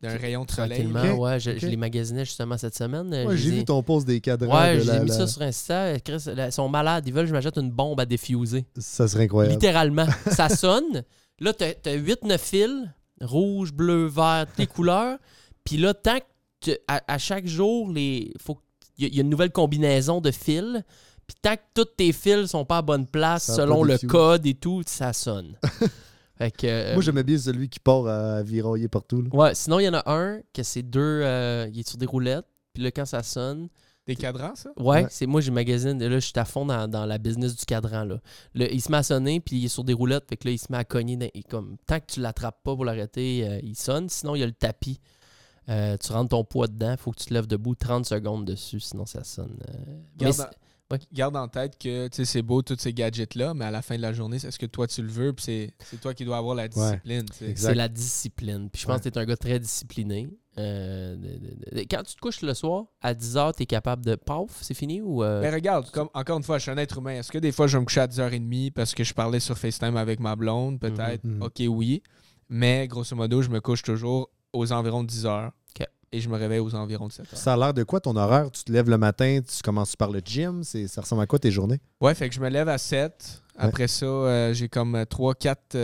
d'un 0.02 0.16
rayon 0.16 0.46
de 0.46 0.50
soleil. 0.50 0.78
Tranquillement, 0.90 1.14
Ok, 1.14 1.20
ouais. 1.20 1.40
Je, 1.40 1.50
ok. 1.50 1.58
je 1.58 1.66
les 1.66 1.76
magasinais 1.76 2.24
justement 2.24 2.56
cette 2.56 2.74
semaine. 2.74 3.10
Ouais, 3.12 3.36
j'ai 3.36 3.50
vu 3.50 3.64
ton 3.66 3.82
post 3.82 4.06
des 4.06 4.18
cadrans. 4.22 4.58
Ouais, 4.58 4.78
de 4.78 4.90
l'ai 4.90 5.00
mis 5.00 5.08
la- 5.10 5.14
ça 5.14 5.26
sur 5.26 5.42
Insta. 5.42 6.00
Chris, 6.00 6.22
là, 6.34 6.46
ils 6.46 6.52
sont 6.52 6.70
malades. 6.70 7.06
Ils 7.06 7.12
veulent 7.12 7.24
que 7.24 7.28
je 7.28 7.34
m'achète 7.34 7.58
une 7.58 7.70
bombe 7.70 8.00
à 8.00 8.06
défuser. 8.06 8.64
Ça 8.78 9.06
serait 9.08 9.24
incroyable. 9.24 9.52
Littéralement. 9.52 10.06
ça 10.30 10.48
sonne. 10.48 11.04
Là, 11.38 11.52
t'as 11.52 11.72
as 11.84 11.96
8-9 11.98 12.38
fils, 12.38 12.88
rouge, 13.20 13.74
bleu, 13.74 14.06
vert, 14.06 14.46
toutes 14.48 14.58
les 14.58 14.66
couleurs. 14.66 15.18
Puis 15.64 15.76
là, 15.76 15.92
tant 15.92 16.18
que 16.18 16.24
tu- 16.60 16.76
à, 16.88 17.00
à 17.06 17.18
chaque 17.18 17.46
jour, 17.46 17.90
les 17.90 18.32
faut 18.38 18.54
que- 18.56 18.60
il 18.98 19.04
y, 19.04 19.06
a- 19.06 19.08
il 19.08 19.14
y 19.16 19.18
a 19.18 19.22
une 19.22 19.30
nouvelle 19.30 19.52
combinaison 19.52 20.20
de 20.20 20.30
fils. 20.30 20.82
Puis 21.26 21.36
tant 21.40 21.54
que 21.56 21.60
tous 21.74 21.84
tes 21.96 22.12
fils 22.12 22.48
sont 22.50 22.64
pas 22.64 22.78
à 22.78 22.82
bonne 22.82 23.06
place, 23.06 23.44
Ça 23.44 23.54
selon 23.56 23.82
le 23.84 23.96
code 23.98 24.46
et 24.46 24.54
tout, 24.54 24.82
ça 24.86 25.12
sonne. 25.12 25.56
fait 26.38 26.50
que, 26.50 26.66
euh, 26.66 26.92
Moi, 26.94 27.02
j'aimais 27.02 27.22
bien 27.22 27.38
celui 27.38 27.68
qui 27.68 27.78
part 27.80 28.06
à 28.06 28.42
virailler 28.42 28.88
partout. 28.88 29.22
là. 29.22 29.28
ouais, 29.32 29.54
sinon, 29.54 29.78
il 29.78 29.84
y 29.84 29.88
en 29.88 29.94
a 29.94 30.02
un 30.10 30.40
que 30.52 30.62
c'est 30.62 30.82
deux. 30.82 31.00
euh, 31.00 31.68
il 31.72 31.80
est 31.80 31.88
sur 31.88 31.98
des 31.98 32.06
roulettes. 32.06 32.46
Puis 32.74 32.82
là, 32.82 32.90
quand 32.90 33.04
ça 33.04 33.22
sonne, 33.22 33.68
Des 34.06 34.16
cadrans, 34.16 34.54
ça? 34.56 34.70
Ouais, 34.76 35.02
Ouais. 35.02 35.06
c'est 35.10 35.26
moi 35.26 35.40
j'ai 35.40 35.50
magazine. 35.52 35.96
Là, 36.02 36.08
je 36.18 36.18
suis 36.26 36.32
à 36.36 36.44
fond 36.44 36.66
dans, 36.66 36.88
dans 36.88 37.04
la 37.06 37.18
business 37.18 37.54
du 37.54 37.64
cadran. 37.64 38.04
Là. 38.04 38.18
Le- 38.54 38.72
il 38.72 38.80
se 38.80 38.90
met 38.90 38.96
à 38.98 39.02
sonner, 39.04 39.38
puis 39.40 39.56
il 39.56 39.64
est 39.66 39.68
sur 39.68 39.84
des 39.84 39.92
roulettes. 39.92 40.24
Fait 40.28 40.36
que 40.36 40.48
là, 40.48 40.52
il 40.52 40.58
se 40.58 40.66
met 40.70 40.78
à 40.78 40.84
cogner. 40.84 41.16
dans- 41.16 41.28
et 41.32 41.42
comme, 41.44 41.76
tant 41.86 42.00
que 42.00 42.06
tu 42.06 42.20
l'attrapes 42.20 42.60
pas 42.64 42.74
pour 42.74 42.84
l'arrêter, 42.84 43.46
euh, 43.46 43.60
il 43.62 43.76
sonne. 43.76 44.08
Sinon, 44.08 44.34
il 44.34 44.40
y 44.40 44.42
a 44.42 44.46
le 44.46 44.52
tapis. 44.52 44.98
Euh, 45.68 45.96
tu 45.98 46.12
rentres 46.12 46.30
ton 46.30 46.44
poids 46.44 46.66
dedans. 46.66 46.96
faut 46.98 47.10
que 47.12 47.18
tu 47.18 47.26
te 47.26 47.34
lèves 47.34 47.46
debout 47.46 47.74
30 47.74 48.04
secondes 48.06 48.44
dessus, 48.44 48.80
sinon 48.80 49.06
ça 49.06 49.22
sonne. 49.24 49.56
euh. 49.68 49.74
Mais 50.20 50.26
Garde, 50.30 50.40
en- 50.90 50.96
garde 51.12 51.36
en 51.36 51.46
tête 51.48 51.78
que 51.78 52.08
c'est 52.10 52.42
beau 52.42 52.62
tous 52.62 52.76
ces 52.78 52.92
gadgets-là, 52.92 53.54
mais 53.54 53.64
à 53.66 53.70
la 53.70 53.80
fin 53.82 53.96
de 53.96 54.02
la 54.02 54.12
journée, 54.12 54.36
est-ce 54.36 54.58
que 54.58 54.66
toi 54.66 54.88
tu 54.88 55.02
le 55.02 55.08
veux? 55.08 55.32
Puis 55.32 55.44
c'est- 55.44 55.74
c'est 55.84 56.00
toi 56.00 56.12
qui 56.14 56.24
dois 56.24 56.38
avoir 56.38 56.56
la 56.56 56.66
discipline. 56.66 57.26
c'est 57.54 57.74
la 57.74 57.88
discipline. 57.88 58.68
Puis 58.70 58.82
je 58.82 58.86
pense 58.86 58.96
Ouais. 58.96 59.02
que 59.02 59.08
tu 59.10 59.18
es 59.18 59.22
un 59.22 59.24
gars 59.26 59.36
très 59.36 59.60
discipliné. 59.60 60.28
Euh, 60.58 61.14
de- 61.14 61.20
de- 61.38 61.76
de- 61.80 61.86
quand 61.88 62.02
tu 62.02 62.16
te 62.16 62.20
couches 62.20 62.42
le 62.42 62.52
soir, 62.54 62.86
à 63.00 63.14
10h, 63.14 63.52
tu 63.56 63.62
es 63.62 63.66
capable 63.66 64.04
de. 64.04 64.16
Paf, 64.16 64.48
c'est 64.62 64.74
fini 64.74 65.00
ou. 65.00 65.22
euh, 65.22 65.40
Mais 65.40 65.50
regarde, 65.50 65.88
comme, 65.92 66.08
encore 66.12 66.38
une 66.38 66.42
fois, 66.42 66.58
je 66.58 66.62
suis 66.62 66.70
un 66.72 66.76
être 66.76 66.98
humain. 66.98 67.12
Est-ce 67.20 67.30
que 67.30 67.38
des 67.38 67.52
fois 67.52 67.68
je 67.68 67.76
vais 67.76 67.80
me 67.80 67.86
coucher 67.86 68.00
à 68.00 68.08
10h30 68.08 68.72
parce 68.72 68.92
que 68.94 69.04
je 69.04 69.14
parlais 69.14 69.38
sur 69.38 69.56
FaceTime 69.56 69.96
avec 69.96 70.18
ma 70.18 70.34
blonde? 70.34 70.80
Peut-être. 70.80 71.22
Mhm. 71.22 71.40
Ok, 71.42 71.62
oui. 71.68 72.02
Mais 72.48 72.88
grosso 72.88 73.14
modo, 73.14 73.42
je 73.42 73.48
me 73.48 73.60
couche 73.60 73.82
toujours 73.84 74.28
aux 74.52 74.72
environs 74.72 75.02
de 75.04 75.08
10h. 75.10 75.48
Ok. 75.48 75.86
Et 76.12 76.20
je 76.20 76.28
me 76.28 76.36
réveille 76.36 76.58
aux 76.58 76.74
environs 76.74 77.06
de 77.08 77.12
7h. 77.12 77.34
Ça 77.36 77.54
a 77.54 77.56
l'air 77.56 77.74
de 77.74 77.82
quoi 77.84 78.00
ton 78.00 78.16
horaire? 78.16 78.50
Tu 78.50 78.64
te 78.64 78.72
lèves 78.72 78.90
le 78.90 78.98
matin, 78.98 79.40
tu 79.46 79.62
commences 79.62 79.94
par 79.96 80.10
le 80.10 80.20
gym. 80.24 80.62
c'est- 80.64 80.88
Ça 80.88 81.00
ressemble 81.02 81.22
à 81.22 81.26
quoi 81.26 81.38
tes 81.38 81.50
journées? 81.50 81.80
Ouais, 82.00 82.14
fait 82.14 82.28
que 82.28 82.34
je 82.34 82.40
me 82.40 82.48
lève 82.48 82.68
à 82.68 82.78
7. 82.78 83.42
Après 83.56 83.86
ça, 83.88 84.06
euh, 84.06 84.52
j'ai 84.54 84.68
comme 84.68 85.04
3-4 85.06 85.76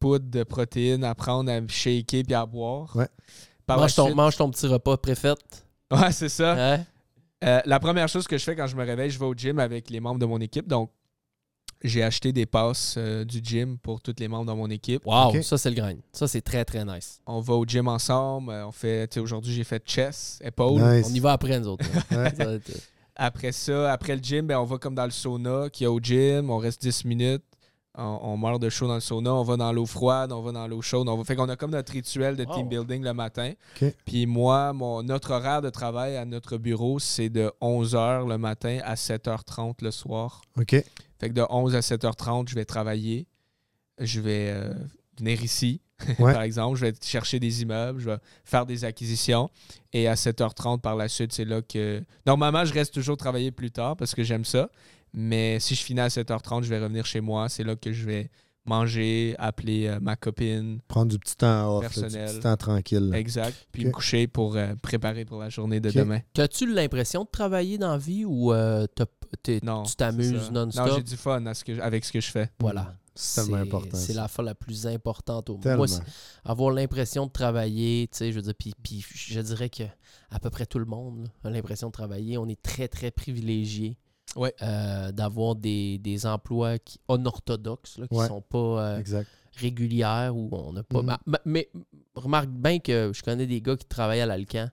poudres 0.00 0.28
de 0.30 0.42
protéines 0.44 1.04
à 1.04 1.14
prendre, 1.14 1.50
à 1.50 1.60
me 1.60 1.68
shaker 1.68 2.22
puis 2.24 2.34
à 2.34 2.46
boire. 2.46 2.94
Ouais. 2.96 3.08
Par 3.66 3.78
mange, 3.78 3.94
ton, 3.94 4.04
suite- 4.06 4.16
mange 4.16 4.36
ton 4.36 4.50
petit 4.50 4.66
repas 4.66 4.96
préfet. 4.96 5.34
Ouais, 5.90 6.12
c'est 6.12 6.28
ça. 6.28 6.78
Euh, 7.44 7.60
la 7.66 7.78
première 7.78 8.08
chose 8.08 8.26
que 8.26 8.38
je 8.38 8.44
fais 8.44 8.56
quand 8.56 8.66
je 8.66 8.74
me 8.76 8.84
réveille, 8.84 9.10
je 9.10 9.18
vais 9.18 9.26
au 9.26 9.34
gym 9.34 9.58
avec 9.58 9.90
les 9.90 10.00
membres 10.00 10.18
de 10.18 10.24
mon 10.26 10.40
équipe. 10.40 10.66
Donc, 10.66 10.90
j'ai 11.84 12.02
acheté 12.02 12.32
des 12.32 12.46
passes 12.46 12.96
euh, 12.98 13.24
du 13.24 13.40
gym 13.42 13.78
pour 13.78 14.00
tous 14.00 14.14
les 14.18 14.26
membres 14.26 14.50
de 14.52 14.56
mon 14.56 14.68
équipe. 14.70 15.02
Wow, 15.06 15.40
ça 15.42 15.56
c'est 15.58 15.70
le 15.70 15.76
grain. 15.76 15.94
Ça 16.12 16.26
c'est 16.26 16.40
très 16.40 16.64
très 16.64 16.84
nice. 16.84 17.20
On 17.26 17.40
va 17.40 17.54
au 17.54 17.64
gym 17.64 17.86
ensemble. 17.88 18.50
euh, 18.52 18.66
On 18.66 18.72
fait, 18.72 19.06
tu 19.08 19.14
sais, 19.14 19.20
aujourd'hui, 19.20 19.52
j'ai 19.54 19.64
fait 19.64 19.82
chest, 19.86 20.42
épaule. 20.44 20.80
Nice. 20.80 21.06
On 21.10 21.14
y 21.14 21.20
va 21.20 21.32
après 21.32 21.60
nous 21.60 21.68
autres. 21.68 21.84
Ça 22.10 22.24
être- 22.30 22.80
Après 23.16 23.52
ça, 23.52 23.92
après 23.92 24.16
le 24.16 24.22
gym, 24.22 24.46
ben, 24.48 24.58
on 24.58 24.64
va 24.64 24.76
comme 24.78 24.94
dans 24.96 25.04
le 25.04 25.10
sauna 25.12 25.68
qu'il 25.70 25.84
y 25.84 25.86
a 25.86 25.92
au 25.92 26.00
gym. 26.00 26.50
On 26.50 26.58
reste 26.58 26.82
10 26.82 27.04
minutes. 27.04 27.44
On, 27.96 28.18
on 28.22 28.36
meurt 28.36 28.60
de 28.60 28.68
chaud 28.68 28.88
dans 28.88 28.94
le 28.96 29.00
sauna. 29.00 29.32
On 29.32 29.44
va 29.44 29.56
dans 29.56 29.72
l'eau 29.72 29.86
froide. 29.86 30.32
On 30.32 30.42
va 30.42 30.50
dans 30.50 30.66
l'eau 30.66 30.82
chaude. 30.82 31.08
On 31.08 31.16
va... 31.16 31.22
Fait 31.22 31.36
qu'on 31.36 31.48
a 31.48 31.54
comme 31.54 31.70
notre 31.70 31.92
rituel 31.92 32.34
de 32.34 32.44
Wow. 32.44 32.54
team 32.56 32.68
building 32.68 33.04
le 33.04 33.14
matin. 33.14 33.52
Puis 34.04 34.26
moi, 34.26 34.72
mon, 34.72 35.04
notre 35.04 35.30
horaire 35.32 35.62
de 35.62 35.70
travail 35.70 36.16
à 36.16 36.24
notre 36.24 36.56
bureau, 36.56 36.98
c'est 36.98 37.28
de 37.28 37.52
11h 37.62 38.28
le 38.28 38.36
matin 38.36 38.80
à 38.82 38.94
7h30 38.96 39.74
le 39.82 39.92
soir. 39.92 40.42
OK. 40.58 40.74
Fait 41.20 41.28
que 41.28 41.34
de 41.34 41.44
11 41.48 41.74
à 41.74 41.80
7h30, 41.80 42.48
je 42.48 42.54
vais 42.54 42.64
travailler. 42.64 43.26
Je 44.00 44.20
vais 44.20 44.50
euh, 44.50 44.74
venir 45.18 45.42
ici, 45.42 45.80
Ouais. 46.18 46.32
par 46.32 46.42
exemple. 46.42 46.76
Je 46.78 46.86
vais 46.86 46.92
chercher 47.02 47.38
des 47.38 47.62
immeubles. 47.62 48.00
Je 48.00 48.10
vais 48.10 48.18
faire 48.44 48.66
des 48.66 48.84
acquisitions. 48.84 49.48
Et 49.92 50.08
à 50.08 50.14
7h30, 50.14 50.80
par 50.80 50.96
la 50.96 51.08
suite, 51.08 51.32
c'est 51.32 51.44
là 51.44 51.62
que. 51.62 52.02
Normalement, 52.26 52.64
je 52.64 52.74
reste 52.74 52.92
toujours 52.94 53.16
travailler 53.16 53.50
plus 53.52 53.70
tard 53.70 53.96
parce 53.96 54.14
que 54.14 54.22
j'aime 54.24 54.44
ça. 54.44 54.68
Mais 55.12 55.60
si 55.60 55.74
je 55.76 55.82
finis 55.82 56.00
à 56.00 56.08
7h30, 56.08 56.64
je 56.64 56.68
vais 56.68 56.80
revenir 56.80 57.06
chez 57.06 57.20
moi. 57.20 57.48
C'est 57.48 57.62
là 57.62 57.76
que 57.76 57.92
je 57.92 58.04
vais 58.04 58.30
manger, 58.66 59.34
appeler 59.38 59.86
euh, 59.86 59.98
ma 60.00 60.16
copine. 60.16 60.80
Prendre 60.88 61.10
du 61.10 61.18
petit 61.18 61.36
temps 61.36 61.76
off, 61.78 61.82
là, 61.82 61.88
du 61.88 62.00
Personnel. 62.00 62.30
petit 62.30 62.40
temps 62.40 62.56
tranquille. 62.56 63.08
là. 63.10 63.18
Exact. 63.18 63.66
Puis 63.72 63.84
me 63.84 63.90
coucher 63.90 64.26
pour 64.26 64.56
euh, 64.56 64.74
préparer 64.82 65.24
pour 65.24 65.38
la 65.38 65.48
journée 65.48 65.80
de 65.80 65.90
demain. 65.90 66.20
T'as-tu 66.32 66.72
l'impression 66.72 67.24
de 67.24 67.28
travailler 67.30 67.78
dans 67.78 67.92
la 67.92 67.98
vie 67.98 68.24
ou 68.24 68.52
euh, 68.52 68.86
Non. 69.62 69.82
tu 69.82 69.90
c'est 69.90 69.96
t'amuses 69.96 70.50
non-stop? 70.50 70.86
Non, 70.88 70.96
j'ai 70.96 71.02
du 71.02 71.16
fun 71.16 71.44
à 71.46 71.54
ce 71.54 71.64
que- 71.64 71.80
avec 71.80 72.04
ce 72.04 72.12
que 72.12 72.20
je 72.20 72.30
fais. 72.30 72.50
Voilà. 72.60 72.96
C'est 73.16 73.42
tellement 73.42 73.58
important. 73.58 73.96
C'est 73.96 74.12
la 74.12 74.26
fois 74.26 74.42
la 74.42 74.56
plus 74.56 74.88
importante 74.88 75.48
au 75.48 75.52
monde. 75.52 75.62
Tellement. 75.62 75.76
Moi, 75.78 75.86
c'est 75.86 76.02
avoir 76.44 76.72
l'impression 76.72 77.26
de 77.26 77.30
travailler, 77.30 78.08
tu 78.10 78.18
sais, 78.18 78.30
je 78.32 78.36
veux 78.36 78.42
dire, 78.42 78.54
puis, 78.58 78.74
puis 78.82 79.04
je 79.14 79.40
dirais 79.40 79.68
que 79.68 79.84
à 80.30 80.40
peu 80.40 80.50
près 80.50 80.66
tout 80.66 80.80
le 80.80 80.84
monde 80.84 81.28
là, 81.44 81.50
a 81.50 81.52
l'impression 81.52 81.86
de 81.88 81.92
travailler. 81.92 82.38
On 82.38 82.48
est 82.48 82.60
très, 82.60 82.88
très 82.88 83.12
privilégié 83.12 83.98
Ouais. 84.36 84.54
euh, 84.62 85.12
d'avoir 85.12 85.54
des, 85.54 85.98
des 85.98 86.26
emplois 86.26 86.78
qui, 86.78 86.98
unorthodoxes, 87.08 87.98
là, 87.98 88.06
qui 88.08 88.16
Ouais. 88.16 88.26
sont 88.28 88.40
pas 88.42 88.58
euh, 88.98 89.02
régulières, 89.56 90.34
on 90.36 90.72
n'a 90.72 90.82
pas... 90.82 91.00
Mhm. 91.00 91.06
Ma- 91.06 91.20
ma- 91.26 91.40
mais 91.44 91.68
remarque 92.14 92.48
bien 92.48 92.78
que 92.78 93.12
je 93.14 93.22
connais 93.22 93.46
des 93.46 93.60
gars 93.60 93.76
qui 93.76 93.86
travaillent 93.86 94.20
à 94.20 94.26
l'Alcan, 94.26 94.68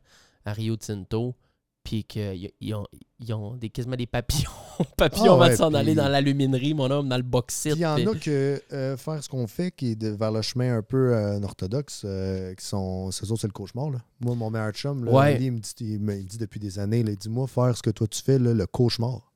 à 0.45 0.53
Rio 0.53 0.75
Tinto, 0.75 1.35
puis 1.83 2.03
qu'ils 2.03 2.51
ont, 2.75 2.85
ils 3.19 3.33
ont 3.33 3.55
des, 3.55 3.69
quasiment 3.69 3.95
des 3.95 4.05
papillons. 4.07 4.49
papillons 4.97 5.33
Ah 5.33 5.37
ouais, 5.45 5.49
de 5.51 5.55
s'en 5.55 5.73
aller 5.73 5.95
dans 5.95 6.07
l'aluminerie, 6.09 6.73
mon 6.75 6.89
homme, 6.91 7.09
dans 7.09 7.17
le 7.17 7.23
bauxite. 7.23 7.73
il 7.75 7.79
y 7.81 7.85
en 7.85 7.95
a 7.95 8.15
que 8.15 8.61
euh, 8.71 8.97
faire 8.97 9.23
ce 9.23 9.27
qu'on 9.29 9.47
fait, 9.47 9.71
qui 9.71 9.91
est 9.91 9.95
de- 9.95 10.09
vers 10.09 10.31
le 10.31 10.41
chemin 10.43 10.77
un 10.77 10.81
peu 10.83 11.15
euh, 11.15 11.41
orthodoxe, 11.41 12.03
euh, 12.05 12.53
qui 12.55 12.63
sont. 12.65 13.09
C'est 13.11 13.29
autres, 13.31 13.41
c'est 13.41 13.47
le 13.47 13.53
cauchemar. 13.53 13.89
Là. 13.89 13.99
Moi, 14.19 14.35
mon 14.35 14.51
meilleur 14.51 14.71
chum, 14.73 15.05
là, 15.05 15.11
Ouais. 15.11 15.35
Ali, 15.35 15.45
il, 15.45 15.51
me 15.53 15.59
dit, 15.59 15.73
il 15.79 15.99
me 15.99 16.21
dit 16.21 16.37
depuis 16.37 16.59
des 16.59 16.77
années, 16.77 17.01
là, 17.03 17.11
il 17.11 17.17
dit 17.17 17.29
Moi, 17.29 17.47
faire 17.47 17.75
ce 17.75 17.81
que 17.81 17.89
toi 17.91 18.07
tu 18.07 18.21
fais, 18.21 18.37
là, 18.37 18.53
le 18.53 18.67
cauchemar. 18.67 19.30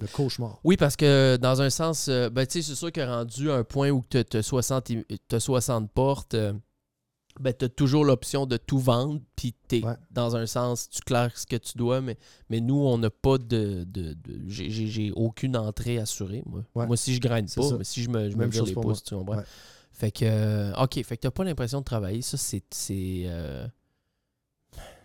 Le 0.00 0.06
cauchemar. 0.06 0.60
Oui, 0.64 0.76
parce 0.76 0.96
que 0.96 1.36
dans 1.40 1.60
un 1.60 1.70
sens, 1.70 2.08
euh, 2.08 2.30
ben, 2.30 2.46
tu 2.46 2.62
sais, 2.62 2.68
c'est 2.68 2.76
sûr 2.76 2.92
que 2.92 3.00
rendu 3.00 3.50
à 3.50 3.56
un 3.56 3.64
point 3.64 3.90
où 3.90 4.04
tu 4.08 4.18
as 4.18 4.42
60, 4.42 4.90
i- 4.90 5.04
t'as 5.26 5.40
60 5.40 5.90
portes, 5.92 6.34
euh, 6.34 6.52
ben, 7.40 7.52
tu 7.56 7.64
as 7.64 7.68
toujours 7.68 8.04
l'option 8.04 8.46
de 8.46 8.56
tout 8.56 8.78
vendre, 8.78 9.20
puis 9.36 9.54
Ouais. 9.72 9.94
dans 10.10 10.36
un 10.36 10.46
sens, 10.46 10.88
tu 10.88 11.00
claires 11.02 11.36
ce 11.36 11.46
que 11.46 11.56
tu 11.56 11.76
dois, 11.76 12.00
mais, 12.00 12.16
mais 12.48 12.60
nous, 12.60 12.76
on 12.78 12.98
n'a 12.98 13.10
pas 13.10 13.38
de. 13.38 13.84
de, 13.88 14.12
de- 14.14 14.40
j'ai- 14.48 15.12
aucune 15.12 15.56
entrée 15.56 15.98
assurée, 15.98 16.42
moi. 16.46 16.62
Ouais. 16.74 16.86
Moi, 16.86 16.96
si 16.96 17.14
je 17.14 17.20
graine 17.20 17.46
pas, 17.46 17.62
ça. 17.62 17.76
mais 17.78 17.84
si 17.84 18.02
je 18.02 18.08
me, 18.08 18.28
je 18.30 18.34
me 18.36 18.40
Même 18.42 18.50
vire 18.50 18.60
chose 18.60 18.68
les 18.68 18.74
pouces, 18.74 19.02
tu 19.02 19.14
comprends? 19.16 19.36
Ouais. 19.38 19.44
Fait 19.92 20.12
que, 20.12 20.24
euh, 20.24 20.72
OK, 20.76 20.94
fait 21.02 21.16
que 21.16 21.22
t'as 21.22 21.30
pas 21.32 21.42
l'impression 21.44 21.80
de 21.80 21.84
travailler. 21.84 22.22
Ça, 22.22 22.36
c'est. 22.36 22.62
C'est 22.72 23.22
euh, 23.26 23.66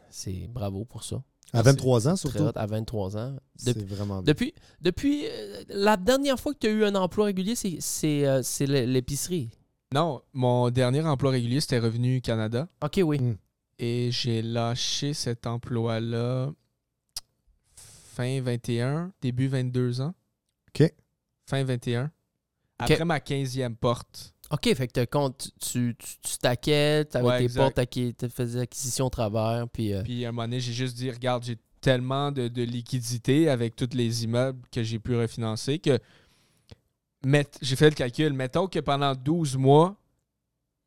c'est 0.10 0.48
bravo 0.48 0.86
pour 0.86 1.04
ça. 1.04 1.24
À 1.54 1.62
23 1.62 2.08
ans, 2.08 2.16
Très 2.16 2.30
surtout. 2.30 2.44
hot, 2.46 2.52
à 2.56 2.66
23 2.66 3.16
ans. 3.18 3.36
C'est 3.56 3.78
Depuis, 3.78 3.86
vraiment 3.96 4.16
bien. 4.16 4.24
depuis, 4.24 4.54
depuis 4.82 5.26
euh, 5.28 5.64
la 5.70 5.98
dernière 5.98 6.40
fois 6.40 6.54
que 6.54 6.60
tu 6.60 6.68
as 6.68 6.72
eu 6.72 6.84
un 6.84 6.96
emploi 6.96 7.26
régulier, 7.26 7.56
c'est 7.56 7.78
c'est, 7.80 8.26
euh, 8.28 8.42
c'est 8.44 8.66
l'épicerie. 8.66 9.50
Non, 9.94 10.22
mon 10.34 10.72
dernier 10.72 11.02
emploi 11.02 11.30
régulier, 11.32 11.60
c'était 11.62 11.78
Revenu 11.80 12.22
Canada. 12.22 12.68
OK, 12.84 13.00
oui. 13.06 13.20
Mm. 13.20 13.38
Et 13.78 14.10
j'ai 14.12 14.42
lâché 14.42 15.14
cet 15.14 15.46
emploi-là 15.46 16.52
fin 17.76 18.42
21, 18.42 19.12
début 19.22 19.48
22 19.48 20.02
ans. 20.02 20.14
OK. 20.70 20.92
Fin 21.48 21.64
21. 21.64 22.12
Après 22.80 23.06
ma 23.06 23.20
15e 23.20 23.76
porte. 23.76 24.34
OK, 24.54 24.74
fait 24.76 24.88
que 24.88 25.06
compte, 25.06 25.50
tu, 25.60 25.96
tu, 25.98 26.16
tu 26.22 26.32
stackais, 26.32 27.06
t'avais 27.06 27.26
Ouais, 27.28 27.38
tes 27.40 27.44
exact. 27.46 27.62
portes, 27.62 27.78
acqui- 27.80 28.14
tu 28.16 28.30
faisais 28.30 28.62
acquisition 28.62 29.08
au 29.08 29.10
travers, 29.10 29.68
puis... 29.68 29.94
euh, 29.94 30.04
Puis 30.04 30.24
à 30.26 30.30
un 30.30 30.32
moment 30.32 30.44
donné, 30.44 30.60
j'ai 30.60 30.74
juste 30.74 30.96
dit, 30.96 31.10
regarde, 31.10 31.44
j'ai 31.44 31.58
tellement 31.82 32.32
de, 32.32 32.48
de 32.48 32.62
liquidités 32.64 33.50
avec 33.50 33.76
tous 33.76 33.90
les 33.94 34.24
immeubles 34.24 34.62
que 34.72 34.84
j'ai 34.84 35.00
pu 35.00 35.16
refinancer 35.18 35.80
que 35.80 35.98
met- 37.26 37.48
j'ai 37.62 37.76
fait 37.76 37.90
le 37.90 37.96
calcul. 37.96 38.32
Mettons 38.34 38.68
que 38.68 38.80
pendant 38.80 39.14
12 39.16 39.58
mois, 39.58 39.96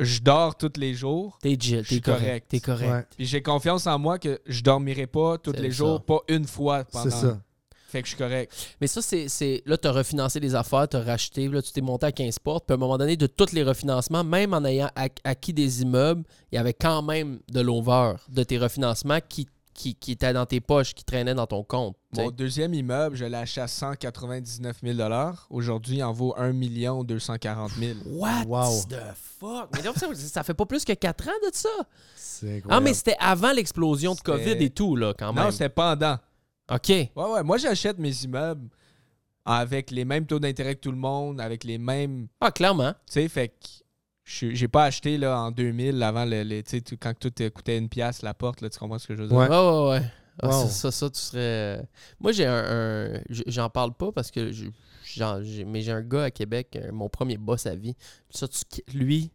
je 0.01 0.20
dors 0.20 0.56
tous 0.56 0.72
les 0.78 0.94
jours. 0.94 1.38
T'es 1.43 1.56
correct. 1.56 2.01
correct. 2.05 2.47
T'es 2.48 2.60
correct. 2.60 2.90
Ouais, 2.90 3.05
Puis 3.16 3.26
j'ai 3.26 3.43
confiance 3.43 3.86
en 3.86 3.98
moi 3.98 4.18
que 4.18 4.40
je 4.47 4.62
dormirai 4.62 5.06
pas 5.06 5.38
tous 5.38 5.52
les 5.52 5.70
ça. 5.70 5.76
jours, 5.76 6.05
pas 6.05 6.20
une 6.28 6.47
fois 6.47 6.84
pendant. 6.84 7.05
c'est 7.05 7.10
ça. 7.16 7.40
Fait 7.88 8.02
que 8.02 8.08
je 8.08 8.14
suis 8.14 8.18
correct. 8.18 8.52
Mais 8.80 8.86
ça, 8.86 9.00
c'est. 9.00 9.28
c'est- 9.28 9.62
Là, 9.66 9.76
t'as 9.76 9.92
refinancé 9.92 10.40
les 10.40 10.54
affaires, 10.54 10.88
t'as 10.88 11.02
racheté, 11.02 11.48
là, 11.48 11.62
tu 11.62 11.70
t'es 11.72 11.80
monté 11.80 12.06
à 12.06 12.12
15 12.12 12.38
portes, 12.38 12.66
puis 12.66 12.72
à 12.72 12.76
un 12.76 12.78
moment 12.80 12.98
donné, 12.98 13.16
de 13.16 13.26
tous 13.26 13.52
les 13.52 13.62
refinancements, 13.62 14.24
même 14.24 14.52
en 14.54 14.64
ayant 14.64 14.90
ac- 14.96 15.18
acquis 15.24 15.52
des 15.52 15.82
immeubles, 15.82 16.24
il 16.50 16.56
y 16.56 16.58
avait 16.58 16.74
quand 16.74 17.02
même 17.02 17.38
de 17.48 17.60
l'over 17.60 18.14
de 18.28 18.42
tes 18.42 18.58
refinancements 18.58 19.18
qui, 19.28 19.46
qui, 19.72 19.94
qui 19.94 20.12
étaient 20.12 20.32
dans 20.32 20.46
tes 20.46 20.60
poches, 20.60 20.94
qui 20.94 21.04
traînaient 21.04 21.34
dans 21.34 21.46
ton 21.46 21.62
compte. 21.62 21.96
tu. 22.14 22.20
Mon 22.20 22.30
deuxième 22.30 22.72
immeuble, 22.74 23.14
je 23.14 23.24
l'ai 23.26 23.36
acheté 23.36 23.60
à 23.60 23.68
199 23.68 24.76
000 24.82 24.98
Aujourd'hui, 25.50 25.98
il 25.98 26.02
en 26.02 26.12
vaut 26.12 26.34
1 26.38 26.52
240 27.04 27.72
000 27.78 27.98
What 28.06 28.44
Wow. 28.46 28.82
the 28.88 28.96
fuck? 29.38 29.68
Mais 29.74 29.82
donc, 29.82 29.96
ça, 29.96 30.06
ça 30.14 30.42
fait 30.42 30.54
pas 30.54 30.66
plus 30.66 30.84
que 30.84 30.92
4 30.94 31.28
ans 31.28 31.32
de 31.48 31.54
ça? 31.54 31.68
C'est 32.16 32.62
Ah, 32.68 32.80
mais 32.80 32.94
c'était 32.94 33.16
avant 33.20 33.52
l'explosion 33.52 34.14
de 34.14 34.20
COVID 34.20 34.50
et 34.52 34.70
tout, 34.70 34.96
là, 34.96 35.12
quand 35.16 35.32
même. 35.32 35.44
Non, 35.44 35.50
c'était 35.50 35.68
pendant. 35.68 36.16
OK. 36.70 36.88
Ouais, 36.88 37.10
ouais. 37.16 37.43
Moi, 37.43 37.59
j'achète 37.59 37.98
mes 37.98 38.14
immeubles 38.24 38.68
avec 39.44 39.90
les 39.90 40.05
mêmes 40.05 40.26
taux 40.26 40.38
d'intérêt 40.40 40.74
que 40.74 40.80
tout 40.80 40.90
le 40.90 40.97
monde, 40.97 41.40
avec 41.40 41.62
les 41.64 41.78
mêmes. 41.78 42.26
Ah, 42.40 42.51
clairement. 42.51 42.93
Tu 43.06 43.12
sais, 43.14 43.28
fait 43.28 43.48
que 43.48 43.55
j'ai 44.52 44.66
pas 44.68 44.84
acheté 44.84 45.18
là, 45.18 45.38
en 45.40 45.51
2000 45.52 46.02
avant 46.02 46.24
le, 46.24 46.62
tout- 46.80 46.97
quand 47.01 47.14
tout 47.18 47.32
euh, 47.40 47.51
coûtait 47.51 47.78
une 47.78 47.88
pièce 47.88 48.22
la 48.22 48.34
porte. 48.34 48.60
Là, 48.60 48.68
tu 48.70 48.78
comprends 48.78 48.98
ce 48.98 49.06
que 49.06 49.14
je 49.14 49.22
veux 49.22 49.28
dire? 49.28 49.36
Ouais. 49.36 49.48
Ouais, 49.48 49.56
ouais, 49.56 49.90
ouais. 50.01 50.02
Ah, 50.43 50.48
Wow. 50.48 50.64
ça, 50.64 50.68
ça, 50.68 50.90
ça, 50.93 51.09
tu 51.10 51.18
serais. 51.20 51.38
euh, 51.78 51.82
Moi, 52.20 52.32
j'ai 52.32 52.44
un. 52.47 53.20
J'en 53.30 53.70
parle 53.70 53.94
pas 53.94 54.12
parce 54.12 54.30
que. 54.30 54.51
je- 54.52 54.66
j'en- 55.05 55.40
j'ai- 55.43 55.64
Mais 55.64 55.80
j'ai 55.80 55.93
un 55.93 56.02
gars 56.02 56.24
à 56.24 56.30
Québec, 56.30 56.76
euh, 56.76 56.90
mon 56.93 57.09
premier 57.09 57.38
boss 57.38 57.64
à 57.66 57.74
vie. 57.74 57.94
Ça, 58.28 58.47
tu- 58.48 58.82
lui, 58.94 59.30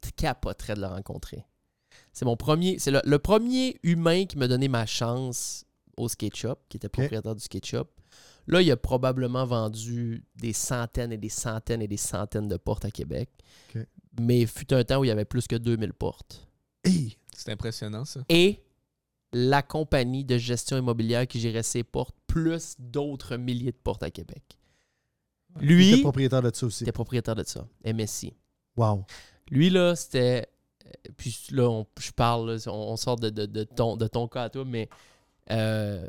tu 0.00 0.12
capoterais 0.12 0.74
de 0.74 0.80
le 0.80 0.86
rencontrer. 0.86 1.44
C'est 2.12 2.24
mon 2.24 2.36
premier. 2.36 2.78
C'est 2.78 2.90
le, 2.92 3.02
le 3.04 3.18
premier 3.18 3.76
humain 3.82 4.24
qui 4.24 4.38
m'a 4.38 4.48
donné 4.48 4.68
ma 4.68 4.86
chance 4.86 5.65
au 5.96 6.08
skate 6.08 6.36
shop, 6.36 6.56
qui 6.68 6.76
était 6.76 6.88
propriétaire 6.88 7.34
du 7.34 7.42
skate 7.42 7.66
shop. 7.66 7.86
Là, 8.46 8.62
il 8.62 8.70
a 8.70 8.76
probablement 8.76 9.44
vendu 9.44 10.24
des 10.36 10.52
centaines 10.52 11.12
et 11.12 11.16
des 11.18 11.28
centaines 11.28 11.82
et 11.82 11.88
des 11.88 11.96
centaines 11.96 12.48
de 12.48 12.56
portes 12.56 12.84
à 12.84 12.90
Québec. 12.90 13.28
Ok. 13.74 13.82
Mais 14.20 14.40
il 14.40 14.46
fut 14.46 14.72
un 14.72 14.84
temps 14.84 15.00
où 15.00 15.04
il 15.04 15.08
y 15.08 15.10
avait 15.10 15.24
plus 15.24 15.46
que 15.48 15.56
2000 15.56 15.92
portes. 15.92 16.46
Hey! 16.84 17.16
C'est 17.34 17.50
impressionnant, 17.52 18.04
ça. 18.04 18.20
Et 18.28 18.62
la 19.32 19.62
compagnie 19.62 20.24
de 20.24 20.38
gestion 20.38 20.78
immobilière 20.78 21.26
qui 21.26 21.40
gérait 21.40 21.62
ses 21.64 21.82
portes, 21.82 22.16
plus 22.26 22.76
d'autres 22.78 23.36
milliers 23.36 23.72
de 23.72 23.76
portes 23.76 24.02
à 24.04 24.10
Québec. 24.10 24.42
Il 25.60 25.64
était 25.72 25.96
Lui, 25.96 26.00
propriétaire 26.02 26.42
de 26.42 26.50
ça 26.54 26.66
aussi. 26.66 26.84
était 26.84 26.92
propriétaire 26.92 27.34
de 27.34 27.42
ça, 27.44 27.66
MSI. 27.84 28.34
Wow. 28.76 29.04
Lui, 29.50 29.70
là, 29.70 29.96
c'était. 29.96 30.48
euh, 30.86 30.90
Puis 31.16 31.46
là, 31.50 31.68
on- 31.68 31.86
je 31.98 32.10
parle, 32.12 32.50
là, 32.52 32.56
on, 32.68 32.92
on 32.92 32.96
sort 32.96 33.16
de, 33.16 33.30
de- 33.30 33.46
de 33.46 33.64
ton, 33.64 33.96
de 33.96 34.06
ton 34.06 34.28
cas 34.28 34.44
à 34.44 34.50
toi, 34.50 34.64
mais. 34.64 34.88
Euh, 35.50 36.06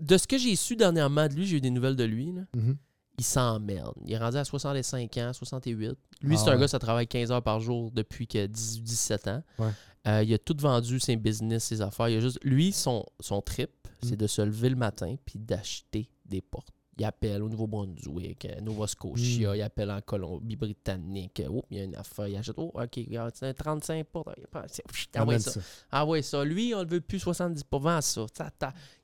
de 0.00 0.16
ce 0.16 0.26
que 0.26 0.38
j'ai 0.38 0.54
su 0.56 0.76
dernièrement 0.76 1.26
de 1.28 1.34
lui, 1.34 1.46
j'ai 1.46 1.56
eu 1.56 1.60
des 1.60 1.70
nouvelles 1.70 1.96
de 1.96 2.04
lui, 2.04 2.32
là, 2.32 2.42
Mhm. 2.56 2.76
il 3.18 3.24
s'emmerde. 3.24 3.94
Il 4.04 4.12
est 4.12 4.18
rendu 4.18 4.36
à 4.36 4.44
65 4.44 5.16
ans, 5.18 5.32
68. 5.32 5.96
Lui, 6.22 6.36
Ah 6.36 6.38
c'est 6.38 6.50
un 6.50 6.54
ouais. 6.54 6.60
gars, 6.60 6.68
ça 6.68 6.78
travaille 6.78 7.06
15 7.08 7.32
heures 7.32 7.42
par 7.42 7.60
jour 7.60 7.90
depuis 7.90 8.26
que 8.26 8.46
18, 8.46 8.82
17 8.82 9.28
ans. 9.28 9.42
Ouais. 9.58 9.70
Euh, 10.06 10.22
il 10.22 10.32
a 10.32 10.38
tout 10.38 10.56
vendu, 10.58 11.00
ses 11.00 11.16
business, 11.16 11.64
ses 11.64 11.82
affaires. 11.82 12.08
Il 12.08 12.16
a 12.16 12.20
juste, 12.20 12.38
lui, 12.42 12.72
son, 12.72 13.04
son 13.20 13.42
trip, 13.42 13.70
c'est 14.02 14.12
Mm. 14.14 14.16
de 14.16 14.26
se 14.28 14.42
lever 14.42 14.68
le 14.70 14.76
matin 14.76 15.16
puis 15.26 15.38
d'acheter 15.38 16.08
des 16.24 16.40
portes. 16.40 16.72
Il 16.98 17.04
appelle 17.04 17.42
au 17.44 17.48
Nouveau-Brunswick, 17.48 18.44
euh, 18.46 18.60
Nova 18.60 18.88
Scotia, 18.88 19.52
Mm. 19.52 19.56
il 19.56 19.62
appelle 19.62 19.90
en 19.90 20.00
Colombie-Britannique. 20.00 21.42
Oh, 21.48 21.64
il 21.70 21.76
y 21.76 21.80
a 21.80 21.84
une 21.84 21.94
affaire, 21.94 22.26
il 22.26 22.36
achète. 22.36 22.56
Oh, 22.58 22.72
OK, 22.74 22.94
regarde, 22.96 23.30
c'est 23.34 23.46
un 23.46 23.54
35 23.54 24.04
portes. 24.06 24.28
Ah 24.52 24.62
ouais, 24.62 24.66
Amène 25.14 25.38
ça. 25.38 25.52
ça. 25.52 25.60
Ah 25.92 26.04
ça. 26.22 26.44
Lui, 26.44 26.74
on 26.74 26.82
le 26.82 26.88
veut 26.88 27.00
plus 27.00 27.20
70 27.20 27.62
pour 27.64 27.80
vendre 27.80 28.02
ça. 28.02 28.26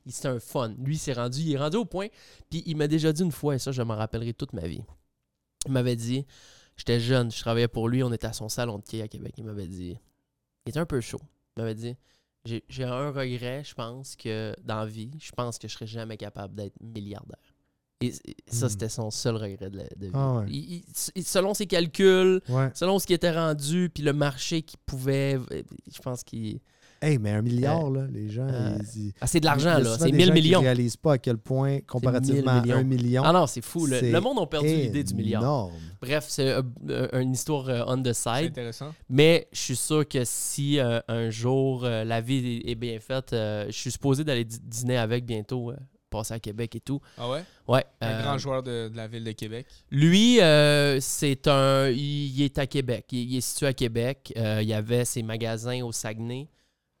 C'est 0.07 0.27
un 0.27 0.39
fun. 0.39 0.73
Lui, 0.77 0.97
c'est 0.97 1.13
rendu, 1.13 1.39
il 1.39 1.53
est 1.53 1.57
rendu 1.57 1.77
au 1.77 1.85
point. 1.85 2.07
Puis 2.49 2.63
il 2.65 2.75
m'a 2.75 2.87
déjà 2.87 3.13
dit 3.13 3.23
une 3.23 3.31
fois, 3.31 3.55
et 3.55 3.59
ça, 3.59 3.71
je 3.71 3.81
m'en 3.81 3.95
rappellerai 3.95 4.33
toute 4.33 4.51
ma 4.53 4.67
vie. 4.67 4.81
Il 5.65 5.71
m'avait 5.71 5.95
dit, 5.95 6.25
j'étais 6.75 6.99
jeune, 6.99 7.31
je 7.31 7.39
travaillais 7.39 7.67
pour 7.69 7.87
lui, 7.87 8.03
on 8.03 8.11
était 8.11 8.27
à 8.27 8.33
son 8.33 8.49
salon 8.49 8.77
de 8.79 8.83
quai 8.83 9.01
à 9.01 9.07
Québec. 9.07 9.33
Il 9.37 9.45
m'avait 9.45 9.67
dit, 9.67 9.97
il 10.65 10.69
était 10.69 10.79
un 10.79 10.85
peu 10.85 10.99
chaud. 11.01 11.21
Il 11.55 11.61
m'avait 11.61 11.75
dit, 11.75 11.95
j'ai 12.43 12.63
j'ai 12.69 12.83
un 12.83 13.09
regret, 13.11 13.63
je 13.63 13.73
pense 13.73 14.15
que 14.15 14.53
dans 14.63 14.75
la 14.81 14.85
vie, 14.85 15.11
je 15.19 15.31
pense 15.31 15.57
que 15.57 15.67
je 15.67 15.73
serais 15.73 15.87
jamais 15.87 16.17
capable 16.17 16.53
d'être 16.53 16.75
milliardaire. 16.81 17.54
Et, 18.01 18.07
et 18.07 18.13
ça, 18.47 18.65
Hmm. 18.65 18.69
c'était 18.69 18.89
son 18.89 19.09
seul 19.09 19.35
regret 19.37 19.69
de, 19.69 19.77
la, 19.77 19.83
de 19.83 20.05
vie. 20.07 20.11
Ah 20.13 20.33
ouais. 20.39 20.45
Il- 20.49 20.73
il- 20.73 20.83
il- 21.15 21.23
selon 21.23 21.53
ses 21.53 21.65
calculs, 21.65 22.41
Ouais. 22.49 22.69
selon 22.73 22.99
ce 22.99 23.07
qui 23.07 23.13
était 23.13 23.31
rendu, 23.31 23.89
puis 23.93 24.03
le 24.03 24.11
marché 24.13 24.61
qui 24.63 24.75
pouvait, 24.85 25.39
je 25.93 26.01
pense 26.01 26.23
qu'il... 26.23 26.59
Hey, 27.01 27.17
mais 27.19 27.31
un 27.31 27.41
milliard, 27.41 27.89
là, 27.91 28.07
les 28.11 28.29
gens. 28.29 28.47
euh, 28.49 28.77
ils- 28.95 29.07
ils- 29.07 29.13
Ah, 29.21 29.27
c'est 29.27 29.39
de 29.39 29.45
l'argent, 29.45 29.77
là. 29.77 29.97
C'est 29.99 30.05
des 30.05 30.11
1000 30.13 30.25
gens 30.27 30.33
qui 30.33 30.41
millions. 30.41 30.59
réalisent 30.61 30.97
pas 30.97 31.13
à 31.13 31.17
quel 31.17 31.37
point, 31.37 31.79
comparativement 31.81 32.51
à 32.51 32.61
millions. 32.61 32.77
un 32.77 32.83
million. 32.83 33.21
Ah 33.25 33.31
non, 33.31 33.47
c'est 33.47 33.61
fou. 33.63 33.85
Le, 33.85 34.19
monde 34.19 34.39
a 34.39 34.45
perdu 34.47 34.67
l'idée 34.67 35.03
du 35.03 35.13
milliard. 35.13 35.41
énorme. 35.43 35.73
Bref, 36.01 36.25
c'est 36.29 36.49
euh, 36.49 36.61
euh, 36.89 37.21
une 37.21 37.33
histoire 37.33 37.69
euh, 37.69 37.83
on 37.87 38.01
the 38.01 38.13
C'est 38.13 38.37
side. 38.39 38.49
intéressant. 38.51 38.93
Mais 39.09 39.47
je 39.51 39.59
suis 39.59 39.75
sûr 39.75 40.07
que 40.07 40.23
si 40.23 40.79
euh, 40.79 40.99
un 41.07 41.29
jour 41.29 41.83
euh, 41.85 42.03
la 42.05 42.21
vie 42.21 42.61
est, 42.65 42.75
bien 42.75 42.99
faite, 42.99 43.33
euh, 43.33 43.65
je 43.67 43.71
suis 43.73 43.91
supposé 43.91 44.23
d'aller 44.23 44.45
dîner 44.45 44.97
avec 44.97 45.25
bientôt, 45.25 45.71
passer 46.09 46.33
à 46.33 46.39
Québec 46.39 46.75
et 46.75 46.79
tout. 46.79 46.99
Ah 47.17 47.29
ouais? 47.29 47.43
Ouais. 47.67 47.85
Un 48.01 48.07
euh, 48.11 48.21
grand 48.23 48.37
joueur 48.37 48.63
de, 48.63 48.89
de 48.89 48.95
la 48.97 49.07
ville 49.07 49.23
de 49.23 49.31
Québec. 49.31 49.67
Lui, 49.91 50.39
euh, 50.41 50.99
c'est 50.99 51.47
un. 51.47 51.89
Il, 51.89 51.99
il 52.35 52.41
est 52.43 52.57
à 52.57 52.67
Québec. 52.67 53.05
Il, 53.11 53.31
il 53.31 53.37
est 53.37 53.41
situé 53.41 53.67
à 53.67 53.73
Québec. 53.73 54.31
Euh, 54.37 54.59
il 54.61 54.67
y 54.67 54.73
avait 54.73 55.05
ses 55.05 55.23
magasins 55.23 55.81
au 55.83 55.91
Saguenay. 55.91 56.47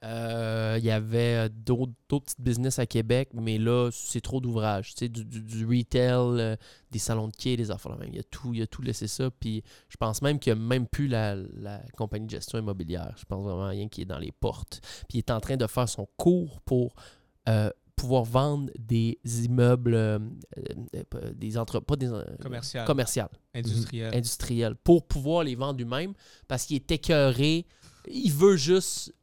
Il 0.07 0.83
y 0.85 0.91
avait 0.91 1.49
d'autres 1.49 1.93
petites 2.07 2.39
business 2.39 2.77
à 2.77 2.85
Québec, 2.85 3.29
mais 3.33 3.57
là, 3.57 3.89
c'est 3.91 4.21
trop 4.21 4.39
d'ouvrages. 4.39 4.93
Tu 4.93 4.99
sais, 4.99 5.09
du, 5.09 5.25
du- 5.25 5.41
du 5.41 5.65
retail, 5.65 6.57
des 6.91 6.99
salons 6.99 7.27
de 7.27 7.35
quai, 7.35 7.57
des 7.57 7.71
affaires 7.71 7.97
même. 7.97 8.11
Il 8.13 8.19
a 8.19 8.23
tout, 8.23 8.53
il 8.53 8.61
a 8.61 8.67
tout 8.67 8.83
laissé 8.83 9.07
ça. 9.07 9.31
Puis 9.31 9.63
je 9.89 9.97
pense 9.97 10.21
même 10.21 10.37
qu'il 10.37 10.53
n'y 10.53 10.59
a 10.59 10.63
même 10.63 10.85
plus 10.85 11.07
la, 11.07 11.35
la 11.55 11.81
compagnie 11.97 12.27
de 12.27 12.31
gestion 12.31 12.59
immobilière. 12.59 13.15
Je 13.17 13.25
pense 13.25 13.43
vraiment 13.43 13.67
rien 13.69 13.87
qui 13.87 14.03
est 14.03 14.05
dans 14.05 14.19
les 14.19 14.31
portes. 14.31 14.79
Puis 15.09 15.15
il 15.15 15.17
est 15.19 15.31
en 15.31 15.39
train 15.39 15.57
de 15.57 15.65
faire 15.65 15.89
son 15.89 16.07
cours 16.17 16.61
pour 16.61 16.93
pouvoir 17.95 18.23
vendre 18.23 18.71
des 18.77 19.17
immeubles, 19.45 19.93
euh, 19.95 20.19
euh, 20.57 21.03
euh, 21.15 21.33
des 21.33 21.57
entre, 21.57 21.79
pas 21.79 21.95
des 21.95 22.11
euh, 22.11 22.23
Commercial. 22.41 22.85
commerciales 22.85 23.29
Industriel. 23.53 24.13
industriels 24.13 24.75
pour 24.75 25.07
pouvoir 25.07 25.43
les 25.43 25.55
vendre 25.55 25.77
lui-même 25.77 26.13
parce 26.47 26.65
qu'il 26.65 26.75
est 26.75 26.91
écœuré. 26.91 27.65
Il 28.11 28.31
veut 28.33 28.57
juste 28.57 29.13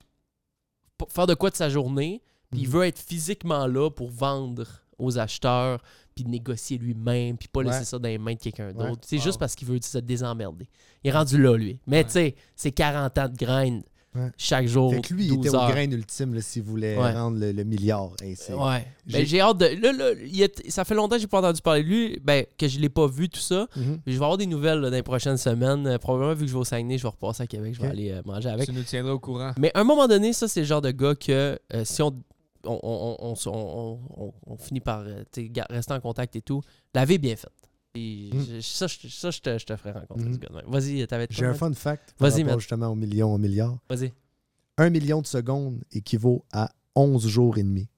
faire 1.08 1.26
de 1.26 1.34
quoi 1.34 1.50
de 1.50 1.56
sa 1.56 1.68
journée. 1.68 2.22
Puis 2.50 2.60
il 2.62 2.66
Mhm. 2.68 2.72
veut 2.74 2.84
être 2.84 2.98
physiquement 2.98 3.66
là 3.66 3.90
pour 3.90 4.10
vendre 4.10 4.66
aux 4.98 5.18
acheteurs, 5.18 5.82
puis 6.14 6.24
négocier 6.24 6.76
lui-même, 6.78 7.36
puis 7.38 7.48
pas 7.48 7.60
Ouais. 7.60 7.66
laisser 7.66 7.84
ça 7.86 7.98
dans 7.98 8.08
les 8.08 8.18
mains 8.18 8.34
de 8.34 8.38
quelqu'un 8.38 8.68
Ouais. 8.74 8.88
d'autre. 8.90 9.00
C'est 9.06 9.16
Wow. 9.16 9.22
juste 9.22 9.38
parce 9.40 9.54
qu'il 9.54 9.66
veut 9.68 9.80
se 9.82 9.98
désemmerder. 9.98 10.68
Il 11.02 11.08
est 11.08 11.12
rendu 11.12 11.40
là, 11.42 11.56
lui. 11.56 11.78
Mais 11.86 11.98
Ouais. 11.98 12.04
tu 12.04 12.10
sais, 12.10 12.34
c'est 12.54 12.72
40 12.72 13.16
ans 13.18 13.28
de 13.28 13.36
grind. 13.36 13.82
Ouais. 14.14 14.30
chaque 14.36 14.66
jour. 14.66 14.92
Fait 14.92 15.00
que 15.00 15.14
lui, 15.14 15.24
il 15.24 15.36
12 15.36 15.46
était 15.46 15.56
heures. 15.56 15.68
au 15.68 15.72
grain 15.72 15.90
ultime 15.90 16.34
là, 16.34 16.40
s'il 16.42 16.62
voulait 16.62 16.98
Ouais. 16.98 17.12
rendre 17.12 17.38
le, 17.38 17.52
le 17.52 17.64
milliard. 17.64 18.10
Hey, 18.22 18.36
c'est- 18.36 18.52
Ouais. 18.52 18.86
J'ai- 19.06 19.18
Ben, 19.18 19.26
j'ai 19.26 19.40
hâte 19.40 19.56
de. 19.58 19.66
Là, 19.80 19.92
là, 19.92 20.10
il 20.22 20.42
est- 20.42 20.70
ça 20.70 20.84
fait 20.84 20.94
longtemps 20.94 21.16
que 21.16 21.20
j'ai 21.22 21.26
pas 21.26 21.38
entendu 21.38 21.62
parler 21.62 21.82
de 21.82 21.88
lui, 21.88 22.20
ben, 22.22 22.44
que 22.58 22.68
je 22.68 22.78
l'ai 22.78 22.88
pas 22.90 23.06
vu, 23.06 23.28
tout 23.30 23.40
ça. 23.40 23.66
Mhm. 23.74 24.00
Je 24.06 24.12
vais 24.12 24.16
avoir 24.24 24.36
des 24.36 24.46
nouvelles 24.46 24.80
là, 24.80 24.90
dans 24.90 24.96
les 24.96 25.02
prochaines 25.02 25.38
semaines. 25.38 25.86
Euh, 25.86 25.96
probablement, 25.98 26.34
vu 26.34 26.42
que 26.44 26.48
je 26.48 26.52
vais 26.52 26.60
au 26.60 26.64
Saguenay, 26.64 26.98
je 26.98 27.02
vais 27.04 27.08
repasser 27.08 27.42
à 27.42 27.46
Québec, 27.46 27.74
je 27.74 27.80
vais 27.80 27.88
aller 27.88 28.10
euh, 28.10 28.20
manger 28.26 28.50
avec. 28.50 28.66
Tu 28.66 28.72
nous 28.74 28.82
tiendras 28.82 29.12
au 29.14 29.18
courant. 29.18 29.52
Mais 29.58 29.70
à 29.74 29.80
un 29.80 29.84
moment 29.84 30.06
donné, 30.06 30.32
ça, 30.34 30.46
c'est 30.46 30.60
le 30.60 30.66
genre 30.66 30.82
de 30.82 30.90
gars 30.90 31.14
que 31.14 31.58
euh, 31.72 31.84
si 31.84 32.02
on, 32.02 32.14
on, 32.64 32.78
on, 32.82 33.16
on, 33.18 33.34
on- 33.46 33.50
on- 33.50 33.98
on- 34.26 34.32
on 34.46 34.56
finit 34.58 34.80
par 34.80 35.04
rester 35.70 35.94
en 35.94 36.00
contact 36.00 36.36
et 36.36 36.42
tout, 36.42 36.60
la 36.94 37.04
vie 37.06 37.14
est 37.14 37.18
bien 37.18 37.34
faite. 37.36 37.50
Mm. 37.94 38.30
je- 38.56 38.60
ça, 38.60 38.86
je, 38.86 39.08
ça, 39.08 39.30
je 39.30 39.40
te, 39.40 39.58
je 39.58 39.66
te 39.66 39.76
ferai 39.76 39.92
rencontrer 39.92 40.32
ce 40.32 40.38
gars 40.38 40.48
de 40.48 40.54
même. 40.54 40.64
Vas-y, 40.66 41.06
t'avais 41.06 41.26
J'ai 41.30 41.44
un 41.44 41.54
fun 41.54 41.72
fact. 41.74 42.14
par 42.18 42.30
Vas-y, 42.30 42.44
justement 42.58 42.88
au 42.88 42.94
million, 42.94 43.34
au 43.34 43.38
milliard. 43.38 43.76
Vas-y. 43.90 44.12
Un 44.78 44.88
million 44.90 45.20
de 45.20 45.26
secondes 45.26 45.82
équivaut 45.92 46.44
à 46.52 46.70
11 46.94 47.26
jours 47.26 47.58
et 47.58 47.62
demi. 47.62 47.88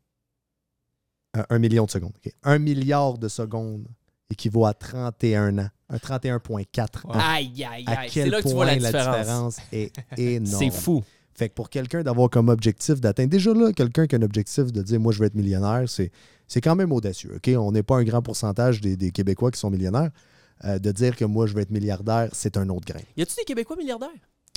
Euh, 1.36 1.42
un 1.48 1.58
million 1.58 1.84
de 1.84 1.90
secondes. 1.90 2.12
Un 2.42 2.58
milliard 2.58 3.18
de 3.18 3.28
secondes 3.28 3.86
équivaut 4.30 4.66
à 4.66 4.74
31 4.74 5.58
ans. 5.58 5.68
Un 5.88 5.96
31,4 5.98 7.06
ans. 7.06 7.10
Aïe, 7.12 7.64
aïe, 7.64 7.84
aïe. 7.86 8.08
C'est 8.10 8.26
là 8.28 8.38
que 8.38 8.42
point 8.42 8.50
tu 8.50 8.54
vois 8.56 8.66
la 8.66 8.76
la 8.76 8.90
différence. 8.92 9.16
différence 9.18 9.58
est 9.72 9.92
énorme. 10.18 10.58
C'est 10.58 10.70
fou. 10.70 11.04
Fait 11.36 11.48
que 11.48 11.54
pour 11.54 11.68
quelqu'un 11.70 12.02
d'avoir 12.02 12.30
comme 12.30 12.48
objectif 12.48 13.00
d'atteindre, 13.00 13.30
déjà 13.30 13.52
là, 13.52 13.72
quelqu'un 13.72 14.06
qui 14.06 14.14
a 14.14 14.18
un 14.18 14.22
objectif 14.22 14.72
de 14.72 14.82
dire 14.82 15.00
moi 15.00 15.12
je 15.12 15.18
veux 15.18 15.26
être 15.26 15.34
millionnaire, 15.34 15.88
c'est, 15.88 16.10
c'est 16.46 16.60
quand 16.60 16.76
même 16.76 16.92
audacieux. 16.92 17.34
OK? 17.36 17.50
On 17.58 17.72
n'est 17.72 17.82
pas 17.82 17.96
un 17.96 18.04
grand 18.04 18.22
pourcentage 18.22 18.80
des, 18.80 18.96
des 18.96 19.10
Québécois 19.10 19.50
qui 19.50 19.58
sont 19.58 19.70
millionnaires. 19.70 20.10
Euh, 20.64 20.78
de 20.78 20.92
dire 20.92 21.16
que 21.16 21.24
moi 21.24 21.46
je 21.46 21.54
veux 21.54 21.60
être 21.62 21.70
milliardaire, 21.72 22.28
c'est 22.32 22.56
un 22.56 22.68
autre 22.68 22.86
grain. 22.86 23.00
Y 23.16 23.22
a-tu 23.22 23.34
des 23.36 23.42
Québécois 23.44 23.76
milliardaires? 23.76 24.08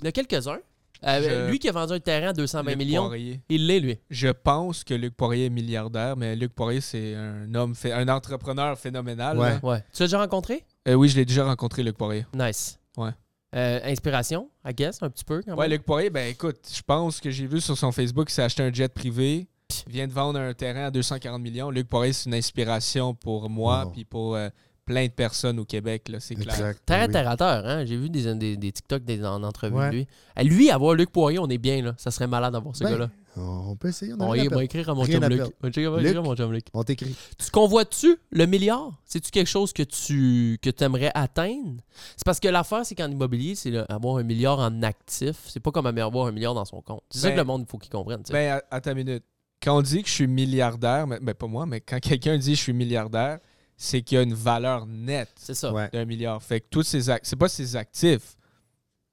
Il 0.01 0.03
y 0.03 0.07
en 0.07 0.09
a 0.09 0.11
quelques-uns. 0.11 0.59
Euh, 1.03 1.45
Je- 1.47 1.49
Lui 1.51 1.57
qui 1.59 1.67
a 1.69 1.71
vendu 1.71 1.93
un 1.93 1.99
terrain 1.99 2.29
à 2.29 2.33
220 2.33 2.69
Luc 2.71 2.77
millions, 2.79 3.05
Poirier. 3.07 3.41
il 3.49 3.65
l'est, 3.67 3.79
lui. 3.79 3.97
Je 4.11 4.27
pense 4.29 4.83
que 4.83 4.93
Luc 4.93 5.15
Poirier 5.15 5.45
est 5.45 5.49
milliardaire, 5.49 6.15
mais 6.15 6.35
Luc 6.35 6.53
Poirier, 6.53 6.81
c'est 6.81 7.15
un 7.15 7.53
homme, 7.55 7.73
fait, 7.75 7.91
un 7.91 8.07
entrepreneur 8.09 8.77
phénoménal. 8.77 9.37
Ouais. 9.37 9.49
là. 9.53 9.59
Ouais. 9.63 9.83
Tu 9.93 10.03
l'as 10.03 10.07
déjà 10.07 10.19
rencontré? 10.19 10.63
Euh, 10.87 10.93
oui, 10.93 11.09
je 11.09 11.15
l'ai 11.17 11.25
déjà 11.25 11.45
rencontré, 11.45 11.81
Luc 11.83 11.97
Poirier. 11.97 12.25
Nice. 12.35 12.79
Ouais. 12.95 13.11
Euh, 13.57 13.79
inspiration, 13.85 14.49
I 14.65 14.73
guess, 14.73 15.01
un 15.01 15.09
petit 15.09 15.25
peu 15.25 15.41
quand 15.41 15.53
Ouais, 15.55 15.67
même. 15.67 15.71
Luc 15.77 15.83
Poirier, 15.83 16.09
ben 16.11 16.29
écoute, 16.29 16.57
je 16.71 16.81
pense 16.83 17.19
que 17.19 17.31
j'ai 17.31 17.47
vu 17.47 17.59
sur 17.59 17.75
son 17.77 17.91
Facebook 17.91 18.27
qu'il 18.27 18.35
s'est 18.35 18.43
acheté 18.43 18.61
un 18.63 18.71
jet 18.71 18.93
privé, 18.93 19.47
il 19.87 19.91
vient 19.93 20.07
de 20.07 20.13
vendre 20.13 20.39
un 20.39 20.53
terrain 20.53 20.85
à 20.85 20.91
240 20.91 21.41
millions. 21.41 21.71
Luc 21.71 21.87
Poirier, 21.89 22.13
c'est 22.13 22.29
une 22.29 22.35
inspiration 22.35 23.13
pour 23.15 23.49
moi 23.49 23.85
Wow. 23.85 23.91
puis 23.91 24.05
pour 24.05 24.35
euh, 24.35 24.49
plein 24.85 25.05
de 25.07 25.11
personnes 25.11 25.59
au 25.59 25.65
Québec, 25.65 26.07
là, 26.09 26.19
c'est 26.19 26.35
clair. 26.35 26.53
Exact. 26.53 26.81
Terre 26.85 27.01
à 27.01 27.05
Oui. 27.07 27.11
terre 27.11 27.29
à 27.29 27.35
terre, 27.37 27.63
hein? 27.65 27.85
J'ai 27.85 27.97
vu 27.97 28.09
des, 28.09 28.33
des, 28.35 28.57
des 28.57 28.71
TikTok 28.71 29.03
des, 29.03 29.25
en 29.25 29.41
entrevue 29.43 29.75
Ouais. 29.75 29.89
de 29.89 29.95
lui. 29.95 30.07
À 30.35 30.43
lui, 30.43 30.69
avoir 30.69 30.93
Luc 30.93 31.09
Poirier, 31.11 31.39
on 31.39 31.47
est 31.49 31.57
bien, 31.57 31.81
là. 31.81 31.93
Ça 31.97 32.11
serait 32.11 32.27
malade 32.27 32.53
d'avoir 32.53 32.75
ce 32.75 32.83
Ben, 32.83 32.91
gars-là. 32.91 33.09
On 33.37 33.75
peut 33.75 33.89
essayer. 33.89 34.13
On, 34.13 34.21
On 34.21 34.29
rien 34.29 34.49
va 34.49 34.63
écrire 34.63 34.89
à 34.89 34.95
mon 34.95 35.01
Rien 35.03 35.15
chum 35.15 35.23
à 35.23 35.29
Luc. 35.29 35.41
On 35.41 35.51
va 35.61 35.69
écrire 35.69 35.97
Luc. 35.97 36.15
à 36.15 36.21
mon 36.21 36.35
chum 36.35 36.51
Luc. 36.51 36.65
On 36.73 36.83
t'écrit. 36.83 37.15
Tu 37.37 37.51
convoites-tu 37.51 38.17
le 38.31 38.45
milliard? 38.45 38.91
C'est-tu 39.05 39.31
quelque 39.31 39.47
chose 39.47 39.73
que 39.73 39.83
tu 39.83 40.57
que 40.61 40.69
aimerais 40.83 41.11
atteindre? 41.13 41.81
C'est 42.15 42.25
parce 42.25 42.39
que 42.39 42.47
l'affaire, 42.47 42.85
c'est 42.85 42.95
qu'en 42.95 43.09
immobilier, 43.09 43.55
c'est 43.55 43.75
avoir 43.91 44.17
un 44.17 44.23
milliard 44.23 44.59
en 44.59 44.81
actif. 44.83 45.35
C'est 45.47 45.59
pas 45.59 45.71
comme 45.71 45.85
avoir 45.85 46.27
un 46.27 46.31
milliard 46.31 46.53
dans 46.53 46.65
son 46.65 46.81
compte. 46.81 47.03
C'est 47.09 47.19
ça 47.19 47.27
Ben, 47.29 47.33
que 47.35 47.39
le 47.39 47.45
monde, 47.45 47.63
il 47.67 47.69
faut 47.69 47.77
qu'il 47.77 47.91
comprenne. 47.91 48.21
Ben, 48.29 48.59
à, 48.71 48.75
à 48.75 48.81
ta 48.81 48.93
minute. 48.93 49.23
Quand 49.61 49.77
on 49.77 49.81
dit 49.81 50.03
que 50.03 50.07
je 50.09 50.13
suis 50.13 50.27
milliardaire, 50.27 51.07
mais, 51.07 51.19
ben, 51.19 51.33
pas 51.33 51.47
moi, 51.47 51.65
mais 51.65 51.81
quand 51.81 51.99
quelqu'un 51.99 52.37
dit 52.37 52.55
je 52.55 52.61
suis 52.61 52.73
milliardaire, 52.73 53.39
c'est 53.75 54.01
qu'il 54.01 54.15
y 54.17 54.19
a 54.19 54.23
une 54.23 54.33
valeur 54.33 54.85
nette. 54.87 55.33
Ouais. 55.71 55.89
d'un 55.91 56.05
milliard. 56.05 56.41
Fait 56.41 56.61
que 56.61 56.65
tous 56.69 56.83
ces 56.83 57.01
c'est 57.23 57.35
pas 57.35 57.47
ses 57.49 57.75
actifs. 57.75 58.36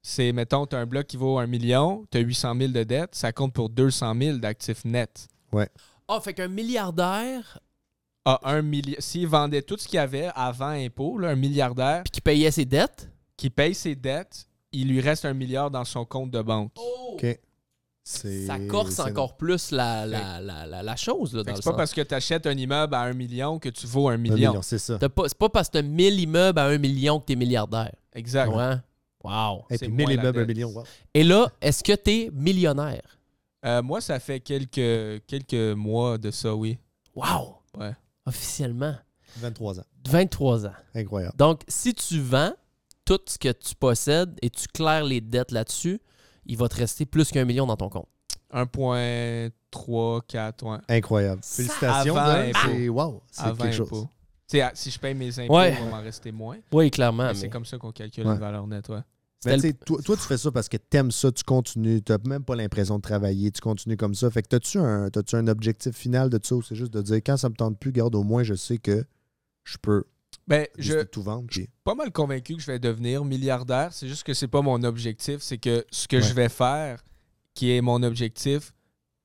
C'est, 0.07 0.31
mettons, 0.33 0.67
tu 0.67 0.75
as 0.75 0.79
un 0.79 0.85
bloc 0.85 1.07
qui 1.07 1.17
vaut 1.17 1.39
un 1.39 1.47
million, 1.47 2.05
tu 2.11 2.19
as 2.19 2.21
800 2.21 2.55
000 2.59 2.71
de 2.71 2.83
dettes, 2.83 3.15
ça 3.15 3.31
compte 3.31 3.53
pour 3.53 3.69
200 3.69 4.13
000 4.21 4.37
d'actifs 4.37 4.85
nets. 4.85 5.27
Ah, 6.07 6.19
fait 6.21 6.35
qu'un 6.35 6.47
milliardaire, 6.47 7.57
Ah, 8.23 8.39
un 8.43 8.61
milliard. 8.61 8.97
S'il 9.01 9.27
vendait 9.27 9.63
tout 9.63 9.77
ce 9.79 9.87
qu'il 9.87 9.97
avait 9.97 10.29
avant 10.35 10.67
impôt, 10.69 11.17
là, 11.17 11.29
un 11.29 11.35
milliardaire 11.35 12.03
puis 12.03 12.11
qui 12.11 12.21
payait 12.21 12.51
ses 12.51 12.65
dettes? 12.65 13.09
qui 13.37 13.49
paye 13.49 13.73
ses 13.73 13.95
dettes, 13.95 14.47
il 14.71 14.87
lui 14.89 15.01
reste 15.01 15.25
un 15.25 15.33
milliard 15.33 15.69
dans 15.71 15.83
son 15.85 16.05
compte 16.05 16.29
de 16.31 16.41
banque. 16.41 16.71
OK. 17.13 17.25
C'est- 18.03 18.45
Ça 18.45 18.59
corse 18.59 18.99
encore 18.99 19.35
plus 19.37 19.71
la, 19.71 20.05
la, 20.05 20.39
la, 20.39 20.67
la, 20.67 20.83
la 20.83 20.95
chose, 20.95 21.33
là, 21.33 21.41
dans 21.43 21.55
c'est 21.55 21.63
pas 21.63 21.71
sens. 21.71 21.77
parce 21.77 21.93
que 21.93 22.01
tu 22.01 22.13
achètes 22.13 22.45
un 22.45 22.55
immeuble 22.55 22.93
à 22.93 23.01
un 23.01 23.13
million 23.13 23.57
que 23.57 23.69
tu 23.69 23.87
vaux 23.87 24.09
un 24.09 24.13
Un 24.13 24.17
million. 24.17 24.35
million, 24.51 24.61
c'est 24.61 24.77
ça. 24.77 24.99
Pas- 24.99 25.27
C'est 25.27 25.37
pas 25.37 25.49
parce 25.49 25.67
que 25.69 25.73
t'as 25.79 25.81
1000 25.81 26.19
immeubles 26.19 26.59
à 26.59 26.65
1 26.67 26.77
million 26.77 27.19
que 27.19 27.25
t'es 27.25 27.35
milliardaire. 27.35 27.91
Exact. 28.13 28.53
Ouais. 28.53 28.75
Wow. 29.25 29.65
Et 29.69 29.77
c'est 29.77 29.85
puis 29.87 29.95
moins 29.95 30.05
1000 30.07 30.15
la 30.17 30.21
immeubles, 30.23 30.39
un 30.39 30.45
million. 30.45 30.69
wow. 30.69 30.83
Et 31.13 31.23
là, 31.23 31.49
est-ce 31.61 31.83
que 31.83 31.93
t'es 31.93 32.29
millionnaire? 32.33 33.01
Euh, 33.65 33.81
moi, 33.81 33.99
ça 34.01 34.19
fait 34.19 34.39
quelques, 34.39 35.23
quelques 35.25 35.75
mois 35.75 36.17
de 36.17 36.31
ça, 36.31 36.55
oui. 36.55 36.77
Wow. 37.15 37.57
Ouais. 37.77 37.93
Officiellement. 38.25 38.95
23 39.37 39.79
ans. 39.79 39.85
23 40.07 40.65
ans. 40.67 40.73
Incroyable. 40.93 41.35
Donc, 41.37 41.61
si 41.67 41.93
tu 41.93 42.19
vends 42.19 42.53
tout 43.05 43.19
ce 43.27 43.37
que 43.37 43.51
tu 43.51 43.75
possèdes 43.75 44.37
et 44.41 44.49
tu 44.49 44.67
claires 44.67 45.03
les 45.03 45.21
dettes 45.21 45.51
là-dessus, 45.51 45.99
il 46.45 46.57
va 46.57 46.69
te 46.69 46.75
rester 46.75 47.05
plus 47.05 47.31
qu'un 47.31 47.45
million 47.45 47.65
dans 47.65 47.75
ton 47.75 47.89
compte. 47.89 48.07
1,3, 48.53 50.21
4, 50.27 50.63
ouais. 50.65 50.77
Incroyable. 50.87 51.41
Félicitations. 51.43 52.15
C'est 52.65 52.89
wow. 52.89 53.21
C'est 53.31 53.41
Avant 53.43 53.63
quelque 53.63 53.75
chose. 53.75 54.07
Tu 54.47 54.61
si 54.75 54.91
je 54.91 54.99
paye 54.99 55.15
mes 55.15 55.37
impôts, 55.39 55.55
Ouais. 55.57 55.73
il 55.73 55.83
va 55.83 55.89
m'en 55.97 56.01
rester 56.03 56.31
moins. 56.31 56.57
Oui, 56.71 56.91
clairement. 56.91 57.23
Mais 57.23 57.29
mais 57.33 57.39
C'est 57.39 57.49
comme 57.49 57.65
ça 57.65 57.77
qu'on 57.77 57.91
calcule 57.91 58.27
Ouais. 58.27 58.33
une 58.33 58.39
valeur 58.39 58.67
nette, 58.67 58.87
ouais. 58.89 58.99
Mais 59.45 59.57
tu 59.59 59.67
le- 59.67 59.73
toi, 59.73 60.01
toi, 60.03 60.15
tu 60.15 60.23
fais 60.23 60.37
ça 60.37 60.51
parce 60.51 60.67
que 60.69 60.77
t'aimes 60.77 61.11
ça, 61.11 61.31
tu 61.31 61.43
continues, 61.43 62.01
tu 62.01 62.11
n'as 62.11 62.17
même 62.25 62.43
pas 62.43 62.55
l'impression 62.55 62.97
de 62.97 63.01
travailler, 63.01 63.51
tu 63.51 63.61
continues 63.61 63.97
comme 63.97 64.15
ça. 64.15 64.29
Fait 64.31 64.41
que 64.41 64.47
t'as-tu 64.47 64.79
un, 64.79 65.09
t'as-tu 65.09 65.35
un 65.35 65.47
objectif 65.47 65.95
final 65.95 66.29
de 66.29 66.39
ça 66.41 66.55
ou 66.55 66.61
c'est 66.63 66.75
juste 66.75 66.93
de 66.93 67.01
dire 67.01 67.17
quand 67.17 67.37
ça 67.37 67.49
me 67.49 67.55
tente 67.55 67.77
plus, 67.79 67.91
garde, 67.91 68.15
au 68.15 68.23
moins 68.23 68.43
je 68.43 68.55
sais 68.55 68.77
que 68.77 69.05
je 69.63 69.77
peux 69.79 70.03
Ben, 70.47 70.65
je 70.79 71.03
tout 71.03 71.21
vendre. 71.21 71.45
je 71.51 71.61
suis 71.61 71.69
pas 71.83 71.93
mal 71.95 72.11
convaincu 72.11 72.55
que 72.55 72.61
je 72.61 72.67
vais 72.67 72.79
devenir 72.79 73.23
milliardaire. 73.25 73.93
C'est 73.93 74.07
juste 74.07 74.23
que 74.23 74.33
c'est 74.33 74.47
pas 74.47 74.61
mon 74.61 74.81
objectif. 74.83 75.37
C'est 75.41 75.57
que 75.59 75.85
ce 75.91 76.07
que 76.07 76.15
Ouais. 76.17 76.21
je 76.23 76.33
vais 76.33 76.49
faire, 76.49 77.03
qui 77.53 77.71
est 77.71 77.81
mon 77.81 78.01
objectif, 78.03 78.73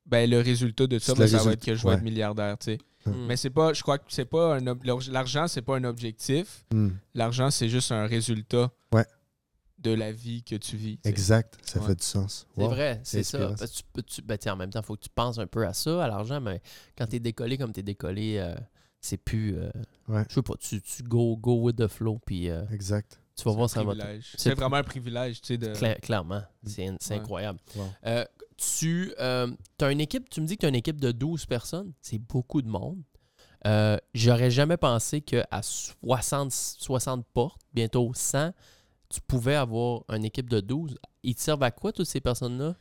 ben 0.07 0.29
le 0.29 0.41
résultat 0.41 0.87
de 0.87 0.99
ça, 0.99 1.15
ben, 1.15 1.27
ça 1.29 1.39
va 1.43 1.53
être 1.53 1.65
que 1.65 1.75
je 1.75 1.83
vais 1.83 1.89
ouais. 1.91 1.95
être 1.95 2.03
milliardaire, 2.03 2.59
tu 2.59 2.73
sais. 2.73 2.79
Hmm. 3.07 3.27
Mais 3.27 3.37
c'est 3.37 3.49
pas, 3.51 3.73
je 3.73 3.81
crois 3.83 3.97
que 3.97 4.05
c'est 4.09 4.27
pas 4.27 4.57
un 4.57 4.67
ob- 4.67 4.83
l'argent, 5.11 5.49
c'est 5.49 5.63
pas 5.63 5.77
un 5.77 5.85
objectif. 5.85 6.65
Hmm, 6.73 6.91
L'argent, 7.15 7.51
c'est 7.51 7.71
juste 7.71 7.93
un 7.93 8.07
résultat 8.07 8.71
Ouais. 8.93 9.07
De 9.81 9.91
la 9.93 10.13
vie 10.13 10.43
que 10.43 10.57
tu 10.57 10.77
vis. 10.77 10.99
Exact, 11.05 11.59
ça 11.65 11.81
Ouais. 11.81 11.87
fait 11.89 11.95
du 11.97 12.05
sens. 12.05 12.47
C'est 12.55 12.63
Wow. 12.63 12.69
vrai, 12.71 13.01
c'est 13.03 13.23
ça. 13.23 13.39
inspirant, 13.39 13.55
Parce 13.59 13.71
que 13.73 13.77
tu 13.77 13.83
peux- 13.93 14.03
tu- 14.03 14.23
ben, 14.23 14.37
tiens, 14.39 14.53
en 14.53 14.57
même 14.57 14.71
temps, 14.71 14.81
il 14.81 14.87
faut 14.87 14.97
que 14.97 15.03
tu 15.03 15.09
penses 15.15 15.39
un 15.39 15.47
peu 15.47 15.67
à 15.67 15.73
ça, 15.73 16.05
à 16.05 16.09
l'argent, 16.09 16.41
mais 16.41 16.61
quand 16.97 17.07
tu 17.07 17.17
es 17.17 17.21
décollé 17.21 17.57
comme 17.59 17.73
tu 17.73 17.81
es 17.81 17.83
décollé, 17.83 18.37
euh, 18.39 18.55
c'est 19.01 19.17
plus. 19.17 19.57
euh, 19.57 19.71
Ouais. 20.09 20.25
Je 20.29 20.35
sais 20.35 20.43
pas, 20.43 20.55
tu, 20.59 20.81
tu 20.83 21.03
go, 21.05 21.37
go 21.37 21.61
with 21.63 21.77
the 21.77 21.87
flow, 21.89 22.19
puis 22.27 22.51
euh, 22.51 22.65
Exact. 22.73 23.21
tu 23.37 23.45
vas 23.45 23.53
voir 23.53 23.71
ça 23.71 23.83
va. 23.85 23.95
C'est- 24.37 24.55
vraiment 24.55 24.77
un 24.77 24.83
privilège, 24.83 25.41
tu 25.41 25.49
sais, 25.49 25.59
de... 25.59 25.73
Cla- 25.73 25.99
clairement, 26.01 26.43
c'est 26.65 26.89
Ouais. 26.91 26.97
incroyable. 27.17 27.59
Wow. 27.77 27.87
Euh, 28.07 28.25
tu 28.59 29.15
as 29.19 29.91
une 29.91 30.01
équipe, 30.01 30.29
tu 30.29 30.41
me 30.43 30.47
dis 30.47 30.57
que 30.57 30.61
tu 30.61 30.67
as 30.67 30.69
une 30.69 30.75
équipe 30.75 31.01
de 31.01 31.13
12 31.13 31.47
personnes, 31.47 31.93
c'est 32.03 32.19
beaucoup 32.19 32.61
de 32.61 32.69
monde. 32.69 33.01
Euh, 33.67 33.97
J'aurais 34.15 34.51
jamais 34.51 34.77
pensé 34.77 35.21
qu'à 35.21 35.47
60, 35.63 36.51
60 36.53 37.25
portes, 37.33 37.61
bientôt 37.73 38.11
100, 38.15 38.53
tu 39.13 39.21
pouvais 39.27 39.57
avoir 39.57 40.03
une 40.09 40.25
équipe 40.25 40.49
de 40.49 40.61
12. 40.61 40.97
Ils 41.23 41.35
te 41.35 41.41
servent 41.41 41.63
à 41.63 41.71
quoi, 41.71 41.93
toutes 41.93 42.07
ces 42.07 42.21
personnes-là? 42.21 42.75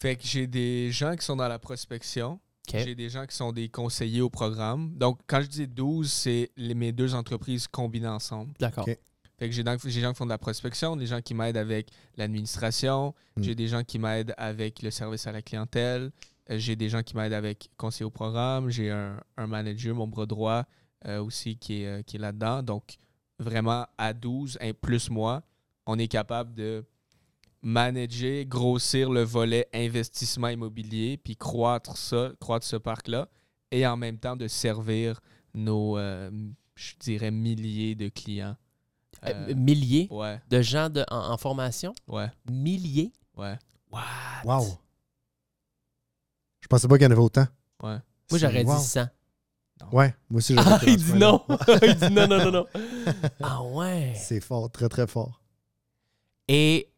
Fait 0.00 0.16
que 0.16 0.22
j'ai 0.24 0.46
des 0.46 0.90
gens 0.92 1.14
qui 1.16 1.24
sont 1.24 1.36
dans 1.36 1.48
la 1.48 1.58
prospection. 1.58 2.38
J'ai 2.72 2.94
des 2.94 3.08
gens 3.08 3.26
qui 3.26 3.34
sont 3.34 3.50
des 3.52 3.68
conseillers 3.68 4.20
au 4.20 4.30
programme. 4.30 4.96
Donc, 4.96 5.18
quand 5.26 5.40
je 5.42 5.48
dis 5.48 5.66
12, 5.66 6.10
c'est 6.12 6.50
mes 6.56 6.92
deux 6.92 7.14
entreprises 7.16 7.66
combinées 7.66 8.06
ensemble. 8.06 8.52
D'accord. 8.60 8.84
Fait 8.84 9.48
que 9.48 9.50
j'ai 9.54 9.64
donc- 9.64 9.80
j'ai 9.82 9.94
des 9.94 10.00
gens 10.02 10.12
qui 10.12 10.18
font 10.18 10.24
de 10.26 10.30
la 10.30 10.38
prospection, 10.38 10.94
des 10.96 11.06
gens 11.06 11.20
qui 11.20 11.34
m'aident 11.34 11.56
avec 11.56 11.88
l'administration, 12.16 13.14
Mm. 13.36 13.42
j'ai 13.42 13.54
des 13.54 13.66
gens 13.68 13.82
qui 13.82 13.98
m'aident 13.98 14.34
avec 14.36 14.82
le 14.82 14.90
service 14.90 15.26
à 15.26 15.32
la 15.32 15.42
clientèle, 15.42 16.12
euh, 16.50 16.58
j'ai 16.58 16.76
des 16.76 16.88
gens 16.88 17.02
qui 17.02 17.16
m'aident 17.16 17.32
avec 17.32 17.70
conseiller 17.76 18.04
au 18.04 18.10
programme, 18.10 18.70
j'ai 18.70 18.90
un, 18.90 19.20
un 19.36 19.46
manager, 19.46 19.94
mon 19.96 20.06
bras 20.06 20.26
droit 20.26 20.64
euh, 21.06 21.22
aussi 21.24 21.56
qui 21.56 21.82
est, 21.82 21.86
euh, 21.86 22.02
qui 22.02 22.16
est 22.16 22.20
là-dedans. 22.20 22.62
Donc, 22.62 22.98
vraiment, 23.38 23.86
à 23.98 24.12
12, 24.12 24.58
hein, 24.60 24.72
plus 24.78 25.08
moi, 25.10 25.42
on 25.90 25.98
est 25.98 26.08
capable 26.08 26.54
de 26.54 26.84
manager, 27.62 28.44
grossir 28.46 29.10
le 29.10 29.22
volet 29.22 29.68
investissement 29.74 30.48
immobilier, 30.48 31.16
puis 31.18 31.36
croître 31.36 31.96
ça, 31.96 32.30
croître 32.40 32.64
ce 32.64 32.76
parc-là, 32.76 33.28
et 33.70 33.86
en 33.86 33.96
même 33.96 34.18
temps 34.18 34.36
de 34.36 34.46
servir 34.48 35.20
nos, 35.54 35.98
euh, 35.98 36.30
je 36.74 36.94
dirais, 37.00 37.30
milliers 37.30 37.94
de 37.94 38.08
clients. 38.08 38.56
Euh, 39.24 39.48
Euh, 39.50 39.54
milliers 39.54 40.06
ouais, 40.10 40.40
de 40.48 40.62
gens 40.62 40.88
de- 40.88 41.04
en, 41.10 41.32
en 41.32 41.36
formation? 41.36 41.92
ouais, 42.08 42.28
Milliers? 42.50 43.12
ouais. 43.36 43.58
What? 43.92 44.00
Wow. 44.44 44.78
Je 46.60 46.68
pensais 46.68 46.86
pas 46.88 46.96
qu'il 46.96 47.04
y 47.04 47.08
en 47.08 47.10
avait 47.10 47.20
autant. 47.20 47.46
Ouais. 47.82 47.98
Moi, 48.30 48.38
j'aurais 48.38 48.62
Wow. 48.64 48.76
dit 48.78 48.84
100. 48.84 49.06
Ouais, 49.92 50.14
moi 50.28 50.38
aussi 50.38 50.54
j'aurais 50.54 50.70
Ah, 50.72 50.80
il 50.86 50.96
dit 50.98 51.12
non. 51.14 51.42
il 51.82 51.94
dit 51.96 52.10
non, 52.12 52.28
non, 52.28 52.38
non, 52.44 52.50
non. 52.52 52.66
Ah 53.42 53.62
ouais. 53.64 54.12
C'est 54.14 54.40
fort, 54.40 54.70
très 54.70 54.88
très 54.90 55.06
fort. 55.06 55.39
Et 56.52 56.88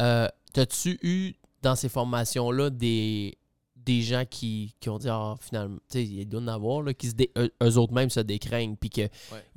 euh, 0.00 0.28
t'as-tu 0.52 0.98
eu 1.02 1.34
dans 1.62 1.74
ces 1.74 1.88
formations-là 1.88 2.70
des, 2.70 3.36
des 3.74 4.02
gens 4.02 4.24
qui, 4.28 4.74
qui 4.78 4.88
ont 4.88 4.98
dit, 4.98 5.08
ah, 5.10 5.34
finalement, 5.40 5.78
tu 5.90 5.98
sais, 5.98 6.04
il 6.04 6.26
doit 6.26 6.40
en 6.40 6.46
avoir, 6.48 6.82
là, 6.82 6.94
qui 6.94 7.08
se 7.08 7.14
dé- 7.14 7.32
eux, 7.36 7.50
eux 7.62 7.76
autres 7.76 7.92
mêmes 7.92 8.10
se 8.10 8.20
décraignent, 8.20 8.76
puis 8.76 8.88
que 8.90 9.08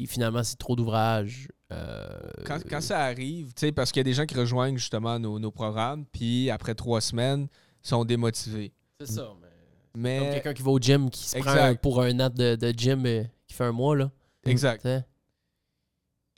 finalement, 0.07 0.43
c'est 0.43 0.57
trop 0.57 0.75
d'ouvrages. 0.75 1.47
euh, 1.71 2.07
Quand, 2.45 2.57
quand 2.67 2.81
ça 2.81 2.99
arrive, 3.01 3.53
tu 3.53 3.67
sais, 3.67 3.71
parce 3.71 3.91
qu'il 3.91 3.99
y 3.99 4.01
a 4.01 4.05
des 4.05 4.13
gens 4.13 4.25
qui 4.25 4.35
rejoignent 4.35 4.77
justement 4.77 5.19
nos, 5.19 5.37
nos 5.37 5.51
programmes, 5.51 6.05
puis 6.05 6.49
après 6.49 6.73
trois 6.73 6.99
semaines, 7.01 7.47
sont 7.83 8.03
démotivés. 8.05 8.73
C'est 8.99 9.11
ça, 9.11 9.29
mais. 9.39 9.47
Mais. 9.95 10.19
Comme 10.19 10.29
quelqu'un 10.33 10.53
qui 10.53 10.61
va 10.63 10.71
au 10.71 10.79
gym, 10.79 11.09
qui 11.11 11.23
se 11.29 11.37
prend 11.37 11.51
Exact. 11.51 11.81
pour 11.81 12.01
un 12.01 12.19
an 12.19 12.29
de, 12.29 12.55
de 12.55 12.73
gym 12.75 13.05
euh, 13.05 13.23
qui 13.47 13.53
fait 13.53 13.65
un 13.65 13.71
mois, 13.71 13.95
là. 13.95 14.09
Exact. 14.45 14.87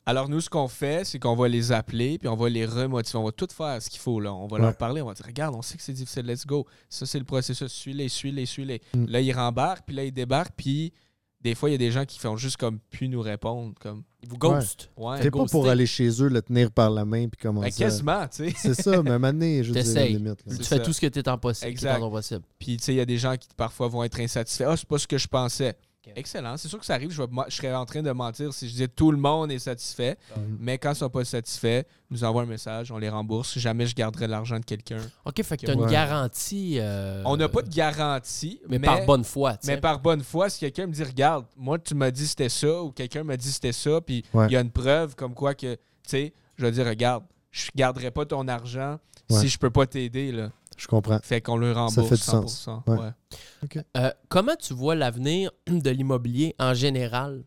Alors, 0.05 0.29
nous, 0.29 0.41
ce 0.41 0.49
qu'on 0.49 0.67
fait, 0.67 1.05
c'est 1.05 1.19
qu'on 1.19 1.35
va 1.35 1.47
les 1.47 1.71
appeler, 1.71 2.17
puis 2.17 2.27
on 2.27 2.35
va 2.35 2.49
les 2.49 2.65
remotiver. 2.65 3.19
On 3.19 3.23
va 3.23 3.31
tout 3.31 3.47
faire 3.55 3.79
ce 3.81 3.89
qu'il 3.89 3.99
faut. 3.99 4.19
Là. 4.19 4.33
On 4.33 4.47
va 4.47 4.57
Ouais. 4.57 4.63
leur 4.63 4.75
parler, 4.75 5.01
on 5.01 5.05
va 5.05 5.13
dire 5.13 5.25
Regarde, 5.25 5.53
on 5.55 5.61
sait 5.61 5.77
que 5.77 5.83
c'est 5.83 5.93
difficile, 5.93 6.25
let's 6.25 6.45
go. 6.45 6.65
Ça, 6.89 7.05
c'est 7.05 7.19
le 7.19 7.25
processus. 7.25 7.71
Suis-les, 7.71 8.09
suis-les, 8.09 8.45
suis-les. 8.47 8.81
Mm. 8.95 9.05
Là, 9.05 9.21
ils 9.21 9.31
rembarquent, 9.31 9.85
puis 9.85 9.95
là, 9.95 10.03
ils 10.03 10.11
débarquent, 10.11 10.55
puis 10.57 10.91
des 11.39 11.53
fois, 11.55 11.69
il 11.69 11.73
y 11.73 11.75
a 11.75 11.77
des 11.79 11.91
gens 11.91 12.05
qui 12.05 12.19
font 12.19 12.35
juste 12.37 12.57
comme 12.57 12.79
plus 12.89 13.07
nous 13.09 13.21
répondre. 13.21 13.73
Comme, 13.79 14.03
Ils 14.23 14.29
vous 14.29 14.37
ghost. 14.37 14.89
ouais, 14.97 15.19
T'es 15.21 15.31
pas 15.31 15.45
pour 15.45 15.67
aller 15.67 15.85
chez 15.87 16.09
eux, 16.21 16.27
le 16.29 16.41
tenir 16.41 16.71
par 16.71 16.89
la 16.91 17.05
main 17.05 17.27
puis 17.27 17.39
Ben, 17.43 17.49
commencer. 17.49 17.67
à- 17.83 17.85
quasiment, 17.87 18.27
tu 18.27 18.49
sais. 18.49 18.53
C'est 18.55 18.73
ça, 18.81 19.01
mais 19.03 19.11
à 19.11 19.15
un 19.15 19.19
moment 19.19 19.33
donné, 19.33 19.63
je 19.63 19.73
la 19.73 20.05
limite. 20.07 20.25
là. 20.25 20.33
Tu 20.57 20.63
fais 20.63 20.77
ça. 20.77 20.79
tout 20.79 20.93
ce 20.93 21.01
que 21.01 21.07
tu 21.07 21.19
es 21.19 21.29
en 21.29 21.37
possible. 21.37 21.65
qui 21.75 21.85
est 21.85 21.89
Exact. 21.89 22.41
Puis, 22.59 22.77
tu 22.77 22.83
sais, 22.83 22.93
il 22.93 22.97
y 22.97 23.01
a 23.01 23.05
des 23.05 23.17
gens 23.17 23.35
qui 23.37 23.47
parfois 23.55 23.87
vont 23.87 24.03
être 24.03 24.19
insatisfaits. 24.19 24.65
Ah, 24.67 24.75
c'est 24.77 24.87
pas 24.87 24.97
ce 24.99 25.07
que 25.07 25.17
je 25.19 25.27
pensais. 25.27 25.75
Excellent. 26.15 26.57
C'est 26.57 26.67
sûr 26.67 26.79
que 26.79 26.85
ça 26.85 26.95
arrive. 26.95 27.11
Je, 27.11 27.21
vais- 27.21 27.27
moi, 27.29 27.45
je 27.47 27.55
serais 27.55 27.73
en 27.73 27.85
train 27.85 28.01
de 28.01 28.11
mentir 28.11 28.53
si 28.53 28.67
je 28.67 28.71
disais 28.73 28.87
tout 28.87 29.11
le 29.11 29.17
monde 29.17 29.51
est 29.51 29.59
satisfait. 29.59 30.17
Mhm. 30.35 30.57
Mais 30.59 30.77
quand 30.77 30.91
ils 30.91 30.95
sont 30.95 31.09
pas 31.09 31.23
satisfaits, 31.23 31.83
ils 32.09 32.13
nous 32.13 32.23
envoient 32.23 32.41
un 32.43 32.47
message, 32.47 32.91
on 32.91 32.97
les 32.97 33.09
rembourse. 33.09 33.57
Jamais 33.59 33.85
je 33.85 33.95
garderai 33.95 34.27
l'argent 34.27 34.59
de 34.59 34.65
quelqu'un. 34.65 34.99
OK, 35.25 35.41
fait 35.43 35.57
que 35.57 35.65
tu 35.65 35.71
as 35.71 35.73
une 35.75 35.85
garantie. 35.85 36.77
euh, 36.79 37.21
On 37.25 37.37
n'a 37.37 37.47
pas 37.49 37.61
de 37.61 37.69
garantie, 37.69 38.59
Mais, 38.67 38.79
par 38.79 39.05
bonne 39.05 39.23
foi. 39.23 39.57
Mais 39.65 39.77
par 39.77 39.99
bonne 39.99 40.23
foi, 40.23 40.49
si 40.49 40.59
quelqu'un 40.59 40.87
me 40.87 40.91
dit 40.93 41.03
Regarde, 41.03 41.45
moi, 41.55 41.77
tu 41.79 41.93
m'as 41.95 42.11
dit 42.11 42.27
c'était 42.27 42.49
ça, 42.49 42.81
ou 42.83 42.91
quelqu'un 42.91 43.23
m'a 43.23 43.37
dit 43.37 43.51
c'était 43.51 43.71
ça, 43.71 44.01
puis 44.01 44.23
il 44.33 44.37
Ouais. 44.37 44.49
y 44.51 44.55
a 44.57 44.61
une 44.61 44.71
preuve 44.71 45.15
comme 45.15 45.33
quoi 45.33 45.53
que, 45.53 45.75
tu 45.75 45.79
sais, 46.07 46.33
je 46.57 46.65
vais 46.65 46.71
dire 46.71 46.85
Regarde, 46.85 47.23
je 47.51 47.69
garderai 47.75 48.11
pas 48.11 48.25
ton 48.25 48.47
argent 48.47 48.97
Ouais. 49.29 49.39
si 49.39 49.47
je 49.49 49.57
peux 49.57 49.69
pas 49.69 49.85
t'aider. 49.85 50.31
là. 50.31 50.51
Je 50.81 50.87
comprends. 50.87 51.19
Fait 51.21 51.41
qu'on 51.41 51.57
le 51.57 51.71
rembourse 51.73 52.09
fait 52.09 52.15
du 52.15 52.21
100%. 52.21 52.47
sens. 52.47 52.83
Ouais. 52.87 52.97
Ouais. 52.97 53.83
Euh, 53.97 54.11
comment 54.29 54.55
tu 54.59 54.73
vois 54.73 54.95
l'avenir 54.95 55.51
de 55.67 55.89
l'immobilier 55.91 56.55
en 56.59 56.73
général? 56.73 57.43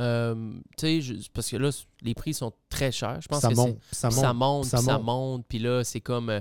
Euh, 0.00 0.52
tu 0.76 0.86
sais, 0.86 1.00
je- 1.00 1.30
parce 1.32 1.50
que 1.50 1.56
là, 1.56 1.70
les 2.02 2.14
prix 2.14 2.32
sont 2.34 2.52
très 2.68 2.92
chers. 2.92 3.20
Je 3.20 3.28
pense 3.28 3.40
Ça 3.40 3.48
que 3.48 3.54
monte, 3.54 3.78
c'est- 3.90 3.96
ça 3.96 4.08
monte. 4.10 4.18
ça 4.20 4.32
monte, 4.34 4.64
ça 4.66 4.76
puis 4.76 4.86
ça 4.86 4.98
monte. 4.98 5.44
puis 5.48 5.58
là, 5.58 5.82
c'est 5.84 6.00
comme 6.00 6.30
euh, 6.30 6.40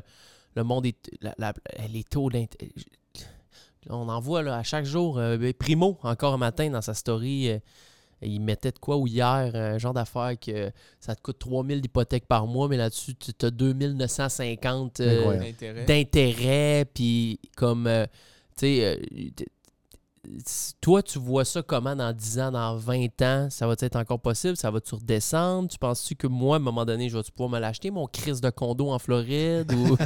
le 0.55 0.63
monde 0.63 0.85
est. 0.85 1.09
la- 1.21 1.33
la- 1.39 1.53
les 1.91 2.03
taux 2.03 2.29
d'intérêt. 2.29 2.71
On 3.89 4.09
en 4.09 4.19
voit 4.19 4.41
là, 4.43 4.57
à 4.57 4.63
chaque 4.63 4.85
jour. 4.85 5.19
Primo, 5.59 5.97
encore 6.03 6.33
un 6.33 6.37
matin, 6.37 6.69
dans 6.69 6.81
sa 6.81 6.93
story, 6.93 7.49
euh, 7.49 7.59
il 8.25 8.39
mettait 8.39 8.71
de 8.71 8.79
quoi 8.79 8.97
ou 8.97 9.07
hier, 9.07 9.51
un 9.55 9.77
genre 9.77 9.93
d'affaire 9.93 10.33
que 10.39 10.71
ça 10.99 11.15
te 11.15 11.21
coûte 11.21 11.39
3000 11.39 11.81
d'hypothèque 11.81 12.27
par 12.27 12.47
mois, 12.47 12.67
mais 12.67 12.77
là-dessus, 12.77 13.15
tu 13.15 13.45
as 13.45 13.51
2950 13.51 14.99
euh. 14.99 15.37
D'intérêt. 15.37 15.85
d'intérêt, 15.85 16.85
puis 16.93 17.39
comme, 17.55 17.87
euh, 17.87 18.05
tu 18.57 18.67
sais, 18.67 18.85
euh, 18.85 19.45
toi, 20.81 21.03
tu 21.03 21.19
vois 21.19 21.45
ça 21.45 21.61
comment 21.61 21.95
dans 21.95 22.11
10 22.11 22.39
ans, 22.39 22.51
dans 22.51 22.75
20 22.75 23.21
ans? 23.21 23.47
Ça 23.49 23.67
va 23.67 23.75
être 23.79 23.95
encore 23.95 24.19
possible? 24.19 24.57
Ça 24.57 24.71
va-tu 24.71 24.95
redescendre? 24.95 25.69
Tu 25.69 25.77
penses-tu 25.77 26.15
que 26.15 26.27
moi, 26.27 26.55
à 26.55 26.59
un 26.59 26.61
moment 26.61 26.85
donné, 26.85 27.09
je 27.09 27.17
vais 27.17 27.23
pouvoir 27.23 27.49
me 27.49 27.59
l'acheter, 27.59 27.91
mon 27.91 28.07
crise 28.07 28.41
de 28.41 28.49
condo 28.49 28.89
en 28.89 28.99
Floride? 28.99 29.71
ou... 29.71 29.97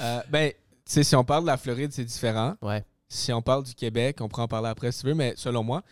Euh, 0.00 0.20
ben, 0.30 0.50
tu 0.50 0.56
sais, 0.86 1.04
si 1.04 1.14
on 1.14 1.24
parle 1.24 1.42
de 1.42 1.48
la 1.48 1.56
Floride, 1.58 1.92
c'est 1.92 2.04
différent. 2.04 2.54
ouais. 2.62 2.84
Si 3.06 3.32
on 3.32 3.42
parle 3.42 3.62
du 3.62 3.74
Québec, 3.74 4.16
on 4.20 4.28
pourra 4.28 4.44
en 4.44 4.48
parler 4.48 4.68
après 4.68 4.90
si 4.90 5.02
tu 5.02 5.06
veux, 5.06 5.14
mais 5.14 5.34
selon 5.36 5.62
moi, 5.62 5.82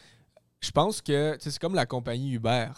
je 0.62 0.70
pense 0.70 1.02
que 1.02 1.36
c'est 1.40 1.58
comme 1.58 1.74
la 1.74 1.84
compagnie 1.86 2.32
Uber. 2.32 2.68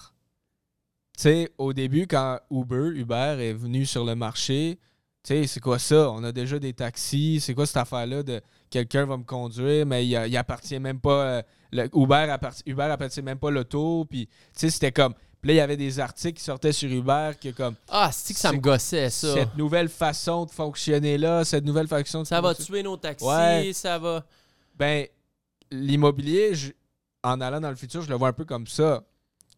Tu 1.17 1.23
sais, 1.23 1.53
au 1.59 1.73
début, 1.73 2.07
quand 2.09 2.41
Uber, 2.51 2.91
Uber 2.99 3.37
est 3.39 3.53
venu 3.53 3.87
sur 3.87 4.05
le 4.05 4.17
marché, 4.17 4.79
tu 5.23 5.29
sais, 5.35 5.47
c'est 5.47 5.61
quoi 5.61 5.79
ça? 5.79 6.11
On 6.11 6.25
a 6.25 6.33
déjà 6.33 6.59
des 6.59 6.73
taxis. 6.73 7.41
C'est 7.41 7.55
quoi 7.55 7.67
cette 7.67 7.77
affaire-là 7.77 8.23
de 8.23 8.41
quelqu'un 8.69 9.07
va 9.07 9.17
me 9.17 9.23
conduire, 9.23 9.87
mais 9.87 10.05
il, 10.07 10.11
il 10.11 10.37
appartient 10.37 10.79
même 10.81 10.99
pas. 11.01 11.23
euh, 11.25 11.43
le- 11.73 11.89
Uber, 11.95 12.27
appartient, 12.31 12.63
Uber 12.67 12.83
appartient 12.83 13.23
même 13.23 13.39
pas 13.39 13.51
l'auto. 13.51 14.05
Puis, 14.11 14.27
tu 14.27 14.33
sais, 14.55 14.71
c'était 14.71 14.93
comme. 14.93 15.15
Puis 15.41 15.49
là, 15.49 15.55
il 15.55 15.57
y 15.59 15.61
avait 15.61 15.77
des 15.77 16.01
articles 16.01 16.39
qui 16.39 16.45
sortaient 16.45 16.73
sur 16.73 16.91
Uber 16.91 17.33
que 17.41 17.51
comme 17.51 17.75
Ah, 17.89 18.11
c'est 18.13 18.33
que 18.35 18.41
ça 18.41 18.51
me 18.53 18.59
gossait, 18.59 19.11
ça? 19.11 19.35
cette 19.35 19.57
nouvelle 19.57 19.91
façon 19.91 20.47
de 20.47 20.51
fonctionner 20.51 21.17
là, 21.19 21.45
cette 21.45 21.65
nouvelle 21.65 21.87
façon 21.87 22.23
de 22.23 22.27
Ça 22.27 22.41
va 22.41 22.55
tuer 22.55 22.83
nos 22.83 22.97
taxis, 22.97 23.25
Ouais. 23.27 23.71
ça 23.75 23.99
va... 23.99 24.25
Ben, 24.77 25.07
l'immobilier, 25.71 26.55
je- 26.55 26.73
en 27.25 27.41
allant 27.41 27.61
dans 27.61 27.71
le 27.71 27.77
futur, 27.77 28.03
je 28.03 28.09
le 28.09 28.15
vois 28.15 28.29
un 28.29 28.33
peu 28.33 28.45
comme 28.45 28.67
ça. 28.67 29.03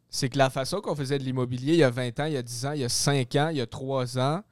C'est 0.08 0.28
que 0.30 0.38
la 0.38 0.48
façon 0.50 0.80
qu'on 0.80 0.94
faisait 0.94 1.18
de 1.18 1.24
l'immobilier 1.24 1.74
il 1.74 1.78
y 1.80 1.82
a 1.84 1.90
20 1.90 2.20
ans, 2.20 2.24
il 2.26 2.32
y 2.32 2.36
a 2.36 2.42
10 2.42 2.66
ans, 2.66 2.72
il 2.72 2.80
y 2.80 2.84
a 2.84 2.88
5 2.88 3.34
ans, 3.36 3.48
il 3.50 3.56
y 3.58 3.60
a 3.60 3.66
3 3.66 4.18
ans, 4.18 4.42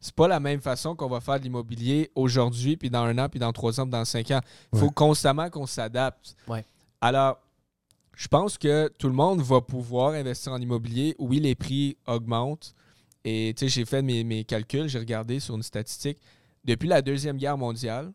c'est 0.00 0.14
pas 0.14 0.28
la 0.28 0.40
même 0.40 0.60
façon 0.60 0.94
qu'on 0.94 1.08
va 1.08 1.20
faire 1.20 1.38
de 1.38 1.44
l'immobilier 1.44 2.10
aujourd'hui, 2.14 2.76
puis 2.76 2.90
dans 2.90 3.04
un 3.04 3.16
an, 3.18 3.28
puis 3.30 3.38
dans 3.40 3.52
3 3.52 3.80
ans, 3.80 3.84
puis 3.84 3.92
dans 3.92 4.04
5 4.04 4.30
ans. 4.32 4.40
Il 4.72 4.78
faut 4.80 4.86
Ouais. 4.86 4.92
constamment 4.92 5.48
qu'on 5.48 5.66
s'adapte. 5.66 6.36
Ouais. 6.48 6.64
Alors, 7.00 7.38
je 8.16 8.28
pense 8.28 8.58
que 8.58 8.88
tout 8.98 9.06
le 9.08 9.14
monde 9.14 9.40
va 9.40 9.60
pouvoir 9.60 10.12
investir 10.12 10.52
en 10.52 10.60
immobilier. 10.60 11.14
Oui, 11.18 11.40
les 11.40 11.54
prix 11.54 11.96
augmentent. 12.06 12.74
Et 13.24 13.54
tu 13.56 13.60
sais, 13.64 13.68
j'ai 13.68 13.84
fait 13.86 14.02
mes, 14.02 14.22
mes 14.24 14.44
calculs, 14.44 14.88
j'ai 14.88 14.98
regardé 14.98 15.40
sur 15.40 15.54
une 15.54 15.62
statistique. 15.62 16.18
Depuis 16.64 16.88
la 16.88 17.00
Deuxième 17.02 17.38
Guerre 17.38 17.56
mondiale, 17.56 18.12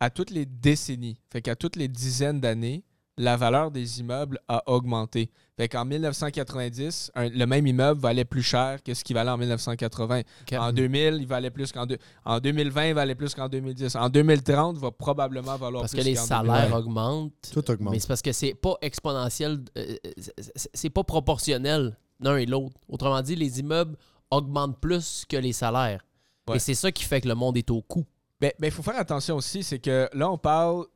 à 0.00 0.08
toutes 0.10 0.30
les 0.30 0.46
décennies, 0.46 1.18
fait 1.30 1.42
qu'à 1.42 1.54
toutes 1.56 1.76
les 1.76 1.88
dizaines 1.88 2.40
d'années, 2.40 2.82
la 3.22 3.36
valeur 3.36 3.70
des 3.70 4.00
immeubles 4.00 4.38
a 4.48 4.62
augmenté. 4.66 5.30
Fait 5.56 5.68
qu'en 5.68 5.84
1990, 5.84 7.10
un- 7.14 7.28
le 7.28 7.44
même 7.44 7.66
immeuble 7.66 8.00
valait 8.00 8.24
plus 8.24 8.42
cher 8.42 8.82
que 8.82 8.94
ce 8.94 9.04
qu'il 9.04 9.14
valait 9.14 9.30
en 9.30 9.36
1980. 9.36 10.20
Ok. 10.42 10.58
En 10.58 10.72
2000, 10.72 11.18
il 11.20 11.26
valait 11.26 11.50
plus 11.50 11.70
qu'en 11.70 11.86
en 12.24 12.40
2020, 12.40 12.86
il 12.88 12.94
valait 12.94 13.14
plus 13.14 13.34
qu'en 13.34 13.48
2010. 13.48 13.94
En 13.96 14.08
2030, 14.08 14.76
il 14.76 14.80
va 14.80 14.90
probablement 14.90 15.56
valoir 15.56 15.82
Parce 15.82 15.92
plus 15.92 16.00
que 16.00 16.04
les 16.04 16.14
qu'en 16.14 16.22
salaires 16.24 16.62
2020. 16.70 16.78
augmentent. 16.78 17.32
Tout 17.52 17.70
augmente. 17.70 17.92
Mais 17.92 17.98
c'est 17.98 18.08
parce 18.08 18.22
que 18.22 18.32
c'est 18.32 18.54
pas 18.54 18.74
exponentiel, 18.80 19.60
euh, 19.76 19.96
c'est- 20.74 20.90
pas 20.90 21.04
proportionnel 21.04 21.96
l'un 22.20 22.36
et 22.36 22.46
l'autre. 22.46 22.76
Autrement 22.88 23.20
dit, 23.22 23.36
les 23.36 23.60
immeubles 23.60 23.96
augmentent 24.30 24.80
plus 24.80 25.24
que 25.28 25.36
les 25.36 25.52
salaires. 25.52 26.04
Ouais. 26.48 26.56
Et 26.56 26.58
c'est 26.58 26.74
ça 26.74 26.90
qui 26.90 27.04
fait 27.04 27.20
que 27.20 27.28
le 27.28 27.34
monde 27.34 27.56
est 27.56 27.70
au 27.70 27.82
coût. 27.82 28.04
Ben, 28.40 28.50
il 28.62 28.70
faut 28.70 28.82
faire 28.82 28.98
attention 28.98 29.36
aussi, 29.36 29.62
c'est 29.62 29.78
que 29.78 30.08
là, 30.14 30.30
on 30.30 30.38
parle 30.38 30.86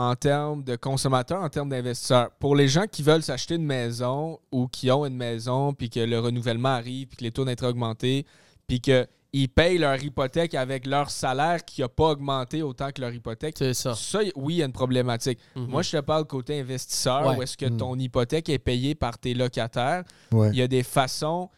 en 0.00 0.16
termes 0.16 0.64
de 0.64 0.76
consommateurs, 0.76 1.42
en 1.42 1.50
termes 1.50 1.68
d'investisseurs. 1.68 2.30
Pour 2.38 2.56
les 2.56 2.68
gens 2.68 2.86
qui 2.90 3.02
veulent 3.02 3.22
s'acheter 3.22 3.56
une 3.56 3.66
maison 3.66 4.38
ou 4.50 4.66
qui 4.66 4.90
ont 4.90 5.04
une 5.04 5.16
maison, 5.16 5.74
puis 5.74 5.90
que 5.90 6.00
le 6.00 6.18
renouvellement 6.18 6.70
arrive, 6.70 7.08
puis 7.08 7.18
que 7.18 7.24
les 7.24 7.30
taux 7.30 7.44
d'intérêt 7.44 7.68
ont 7.68 7.72
augmenté, 7.72 8.24
puis 8.66 8.80
qu'ils 8.80 9.48
payent 9.54 9.76
leur 9.76 10.02
hypothèque 10.02 10.54
avec 10.54 10.86
leur 10.86 11.10
salaire 11.10 11.62
qui 11.66 11.82
n'a 11.82 11.88
pas 11.90 12.12
augmenté 12.12 12.62
autant 12.62 12.90
que 12.92 13.02
leur 13.02 13.12
hypothèque, 13.12 13.56
C'est 13.58 13.74
ça. 13.74 13.94
ça, 13.94 14.20
oui, 14.36 14.54
il 14.54 14.56
y 14.58 14.62
a 14.62 14.66
une 14.66 14.72
problématique. 14.72 15.38
Mhm. 15.54 15.66
Moi, 15.66 15.82
je 15.82 15.90
te 15.90 16.00
parle 16.00 16.24
côté 16.24 16.58
investisseur, 16.60 17.26
Ouais. 17.26 17.36
où 17.36 17.42
est-ce 17.42 17.58
que 17.58 17.66
Mm. 17.66 17.76
ton 17.76 17.98
hypothèque 17.98 18.48
est 18.48 18.58
payée 18.58 18.94
par 18.94 19.18
tes 19.18 19.34
locataires. 19.34 20.04
Ouais. 20.32 20.48
Il 20.50 20.56
y 20.56 20.62
a 20.62 20.68
des 20.68 20.82
façons, 20.82 21.50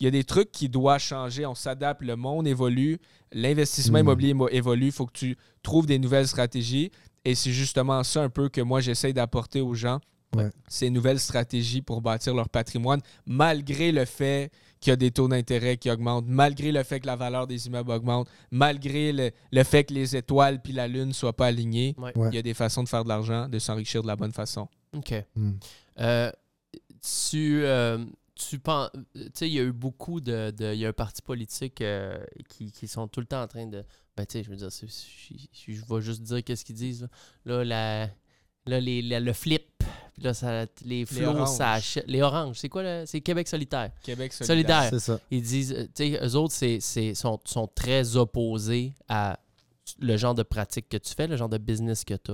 il 0.00 0.04
y 0.04 0.08
a 0.08 0.10
des 0.10 0.24
trucs 0.24 0.50
qui 0.50 0.68
doivent 0.68 1.00
changer. 1.00 1.46
On 1.46 1.54
s'adapte, 1.54 2.02
le 2.02 2.16
monde 2.16 2.48
évolue, 2.48 2.98
l'investissement 3.32 3.98
Mm. 3.98 4.02
immobilier 4.02 4.34
mo- 4.34 4.48
évolue. 4.48 4.86
Il 4.86 4.92
faut 4.92 5.06
que 5.06 5.12
tu 5.18 5.36
trouves 5.62 5.86
des 5.86 5.98
nouvelles 6.00 6.26
stratégies. 6.26 6.90
Et 7.28 7.34
c'est 7.34 7.52
justement 7.52 8.02
ça 8.04 8.22
un 8.22 8.30
peu 8.30 8.48
que 8.48 8.60
moi, 8.60 8.80
j'essaie 8.80 9.12
d'apporter 9.12 9.60
aux 9.60 9.74
gens. 9.74 10.00
Ouais. 10.36 10.50
Ces 10.68 10.90
nouvelles 10.90 11.20
stratégies 11.20 11.82
pour 11.82 12.00
bâtir 12.02 12.34
leur 12.34 12.48
patrimoine, 12.48 13.00
malgré 13.26 13.92
le 13.92 14.04
fait 14.04 14.50
qu'il 14.80 14.90
y 14.90 14.92
a 14.92 14.96
des 14.96 15.10
taux 15.10 15.26
d'intérêt 15.28 15.76
qui 15.76 15.90
augmentent, 15.90 16.26
malgré 16.28 16.70
le 16.70 16.82
fait 16.84 17.00
que 17.00 17.06
la 17.06 17.16
valeur 17.16 17.46
des 17.46 17.66
immeubles 17.66 17.90
augmente, 17.90 18.28
malgré 18.50 19.12
le, 19.12 19.30
le 19.50 19.62
fait 19.64 19.84
que 19.84 19.94
les 19.94 20.16
étoiles 20.16 20.60
puis 20.62 20.72
la 20.72 20.86
lune 20.86 21.06
ne 21.08 21.12
soient 21.12 21.34
pas 21.36 21.46
alignées. 21.46 21.94
Ouais. 21.98 22.16
Ouais. 22.16 22.28
Il 22.30 22.34
y 22.34 22.38
a 22.38 22.42
des 22.42 22.54
façons 22.54 22.82
de 22.82 22.88
faire 22.88 23.04
de 23.04 23.08
l'argent, 23.08 23.48
de 23.48 23.58
s'enrichir 23.58 24.02
de 24.02 24.06
la 24.06 24.16
bonne 24.16 24.32
façon. 24.32 24.68
OK. 24.96 25.14
Hmm. 25.34 25.52
Euh, 26.00 26.30
tu, 27.30 27.62
euh, 27.64 28.04
tu 28.34 28.58
penses. 28.58 28.90
Tu 29.14 29.20
sais, 29.34 29.48
il 29.48 29.54
y 29.54 29.58
a 29.58 29.62
eu 29.62 29.72
beaucoup 29.72 30.20
de. 30.20 30.50
de- 30.50 30.72
il 30.74 30.80
y 30.80 30.86
a 30.86 30.88
un 30.90 30.92
parti 30.92 31.22
politique 31.22 31.80
euh, 31.80 32.18
qui, 32.48 32.70
qui 32.70 32.86
sont 32.86 33.08
tout 33.08 33.20
le 33.20 33.26
temps 33.26 33.42
en 33.42 33.48
train 33.48 33.66
de. 33.66 33.82
Ben, 34.18 34.26
tu 34.26 34.32
sais, 34.38 34.42
je 34.42 34.50
veux 34.50 34.56
dire, 34.56 34.68
je, 34.70 35.94
vais 35.94 36.00
juste 36.02 36.22
dire 36.22 36.42
qu'est-ce 36.42 36.64
qu'ils 36.64 36.74
disent. 36.74 37.08
Là, 37.44 37.62
là, 37.62 37.64
la- 37.64 38.10
là, 38.66 38.80
les, 38.80 39.00
la- 39.00 39.20
le 39.20 39.32
flip. 39.32 39.62
Puis 40.14 40.22
là, 40.24 40.34
ça, 40.34 40.66
les 40.84 41.06
flots, 41.06 41.28
oranges. 41.28 41.56
ça 41.56 41.72
achète. 41.74 42.04
Les 42.08 42.20
oranges, 42.20 42.56
c'est 42.58 42.68
quoi 42.68 42.82
le- 42.82 43.04
C'est 43.06 43.20
Québec 43.20 43.46
solitaire. 43.46 43.92
Québec 44.02 44.32
Solidaire. 44.32 44.88
C'est 44.90 44.98
ça. 44.98 45.20
Ils 45.30 45.42
disent, 45.42 45.72
euh, 45.72 45.84
tu 45.94 46.12
sais, 46.12 46.20
eux 46.26 46.34
autres, 46.34 46.52
c'est, 46.52 46.80
c'est- 46.80 47.14
sont, 47.14 47.38
sont 47.44 47.68
très 47.68 48.16
opposés 48.16 48.92
à 49.08 49.38
le 50.00 50.16
genre 50.16 50.34
de 50.34 50.42
pratique 50.42 50.88
que 50.88 50.96
tu 50.96 51.14
fais, 51.14 51.28
le 51.28 51.36
genre 51.36 51.48
de 51.48 51.58
business 51.58 52.04
que 52.04 52.14
tu 52.14 52.32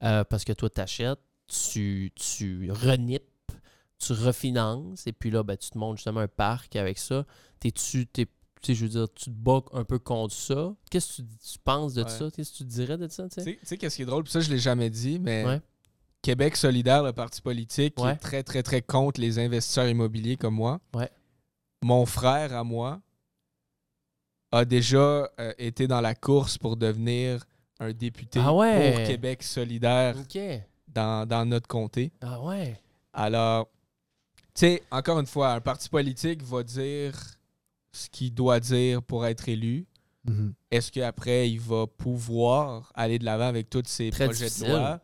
as. 0.00 0.24
parce 0.24 0.44
que 0.44 0.52
toi, 0.52 0.68
tu 0.68 0.80
achètes, 0.80 1.20
tu, 1.46 2.12
tu 2.16 2.70
renippes, 2.72 3.22
tu 3.98 4.12
refinances, 4.12 5.06
et 5.06 5.12
puis 5.12 5.30
là, 5.30 5.42
ben, 5.44 5.56
tu 5.56 5.70
te 5.70 5.78
montes 5.78 5.96
justement 5.96 6.20
un 6.20 6.28
parc 6.28 6.74
avec 6.76 6.98
ça. 6.98 7.24
T'es-tu, 7.60 8.06
t'es- 8.06 8.26
tu 8.62 8.72
sais, 8.72 8.74
je 8.74 8.84
veux 8.84 8.90
dire, 8.90 9.06
tu 9.14 9.26
te 9.26 9.30
bats 9.30 9.62
un 9.72 9.84
peu 9.84 9.98
contre 9.98 10.34
ça. 10.34 10.74
Qu'est-ce 10.90 11.22
que 11.22 11.22
tu, 11.22 11.28
tu 11.52 11.58
penses 11.64 11.94
de 11.94 12.02
Ouais. 12.04 12.08
ça? 12.10 12.30
Qu'est-ce 12.34 12.52
que 12.52 12.56
tu 12.58 12.64
dirais 12.64 12.96
de 12.98 13.08
ça, 13.08 13.24
tu 13.28 13.34
sais? 13.36 13.42
sais- 13.42 13.58
tu 13.60 13.66
sais, 13.66 13.76
qu'est-ce 13.78 13.96
qui 13.96 14.02
est 14.02 14.06
drôle? 14.06 14.24
Puis 14.24 14.32
ça, 14.32 14.40
je 14.40 14.50
l'ai 14.50 14.58
jamais 14.58 14.90
dit, 14.90 15.18
mais 15.18 15.44
Ouais. 15.44 15.60
Québec 16.22 16.56
solidaire, 16.56 17.02
le 17.02 17.12
parti 17.12 17.40
politique, 17.40 17.94
qui 17.94 18.02
Ouais. 18.02 18.12
est 18.12 18.16
très, 18.16 18.42
très, 18.42 18.62
très 18.62 18.82
contre 18.82 19.20
les 19.20 19.38
investisseurs 19.38 19.88
immobiliers 19.88 20.36
comme 20.36 20.54
moi. 20.54 20.80
Ouais. 20.94 21.10
Mon 21.82 22.04
frère 22.06 22.52
à 22.54 22.64
moi 22.64 23.00
a 24.50 24.64
déjà 24.64 24.98
euh, 25.38 25.52
été 25.58 25.86
dans 25.86 26.00
la 26.00 26.14
course 26.14 26.58
pour 26.58 26.76
devenir 26.76 27.44
un 27.80 27.92
député 27.92 28.40
Ah 28.42 28.48
pour 28.48 28.62
Québec 29.06 29.42
solidaire 29.42 30.16
dans, 30.88 31.28
dans 31.28 31.44
notre 31.44 31.68
comté. 31.68 32.12
Ah 32.20 32.42
ouais. 32.42 32.80
Alors, 33.12 33.68
tu 34.54 34.60
sais, 34.66 34.82
encore 34.90 35.20
une 35.20 35.26
fois, 35.26 35.52
un 35.52 35.60
parti 35.60 35.88
politique 35.88 36.42
va 36.42 36.62
dire 36.64 37.14
ce 37.98 38.08
qu'il 38.10 38.32
doit 38.34 38.60
dire 38.60 39.02
pour 39.02 39.26
être 39.26 39.48
élu. 39.48 39.86
Mhm. 40.24 40.52
Est-ce 40.70 40.92
qu'après, 40.92 41.48
il 41.50 41.60
va 41.60 41.86
pouvoir 41.86 42.90
aller 42.94 43.18
de 43.18 43.24
l'avant 43.24 43.46
avec 43.46 43.70
tous 43.70 43.82
ces 43.86 44.10
Très 44.10 44.26
projets 44.26 44.46
difficile. 44.46 44.68
de 44.68 44.72
loi? 44.72 45.00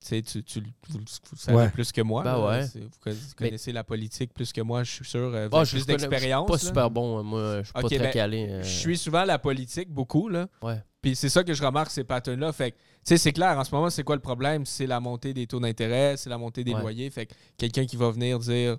Tu 0.00 0.08
sais, 0.08 0.22
tu, 0.22 0.42
tu, 0.42 0.60
vous, 0.90 0.98
le- 0.98 1.04
savez 1.36 1.56
Ouais. 1.56 1.68
plus 1.70 1.92
que 1.92 2.00
moi. 2.00 2.24
Ben 2.24 2.32
là. 2.32 2.46
ouais. 2.48 2.66
Vous 2.74 2.88
conna- 3.00 3.14
vous 3.14 3.34
connaissez 3.36 3.70
la 3.72 3.84
politique 3.84 4.34
plus 4.34 4.52
que 4.52 4.60
moi, 4.60 4.82
je 4.82 4.90
suis 4.90 5.04
sûr. 5.04 5.20
euh, 5.32 5.46
Vous 5.48 5.54
Ah, 5.56 5.60
avez 5.60 5.64
je 5.66 5.76
plus 5.76 5.86
d'expérience. 5.86 6.46
Pas 6.48 6.54
là. 6.54 6.58
super 6.58 6.90
bon, 6.90 7.18
hein, 7.18 7.22
moi. 7.22 7.58
Je 7.60 7.64
suis 7.66 7.72
pas 7.72 7.82
très 7.82 7.98
ben, 8.00 8.10
calé. 8.10 8.46
euh. 8.50 8.62
Je 8.64 8.68
suis 8.68 8.98
souvent 8.98 9.20
à 9.20 9.26
la 9.26 9.38
politique 9.38 9.88
beaucoup, 9.88 10.28
là. 10.28 10.48
Ouais. 10.60 10.82
Puis 11.00 11.14
c'est 11.14 11.28
ça 11.28 11.44
que 11.44 11.54
je 11.54 11.62
remarque, 11.64 11.90
ces 11.92 12.02
patterns-là. 12.02 12.52
Fait 12.52 12.72
que, 12.72 12.76
tu 12.76 12.82
sais, 13.04 13.16
c'est 13.16 13.32
clair, 13.32 13.56
en 13.56 13.62
ce 13.62 13.72
moment, 13.72 13.90
c'est 13.90 14.02
quoi 14.02 14.16
le 14.16 14.22
problème? 14.22 14.66
C'est 14.66 14.86
la 14.88 14.98
montée 14.98 15.32
des 15.34 15.46
taux 15.46 15.60
d'intérêt, 15.60 16.16
c'est 16.16 16.30
la 16.30 16.38
montée 16.38 16.64
des 16.64 16.74
Ouais. 16.74 16.80
loyers. 16.80 17.08
Fait 17.10 17.26
que 17.26 17.34
quelqu'un 17.56 17.86
qui 17.86 17.96
va 17.96 18.10
venir 18.10 18.40
dire. 18.40 18.78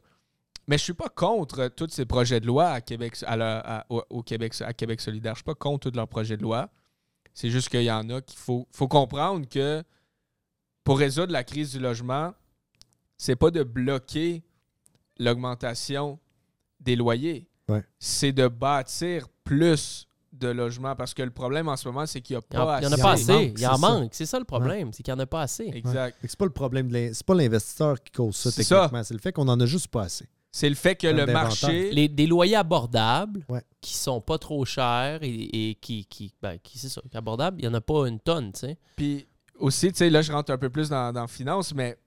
Mais 0.67 0.77
je 0.77 0.83
suis 0.83 0.93
pas 0.93 1.09
contre 1.09 1.59
euh, 1.59 1.69
tous 1.69 1.89
ces 1.89 2.05
projets 2.05 2.39
de 2.39 2.45
loi 2.47 2.69
à 2.69 2.81
Québec, 2.81 3.17
à 3.27 3.35
la- 3.35 3.59
à- 3.79 3.85
au, 3.89 4.01
au 4.09 4.23
Québec, 4.23 4.53
à 4.61 4.73
Québec 4.73 5.01
solidaire. 5.01 5.33
Je 5.33 5.39
suis 5.39 5.43
pas 5.43 5.55
contre 5.55 5.89
tous 5.89 5.95
leurs 5.97 6.07
projets 6.07 6.37
de 6.37 6.41
loi. 6.43 6.69
C'est 7.33 7.49
juste 7.49 7.69
qu'il 7.69 7.83
y 7.83 7.91
en 7.91 8.09
a 8.09 8.21
qu'il 8.21 8.37
faut, 8.39 8.67
faut 8.71 8.87
comprendre 8.87 9.47
que 9.49 9.83
pour 10.83 10.99
résoudre 10.99 11.33
la 11.33 11.43
crise 11.43 11.71
du 11.71 11.79
logement, 11.79 12.33
c'est 13.17 13.35
pas 13.35 13.51
de 13.51 13.63
bloquer 13.63 14.43
l'augmentation 15.19 16.19
des 16.79 16.95
loyers. 16.95 17.47
Ouais. 17.69 17.83
C'est 17.99 18.31
de 18.33 18.47
bâtir 18.47 19.27
plus 19.43 20.07
de 20.33 20.47
logements 20.47 20.95
parce 20.95 21.13
que 21.13 21.21
le 21.21 21.29
problème 21.29 21.69
en 21.69 21.77
ce 21.77 21.87
moment, 21.87 22.05
c'est 22.05 22.19
qu'il 22.21 22.35
n'y 22.35 22.41
a 22.41 22.45
Il 22.51 22.55
y 22.55 22.59
en, 22.59 22.65
pas 22.65 22.79
il 22.81 22.83
y 22.83 22.87
en 22.87 22.91
a 22.91 22.97
pas 22.97 23.09
en 23.09 23.13
assez. 23.13 23.53
Il 23.57 23.67
en 23.67 23.75
c'est 23.75 23.81
ça. 23.81 23.89
manque. 23.89 24.09
C'est 24.13 24.25
ça 24.25 24.39
le 24.39 24.45
problème. 24.45 24.91
C'est 24.91 25.03
qu'il 25.03 25.13
n'y 25.13 25.19
en 25.19 25.23
a 25.23 25.27
pas 25.27 25.41
assez. 25.43 25.69
Exact. 25.73 26.19
Que 26.21 26.27
C'est 26.27 26.37
pas 26.37 26.45
le 26.45 26.51
problème 26.51 26.89
de 26.89 27.11
c'est 27.13 27.25
pas 27.25 27.35
l'investisseur 27.35 28.01
qui 28.01 28.11
cause 28.11 28.35
ça 28.35 28.51
C'est 28.51 28.63
techniquement, 28.63 29.03
c'est 29.03 29.13
le 29.13 29.19
fait 29.19 29.31
qu'on 29.31 29.47
en 29.47 29.59
a 29.59 29.65
juste 29.65 29.87
pas 29.87 30.03
assez. 30.03 30.27
C'est 30.55 30.69
le 30.69 30.75
fait 30.75 30.95
que 30.95 31.07
le 31.07 31.25
marché. 31.25 31.89
Les, 31.91 32.07
des 32.07 32.27
loyers 32.27 32.55
abordables 32.55 33.43
Ouais. 33.49 33.63
qui 33.81 33.95
sont 33.95 34.21
pas 34.21 34.37
trop 34.37 34.63
chers 34.65 35.19
et, 35.23 35.69
et 35.71 35.75
qui, 35.75 36.05
qui, 36.05 36.31
ben, 36.41 36.59
qui 36.61 36.77
c'est 36.77 36.89
ça, 36.89 37.01
abordables, 37.15 37.57
il 37.59 37.63
n'y 37.67 37.67
en 37.67 37.73
a 37.73 37.81
pas 37.81 38.07
une 38.07 38.19
tonne, 38.19 38.51
tu 38.53 38.59
sais. 38.59 38.77
Puis 38.95 39.25
aussi, 39.57 39.91
tu 39.91 39.97
sais, 39.97 40.09
là, 40.11 40.21
je 40.21 40.31
rentre 40.31 40.51
un 40.53 40.57
peu 40.59 40.69
plus 40.69 40.89
dans, 40.89 41.11
dans 41.11 41.25
finance, 41.25 41.73
mais 41.73 41.97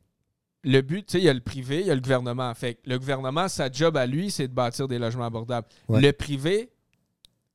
le 0.62 0.80
but, 0.80 1.06
tu 1.06 1.12
sais, 1.12 1.18
il 1.18 1.24
y 1.24 1.28
a 1.28 1.34
le 1.34 1.40
privé, 1.40 1.80
il 1.80 1.86
y 1.88 1.90
a 1.90 1.94
le 1.96 2.00
gouvernement. 2.00 2.54
Fait 2.54 2.74
que 2.74 2.88
le 2.88 2.98
gouvernement, 3.00 3.48
sa 3.48 3.68
job 3.70 3.96
à 3.96 4.06
lui, 4.06 4.30
c'est 4.30 4.46
de 4.46 4.54
bâtir 4.54 4.86
des 4.86 4.98
logements 5.00 5.26
abordables. 5.26 5.66
Ouais. 5.88 6.00
Le 6.00 6.12
privé, 6.12 6.70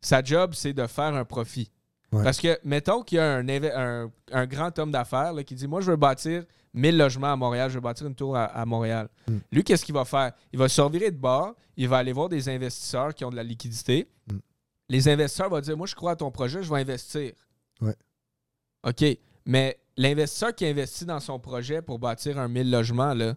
sa 0.01 0.21
job, 0.21 0.51
c'est 0.55 0.73
de 0.73 0.85
faire 0.87 1.13
un 1.15 1.23
profit. 1.25 1.71
Ouais. 2.11 2.23
Parce 2.23 2.39
que, 2.41 2.59
mettons 2.65 3.03
qu'il 3.03 3.17
y 3.17 3.19
a 3.19 3.35
un, 3.35 3.43
inve- 3.45 3.71
un- 3.73 4.11
un 4.33 4.45
grand 4.45 4.77
homme 4.79 4.91
d'affaires 4.91 5.33
qui 5.45 5.55
dit 5.55 5.67
Moi, 5.67 5.79
je 5.81 5.91
veux 5.91 5.97
bâtir 5.97 6.43
1000 6.73 6.97
logements 6.97 7.31
à 7.31 7.35
Montréal, 7.35 7.69
je 7.69 7.75
veux 7.75 7.81
bâtir 7.81 8.05
une 8.07 8.15
tour 8.15 8.35
à, 8.35 8.45
à 8.45 8.65
Montréal. 8.65 9.07
Mm. 9.27 9.37
Lui, 9.51 9.63
qu'est-ce 9.63 9.85
qu'il 9.85 9.93
va 9.95 10.03
faire? 10.05 10.33
Il 10.51 10.59
va 10.59 10.67
se 10.67 10.81
revirer 10.81 11.11
de 11.11 11.17
bord, 11.17 11.55
il 11.77 11.87
va 11.87 11.97
aller 11.99 12.11
voir 12.11 12.27
des 12.27 12.49
investisseurs 12.49 13.13
qui 13.15 13.23
ont 13.23 13.29
de 13.29 13.35
la 13.37 13.43
liquidité. 13.43 14.09
Mm. 14.31 14.37
Les 14.89 15.07
investisseurs 15.07 15.49
vont 15.49 15.59
dire 15.61 15.77
Moi, 15.77 15.87
je 15.87 15.95
crois 15.95 16.11
à 16.11 16.15
ton 16.17 16.31
projet, 16.31 16.61
je 16.63 16.69
vais 16.73 16.81
investir. 16.81 17.31
Ouais. 17.79 17.95
OK. 18.85 19.05
Mais 19.45 19.79
l'investisseur 19.95 20.53
qui 20.53 20.65
investit 20.65 21.05
dans 21.05 21.19
son 21.21 21.39
projet 21.39 21.81
pour 21.81 21.97
bâtir 21.97 22.37
un 22.39 22.47
1000 22.49 22.69
logements, 22.71 23.13
là, 23.13 23.35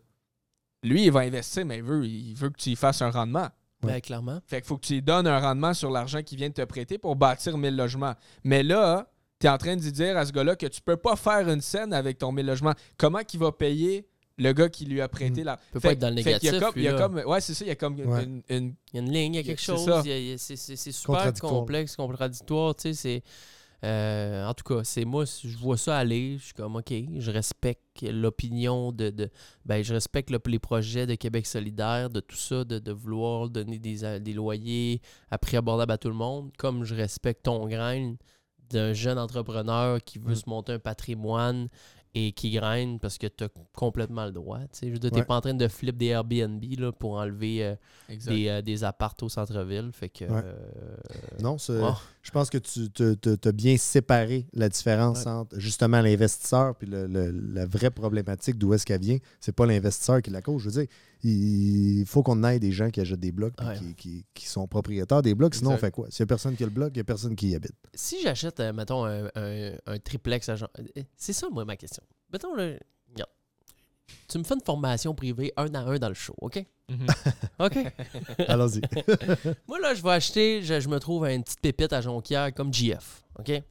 lui, 0.83 1.05
il 1.05 1.13
va 1.13 1.21
investir, 1.21 1.65
mais 1.65 1.79
il 1.79 1.83
veut, 1.85 2.05
il 2.07 2.35
veut 2.35 2.51
que 2.51 2.59
tu 2.59 2.71
y 2.71 2.77
fasses 2.77 3.03
un 3.03 3.11
rendement. 3.11 3.49
Ouais. 3.87 3.93
Ben, 3.95 4.01
clairement. 4.01 4.41
Fait 4.47 4.57
qu'il 4.61 4.67
faut 4.67 4.77
que 4.77 4.87
tu 4.87 4.95
lui 4.95 5.03
donnes 5.03 5.27
un 5.27 5.39
rendement 5.39 5.75
sur 5.75 5.91
l'argent 5.91 6.23
qu'il 6.23 6.39
vient 6.39 6.49
de 6.49 6.55
te 6.55 6.65
prêter 6.65 6.99
pour 6.99 7.17
bâtir 7.17 7.57
1000 7.59 7.77
logements. 7.77 8.15
Mais 8.45 8.63
là, 8.63 9.09
tu 9.41 9.47
es 9.47 9.51
en 9.51 9.59
train 9.59 9.77
de 9.77 9.81
dire 9.81 10.17
à 10.17 10.25
ce 10.27 10.33
gars-là 10.33 10.57
que 10.57 10.67
tu 10.67 10.81
peux 10.81 10.97
pas 10.97 11.17
faire 11.17 11.49
une 11.49 11.61
scène 11.61 11.93
avec 11.93 12.19
ton 12.19 12.33
1000 12.33 12.47
logements. 12.47 12.75
Comment 12.97 13.21
qu'il 13.21 13.41
va 13.41 13.53
payer 13.53 14.07
le 14.37 14.53
gars 14.53 14.69
qui 14.69 14.85
lui 14.85 15.01
a 15.01 15.09
prêté 15.09 15.43
Mm. 15.43 15.45
la. 15.45 15.57
peut 15.57 15.79
Fait- 15.79 15.89
pas 15.89 15.93
être 15.93 15.99
dans 16.01 16.09
le 16.11 16.17
y 16.17 16.21
a 16.23 16.25
négatif, 16.25 16.59
comme- 16.59 16.73
il 16.77 16.83
y 16.83 16.89
a 16.89 16.93
comme, 16.95 17.15
ouais, 17.25 17.41
c'est 17.41 17.55
ça, 17.55 17.65
il 17.65 17.69
y 17.69 17.71
a 17.71 17.77
comme 17.77 17.99
une- 18.01 18.07
Ouais. 18.13 18.25
une- 18.25 18.43
une 18.49 18.75
Il 18.93 18.97
y 18.97 18.99
a 18.99 19.03
une 19.03 19.13
ligne, 19.13 19.35
il 19.35 19.37
y 19.37 19.41
a 19.41 19.43
quelque 19.45 19.61
chose. 19.63 19.89
C'est 20.37 20.57
super 20.77 21.15
Contradictoire. 21.15 21.53
complexe, 21.53 21.97
contradictoire. 21.97 22.75
Tu 22.75 22.83
sais, 22.83 22.95
c'est. 22.95 23.23
Euh, 23.85 24.47
en 24.47 24.55
tout 24.55 24.65
cas, 24.65 24.83
c'est 24.85 25.05
moi, 25.05 25.25
je 25.27 25.57
vois 25.59 25.77
ça 25.77 25.97
aller. 25.99 26.39
Je 26.39 26.45
suis 26.47 26.55
comme, 26.55 26.77
OK, 26.77 26.93
je 27.19 27.31
respecte 27.31 28.03
l'opinion 28.03 28.91
de. 28.93 29.11
de 29.11 29.31
ben, 29.65 29.83
je 29.85 29.93
respecte 29.95 30.31
le- 30.31 30.41
les 30.47 30.59
projets 30.59 31.07
de 31.07 31.15
Québec 31.15 31.47
solidaire, 31.47 32.09
de 32.11 32.21
tout 32.21 32.37
ça, 32.37 32.65
de, 32.65 32.79
de 32.79 32.93
vouloir 32.93 33.49
donner 33.51 33.79
des, 33.79 34.05
a- 34.05 34.19
des 34.19 34.33
loyers 34.33 35.01
à 35.31 35.39
prix 35.39 35.57
abordable 35.57 35.93
à 35.93 35.99
tout 35.99 36.09
le 36.09 36.15
monde, 36.15 36.51
comme 36.59 36.85
je 36.85 36.95
respecte 36.95 37.45
ton 37.45 37.67
grain 37.69 38.15
d'un 38.71 38.93
jeune 38.95 39.19
entrepreneur 39.19 40.03
qui 40.03 40.19
veut 40.19 40.33
Mm. 40.33 40.37
se 40.37 40.49
monter 40.49 40.73
un 40.73 40.79
patrimoine 40.79 41.69
et 42.17 42.33
qui 42.33 42.53
graine 42.53 42.99
parce 43.01 43.19
que 43.19 43.27
tu 43.27 43.45
as 43.45 43.49
complètement 43.75 44.25
le 44.27 44.33
droit. 44.33 44.61
Tu 44.73 44.87
Ouais. 44.87 45.25
pas 45.25 45.37
en 45.37 45.41
train 45.41 45.55
de 45.55 45.67
flip 45.69 45.97
des 45.97 46.07
Airbnb 46.07 46.63
là, 46.79 46.93
pour 46.93 47.15
enlever 47.15 47.65
euh, 47.65 47.75
des, 48.27 48.49
euh, 48.49 48.63
des 48.63 48.85
appartes 48.85 49.23
au 49.25 49.29
centre-ville. 49.29 49.91
Fait 49.93 50.09
que. 50.09 50.25
Ouais. 50.25 50.31
euh, 50.45 50.55
Non, 51.41 51.57
oh, 51.69 51.95
je 52.23 52.31
pense 52.31 52.51
que 52.51 52.59
tu 52.59 53.49
as 53.49 53.53
bien 53.53 53.77
séparé 53.77 54.47
la 54.53 54.69
différence 54.69 55.25
Ouais. 55.25 55.31
entre 55.33 55.59
justement 55.59 56.01
l'investisseur 56.01 56.77
puis 56.77 56.87
le- 56.89 57.07
le- 57.07 57.31
la 57.31 57.67
vraie 57.67 57.91
problématique 57.91 58.59
d'où 58.59 58.73
est-ce 58.75 58.87
qu'elle 58.87 59.01
vient. 59.01 59.19
C'est 59.41 59.55
pas 59.55 59.67
l'investisseur 59.67 60.23
qui 60.23 60.31
la 60.31 60.41
cause. 60.43 60.63
Je 60.63 60.71
veux 60.71 60.81
dire, 60.83 60.89
il 61.25 62.05
faut 62.07 62.23
qu'on 62.23 62.45
ait 62.45 62.59
des 62.59 62.71
gens 62.71 62.91
qui 62.91 63.01
achètent 63.01 63.19
des 63.21 63.33
blocs 63.33 63.55
Ouais. 63.61 63.77
qui, 63.79 63.95
qui- 63.95 64.25
qui 64.35 64.47
sont 64.47 64.67
propriétaires 64.69 65.23
des 65.23 65.35
blocs. 65.35 65.55
Sinon, 65.55 65.71
Exact. 65.73 65.83
on 65.83 65.87
fait 65.87 65.91
quoi? 65.91 66.07
S'il 66.11 66.23
n'y 66.23 66.29
a 66.29 66.29
personne 66.29 66.55
qui 66.55 66.63
a 66.63 66.67
le 66.67 66.73
bloc, 66.73 66.91
il 66.95 66.99
n'y 66.99 67.01
a 67.01 67.05
personne 67.05 67.35
qui 67.35 67.49
y 67.49 67.55
habite. 67.55 67.73
si 67.95 68.21
j'achète, 68.23 68.61
euh, 68.61 68.73
mettons, 68.73 69.05
un, 69.05 69.27
un- 69.35 69.73
un 69.87 69.99
triplex 69.99 70.49
à 70.49 70.55
C'est 71.17 71.33
ça, 71.33 71.49
moi, 71.51 71.65
ma 71.65 71.77
question. 71.77 72.03
Mettons, 72.35 72.53
là, 72.57 72.73
regarde. 73.13 73.31
Tu 74.27 74.39
me 74.39 74.43
fais 74.43 74.55
une 74.55 74.61
formation 74.61 75.15
privée 75.15 75.53
un 75.57 75.73
à 75.73 75.79
un 75.79 75.99
dans 75.99 76.09
le 76.09 76.15
show, 76.15 76.35
OK? 76.41 76.67
Mhm. 76.89 77.07
OK? 77.61 77.79
Allons-y. 78.49 78.81
moi, 79.69 79.79
là, 79.79 79.95
je 79.95 80.03
vais 80.03 80.11
acheter, 80.11 80.61
je, 80.61 80.81
je 80.81 80.89
me 80.89 80.99
trouve 80.99 81.27
une 81.29 81.45
petite 81.45 81.61
pépite 81.61 81.93
à 81.93 82.01
Jonquière 82.01 82.53
comme 82.53 82.75
GF, 82.75 83.23
OK? 83.39 83.63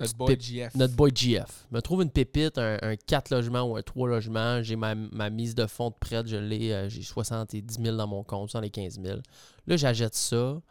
Notre 0.00 0.16
boy 0.16 0.40
GF. 0.40 0.74
Notre 0.74 0.94
boy 0.94 1.12
GF. 1.14 1.66
Me 1.70 1.80
trouve 1.80 2.02
une 2.02 2.10
pépite, 2.10 2.56
un, 2.56 2.78
un 2.80 2.96
4 2.96 3.28
logements 3.28 3.64
ou 3.64 3.76
un 3.76 3.82
3 3.82 4.08
logements. 4.08 4.62
J'ai 4.62 4.76
ma, 4.76 4.94
ma 4.94 5.28
mise 5.28 5.54
de 5.54 5.66
fonds 5.66 5.90
de 5.90 5.94
prête, 6.00 6.26
je 6.26 6.38
l'ai, 6.38 6.72
euh, 6.72 6.88
j'ai 6.88 7.02
70 7.02 7.82
000 7.82 7.96
dans 7.98 8.06
mon 8.06 8.24
compte, 8.24 8.48
75 8.48 8.98
000. 8.98 9.18
Là, 9.66 9.76
j'achète 9.76 10.14
ça. 10.14 10.62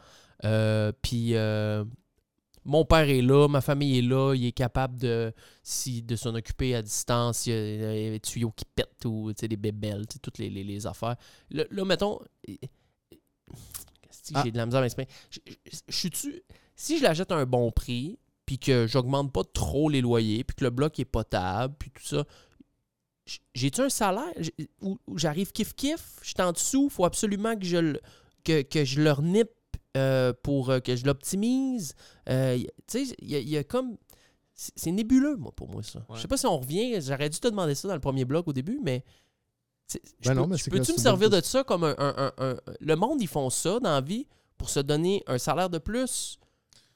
Euh, 0.44 0.92
puis 1.04 1.36
euh, 1.36 1.86
mon 2.66 2.86
père 2.86 3.10
est 3.10 3.22
là, 3.22 3.48
ma 3.48 3.62
famille 3.62 3.98
est 4.00 4.04
là, 4.04 4.34
il 4.36 4.46
est 4.46 4.52
capable 4.52 4.98
de, 5.00 5.34
si, 5.64 6.02
de 6.04 6.16
s'en 6.16 6.36
occuper 6.36 6.76
à 6.76 6.82
distance. 6.82 7.48
Il 7.48 7.54
y 7.54 7.56
a, 7.56 8.12
des 8.12 8.20
tuyaux 8.20 8.52
qui 8.56 8.66
pètent 8.66 9.06
ou 9.06 9.34
des 9.34 9.58
bébelles, 9.58 10.06
toutes 10.22 10.38
les, 10.38 10.50
les- 10.50 10.64
les 10.64 10.86
affaires. 10.86 11.16
Là, 11.50 11.64
là, 11.72 11.86
mettons. 11.86 12.20
Ah. 14.34 14.44
J'ai 14.46 14.52
de 14.52 14.58
la 14.58 14.66
misère 14.66 14.80
à 14.80 14.84
m'exprimer? 14.84 15.08
Je- 15.30 15.40
suis-tu- 15.90 16.42
Si 16.76 16.98
je 16.98 17.04
l'achète 17.04 17.32
à 17.32 17.36
un 17.36 17.46
bon 17.46 17.72
prix, 17.72 18.18
puis 18.46 18.58
que 18.60 18.88
j'augmente 18.88 19.32
pas 19.34 19.44
trop 19.44 19.90
les 19.90 20.02
loyers, 20.02 20.44
puis 20.44 20.56
que 20.56 20.64
le 20.64 20.70
bloc 20.70 21.00
est 21.00 21.06
potable, 21.06 21.76
puis 21.78 21.92
tout 21.92 22.04
ça, 22.04 22.26
j'ai-tu 23.54 23.82
un 23.82 23.90
salaire? 23.90 24.32
Où, 24.82 24.98
où 25.08 25.18
j'arrive 25.18 25.52
kiff-kiff, 25.52 26.20
je 26.22 26.30
suis 26.30 26.42
en 26.42 26.52
dessous, 26.52 26.90
faut 26.90 27.06
absolument 27.06 27.56
que 27.58 27.66
je 27.66 27.78
le, 27.78 28.02
que, 28.44 28.62
que 28.62 28.84
je 28.86 29.02
leur 29.02 29.22
nippe 29.22 29.50
euh, 29.98 30.34
pour 30.44 30.70
euh, 30.70 30.80
que 30.80 30.96
je 30.96 31.06
l'optimise? 31.06 31.94
Euh, 32.32 32.58
tu 32.88 33.06
sais, 33.06 33.16
il 33.22 33.30
y, 33.32 33.36
a- 33.36 33.40
il 33.40 33.50
y 33.50 33.58
a 33.58 33.64
comme... 33.64 33.98
C'est 34.54 34.92
nébuleux, 34.92 35.38
moi, 35.38 35.52
pour 35.56 35.70
moi, 35.70 35.82
ça. 35.82 36.00
Ouais. 36.00 36.16
Je 36.16 36.22
sais 36.22 36.28
pas 36.28 36.38
si 36.38 36.46
on 36.46 36.60
revient, 36.60 37.00
j'aurais 37.02 37.30
dû 37.30 37.40
te 37.40 37.48
demander 37.48 37.74
ça 37.74 37.88
dans 37.88 37.94
le 37.96 38.00
premier 38.02 38.26
bloc 38.26 38.48
au 38.48 38.54
début, 38.54 38.80
mais... 38.84 39.04
Ben 40.24 40.48
Peux-tu 40.70 40.94
me 40.94 40.98
servir 40.98 41.30
de 41.30 41.42
ça 41.42 41.64
comme 41.64 41.84
un, 41.84 41.96
un- 41.98 42.16
un- 42.18 42.34
un- 42.38 42.58
Le 42.80 42.96
monde, 42.96 43.22
ils 43.22 43.28
font 43.28 43.50
ça 43.50 43.80
dans 43.80 43.92
la 43.92 44.02
vie 44.02 44.26
pour 44.58 44.70
se 44.70 44.80
donner 44.80 45.22
un 45.28 45.38
salaire 45.38 45.70
de 45.70 45.80
plus? 45.80 46.40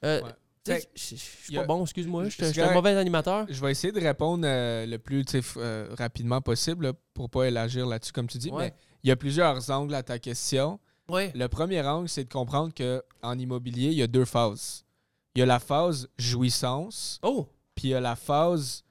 Euh, 0.04 0.22
Ouais. 0.22 0.30
tu 0.64 0.72
sais, 0.72 0.80
Fait 0.80 0.88
Je 0.94 1.14
suis 1.16 1.58
a- 1.58 1.60
pas 1.62 1.66
bon, 1.66 1.82
excuse-moi. 1.82 2.24
Je 2.28 2.44
suis 2.44 2.60
un 2.62 2.72
mauvais 2.72 2.96
animateur. 2.96 3.46
Je 3.50 3.60
vais 3.60 3.70
essayer 3.72 3.92
de 3.92 4.00
répondre 4.00 4.44
euh, 4.46 4.86
le 4.86 4.98
plus 4.98 5.24
euh, 5.58 5.88
rapidement 5.98 6.40
possible 6.40 6.86
là, 6.86 6.92
pour 7.12 7.28
pas 7.28 7.44
élargir 7.48 7.86
là-dessus, 7.86 8.12
comme 8.12 8.28
tu 8.28 8.38
dis. 8.38 8.50
Ouais. 8.50 8.68
Mais 8.70 8.74
il 9.02 9.08
y 9.08 9.10
a 9.10 9.16
plusieurs 9.16 9.68
angles 9.70 9.94
à 9.94 10.02
ta 10.02 10.18
question. 10.18 10.78
Le 11.10 11.46
premier 11.48 11.82
angle, 11.82 12.08
c'est 12.08 12.24
de 12.24 12.32
comprendre 12.32 12.72
qu'en 12.74 13.38
immobilier, 13.38 13.88
il 13.88 13.98
y 13.98 14.02
a 14.02 14.06
deux 14.06 14.24
phases. 14.24 14.85
Il 15.36 15.40
y 15.40 15.42
a 15.42 15.46
la 15.46 15.60
phase 15.60 16.08
jouissance, 16.18 17.18
Oh! 17.22 17.46
puis 17.74 17.88
il 17.88 17.90
y 17.90 17.94
a 17.94 18.00
la 18.00 18.16
phase 18.16 18.82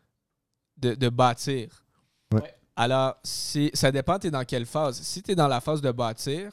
de, 0.77 0.93
de 0.93 1.09
bâtir. 1.09 1.83
Ouais. 2.31 2.53
Alors, 2.75 3.15
ça 3.23 3.91
dépend, 3.91 4.19
tu 4.19 4.27
es 4.27 4.31
dans 4.31 4.43
quelle 4.45 4.65
phase. 4.65 5.01
Si 5.01 5.23
tu 5.23 5.31
es 5.31 5.35
dans 5.35 5.47
la 5.47 5.59
phase 5.61 5.81
de 5.81 5.91
bâtir, 5.91 6.51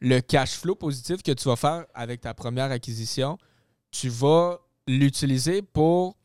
le 0.00 0.20
cash 0.20 0.52
flow 0.58 0.74
positif 0.74 1.22
que 1.22 1.32
tu 1.32 1.44
vas 1.48 1.56
faire 1.56 1.86
avec 1.94 2.20
ta 2.20 2.34
première 2.34 2.70
acquisition, 2.70 3.38
tu 3.90 4.08
vas 4.08 4.58
l'utiliser 4.86 5.62
pour 5.62 6.16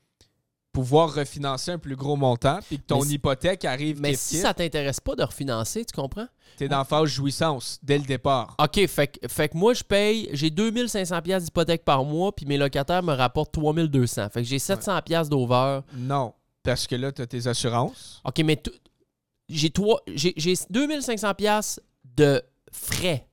pouvoir 0.75 1.13
refinancer 1.13 1.71
un 1.71 1.77
plus 1.79 1.95
gros 1.95 2.15
montant, 2.17 2.59
puis 2.67 2.77
que 2.79 2.83
ton 2.85 3.01
Mais 3.03 3.11
hypothèque 3.13 3.63
arrive 3.65 4.01
Mais 4.01 4.13
si 4.15 4.37
ça 4.37 4.53
t'intéresse 4.53 4.99
pas 4.99 5.15
de 5.15 5.23
refinancer, 5.23 5.85
tu 5.85 5.93
comprends? 5.99 6.27
t'es 6.57 6.67
dans 6.67 6.77
la 6.79 6.83
phase 6.85 7.09
jouissance 7.09 7.79
dès 7.83 7.97
le 7.97 8.03
départ. 8.05 8.55
OK, 8.59 8.85
fait, 8.87 9.07
que- 9.07 9.27
fait 9.27 9.49
que 9.49 9.57
moi, 9.57 9.73
je 9.73 9.83
paye, 9.83 10.29
j'ai 10.33 10.49
2500 10.49 11.21
pièces 11.21 11.43
d'hypothèque 11.45 11.83
par 11.83 12.03
mois, 12.05 12.33
puis 12.33 12.45
mes 12.45 12.57
locataires 12.57 13.03
me 13.03 13.13
rapportent 13.13 13.51
3200. 13.53 14.29
Fait 14.29 14.41
que 14.41 14.47
j'ai 14.47 14.59
700 14.59 15.01
pièces 15.01 15.29
d'over. 15.29 15.79
Non, 15.95 16.33
parce 16.63 16.87
que 16.87 16.95
là, 16.95 17.11
tu 17.11 17.21
as 17.21 17.27
tes 17.27 17.47
assurances. 17.47 18.21
OK, 18.25 18.39
mais 18.43 18.61
j'ai 19.49 19.69
trois- 19.69 20.01
j'ai 20.07 20.33
j'ai 20.37 20.53
2500 20.69 21.33
pièces 21.33 21.79
de 22.15 22.41
frais. 22.71 23.27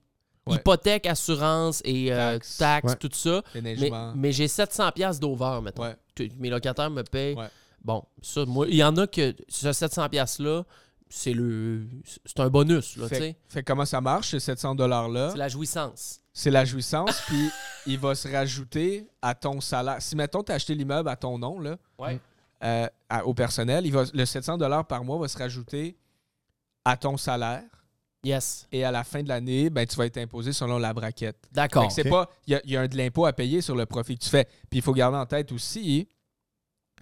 Ouais. 0.45 0.57
Hypothèque, 0.57 1.07
assurance 1.07 1.81
et 1.85 2.13
euh, 2.13 2.37
Taxes. 2.59 2.91
Ouais. 2.91 2.97
tout 2.97 3.11
ça. 3.13 3.43
Mais, 4.17 4.33
j'ai 4.33 4.49
700 4.49 4.91
pièces 4.91 5.21
d'over, 5.21 5.61
mettons. 5.63 5.83
Ouais. 5.83 5.95
Mes 6.39 6.51
locataires 6.51 6.91
me 6.91 7.03
payent. 7.03 7.35
Ouais. 7.35 7.49
Bon, 7.85 8.05
ça, 8.23 8.45
moi, 8.47 8.67
il 8.69 8.77
y 8.77 8.85
en 8.85 8.97
a 8.97 9.07
que 9.07 9.35
ce 9.49 9.73
700 9.73 10.09
pièces-là, 10.09 10.65
c'est 11.09 11.33
le 11.35 11.87
c'est 12.25 12.41
un 12.41 12.49
bonus, 12.49 12.97
là, 12.97 13.09
Fait, 13.09 13.37
fait 13.49 13.63
comment 13.63 13.85
ça 13.85 14.01
marche, 14.01 14.31
ces 14.31 14.41
700 14.41 14.75
$-là? 14.77 15.31
C'est 15.33 15.39
la 15.39 15.49
jouissance. 15.49 16.21
C'est 16.33 16.51
la 16.51 16.65
jouissance, 16.65 17.21
puis 17.27 17.51
il 17.87 17.99
va 17.99 18.15
se 18.15 18.27
rajouter 18.29 19.07
à 19.21 19.35
ton 19.35 19.61
salaire. 19.61 20.01
Si, 20.01 20.17
mettons, 20.17 20.43
tu 20.43 20.53
as 20.53 20.55
acheté 20.55 20.75
l'immeuble 20.75 21.09
à 21.09 21.17
ton 21.17 21.37
nom, 21.39 21.59
là, 21.61 21.77
Ouais. 21.99 22.19
euh, 22.65 22.87
à- 23.11 23.27
au 23.27 23.35
personnel, 23.35 23.85
il 23.85 23.93
va, 23.93 24.05
le 24.15 24.25
700 24.25 24.57
par 24.85 25.05
mois 25.05 25.19
va 25.19 25.29
se 25.29 25.37
rajouter 25.37 25.97
à 26.85 26.97
ton 26.97 27.17
salaire. 27.17 27.63
Yes. 28.25 28.69
Et 28.71 28.85
à 28.85 28.93
la 28.93 29.03
fin 29.03 29.23
de 29.23 29.29
l'année, 29.29 29.69
ben, 29.69 29.85
tu 29.87 29.97
vas 29.97 30.07
être 30.07 30.19
imposé 30.19 30.53
selon 30.53 30.79
la 30.79 30.95
braquette. 30.95 31.49
D'accord. 31.51 31.91
c'est 31.91 32.09
pas. 32.09 32.31
Il 32.47 32.53
y 32.53 32.77
a, 32.77 32.85
y 32.85 32.89
de 32.89 32.97
l'impôt 32.97 33.27
à 33.27 33.33
payer 33.33 33.61
sur 33.61 33.75
le 33.75 33.85
profit 33.87 34.17
que 34.17 34.23
tu 34.23 34.31
fais. 34.31 34.45
Puis 34.71 34.79
il 34.79 34.83
faut 34.83 34.93
garder 34.93 35.19
en 35.19 35.27
tête 35.27 35.51
aussi 35.51 36.09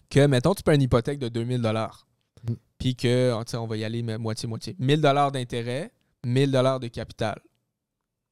que, 0.08 0.26
mettons, 0.26 0.54
tu 0.54 0.62
payes 0.62 0.76
une 0.76 0.82
hypothèque 0.82 1.18
de 1.18 1.28
2000 1.28 1.60
Mm. 1.60 2.54
Puis 2.78 2.96
que, 2.96 3.32
oh, 3.34 3.56
on 3.58 3.66
va 3.66 3.76
y 3.76 3.84
aller 3.84 4.02
moitié-moitié. 4.02 4.74
1000 4.78 5.00
d'intérêt, 5.00 5.92
1000 6.24 6.50
de 6.50 6.88
capital. 6.88 7.38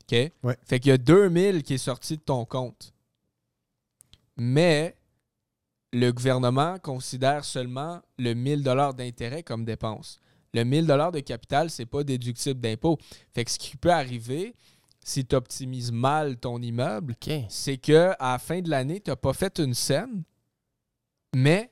OK? 0.02 0.32
Ouais. 0.42 0.56
Fait 0.64 0.80
qu'il 0.80 0.90
y 0.90 0.92
a 0.92 0.98
2000 0.98 1.62
qui 1.62 1.74
est 1.74 1.78
sorti 1.78 2.16
de 2.16 2.22
ton 2.22 2.44
compte. 2.46 2.94
Mais 4.36 4.96
le 5.92 6.10
gouvernement 6.12 6.78
considère 6.78 7.44
seulement 7.44 8.00
le 8.18 8.34
1000 8.34 8.62
d'intérêt 8.62 9.42
comme 9.42 9.64
dépense. 9.64 10.20
Le 10.54 10.64
1000 10.64 10.86
de 10.86 11.20
capital, 11.20 11.70
c'est 11.70 11.86
pas 11.86 12.04
déductible 12.04 12.60
d'impôt. 12.60 12.98
Fait 13.34 13.44
que 13.44 13.50
ce 13.50 13.58
qui 13.58 13.76
peut 13.76 13.92
arriver, 13.92 14.54
si 15.04 15.24
tu 15.24 15.34
optimises 15.36 15.92
mal 15.92 16.36
ton 16.36 16.60
immeuble, 16.60 17.14
c'est 17.48 17.76
que 17.78 18.12
à 18.18 18.32
la 18.32 18.38
fin 18.38 18.60
de 18.60 18.70
l'année, 18.70 19.00
tu 19.00 19.10
n'as 19.10 19.16
pas 19.16 19.32
fait 19.32 19.58
une 19.58 19.74
scène, 19.74 20.22
mais 21.34 21.70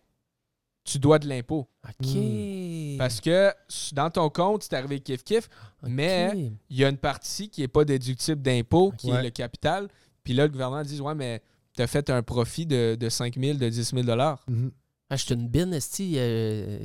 tu 0.85 0.99
dois 0.99 1.19
de 1.19 1.29
l'impôt. 1.29 1.69
OK. 1.85 2.07
Hmm. 2.07 2.97
Parce 2.99 3.21
que 3.21 3.53
dans 3.93 4.11
ton 4.11 4.31
compte, 4.31 4.63
c'est 4.63 4.75
arrivé 4.75 5.01
kiff-kiff, 5.01 5.49
mais 5.83 6.51
il 6.71 6.77
y 6.77 6.85
a 6.85 6.89
une 6.89 6.97
partie 6.97 7.49
qui 7.51 7.61
n'est 7.61 7.69
pas 7.69 7.85
déductible 7.85 8.41
d'impôt, 8.41 8.93
qui 8.97 9.11
est 9.11 9.23
le 9.23 9.31
capital. 9.31 9.89
Puis 10.23 10.33
là, 10.33 10.45
le 10.45 10.51
gouvernement 10.51 10.83
dit 10.83 11.01
Ouais, 11.01 11.15
mais 11.15 11.43
tu 11.75 11.83
as 11.83 11.87
fait 11.87 12.09
un 12.11 12.23
profit 12.23 12.67
de, 12.67 12.97
de 12.99 13.09
5 13.09 13.39
000, 13.39 13.59
de 13.59 13.69
10 13.69 13.95
000 13.95 14.07
Mhm. 14.49 14.71
Ah, 15.09 15.15
je 15.15 15.25
suis 15.25 15.35
une 15.35 15.47
bine, 15.49 15.73
esti. 15.73 16.15
euh, 16.17 16.79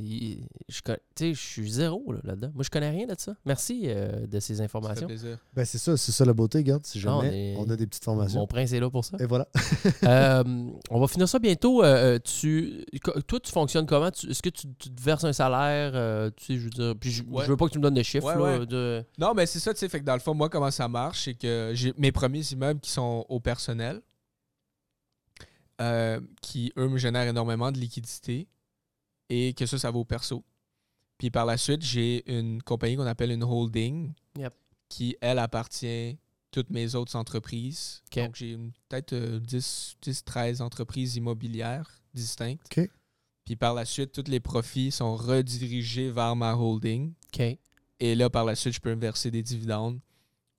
je 0.69 0.81
con- 0.83 0.95
tu 1.15 1.23
sais, 1.29 1.33
je 1.33 1.39
suis 1.39 1.71
zéro 1.71 2.11
là, 2.11 2.19
là-dedans. 2.23 2.51
Moi, 2.53 2.63
je 2.63 2.69
connais 2.69 2.91
rien 2.91 3.07
de 3.07 3.15
ça. 3.17 3.33
Merci 3.45 3.85
euh, 3.87 4.27
de 4.27 4.39
ces 4.39 4.61
informations. 4.61 5.07
plaisir. 5.07 5.39
Ben, 5.55 5.65
c'est 5.65 5.79
ça, 5.79 5.97
c'est 5.97 6.11
ça 6.11 6.23
la 6.23 6.33
beauté, 6.33 6.59
regarde. 6.59 6.85
Si 6.85 6.99
on 6.99 7.21
jamais 7.21 7.53
est- 7.53 7.57
on 7.57 7.67
a 7.69 7.75
des 7.75 7.87
petites 7.87 8.03
formations. 8.03 8.39
Mon 8.39 8.45
prince 8.45 8.73
est 8.73 8.79
là 8.79 8.91
pour 8.91 9.03
ça. 9.05 9.17
Et 9.19 9.25
voilà. 9.25 9.47
Euh, 10.03 10.43
on 10.89 10.99
va 10.99 11.07
finir 11.07 11.27
ça 11.29 11.39
bientôt. 11.39 11.83
Tu, 12.23 12.83
toi, 13.27 13.39
tu 13.39 13.51
fonctionnes 13.51 13.85
comment? 13.85 14.07
Est-ce 14.09 14.41
que 14.41 14.49
tu, 14.49 14.67
tu 14.77 14.89
te 14.91 15.01
verses 15.01 15.23
un 15.23 15.33
salaire? 15.33 15.91
euh, 15.95 16.29
tu 16.35 16.45
sais, 16.45 16.55
je 16.57 16.63
veux 16.65 16.69
dire, 16.69 16.93
puis 16.99 17.11
je, 17.11 17.23
Ouais. 17.23 17.43
je 17.45 17.49
veux 17.49 17.57
pas 17.57 17.67
que 17.67 17.71
tu 17.71 17.77
me 17.77 17.83
donnes 17.83 17.93
des 17.93 18.03
chiffres. 18.03 18.25
Ouais, 18.27 18.35
là, 18.35 18.59
ouais. 18.59 18.65
de- 18.65 19.03
Non, 19.17 19.33
mais 19.35 19.45
c'est 19.45 19.59
ça, 19.59 19.73
tu 19.73 19.79
sais. 19.79 19.89
Fait 19.89 19.99
que 19.99 20.05
dans 20.05 20.13
le 20.13 20.19
fond, 20.19 20.33
moi, 20.33 20.49
comment 20.49 20.71
ça 20.71 20.87
marche, 20.87 21.23
c'est 21.25 21.33
que 21.33 21.71
j'ai 21.73 21.93
mes 21.97 22.11
premiers 22.11 22.43
immeubles 22.51 22.79
qui 22.79 22.91
sont 22.91 23.25
au 23.29 23.39
personnel, 23.39 24.01
euh, 25.81 26.21
qui, 26.41 26.71
eux, 26.77 26.87
me 26.87 26.97
génèrent 26.97 27.27
énormément 27.27 27.71
de 27.71 27.79
liquidités 27.79 28.47
et 29.29 29.53
que 29.53 29.65
ça, 29.65 29.77
ça 29.77 29.91
va 29.91 29.97
au 29.97 30.05
perso. 30.05 30.43
Puis 31.17 31.29
par 31.29 31.45
la 31.45 31.57
suite, 31.57 31.81
j'ai 31.81 32.23
une 32.31 32.61
compagnie 32.61 32.95
qu'on 32.95 33.05
appelle 33.05 33.31
une 33.31 33.43
holding 33.43 34.13
Yep. 34.37 34.53
qui, 34.89 35.17
elle, 35.21 35.39
appartient 35.39 36.17
toutes 36.51 36.69
mes 36.69 36.95
autres 36.95 37.15
entreprises. 37.15 38.01
Donc, 38.25 38.35
j'ai 38.35 38.57
peut-être 38.89 39.13
euh, 39.13 39.39
10, 39.39 39.97
10, 40.01 40.23
13 40.23 40.61
entreprises 40.61 41.15
immobilières 41.15 42.01
distinctes. 42.13 42.67
Puis 43.45 43.55
par 43.55 43.73
la 43.73 43.85
suite, 43.85 44.11
tous 44.11 44.29
les 44.29 44.39
profits 44.39 44.91
sont 44.91 45.15
redirigés 45.15 46.11
vers 46.11 46.35
ma 46.35 46.53
holding. 46.55 47.13
Et 47.99 48.15
là, 48.15 48.29
par 48.29 48.45
la 48.45 48.55
suite, 48.55 48.73
je 48.73 48.79
peux 48.79 48.93
me 48.93 49.01
verser 49.01 49.31
des 49.31 49.43
dividendes 49.43 49.99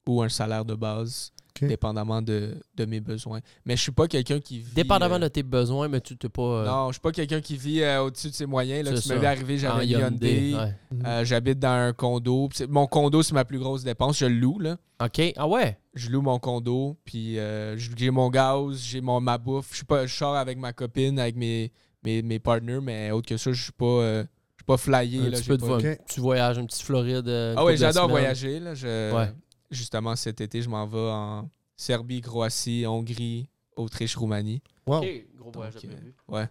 ou 0.07 0.23
un 0.23 0.28
salaire 0.28 0.65
de 0.65 0.74
base, 0.74 1.32
Dépendamment 1.68 2.22
de, 2.22 2.55
de 2.76 2.84
mes 2.84 3.01
besoins. 3.01 3.40
Mais 3.64 3.76
je 3.76 3.82
suis 3.82 3.93
pas 3.93 4.06
quelqu'un 4.09 4.40
qui 4.40 4.59
vit. 4.60 4.74
Dépendamment 4.74 5.16
euh, 5.16 5.20
de 5.20 5.28
tes 5.28 5.43
besoins, 5.43 5.89
mais 5.89 6.01
tu 6.01 6.16
t'es 6.16 6.28
pas. 6.28 6.43
euh, 6.43 6.66
Non, 6.66 6.89
je 6.89 6.93
suis 6.94 7.01
pas 7.01 7.12
quelqu'un 7.12 7.40
qui 7.40 7.56
vit 7.56 7.82
euh, 7.82 8.02
au-dessus 8.05 8.28
de 8.28 8.34
ses 8.34 8.47
moyens. 8.47 8.84
Là, 8.84 8.90
tu 9.01 9.09
m'as 9.09 9.14
ça. 9.14 9.20
vu 9.20 9.26
arriver, 9.26 9.55
en 9.55 9.59
j'avais 9.59 9.84
une 9.84 9.90
Hyundai, 9.90 10.51
Hyundai. 10.51 10.55
ouais. 10.56 10.74
Euh, 11.06 11.24
J'habite 11.24 11.59
dans 11.59 11.68
un 11.68 11.93
condo. 11.93 12.48
Mon 12.68 12.86
condo, 12.86 13.22
c'est 13.22 13.34
ma 13.34 13.44
plus 13.44 13.59
grosse 13.59 13.84
dépense. 13.84 14.18
Je 14.18 14.26
le 14.26 14.34
loue. 14.34 14.59
Là. 14.59 14.76
OK. 15.02 15.20
Ah 15.36 15.47
ouais? 15.48 15.78
Je 15.94 16.10
loue 16.10 16.22
mon 16.22 16.39
condo. 16.39 16.97
Puis 17.05 17.39
euh, 17.39 17.76
j'ai 17.76 18.10
mon 18.10 18.30
gaz, 18.30 18.78
j'ai 18.82 19.01
mon 19.01 19.20
ma 19.20 19.39
bouffe. 19.39 19.68
Je 19.70 19.76
suis 19.76 19.84
pas, 19.84 20.06
je 20.06 20.14
sors 20.14 20.36
avec 20.36 20.59
ma 20.59 20.72
copine, 20.72 21.18
avec 21.18 21.36
mes, 21.36 21.72
mes, 22.05 22.22
mes 22.22 22.39
partners, 22.39 22.80
mais 22.82 23.10
autre 23.10 23.28
que 23.28 23.36
ça, 23.36 23.52
je 23.52 23.62
suis 23.62 23.72
pas, 23.72 23.84
euh, 23.84 24.22
je 24.22 24.60
suis 24.62 24.64
pas 24.66 24.76
flyé. 24.76 25.20
Un 25.26 25.30
là, 25.30 25.39
petit 25.39 25.48
peu 25.48 25.56
de 25.59 25.62
pas-. 25.66 25.97
Tu 26.09 26.20
voyages, 26.20 26.59
un 26.59 26.64
petit 26.66 26.82
Floride. 26.82 27.28
euh, 27.28 27.55
Ah 27.56 27.64
oui, 27.64 27.76
j'adore 27.76 28.09
voyager. 28.09 28.59
Là. 28.60 28.74
Je- 28.74 29.14
Ouais. 29.14 29.30
Justement, 29.73 30.15
cet 30.15 30.40
été, 30.40 30.62
je 30.62 30.69
m'en 30.69 30.86
vais 30.86 30.99
en 31.11 31.51
Serbie, 31.77 32.20
Croatie, 32.20 32.85
Hongrie, 32.86 33.49
Autriche, 33.74 34.15
Roumanie. 34.16 34.62
Wow. 34.86 34.99
OK. 34.99 35.27
Gros 35.36 35.51
voyage 35.51 35.74
Donc, 35.74 35.82
de 35.86 35.89
euh, 35.97 36.12
ouais. 36.28 36.49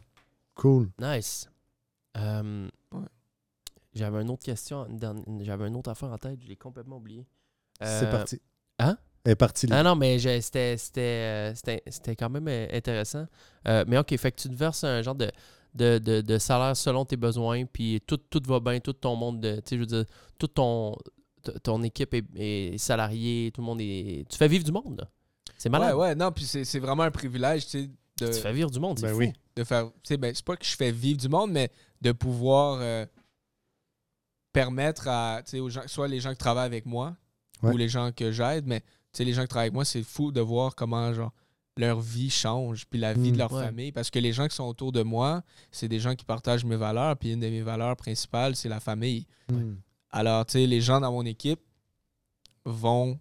Cool. 0.56 0.90
Nice. 1.00 1.50
Euh, 2.18 2.68
Ouais. 2.92 3.06
J'avais 3.94 4.22
une 4.22 4.30
autre 4.30 4.44
question, 4.44 4.88
j'avais 5.42 5.68
une 5.68 5.76
autre 5.78 5.90
affaire 5.92 6.10
en 6.12 6.18
tête, 6.18 6.40
je 6.42 6.48
l'ai 6.48 6.56
complètement 6.56 6.98
oublié. 6.98 7.26
C'est 7.82 8.06
Euh, 8.06 8.12
parti. 8.12 8.42
hein? 8.80 8.98
Elle 9.24 9.32
est 9.34 9.36
partie. 9.36 9.68
là. 9.68 9.80
Ah 9.80 9.84
non, 9.84 9.96
mais 9.96 10.18
j'ai- 10.18 10.42
c'était 10.42 10.78
c'était, 10.78 11.52
euh, 11.52 11.54
c'était- 11.56 12.16
quand 12.16 12.30
même 12.30 12.48
intéressant. 12.74 13.26
Euh, 13.68 13.84
mais 13.88 13.98
OK, 13.98 14.16
fait 14.18 14.32
que 14.32 14.42
tu 14.42 14.50
te 14.50 14.56
verses 14.56 14.84
un 14.84 15.02
genre 15.04 15.16
de, 15.16 15.30
de, 15.76 16.00
de, 16.00 16.22
de 16.22 16.38
salaire 16.38 16.76
selon 16.76 17.06
tes 17.06 17.18
besoins, 17.18 17.66
puis 17.66 18.02
tout, 18.08 18.18
tout 18.18 18.42
va 18.48 18.60
bien, 18.60 18.80
tout 18.80 18.94
ton 18.94 19.16
monde, 19.16 19.40
de- 19.42 19.56
tu 19.58 19.62
sais, 19.66 19.76
je 19.76 19.82
veux 19.82 19.86
dire, 19.86 20.06
tout 20.40 20.48
ton, 20.48 20.96
ton 21.64 21.82
équipe 21.84 22.14
est, 22.14 22.26
est 22.36 22.78
salariée, 22.78 23.52
tout 23.54 23.62
le 23.62 23.66
monde 23.66 23.82
est... 23.82 24.26
Tu 24.30 24.38
fais 24.38 24.48
vivre 24.48 24.64
du 24.64 24.72
monde. 24.72 25.08
C'est 25.58 25.70
malade. 25.70 25.96
Ouais, 25.96 26.02
ouais, 26.02 26.16
non, 26.16 26.32
puis 26.32 26.44
c'est 26.46 26.64
c'est 26.66 26.80
vraiment 26.80 27.04
un 27.04 27.12
privilège, 27.12 27.66
tu 27.66 27.70
sais, 27.84 27.90
de, 28.20 28.28
Tu 28.28 28.40
fais 28.40 28.54
vivre 28.54 28.70
du 28.72 28.80
monde, 28.80 28.98
c'est 29.00 29.06
Ben 29.08 29.14
fou. 29.14 29.20
oui. 29.20 29.34
de 29.56 29.64
faire. 29.64 29.86
Tu 29.88 30.00
sais, 30.10 30.18
ben, 30.18 30.34
c'est 30.34 30.46
pas 30.46 30.56
que 30.56 30.66
je 30.66 30.76
fais 30.76 30.92
vivre 30.92 31.20
du 31.20 31.30
monde, 31.30 31.52
mais 31.52 31.70
de 32.02 32.12
pouvoir 32.12 32.80
euh, 32.82 33.06
permettre 34.54 35.08
à, 35.08 35.42
tu 35.44 35.52
sais, 35.52 35.60
aux 35.60 35.70
gens, 35.70 35.84
soit 35.88 36.08
les 36.08 36.20
gens 36.20 36.32
qui 36.32 36.38
travaillent 36.38 36.66
avec 36.66 36.86
moi 36.86 37.16
Ouais. 37.64 37.74
ou 37.74 37.78
les 37.78 37.90
gens 37.90 38.12
que 38.12 38.32
j'aide, 38.32 38.66
mais 38.66 38.80
tu 38.82 38.88
sais, 39.14 39.24
les 39.24 39.34
gens 39.34 39.44
qui 39.44 39.50
travaillent 39.50 39.68
avec 39.68 39.74
moi, 39.76 39.86
c'est 39.86 40.02
fou 40.02 40.32
de 40.32 40.42
voir 40.42 40.74
comment, 40.76 41.14
genre, 41.14 41.32
leur 41.78 42.00
vie 42.02 42.30
change, 42.32 42.86
puis 42.88 43.00
la 43.00 43.14
vie 43.14 43.30
Mm. 43.30 43.34
de 43.34 43.38
leur 43.38 43.52
Ouais. 43.54 43.64
famille. 43.66 43.92
Parce 43.92 44.10
que 44.10 44.18
les 44.20 44.34
gens 44.34 44.48
qui 44.48 44.56
sont 44.56 44.64
autour 44.66 44.92
de 44.92 45.04
moi, 45.04 45.44
c'est 45.72 45.88
des 45.88 46.00
gens 46.00 46.16
qui 46.16 46.26
partagent 46.26 46.66
mes 46.66 46.76
valeurs, 46.76 47.16
puis 47.18 47.32
une 47.34 47.40
de 47.40 47.48
mes 47.48 47.62
valeurs 47.62 47.96
principales, 47.96 48.56
c'est 48.56 48.68
la 48.68 48.80
famille. 48.80 49.26
Mhm. 49.52 49.78
Alors, 50.12 50.46
tu 50.46 50.54
sais, 50.54 50.66
les 50.68 50.82
gens 50.82 51.00
dans 51.00 51.12
mon 51.12 51.26
équipe 51.26 51.60
vont, 52.66 53.16
tu 53.16 53.20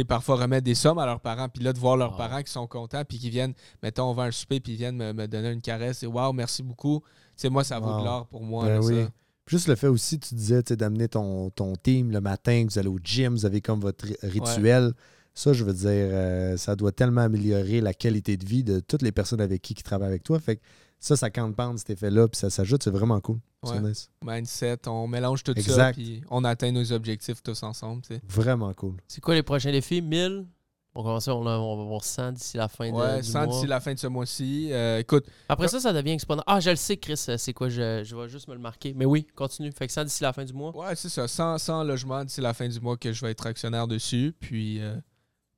sais, 0.00 0.04
parfois 0.04 0.36
remettre 0.36 0.64
des 0.64 0.74
sommes 0.74 0.98
à 0.98 1.06
leurs 1.06 1.20
parents, 1.20 1.48
puis 1.48 1.62
là, 1.62 1.72
de 1.72 1.78
voir 1.78 1.96
leurs 1.96 2.14
Ah. 2.14 2.28
parents 2.28 2.42
qui 2.42 2.50
sont 2.52 2.66
contents, 2.66 3.04
puis 3.04 3.18
qui 3.18 3.30
viennent, 3.30 3.54
mettons, 3.82 4.04
on 4.10 4.14
va 4.14 4.24
un 4.24 4.30
souper, 4.30 4.60
puis 4.60 4.72
ils 4.72 4.76
viennent 4.78 4.96
me, 4.96 5.12
me 5.12 5.26
donner 5.28 5.50
une 5.50 5.60
caresse, 5.62 6.02
et 6.02 6.06
waouh, 6.06 6.32
merci 6.32 6.62
beaucoup. 6.62 7.00
Tu 7.00 7.42
sais, 7.42 7.48
moi, 7.50 7.64
ça 7.64 7.78
vaut 7.78 7.90
Wow. 7.92 8.00
de 8.00 8.04
l'or 8.04 8.26
pour 8.26 8.42
moi. 8.42 8.64
Ben 8.64 8.74
là, 8.74 8.80
oui. 8.80 9.02
ça. 9.04 9.10
Juste 9.46 9.68
le 9.68 9.74
fait 9.74 9.88
aussi, 9.88 10.18
tu 10.18 10.34
disais, 10.34 10.62
tu 10.62 10.70
sais, 10.70 10.76
d'amener 10.76 11.08
ton, 11.08 11.50
ton 11.50 11.74
team 11.74 12.10
le 12.10 12.20
matin, 12.20 12.64
que 12.66 12.72
vous 12.72 12.78
allez 12.78 12.88
au 12.88 12.98
gym, 13.02 13.34
vous 13.34 13.44
avez 13.44 13.60
comme 13.60 13.80
votre 13.80 14.06
ri- 14.06 14.16
rituel. 14.22 14.92
Ça, 15.34 15.52
je 15.52 15.64
veux 15.64 15.72
dire, 15.72 15.88
euh, 15.90 16.56
ça 16.56 16.76
doit 16.76 16.92
tellement 16.92 17.22
améliorer 17.22 17.80
la 17.80 17.92
qualité 17.94 18.36
de 18.36 18.44
vie 18.46 18.62
de 18.62 18.80
toutes 18.80 19.02
les 19.02 19.12
personnes 19.12 19.40
avec 19.40 19.60
qui 19.62 19.74
qui 19.74 19.82
travaillent 19.82 20.08
avec 20.08 20.22
toi. 20.22 20.38
Fait 20.38 20.56
que 20.56 20.62
ça, 21.02 21.16
ça 21.16 21.30
campe 21.30 21.60
cet 21.76 21.90
effet-là, 21.90 22.28
puis 22.28 22.38
ça 22.38 22.48
s'ajoute, 22.50 22.82
c'est 22.82 22.90
vraiment 22.90 23.20
cool. 23.20 23.38
C'est 23.64 23.72
Ouais. 23.72 23.80
nice. 23.80 24.08
Mindset, 24.24 24.88
on 24.88 25.06
mélange 25.06 25.42
tout 25.42 25.52
ça, 25.54 25.60
Exact. 25.60 25.92
puis 25.94 26.22
on 26.30 26.44
atteint 26.44 26.70
nos 26.72 26.92
objectifs 26.92 27.42
tous 27.42 27.62
ensemble. 27.62 28.02
Vraiment 28.28 28.72
cool. 28.74 28.94
C'est 29.08 29.20
quoi 29.20 29.34
les 29.34 29.42
prochains 29.42 29.70
défis? 29.72 30.00
1000? 30.00 30.46
On 30.94 31.02
commence, 31.02 31.26
on, 31.28 31.46
a- 31.46 31.56
on 31.58 31.76
va 31.78 31.84
voir 31.84 32.04
100 32.04 32.32
d'ici 32.32 32.56
la 32.58 32.68
fin 32.68 32.90
de, 32.90 32.94
Ouais, 32.94 33.22
du 33.22 33.26
sans 33.28 33.44
mois. 33.46 33.54
d'ici 33.54 33.66
la 33.66 33.80
fin 33.80 33.94
de 33.94 33.98
ce 33.98 34.06
mois-ci. 34.08 34.68
Euh, 34.72 34.98
écoute, 34.98 35.24
Après 35.48 35.68
ça, 35.68 35.80
ça 35.80 35.90
devient 35.92 36.10
exponentiel. 36.10 36.44
Ah, 36.54 36.60
je 36.60 36.68
le 36.70 36.76
sais, 36.76 36.98
Chris, 36.98 37.24
euh, 37.30 37.38
c'est 37.38 37.54
quoi? 37.54 37.70
Je, 37.70 38.02
je 38.04 38.14
vais 38.14 38.28
juste 38.28 38.46
me 38.48 38.52
le 38.52 38.60
marquer. 38.60 38.92
Mais 38.94 39.06
oui, 39.06 39.26
continue. 39.34 39.72
Fait 39.72 39.86
que 39.86 39.92
100 39.92 40.04
d'ici 40.04 40.22
la 40.22 40.34
fin 40.34 40.44
du 40.44 40.52
mois. 40.52 40.76
ouais, 40.76 40.94
c'est 40.94 41.08
ça, 41.08 41.26
100, 41.26 41.56
100 41.58 41.84
logements 41.84 42.24
d'ici 42.24 42.42
la 42.42 42.52
fin 42.52 42.68
du 42.68 42.78
mois 42.78 42.96
que 42.98 43.10
je 43.12 43.24
vais 43.24 43.30
être 43.30 43.46
actionnaire 43.46 43.86
dessus, 43.88 44.34
puis... 44.38 44.80
euh, 44.80 44.96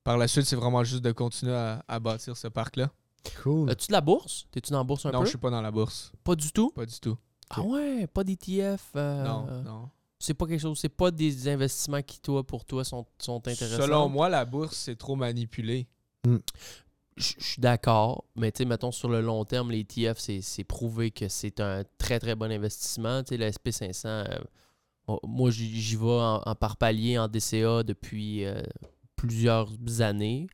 par 0.05 0.19
la 0.19 0.29
suite, 0.29 0.45
c'est 0.45 0.55
vraiment 0.57 0.85
juste 0.85 1.03
de 1.03 1.12
continuer 1.12 1.55
à, 1.55 1.83
à 1.89 1.99
bâtir 1.99 2.37
ce 2.37 2.47
parc-là. 2.47 2.91
Cool. 3.43 3.71
As-tu 3.71 3.89
de 3.89 3.93
la 3.93 4.01
bourse? 4.01 4.47
T'es-tu 4.51 4.71
dans 4.73 4.79
la 4.79 4.85
bourse 4.85 5.07
un 5.07 5.11
Non, 5.13 5.21
peu? 5.21 5.25
je 5.25 5.31
suis 5.31 5.39
pas 5.39 5.51
dans 5.51 5.63
la 5.63 5.71
bourse. 5.71 6.13
Pas 6.23 6.35
du 6.37 6.51
tout? 6.53 6.71
Pas 6.71 6.87
du 6.87 6.99
tout. 7.01 7.17
Ah 7.51 7.63
ouais, 7.63 8.07
pas 8.07 8.25
d'ETF? 8.25 8.91
euh, 8.97 9.25
Non, 9.25 9.63
non. 9.63 9.91
C'est 10.19 10.35
pas 10.35 10.47
quelque 10.47 10.61
chose, 10.61 10.79
c'est 10.79 10.89
pas 10.89 11.11
des 11.11 11.49
investissements 11.49 12.01
qui, 12.03 12.19
toi, 12.21 12.43
pour 12.47 12.65
toi, 12.65 12.83
sont, 12.85 13.05
sont 13.19 13.37
intéressants? 13.47 13.83
Selon 13.83 14.09
moi, 14.09 14.29
la 14.29 14.45
bourse, 14.45 14.77
c'est 14.77 14.97
trop 14.97 15.17
manipulé. 15.17 15.87
Je 16.25 16.39
je 17.39 17.45
suis 17.45 17.61
d'accord, 17.61 18.25
mais 18.35 18.51
tu 18.51 18.59
sais, 18.59 18.65
mettons 18.65 18.91
sur 18.91 19.09
le 19.09 19.21
long 19.21 19.45
terme, 19.45 19.71
les 19.71 19.81
ETF, 19.81 20.19
c'est- 20.19 20.41
c'est 20.43 20.65
prouvé 20.65 21.11
que 21.13 21.29
c'est 21.29 21.61
un 21.61 21.85
très 21.99 22.19
très 22.19 22.35
bon 22.35 22.51
investissement. 22.51 23.23
Tu 23.23 23.31
sais, 23.31 23.37
le 23.37 23.47
SP500, 23.47 24.09
euh, 25.09 25.17
moi 25.23 25.51
j'y 25.51 25.81
j'y 25.81 25.95
vais 25.97 26.05
en, 26.07 26.43
en 26.45 26.55
par 26.57 26.77
palier 26.77 27.17
en 27.19 27.29
DCA 27.29 27.85
depuis 27.85 28.45
euh, 28.45 28.61
plusieurs 29.15 29.71
années. 30.01 30.49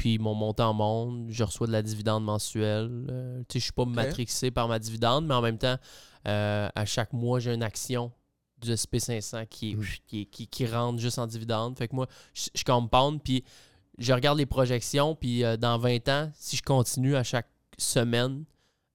Puis 0.00 0.18
mon 0.18 0.34
montant 0.34 0.72
monte, 0.72 1.26
je 1.28 1.44
reçois 1.44 1.66
de 1.66 1.72
la 1.72 1.82
dividende 1.82 2.24
mensuelle. 2.24 3.04
Euh, 3.10 3.40
tu 3.40 3.52
sais, 3.52 3.58
je 3.58 3.64
suis 3.64 3.72
pas 3.72 3.84
matrixé 3.84 4.50
par 4.50 4.66
ma 4.66 4.78
dividende, 4.78 5.26
mais 5.26 5.34
en 5.34 5.42
même 5.42 5.58
temps, 5.58 5.76
euh, 6.26 6.68
à 6.74 6.84
chaque 6.86 7.12
mois, 7.12 7.38
j'ai 7.38 7.52
une 7.52 7.62
action 7.62 8.10
du 8.62 8.72
SP500 8.72 9.46
qui, 9.46 9.74
Mm. 9.76 9.82
qui, 10.06 10.26
qui, 10.26 10.46
qui 10.46 10.66
rentre 10.66 10.98
juste 11.00 11.18
en 11.18 11.26
dividende. 11.26 11.76
Fait 11.76 11.86
que 11.86 11.94
moi, 11.94 12.06
je, 12.32 12.48
je 12.54 12.64
compound, 12.64 13.20
puis 13.22 13.44
je 13.98 14.10
regarde 14.14 14.38
les 14.38 14.46
projections, 14.46 15.14
puis 15.14 15.44
euh, 15.44 15.58
dans 15.58 15.76
20 15.76 16.08
ans, 16.08 16.30
si 16.34 16.56
je 16.56 16.62
continue 16.62 17.14
à 17.14 17.22
chaque 17.22 17.48
semaine 17.76 18.44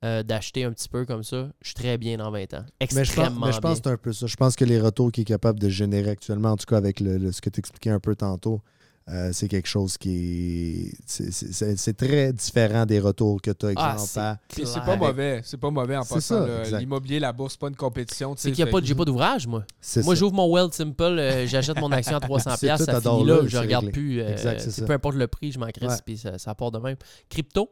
euh, 0.03 0.23
d'acheter 0.23 0.63
un 0.63 0.71
petit 0.71 0.89
peu 0.89 1.05
comme 1.05 1.21
ça, 1.23 1.49
je 1.61 1.67
suis 1.67 1.75
très 1.75 1.99
bien 1.99 2.17
dans 2.17 2.31
20 2.31 2.53
ans. 2.55 2.65
Mais 2.81 2.87
je 2.87 2.87
pense, 2.95 2.97
Extrêmement 2.97 3.45
mais 3.45 3.51
je 3.53 3.59
pense 3.59 3.77
que 3.77 3.83
c'est 3.85 3.91
un 3.91 3.97
peu 3.97 4.11
ça. 4.11 4.25
Je 4.25 4.35
pense 4.35 4.55
que 4.55 4.65
les 4.65 4.79
retours 4.81 5.11
qu'il 5.11 5.21
est 5.21 5.25
capable 5.25 5.59
de 5.59 5.69
générer 5.69 6.09
actuellement, 6.09 6.49
en 6.51 6.57
tout 6.57 6.65
cas 6.65 6.77
avec 6.77 6.99
le, 6.99 7.17
le- 7.19 7.31
ce 7.31 7.41
que 7.41 7.49
tu 7.51 7.59
expliquais 7.59 7.91
un 7.91 7.99
peu 7.99 8.15
tantôt, 8.15 8.61
euh, 9.07 9.29
c'est 9.33 9.47
quelque 9.47 9.67
chose 9.67 9.97
qui 9.97 10.89
est. 10.89 10.97
c'est- 11.05 11.93
très 11.93 12.33
différent 12.33 12.85
des 12.85 12.99
retours 12.99 13.41
que 13.41 13.51
tu 13.51 13.67
as, 13.67 13.73
Ah, 13.75 13.93
exemple, 13.93 14.09
c'est 14.49 14.55
Puis 14.55 14.65
c'est 14.67 14.79
pas 14.81 14.95
mauvais. 14.97 15.41
C'est 15.43 15.57
pas 15.57 15.69
mauvais 15.69 15.95
en 15.97 16.03
passant. 16.03 16.45
L'immobilier, 16.79 17.19
la 17.19 17.31
bourse, 17.31 17.53
c'est 17.53 17.59
pas 17.59 17.67
une 17.67 17.75
compétition. 17.75 18.33
C'est 18.37 18.49
qu'il 18.51 18.57
n'y 18.57 18.63
a 18.63 18.65
fait 18.65 18.71
pas, 18.71 18.79
que- 18.81 18.85
j'ai 18.87 18.95
pas 18.95 19.05
d'ouvrage, 19.05 19.45
moi. 19.47 19.63
Moi, 20.03 20.15
j'ouvre 20.15 20.33
mon 20.33 20.51
Well 20.53 20.69
Simple, 20.71 21.03
euh, 21.03 21.45
j'achète 21.47 21.79
mon 21.79 21.91
action 21.91 22.17
à 22.17 22.19
300$, 22.27 22.57
C'est 22.57 22.65
piastres, 22.67 22.85
tout, 22.85 22.91
ça 22.91 23.01
finit 23.01 23.25
là, 23.25 23.39
je 23.45 23.57
regarde 23.57 23.85
réglé. 23.85 23.91
plus. 24.01 24.21
euh, 24.21 24.31
Exact, 24.31 24.85
peu 24.85 24.93
importe 24.93 25.15
le 25.15 25.27
prix, 25.27 25.51
je 25.51 25.59
m'en 25.59 25.67
crisse, 25.67 25.89
Ouais. 25.89 25.97
puis 26.05 26.17
ça, 26.17 26.37
ça 26.37 26.55
part 26.55 26.71
de 26.71 26.79
même. 26.79 26.97
Crypto, 27.29 27.69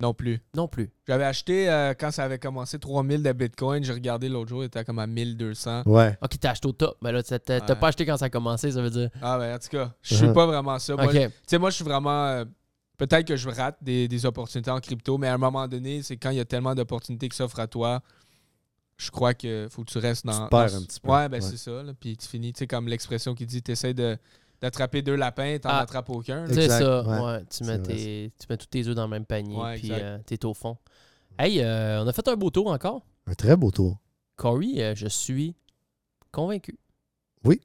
Non 0.00 0.14
plus. 0.14 0.40
non 0.54 0.68
plus. 0.68 0.90
J'avais 1.08 1.24
acheté, 1.24 1.68
euh, 1.68 1.92
quand 1.98 2.10
ça 2.12 2.22
avait 2.24 2.38
commencé, 2.38 2.78
3000 2.78 3.22
de 3.22 3.32
Bitcoin. 3.32 3.82
J'ai 3.82 3.92
regardé 3.92 4.28
l'autre 4.28 4.48
jour, 4.48 4.62
il 4.62 4.66
était 4.66 4.84
comme 4.84 4.98
à 5.00 5.06
1200. 5.08 5.82
Ouais. 5.86 6.16
Ok, 6.22 6.38
t'as 6.38 6.50
acheté 6.52 6.68
au 6.68 6.72
top. 6.72 6.96
Mais 7.02 7.10
là, 7.10 7.22
t'as 7.22 7.36
Ouais. 7.60 7.74
pas 7.76 7.88
acheté 7.88 8.06
quand 8.06 8.16
ça 8.16 8.26
a 8.26 8.30
commencé, 8.30 8.70
ça 8.70 8.80
veut 8.80 8.90
dire. 8.90 9.10
Ah 9.20 9.38
ben, 9.38 9.56
en 9.56 9.58
tout 9.58 9.68
cas, 9.70 9.92
je 10.02 10.14
suis 10.14 10.26
Uh-huh. 10.26 10.32
pas 10.32 10.46
vraiment 10.46 10.78
ça. 10.78 10.94
Moi, 10.94 11.06
Ok. 11.06 11.12
Tu 11.12 11.30
sais, 11.48 11.58
moi, 11.58 11.70
je 11.70 11.74
suis 11.76 11.84
vraiment. 11.84 12.26
euh, 12.26 12.44
Peut-être 12.96 13.28
que 13.28 13.36
je 13.36 13.48
rate 13.48 13.76
des, 13.80 14.08
des 14.08 14.26
opportunités 14.26 14.72
en 14.72 14.80
crypto, 14.80 15.18
mais 15.18 15.28
à 15.28 15.34
un 15.34 15.38
moment 15.38 15.68
donné, 15.68 16.02
c'est 16.02 16.16
quand 16.16 16.30
il 16.30 16.36
y 16.36 16.40
a 16.40 16.44
tellement 16.44 16.74
d'opportunités 16.74 17.28
qui 17.28 17.36
s'offrent 17.36 17.60
à 17.60 17.68
toi, 17.68 18.02
je 18.96 19.10
crois 19.12 19.34
que 19.34 19.68
faut 19.70 19.84
que 19.84 19.90
tu 19.90 19.98
restes 19.98 20.26
dans. 20.26 20.46
te 20.46 20.50
perds 20.50 20.70
dans- 20.72 20.76
un 20.78 20.82
petit 20.82 20.98
peu. 21.00 21.08
Ouais, 21.10 21.28
ben 21.28 21.40
Ouais. 21.42 21.48
c'est 21.48 21.56
ça. 21.58 21.82
là. 21.84 21.92
Puis 21.98 22.16
tu 22.16 22.26
finis, 22.26 22.52
tu 22.52 22.58
sais, 22.58 22.66
comme 22.66 22.88
l'expression 22.88 23.34
qui 23.36 23.46
dit, 23.46 23.62
tu 23.62 23.70
essaies 23.70 23.94
de, 23.94 24.18
d'attraper 24.60 25.02
deux 25.02 25.14
lapins, 25.16 25.58
t'en 25.58 25.68
Ah. 25.70 25.78
attrapes 25.80 26.10
aucun. 26.10 26.46
C'est 26.48 26.68
ça, 26.68 27.02
ouais. 27.02 27.20
ouais. 27.20 27.44
Tu, 27.50 27.64
mets 27.64 27.78
tes, 27.80 28.32
tu 28.38 28.46
mets 28.50 28.56
tous 28.56 28.66
tes 28.66 28.86
œufs 28.86 28.94
dans 28.94 29.04
le 29.04 29.10
même 29.10 29.24
panier, 29.26 29.56
Ouais, 29.56 29.76
puis 29.76 29.90
euh, 29.92 30.18
t'es 30.26 30.44
au 30.44 30.54
fond. 30.54 30.76
Hey, 31.38 31.60
euh, 31.62 32.02
on 32.02 32.06
a 32.08 32.12
fait 32.12 32.26
un 32.28 32.34
beau 32.36 32.50
tour 32.50 32.66
encore. 32.68 33.02
Un 33.26 33.34
très 33.34 33.56
beau 33.56 33.70
tour. 33.70 33.98
Corey, 34.36 34.74
euh, 34.82 34.94
je 34.94 35.06
suis 35.08 35.54
convaincu. 36.32 36.78
Oui. 37.44 37.60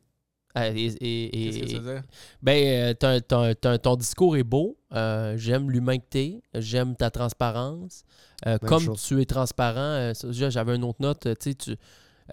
Et, 0.56 0.86
et- 0.86 1.48
et- 1.48 1.50
Qu'est-ce 1.50 1.60
que 1.64 1.68
ça 1.72 1.80
veut 1.80 1.94
dire? 1.96 2.04
ben, 2.44 2.96
euh, 3.04 3.78
ton 3.78 3.96
discours 3.96 4.38
est 4.38 4.44
beau. 4.44 4.78
Euh, 4.94 5.36
j'aime 5.36 5.72
l'humain 5.72 5.98
que 5.98 6.06
t'es. 6.08 6.44
J'aime 6.54 6.96
ta 6.96 7.10
transparence. 7.10 8.04
Euh, 8.46 8.60
comme 8.60 8.84
chose. 8.84 9.04
tu 9.04 9.20
es 9.20 9.26
transparent, 9.26 9.80
euh, 9.80 10.14
j'avais 10.32 10.76
une 10.76 10.84
autre 10.84 11.02
note. 11.02 11.22
tu 11.40 11.50
sais, 11.50 11.56
tu- 11.56 11.76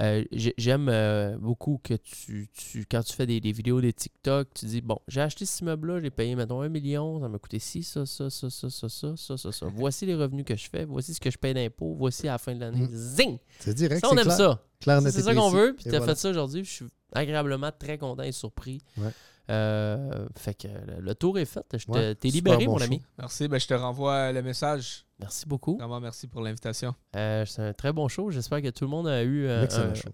euh, 0.01 0.25
j'ai- 0.33 0.55
J'aime 0.59 0.89
euh, 0.89 1.37
beaucoup 1.39 1.81
que 1.83 1.95
tu, 1.95 2.49
tu- 2.53 2.85
quand 2.91 3.03
tu 3.03 3.13
fais 3.15 3.27
des, 3.27 3.41
des 3.41 3.53
vidéos, 3.53 3.81
des 3.81 3.93
TikTok, 3.93 4.49
tu 4.55 4.67
dis 4.67 4.81
Bon, 4.81 4.99
j'ai 5.09 5.21
acheté 5.21 5.47
cet 5.47 5.61
immeuble-là, 5.61 6.01
j'ai 6.01 6.11
payé, 6.11 6.37
mettons, 6.37 6.61
un 6.63 6.69
million, 6.69 7.21
ça 7.21 7.29
m'a 7.29 7.39
coûté 7.39 7.59
ci, 7.59 7.83
ça, 7.83 8.07
ça, 8.07 8.31
ça, 8.31 8.51
ça, 8.51 8.71
ça, 8.71 8.89
ça, 8.89 9.17
ça, 9.17 9.37
ça, 9.37 9.53
ça. 9.53 9.67
Voici 9.75 10.07
les 10.07 10.15
revenus 10.15 10.45
que 10.45 10.55
je 10.57 10.69
fais, 10.71 10.85
voici 10.85 11.15
ce 11.15 11.21
que 11.21 11.31
je 11.31 11.39
paye 11.39 11.55
d'impôts, 11.55 11.95
voici 11.95 12.29
à 12.29 12.33
la 12.33 12.39
fin 12.39 12.55
de 12.55 12.61
l'année. 12.61 12.87
Mm. 12.87 12.91
Zing 12.95 13.39
C'est 13.59 13.75
direct. 13.75 14.01
Ça, 14.01 14.09
on 14.13 14.17
aime 14.17 14.25
clair. 14.25 14.37
ça. 14.37 14.65
Clair, 14.81 15.01
C'est 15.03 15.23
ça 15.23 15.35
qu'on 15.35 15.51
veut, 15.51 15.75
puis 15.77 15.89
Et 15.89 15.91
t'as 15.91 15.99
voilà. 15.99 16.15
fait 16.15 16.21
ça 16.21 16.31
aujourd'hui, 16.31 16.65
je 16.65 16.71
suis 16.71 16.87
agréablement 17.13 17.71
très 17.77 17.99
content 17.99 18.23
et 18.23 18.33
surpris. 18.33 18.81
Ouais. 18.97 19.11
Euh, 19.51 20.29
fait 20.37 20.55
que 20.55 20.69
le, 21.01 21.15
tour 21.17 21.37
est 21.39 21.45
fait. 21.45 21.65
Je 21.77 21.85
te- 21.87 21.91
Ouais, 21.91 22.15
T'es 22.15 22.31
super 22.31 22.53
libéré, 22.53 22.67
bon 22.67 22.73
mon 22.73 22.79
show. 22.79 22.85
ami. 22.85 23.03
Merci. 23.19 23.49
Ben, 23.49 23.59
je 23.59 23.67
te 23.67 23.75
renvoie 23.75 24.31
le 24.31 24.43
message. 24.43 25.05
Merci 25.21 25.47
beaucoup. 25.47 25.77
Vraiment, 25.77 26.01
merci 26.01 26.27
pour 26.27 26.41
l'invitation. 26.41 26.95
Euh, 27.17 27.45
c'est 27.47 27.63
un 27.63 27.73
très 27.73 27.93
bon 27.93 28.09
show. 28.09 28.31
J'espère 28.31 28.63
que 28.63 28.69
tout 28.71 28.85
le 28.85 28.91
monde 28.91 29.09
a 29.09 29.23
eu 29.23 29.47
euh, 29.47 29.67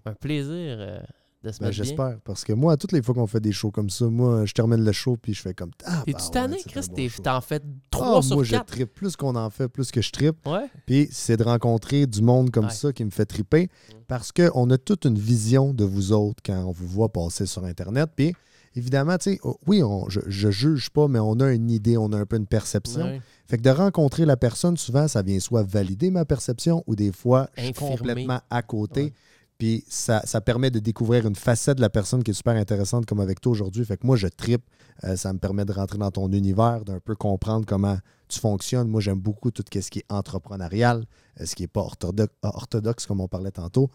un, 0.05 0.13
plaisir 0.13 0.77
euh, 0.79 0.99
de 1.43 1.51
se 1.51 1.59
Ben. 1.59 1.71
J'espère. 1.71 2.17
Parce 2.23 2.43
que 2.43 2.53
moi, 2.53 2.75
toutes 2.77 2.91
les 2.91 3.01
fois 3.01 3.15
qu'on 3.15 3.27
fait 3.27 3.39
des 3.39 3.51
shows 3.51 3.71
comme 3.71 3.89
ça, 3.89 4.05
moi, 4.05 4.45
je 4.45 4.53
termine 4.53 4.83
le 4.83 4.91
show 4.91 5.15
puis 5.17 5.33
je 5.33 5.41
fais 5.41 5.53
comme. 5.53 5.71
Ah, 5.85 6.03
T'es-tu 6.05 6.17
bah 6.17 6.29
tanné, 6.31 6.57
c'est 6.59 6.77
un 6.77 6.81
Chris? 6.81 7.21
T'en 7.23 7.41
fais 7.41 7.61
Ah, 7.63 7.69
3 7.91 8.23
sur 8.23 8.35
moi, 8.37 8.43
je 8.43 8.51
4. 8.51 8.65
trippe. 8.65 8.93
Plus 8.93 9.15
qu'on 9.15 9.35
en 9.35 9.49
fait, 9.49 9.67
plus 9.67 9.91
que 9.91 10.01
je 10.01 10.11
trippe. 10.11 10.45
Ouais. 10.45 10.65
Puis 10.85 11.07
c'est 11.11 11.37
de 11.37 11.43
rencontrer 11.43 12.05
du 12.05 12.21
monde 12.21 12.51
comme 12.51 12.65
Ouais. 12.65 12.71
ça 12.71 12.91
qui 12.91 13.05
me 13.05 13.11
fait 13.11 13.25
triper 13.25 13.69
parce 14.07 14.31
qu'on 14.31 14.69
a 14.69 14.77
toute 14.77 15.05
une 15.05 15.17
vision 15.17 15.73
de 15.73 15.83
vous 15.83 16.11
autres 16.11 16.41
quand 16.45 16.65
on 16.65 16.71
vous 16.71 16.87
voit 16.87 17.09
passer 17.09 17.45
sur 17.45 17.63
Internet. 17.63 18.09
Puis 18.15 18.33
évidemment, 18.77 19.17
tu 19.17 19.31
sais, 19.33 19.39
oh, 19.43 19.57
oui, 19.67 19.83
on- 19.83 20.07
je, 20.09 20.19
je 20.27 20.49
juge 20.51 20.89
pas, 20.89 21.07
mais 21.07 21.19
on 21.19 21.39
a 21.39 21.51
une 21.51 21.69
idée, 21.71 21.97
on 21.97 22.11
a 22.13 22.17
un 22.17 22.25
peu 22.25 22.37
une 22.37 22.47
perception. 22.47 23.01
Ouais. 23.03 23.21
Fait 23.47 23.57
que 23.57 23.63
de 23.63 23.69
rencontrer 23.69 24.25
la 24.25 24.37
personne, 24.37 24.77
souvent, 24.77 25.07
ça 25.07 25.21
vient 25.21 25.39
soit 25.39 25.63
valider 25.63 26.11
ma 26.11 26.25
perception 26.25 26.83
ou 26.87 26.95
des 26.95 27.11
fois, 27.11 27.49
je 27.57 27.63
suis 27.63 27.73
complètement 27.73 28.41
à 28.49 28.61
côté. 28.61 29.03
Ouais. 29.03 29.13
Puis 29.57 29.83
ça, 29.89 30.21
ça 30.25 30.39
permet 30.39 30.69
de 30.69 30.77
découvrir 30.79 31.25
une 31.27 31.35
facette 31.35 31.77
de 31.77 31.81
la 31.81 31.89
personne 31.89 32.21
qui 32.23 32.29
est 32.29 32.33
super 32.35 32.55
intéressante 32.55 33.07
comme 33.07 33.19
avec 33.19 33.41
toi 33.41 33.51
aujourd'hui. 33.53 33.83
Fait 33.85 33.97
que 33.97 34.05
moi, 34.05 34.15
je 34.15 34.27
tripe. 34.27 34.61
Euh, 35.03 35.15
ça 35.15 35.33
me 35.33 35.39
permet 35.39 35.65
de 35.65 35.71
rentrer 35.73 35.97
dans 35.97 36.11
ton 36.11 36.31
univers, 36.31 36.83
d'un 36.85 36.99
peu 36.99 37.15
comprendre 37.15 37.65
comment 37.65 37.97
tu 38.27 38.39
fonctionnes. 38.39 38.87
Moi, 38.87 39.01
j'aime 39.01 39.19
beaucoup 39.19 39.49
tout 39.49 39.63
ce 39.73 39.89
qui 39.89 39.99
est 39.99 40.05
entrepreneurial, 40.11 41.05
euh, 41.41 41.45
ce 41.45 41.55
qui 41.55 41.63
n'est 41.63 41.67
pas 41.67 41.81
orthodoxe, 41.81 42.33
orthodoxe, 42.43 43.05
comme 43.07 43.19
on 43.21 43.27
parlait 43.27 43.51
tantôt. 43.51 43.89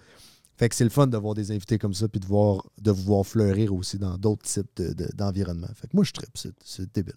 Fait 0.63 0.69
que 0.69 0.77
c'est 0.77 0.85
le 0.85 0.91
fun 0.91 1.09
de 1.09 1.17
voir 1.17 1.35
des 1.35 1.51
invités 1.51 1.77
comme 1.77 1.93
ça 1.93 2.07
puis 2.07 2.21
de, 2.21 2.25
voir, 2.27 2.65
de 2.81 2.93
vous 2.93 3.03
voir 3.03 3.27
fleurir 3.27 3.75
aussi 3.75 3.99
dans 3.99 4.17
d'autres 4.17 4.45
types 4.45 4.71
de- 4.77 4.93
de- 4.93 5.11
d'environnements. 5.13 5.67
fait 5.75 5.89
que 5.89 5.97
moi, 5.97 6.05
je 6.05 6.13
tripe. 6.13 6.31
C'est- 6.37 6.55
C'est 6.65 6.95
débile. 6.95 7.17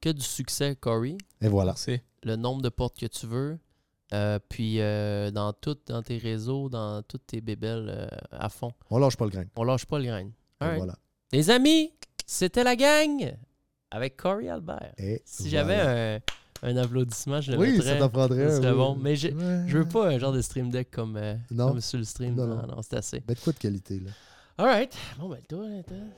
Que 0.00 0.08
du 0.08 0.22
succès, 0.22 0.74
Corey. 0.74 1.18
Et 1.42 1.48
voilà. 1.48 1.72
Merci. 1.72 2.00
Le 2.22 2.36
nombre 2.36 2.62
de 2.62 2.70
portes 2.70 2.98
que 2.98 3.04
tu 3.04 3.26
veux. 3.26 3.58
Euh, 4.14 4.38
puis 4.48 4.80
euh, 4.80 5.30
dans 5.30 5.52
tout, 5.52 5.76
dans 5.84 6.02
tes 6.02 6.16
réseaux, 6.16 6.70
dans 6.70 7.02
toutes 7.02 7.26
tes 7.26 7.42
bébelles 7.42 7.90
euh, 7.94 8.08
à 8.30 8.48
fond. 8.48 8.72
On 8.88 8.96
lâche 8.96 9.18
pas 9.18 9.26
le 9.26 9.32
grain. 9.32 9.44
On 9.54 9.64
lâche 9.64 9.84
pas 9.84 9.98
le 9.98 10.06
grain. 10.06 10.30
Voilà. 10.58 10.96
Les 11.30 11.50
amis, 11.50 11.92
c'était 12.24 12.64
la 12.64 12.74
gang 12.74 13.36
avec 13.90 14.16
Corey 14.16 14.48
Albert. 14.48 14.94
Et 14.96 15.20
Si 15.26 15.50
voilà. 15.50 15.50
j'avais 15.50 16.14
un, 16.16 16.20
un 16.62 16.76
applaudissement, 16.76 17.40
je 17.40 17.52
le 17.52 17.58
Oui, 17.58 17.72
mettrais. 17.72 17.90
ça 17.94 17.96
t'en 17.96 18.08
prendrait 18.08 18.50
serait 18.56 18.70
oui. 18.70 18.76
bon. 18.76 18.96
Mais 19.00 19.16
je, 19.16 19.28
Ouais. 19.28 19.64
je 19.66 19.78
veux 19.78 19.88
pas 19.88 20.08
un 20.08 20.18
genre 20.18 20.32
de 20.32 20.40
stream 20.42 20.70
deck 20.70 20.90
comme, 20.90 21.16
euh, 21.16 21.34
Non. 21.50 21.68
comme 21.68 21.80
sur 21.80 21.98
le 21.98 22.04
stream. 22.04 22.34
Non, 22.34 22.46
Non, 22.46 22.56
non. 22.56 22.66
non, 22.76 22.82
c'est 22.82 22.96
assez. 22.96 23.20
Ben, 23.20 23.34
de 23.34 23.38
quoi 23.40 23.52
de 23.52 23.58
qualité, 23.58 24.00
là? 24.04 24.10
Alright. 24.58 24.92
Bon, 25.20 25.28
ben, 25.28 25.38
toi, 25.48 25.60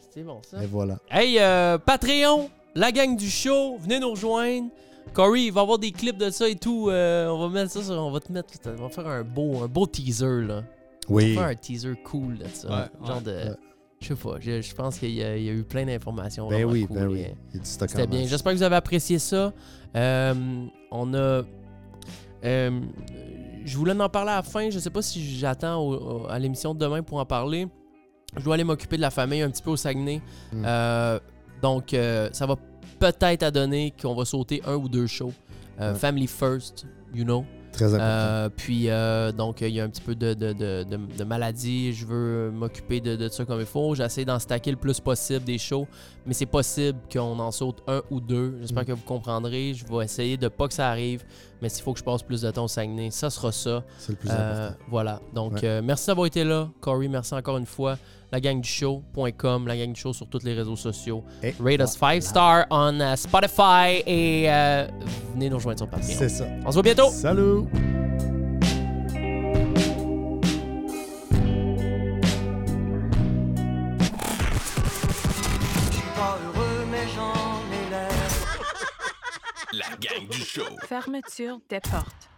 c'était 0.01 0.23
bon 0.23 0.41
ça. 0.43 0.63
Et 0.63 0.67
voilà. 0.67 0.99
Hey, 1.11 1.39
euh, 1.39 1.77
Patreon, 1.79 2.49
la 2.75 2.91
gang 2.91 3.17
du 3.17 3.29
show, 3.29 3.77
venez 3.79 4.01
nous 4.01 4.11
rejoindre. 4.11 4.69
Corey, 5.13 5.45
il 5.47 5.53
va 5.53 5.61
y 5.61 5.63
avoir 5.63 5.79
des 5.79 5.93
clips 5.93 6.17
de 6.19 6.31
ça 6.31 6.49
et 6.49 6.55
tout. 6.57 6.89
euh, 6.89 7.29
on 7.29 7.39
va 7.39 7.49
mettre 7.49 7.73
ça 7.73 7.83
sur. 7.83 7.93
On 7.95 8.11
va 8.11 8.21
te 8.21 8.33
mettre. 8.33 8.55
On 8.67 8.83
va 8.83 8.89
faire 8.89 9.07
un 9.09 9.25
beau, 9.25 9.63
un 9.63 9.67
beau 9.67 9.87
teaser, 9.87 10.43
là. 10.43 10.63
On 11.09 11.15
Oui. 11.15 11.35
va 11.35 11.41
faire 11.43 11.51
un 11.51 11.55
teaser 11.57 11.95
cool 12.05 12.39
de 12.39 12.47
ça. 12.53 12.69
Ouais, 12.69 13.07
genre 13.07 13.17
ouais, 13.19 13.23
de. 13.25 13.31
ouais. 13.51 13.57
Je 14.03 14.09
sais 14.09 14.15
pas. 14.15 14.37
Je, 14.41 14.63
je 14.63 14.75
pense 14.75 14.99
qu'il 14.99 15.11
y, 15.11 15.23
a 15.23 15.37
il 15.37 15.45
y 15.45 15.51
a 15.51 15.53
eu 15.53 15.63
plein 15.63 15.85
d'informations. 15.85 16.49
Ben 16.49 16.65
oui, 16.65 16.87
cool, 16.87 16.97
ben 16.97 17.07
oui. 17.09 17.27
C'était 17.63 18.07
bien. 18.07 18.27
J'espère 18.27 18.53
que 18.53 18.57
vous 18.57 18.63
avez 18.63 18.77
apprécié 18.77 19.19
ça. 19.19 19.53
Euh, 19.95 20.65
on 20.91 21.13
a. 21.13 21.43
euh, 22.45 22.81
je 23.65 23.77
voulais 23.77 23.93
en 24.01 24.09
parler 24.09 24.31
à 24.31 24.37
la 24.37 24.43
fin. 24.43 24.71
Je 24.71 24.79
sais 24.79 24.89
pas 24.89 25.03
si 25.03 25.23
j'attends 25.37 26.25
à 26.29 26.39
l'émission 26.39 26.73
de 26.73 26.79
demain 26.79 27.03
pour 27.03 27.19
en 27.19 27.27
parler. 27.27 27.67
Je 28.37 28.43
dois 28.43 28.55
aller 28.55 28.65
m'occuper 28.65 28.97
de 28.97 29.03
la 29.03 29.11
famille 29.11 29.43
un 29.43 29.51
petit 29.51 29.63
peu 29.63 29.71
au 29.71 29.77
Saguenay. 29.77 30.23
Mm. 30.53 30.63
Euh, 30.65 31.19
donc, 31.61 31.95
ça 32.33 32.47
va 32.47 32.57
peut-être 32.99 33.43
à 33.43 33.51
donner 33.51 33.93
qu'on 34.01 34.15
va 34.15 34.25
sauter 34.25 34.63
un 34.67 34.77
ou 34.77 34.89
deux 34.89 35.07
shows. 35.07 35.33
Ouais. 35.79 35.95
Family 35.95 36.27
first, 36.27 36.87
you 37.15 37.25
know. 37.25 37.45
Très 37.73 37.87
important. 37.87 38.05
Euh, 38.05 38.49
puis, 38.55 38.91
euh, 38.91 39.31
donc, 39.33 39.61
il 39.61 39.69
y 39.71 39.81
a 39.81 39.85
un 39.85 39.89
petit 39.89 40.01
peu 40.03 40.15
de, 40.15 40.35
de, 40.35 40.53
de, 40.53 40.85
de- 40.85 41.17
de 41.19 41.25
maladie. 41.25 41.93
Je 41.93 42.05
veux 42.05 42.51
m'occuper 42.51 43.01
de, 43.01 43.29
ça 43.29 43.45
comme 43.45 43.61
il 43.61 43.67
faut. 43.67 43.95
J'essaie 43.95 44.25
d'en 44.25 44.39
stacker 44.39 44.73
le 44.73 44.77
plus 44.77 44.99
possible 45.01 45.45
des 45.45 45.57
shows, 45.59 45.87
mais 46.27 46.35
c'est 46.35 46.47
possible 46.47 46.99
qu'on 47.13 47.39
en 47.39 47.51
saute 47.51 47.79
un 47.87 48.03
ou 48.11 48.21
deux. 48.21 48.57
J'espère 48.61 48.83
Mm. 48.83 48.87
que 48.87 48.93
vous 48.93 49.05
comprendrez. 49.05 49.73
Je 49.75 49.85
vais 49.87 50.05
essayer 50.05 50.37
de 50.37 50.49
pas 50.49 50.67
que 50.69 50.75
ça 50.75 50.89
arrive, 50.91 51.23
mais 51.63 51.69
s'il 51.69 51.83
faut 51.85 51.93
que 51.93 51.99
je 52.01 52.05
passe 52.05 52.23
plus 52.23 52.43
de 52.43 52.51
temps 52.51 52.65
au 52.65 52.69
Saguenay, 52.69 53.11
ça 53.11 53.31
sera 53.31 53.53
ça. 53.53 53.85
C'est 53.99 54.13
le 54.13 54.19
plus 54.19 54.31
Euh, 54.31 54.33
important. 54.69 54.85
voilà. 54.89 55.21
Donc, 55.33 55.53
Ouais. 55.63 55.81
merci 55.83 56.07
d'avoir 56.09 56.27
été 56.27 56.45
là. 56.45 56.69
Corey, 56.81 57.09
merci 57.09 57.35
encore 57.35 57.57
une 57.57 57.67
fois. 57.67 57.97
lagangdushow.com, 58.33 59.67
la 59.67 59.77
gang 59.77 59.93
du 59.93 60.01
show 60.01 60.13
sur 60.13 60.27
tous 60.29 60.45
les 60.45 60.55
réseaux 60.55 60.77
sociaux. 60.77 61.25
Et 61.43 61.55
Rate 61.61 61.81
us 61.81 61.97
5 61.97 62.23
stars 62.23 62.67
on 62.71 63.01
euh, 63.01 63.17
Spotify 63.17 64.03
et 64.07 64.51
euh, 64.51 64.87
venez 65.35 65.51
nous 65.51 65.57
rejoindre 65.57 65.79
sur 65.79 65.89
Patreon. 65.89 66.15
C'est 66.17 66.29
ça. 66.29 66.47
On 66.65 66.71
se 66.71 66.75
voit 66.75 66.83
bientôt. 66.83 67.11
Salut! 67.11 67.65
pas 76.17 76.39
heureux, 76.45 76.87
mais 76.91 77.07
j'en 77.15 77.33
ai 77.73 77.91
l'air. 77.91 78.11
La 79.73 79.97
gang 79.97 80.29
du 80.29 80.39
show. 80.39 80.63
Fermeture 80.87 81.59
des 81.69 81.81
portes. 81.81 82.30